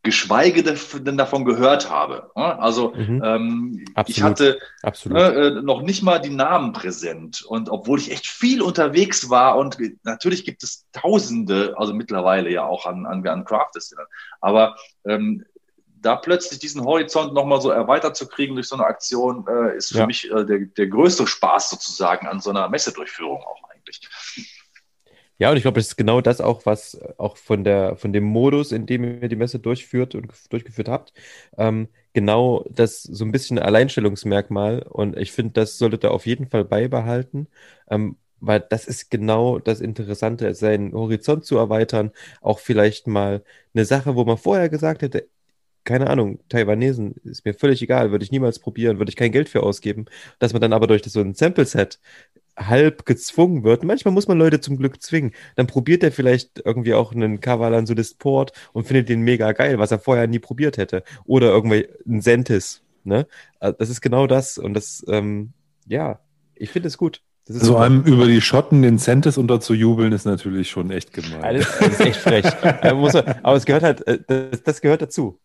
[0.03, 2.29] geschweige denn davon gehört habe.
[2.35, 3.21] Also mhm.
[3.23, 7.41] ähm, ich hatte äh, noch nicht mal die Namen präsent.
[7.41, 12.65] Und obwohl ich echt viel unterwegs war und natürlich gibt es Tausende, also mittlerweile ja
[12.65, 14.05] auch an, an, an Craft Distillern,
[14.41, 14.75] aber
[15.05, 15.45] ähm,
[16.03, 19.93] da plötzlich diesen Horizont nochmal so erweitert zu kriegen durch so eine Aktion, äh, ist
[19.93, 20.05] für ja.
[20.05, 24.01] mich äh, der, der größte Spaß sozusagen an so einer Messedurchführung auch eigentlich.
[25.43, 28.23] Ja, und ich glaube, das ist genau das auch, was auch von der, von dem
[28.23, 31.11] Modus, in dem ihr die Messe durchführt und durchgeführt habt,
[31.57, 34.83] ähm, genau das so ein bisschen Alleinstellungsmerkmal.
[34.83, 37.47] Und ich finde, das solltet ihr auf jeden Fall beibehalten,
[37.89, 43.83] ähm, weil das ist genau das Interessante, seinen Horizont zu erweitern, auch vielleicht mal eine
[43.85, 45.27] Sache, wo man vorher gesagt hätte,
[45.85, 49.49] keine Ahnung, Taiwanesen, ist mir völlig egal, würde ich niemals probieren, würde ich kein Geld
[49.49, 50.05] für ausgeben,
[50.39, 51.99] dass man dann aber durch so ein Sample-Set
[52.57, 53.83] halb gezwungen wird.
[53.83, 55.31] Manchmal muss man Leute zum Glück zwingen.
[55.55, 57.85] Dann probiert er vielleicht irgendwie auch einen Kavalan
[58.17, 61.03] Port und findet den mega geil, was er vorher nie probiert hätte.
[61.25, 62.81] Oder irgendwie ein Sentis.
[63.03, 63.27] Ne?
[63.59, 64.57] Also das ist genau das.
[64.57, 65.53] Und das, ähm,
[65.87, 66.19] ja,
[66.55, 67.21] ich finde es gut.
[67.45, 71.57] so also einem über die Schotten den Sentis unterzujubeln, ist natürlich schon echt gemein.
[71.57, 72.45] Das, das ist echt frech.
[73.43, 75.39] aber es gehört halt, äh, das, das gehört dazu.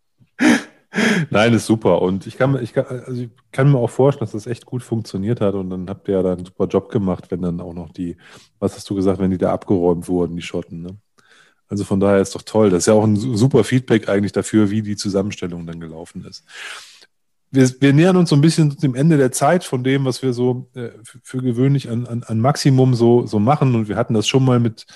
[1.30, 2.02] Nein, ist super.
[2.02, 4.82] Und ich kann, ich, kann, also ich kann mir auch vorstellen, dass das echt gut
[4.82, 5.54] funktioniert hat.
[5.54, 8.16] Und dann habt ihr ja da einen super Job gemacht, wenn dann auch noch die,
[8.58, 10.82] was hast du gesagt, wenn die da abgeräumt wurden, die Schotten.
[10.82, 10.96] Ne?
[11.68, 12.70] Also von daher ist doch toll.
[12.70, 16.44] Das ist ja auch ein super Feedback eigentlich dafür, wie die Zusammenstellung dann gelaufen ist.
[17.50, 20.34] Wir, wir nähern uns so ein bisschen dem Ende der Zeit von dem, was wir
[20.34, 23.74] so äh, für, gewöhnlich an, an, an Maximum so, so machen.
[23.74, 24.86] Und wir hatten das schon mal mit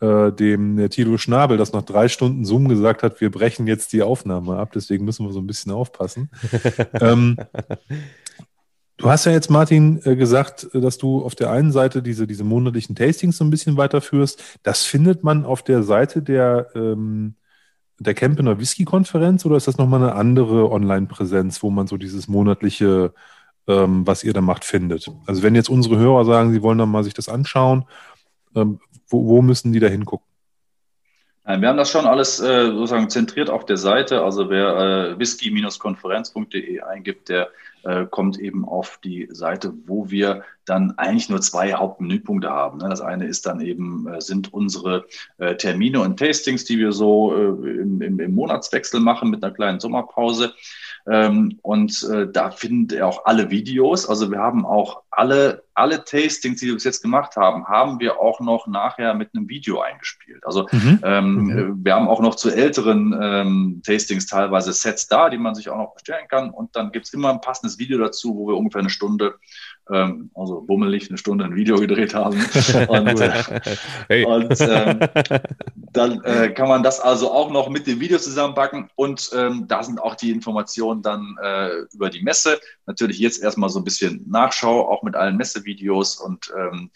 [0.00, 3.92] äh, dem der Tilo Schnabel, das nach drei Stunden Zoom gesagt hat, wir brechen jetzt
[3.92, 6.30] die Aufnahme ab, deswegen müssen wir so ein bisschen aufpassen.
[7.00, 7.36] ähm,
[8.96, 12.44] du hast ja jetzt, Martin, äh, gesagt, dass du auf der einen Seite diese, diese
[12.44, 14.42] monatlichen Tastings so ein bisschen weiterführst.
[14.62, 17.34] Das findet man auf der Seite der, ähm,
[17.98, 23.12] der Campener Whisky-Konferenz oder ist das nochmal eine andere Online-Präsenz, wo man so dieses monatliche,
[23.66, 25.10] ähm, was ihr da macht, findet?
[25.26, 27.84] Also wenn jetzt unsere Hörer sagen, sie wollen dann mal sich das anschauen,
[28.54, 28.80] ähm,
[29.10, 30.26] wo, wo müssen die da hingucken?
[31.58, 34.22] Wir haben das schon alles äh, sozusagen zentriert auf der Seite.
[34.22, 37.48] Also wer äh, whisky-konferenz.de eingibt, der
[37.82, 42.78] äh, kommt eben auf die Seite, wo wir dann eigentlich nur zwei Hauptmenüpunkte haben.
[42.78, 42.88] Ne?
[42.88, 45.06] Das eine ist dann eben, äh, sind unsere
[45.38, 49.80] äh, Termine und Tastings, die wir so im, im, im Monatswechsel machen mit einer kleinen
[49.80, 50.52] Sommerpause.
[51.06, 54.08] Ähm, und äh, da findet ihr auch alle Videos.
[54.08, 58.20] Also wir haben auch alle, alle Tastings, die wir bis jetzt gemacht haben, haben wir
[58.20, 60.44] auch noch nachher mit einem Video eingespielt.
[60.44, 61.00] Also mhm.
[61.02, 61.58] Ähm, mhm.
[61.58, 65.68] Äh, wir haben auch noch zu älteren ähm, Tastings teilweise Sets da, die man sich
[65.68, 66.50] auch noch bestellen kann.
[66.50, 69.34] Und dann gibt's immer ein passendes Video dazu, wo wir ungefähr eine Stunde
[69.92, 72.38] ähm, also bummelig eine Stunde ein Video gedreht haben.
[72.88, 73.20] Und,
[74.08, 74.24] hey.
[74.24, 75.00] und ähm,
[75.92, 79.82] dann äh, kann man das also auch noch mit dem Video zusammenpacken und ähm, da
[79.82, 82.60] sind auch die Informationen dann äh, über die Messe.
[82.86, 86.90] Natürlich jetzt erstmal so ein bisschen Nachschau, auch mit allen Messevideos und ähm,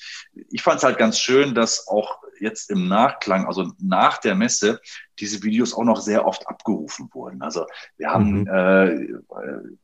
[0.50, 4.80] ich fand es halt ganz schön, dass auch jetzt im Nachklang, also nach der Messe,
[5.18, 7.42] diese Videos auch noch sehr oft abgerufen wurden.
[7.42, 8.48] Also wir haben, mhm.
[8.48, 9.08] äh,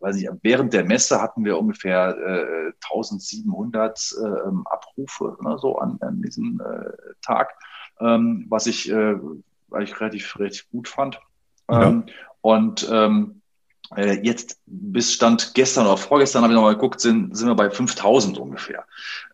[0.00, 4.26] weiß ich, während der Messe hatten wir ungefähr äh, 1700 äh,
[4.65, 6.91] Abrufe ne, so an, an diesem äh,
[7.23, 7.52] Tag,
[8.00, 9.17] ähm, was ich, äh,
[9.68, 11.20] weil ich relativ, relativ gut fand.
[11.70, 11.89] Ja.
[11.89, 12.07] Ähm,
[12.41, 13.40] und ähm, äh,
[13.97, 18.39] jetzt bis Stand gestern oder vorgestern habe ich nochmal geguckt, sind, sind wir bei 5000
[18.39, 18.85] ungefähr.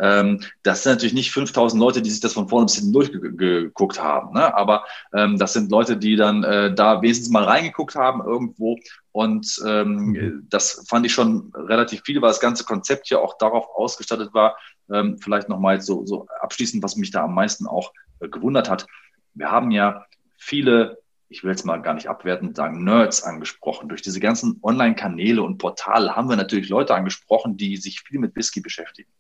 [0.01, 4.03] Ähm, das sind natürlich nicht 5000 Leute, die sich das von vorne bis hinten durchgeguckt
[4.03, 4.55] haben, ne?
[4.55, 8.79] aber ähm, das sind Leute, die dann äh, da wesentlich mal reingeguckt haben irgendwo
[9.13, 13.67] und ähm, das fand ich schon relativ viel, weil das ganze Konzept ja auch darauf
[13.75, 14.59] ausgestattet war.
[14.91, 18.87] Ähm, vielleicht nochmal so, so abschließend, was mich da am meisten auch äh, gewundert hat.
[19.33, 20.05] Wir haben ja
[20.37, 23.89] viele ich will jetzt mal gar nicht abwertend sagen, Nerds angesprochen.
[23.89, 28.37] Durch diese ganzen Online-Kanäle und Portale haben wir natürlich Leute angesprochen, die sich viel mit
[28.37, 29.11] Whisky beschäftigen.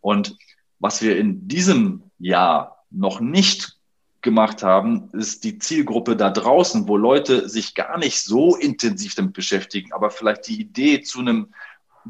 [0.00, 0.36] Und
[0.78, 3.80] was wir in diesem ja noch nicht
[4.22, 9.32] gemacht haben, ist die Zielgruppe da draußen, wo Leute sich gar nicht so intensiv damit
[9.32, 11.54] beschäftigen, aber vielleicht die Idee zu einem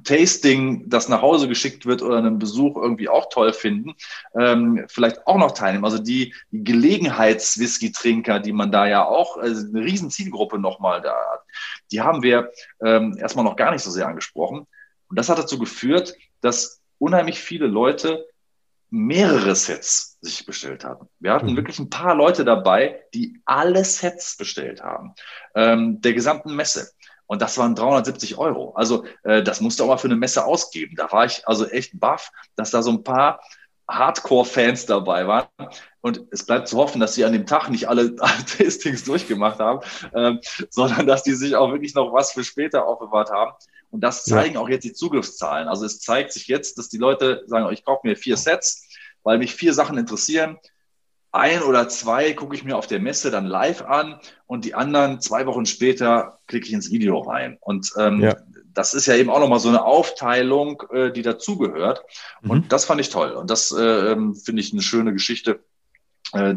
[0.04, 3.94] Tasting, das nach Hause geschickt wird oder einen Besuch irgendwie auch toll finden,
[4.38, 5.84] ähm, vielleicht auch noch teilnehmen.
[5.84, 11.14] Also die, die Gelegenheits-Whisky-Trinker, die man da ja auch, also eine riesen Zielgruppe nochmal da
[11.32, 11.42] hat,
[11.90, 12.50] die haben wir
[12.82, 14.66] ähm, erstmal noch gar nicht so sehr angesprochen.
[15.08, 18.26] Und das hat dazu geführt, dass unheimlich viele Leute
[18.90, 21.08] mehrere Sets sich bestellt haben.
[21.20, 21.56] Wir hatten mhm.
[21.56, 25.14] wirklich ein paar Leute dabei, die alle Sets bestellt haben,
[25.54, 26.90] ähm, der gesamten Messe.
[27.30, 28.72] Und das waren 370 Euro.
[28.74, 30.96] Also äh, das musste auch mal für eine Messe ausgeben.
[30.96, 33.40] Da war ich also echt baff, dass da so ein paar
[33.88, 35.46] Hardcore-Fans dabei waren.
[36.00, 39.60] Und es bleibt zu hoffen, dass sie an dem Tag nicht alle, alle Tastings durchgemacht
[39.60, 39.78] haben,
[40.12, 43.52] ähm, sondern dass die sich auch wirklich noch was für später aufbewahrt haben.
[43.92, 44.60] Und das zeigen ja.
[44.60, 45.68] auch jetzt die Zugriffszahlen.
[45.68, 48.88] Also es zeigt sich jetzt, dass die Leute sagen, ich kaufe mir vier Sets,
[49.22, 50.58] weil mich vier Sachen interessieren.
[51.32, 55.20] Ein oder zwei gucke ich mir auf der Messe dann live an und die anderen
[55.20, 57.56] zwei Wochen später klicke ich ins Video rein.
[57.60, 58.36] Und ähm, ja.
[58.74, 62.02] das ist ja eben auch nochmal so eine Aufteilung, äh, die dazugehört.
[62.42, 62.50] Mhm.
[62.50, 63.30] Und das fand ich toll.
[63.32, 65.60] Und das äh, ähm, finde ich eine schöne Geschichte.
[66.32, 66.56] Äh,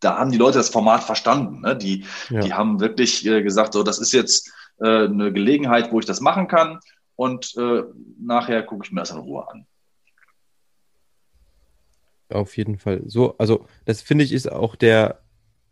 [0.00, 1.60] da haben die Leute das Format verstanden.
[1.60, 1.76] Ne?
[1.76, 2.40] Die, ja.
[2.40, 6.20] die haben wirklich äh, gesagt, so, das ist jetzt äh, eine Gelegenheit, wo ich das
[6.20, 6.80] machen kann.
[7.16, 7.82] Und äh,
[8.18, 9.66] nachher gucke ich mir das in Ruhe an.
[12.28, 13.02] Auf jeden Fall.
[13.06, 15.22] So, also das finde ich ist auch der,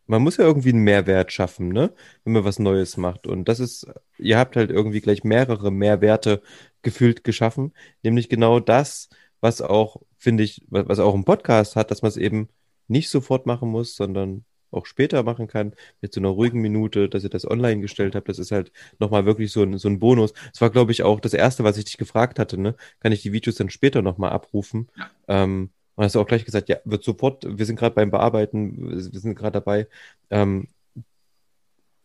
[0.06, 1.92] man muss ja irgendwie einen Mehrwert schaffen, ne?
[2.24, 3.26] Wenn man was Neues macht.
[3.26, 3.86] Und das ist,
[4.18, 6.42] ihr habt halt irgendwie gleich mehrere Mehrwerte
[6.82, 9.08] gefühlt geschaffen, nämlich genau das,
[9.40, 12.48] was auch, finde ich, was auch ein Podcast hat, dass man es eben
[12.88, 17.24] nicht sofort machen muss, sondern auch später machen kann, mit so einer ruhigen Minute, dass
[17.24, 18.28] ihr das online gestellt habt.
[18.28, 20.32] Das ist halt nochmal wirklich so ein, so ein Bonus.
[20.52, 22.74] Das war, glaube ich, auch das Erste, was ich dich gefragt hatte, ne?
[23.00, 24.88] Kann ich die Videos dann später nochmal abrufen?
[24.96, 25.10] Ja.
[25.28, 28.90] Ähm, und hast du auch gleich gesagt, ja, wird sofort, wir sind gerade beim Bearbeiten,
[28.90, 29.86] wir sind gerade dabei.
[30.30, 30.68] Ähm,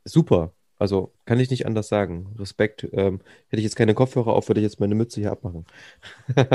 [0.03, 0.53] super.
[0.77, 2.33] Also kann ich nicht anders sagen.
[2.37, 2.87] Respekt.
[2.93, 5.65] Ähm, hätte ich jetzt keine Kopfhörer auf, würde ich jetzt meine Mütze hier abmachen.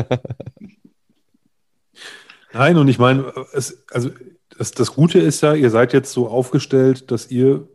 [2.53, 4.11] Nein, und ich meine, es, also
[4.57, 7.69] das, das Gute ist ja, ihr seid jetzt so aufgestellt, dass ihr,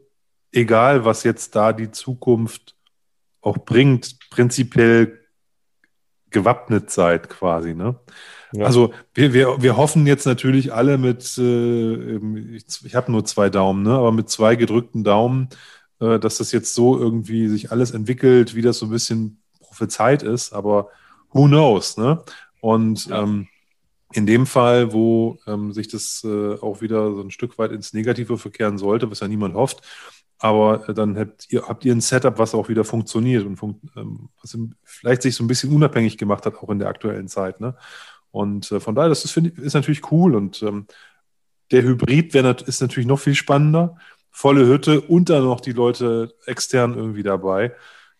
[0.51, 2.75] egal was jetzt da die Zukunft
[3.41, 5.19] auch bringt, prinzipiell
[6.29, 7.99] gewappnet seid quasi, ne?
[8.51, 8.65] Ja.
[8.65, 12.15] Also wir, wir, wir hoffen jetzt natürlich alle mit, äh,
[12.55, 13.91] ich, ich habe nur zwei Daumen, ne?
[13.91, 15.49] aber mit zwei gedrückten Daumen,
[15.99, 20.23] äh, dass das jetzt so irgendwie sich alles entwickelt, wie das so ein bisschen prophezeit
[20.23, 20.89] ist, aber
[21.31, 22.23] who knows, ne?
[22.61, 23.21] Und ja.
[23.23, 23.47] ähm,
[24.11, 27.93] in dem Fall, wo ähm, sich das äh, auch wieder so ein Stück weit ins
[27.93, 29.81] Negative verkehren sollte, was ja niemand hofft,
[30.39, 34.29] aber dann habt ihr, habt ihr ein Setup, was auch wieder funktioniert und fun ähm,
[34.41, 37.59] was vielleicht sich so ein bisschen unabhängig gemacht hat, auch in der aktuellen Zeit.
[37.59, 37.75] Ne?
[38.31, 40.87] Und äh, von daher, das ist, ich, ist natürlich cool und ähm,
[41.71, 43.97] der Hybrid wär, ist natürlich noch viel spannender.
[44.31, 47.73] Volle Hütte und dann noch die Leute extern irgendwie dabei.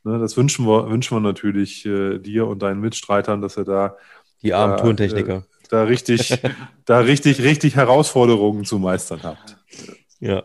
[0.04, 3.96] Ne, das wünschen wir, wünschen wir natürlich äh, dir und deinen Mitstreitern, dass ihr da
[4.42, 5.38] die armen da, Tontechniker.
[5.38, 6.40] Äh, da richtig,
[6.86, 9.58] da richtig, richtig Herausforderungen zu meistern habt.
[10.20, 10.44] Ja.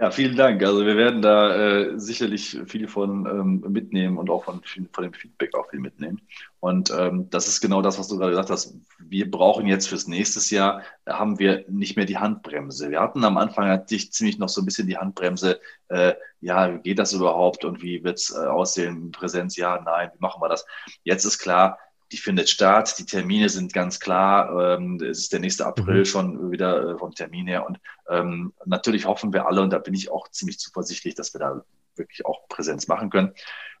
[0.00, 0.62] Ja, vielen Dank.
[0.62, 4.62] Also wir werden da äh, sicherlich viel von ähm, mitnehmen und auch von,
[4.92, 6.20] von dem Feedback auch viel mitnehmen.
[6.60, 8.76] Und ähm, das ist genau das, was du gerade gesagt hast.
[9.00, 12.90] Wir brauchen jetzt fürs nächste Jahr, da haben wir nicht mehr die Handbremse.
[12.90, 16.68] Wir hatten am Anfang hatte ich ziemlich noch so ein bisschen die Handbremse, äh, ja,
[16.68, 19.10] geht das überhaupt und wie wird's äh, aussehen?
[19.10, 20.64] Präsenz, ja, nein, wie machen wir das?
[21.02, 21.76] Jetzt ist klar,
[22.12, 26.04] die findet statt, die Termine sind ganz klar, ähm, es ist der nächste April mhm.
[26.04, 27.78] schon wieder äh, vom Termin her und
[28.08, 31.62] ähm, natürlich hoffen wir alle und da bin ich auch ziemlich zuversichtlich, dass wir da
[31.98, 33.34] wirklich auch Präsenz machen können.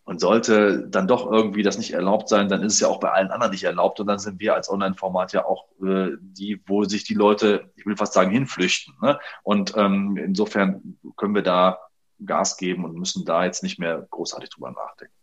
[0.04, 3.10] Und sollte dann doch irgendwie das nicht erlaubt sein, dann ist es ja auch bei
[3.10, 6.84] allen anderen nicht erlaubt und dann sind wir als Online-Format ja auch äh, die, wo
[6.84, 8.94] sich die Leute, ich will fast sagen, hinflüchten.
[9.02, 9.20] Ne?
[9.42, 11.78] Und ähm, insofern können wir da
[12.24, 15.17] Gas geben und müssen da jetzt nicht mehr großartig drüber nachdenken.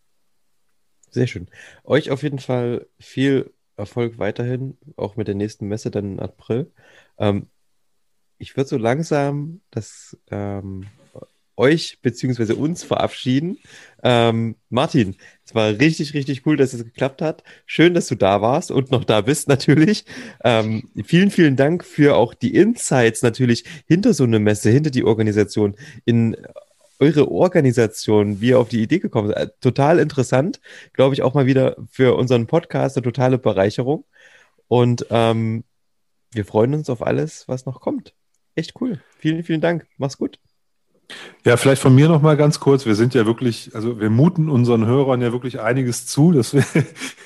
[1.16, 1.48] Sehr schön.
[1.86, 6.74] Euch auf jeden Fall viel Erfolg weiterhin, auch mit der nächsten Messe dann im April.
[7.18, 7.48] Ähm,
[8.38, 10.88] ich würde so langsam das ähm,
[11.56, 12.52] euch bzw.
[12.52, 13.60] uns verabschieden.
[14.04, 17.44] Ähm, Martin, es war richtig, richtig cool, dass es geklappt hat.
[17.66, 20.04] Schön, dass du da warst und noch da bist natürlich.
[20.44, 25.06] Ähm, vielen, vielen Dank für auch die Insights natürlich hinter so eine Messe, hinter die
[25.06, 26.36] Organisation in
[27.00, 29.38] eure Organisation, wie ihr auf die Idee gekommen seid.
[29.38, 30.60] Äh, total interessant.
[30.94, 34.06] Glaube ich auch mal wieder für unseren Podcast eine totale Bereicherung.
[34.68, 35.64] Und ähm,
[36.32, 38.14] wir freuen uns auf alles, was noch kommt.
[38.56, 39.02] Echt cool.
[39.20, 39.86] Vielen, vielen Dank.
[39.98, 40.40] Mach's gut.
[41.46, 42.86] Ja, vielleicht von mir noch mal ganz kurz.
[42.86, 46.66] Wir sind ja wirklich, also wir muten unseren Hörern ja wirklich einiges zu, dass wir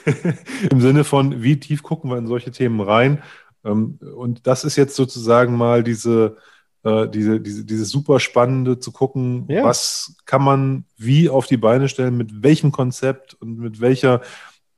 [0.72, 3.24] im Sinne von, wie tief gucken wir in solche Themen rein.
[3.64, 6.38] Ähm, und das ist jetzt sozusagen mal diese,
[6.84, 9.64] äh, diese, diese, dieses super spannende zu gucken, ja.
[9.64, 14.22] was kann man wie auf die Beine stellen, mit welchem Konzept und mit welcher,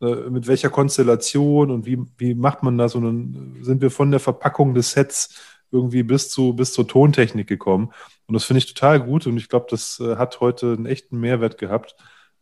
[0.02, 2.96] äh, mit welcher Konstellation und wie, wie macht man das?
[2.96, 5.36] Und dann sind wir von der Verpackung des Sets
[5.72, 7.92] irgendwie bis zu bis zur Tontechnik gekommen.
[8.28, 11.20] Und das finde ich total gut und ich glaube, das äh, hat heute einen echten
[11.20, 11.96] Mehrwert gehabt,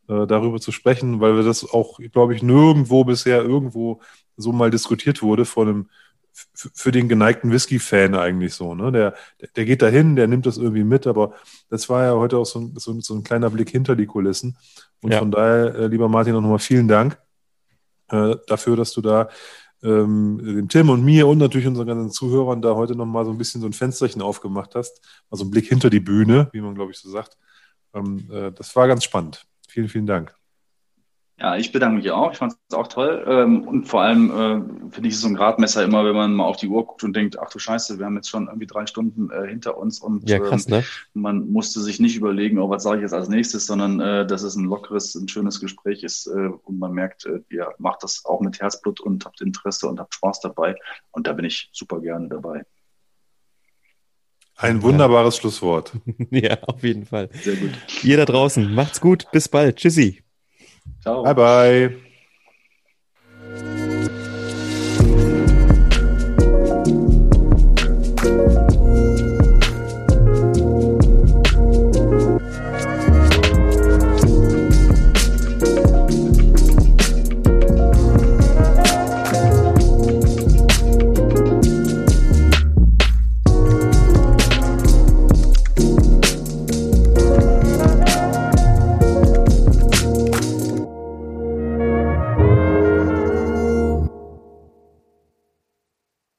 [0.07, 4.01] äh, darüber zu sprechen, weil wir das auch, glaube ich, nirgendwo bisher irgendwo
[4.37, 5.89] so mal diskutiert wurde von einem
[6.53, 8.75] für den geneigten Whisky-Fan eigentlich so.
[8.75, 8.91] Ne?
[8.91, 9.13] Der,
[9.55, 11.33] der geht dahin, der nimmt das irgendwie mit, aber
[11.69, 14.57] das war ja heute auch so ein, so, so ein kleiner Blick hinter die Kulissen.
[15.01, 15.19] Und ja.
[15.19, 17.17] von daher, äh, lieber Martin, auch nochmal vielen Dank
[18.09, 19.29] äh, dafür, dass du da
[19.81, 23.37] ähm, dem Tim und mir und natürlich unseren ganzen Zuhörern da heute nochmal so ein
[23.37, 25.01] bisschen so ein Fensterchen aufgemacht hast.
[25.29, 27.37] Also ein Blick hinter die Bühne, wie man, glaube ich, so sagt.
[27.93, 29.45] Ähm, äh, das war ganz spannend.
[29.67, 30.38] Vielen, vielen Dank.
[31.39, 32.33] Ja, ich bedanke mich auch.
[32.33, 33.23] Ich fand es auch toll.
[33.25, 36.43] Ähm, und vor allem äh, finde ich es so ein Gradmesser immer, wenn man mal
[36.43, 38.85] auf die Uhr guckt und denkt, ach du Scheiße, wir haben jetzt schon irgendwie drei
[38.85, 40.83] Stunden äh, hinter uns und ja, krass, ne?
[41.13, 44.43] man musste sich nicht überlegen, oh, was sage ich jetzt als nächstes, sondern äh, dass
[44.43, 48.59] es ein lockeres, ein schönes Gespräch ist und man merkt, ihr macht das auch mit
[48.59, 50.75] Herzblut und habt Interesse und habt Spaß dabei.
[51.11, 52.65] Und da bin ich super gerne dabei.
[54.55, 55.41] Ein wunderbares ja.
[55.41, 55.93] Schlusswort.
[56.31, 57.29] ja, auf jeden Fall.
[57.41, 57.71] Sehr gut.
[58.03, 59.25] Ihr da draußen, macht's gut.
[59.31, 59.77] Bis bald.
[59.77, 60.21] Tschüssi.
[61.03, 61.23] Ciao.
[61.23, 62.08] Bye, bye.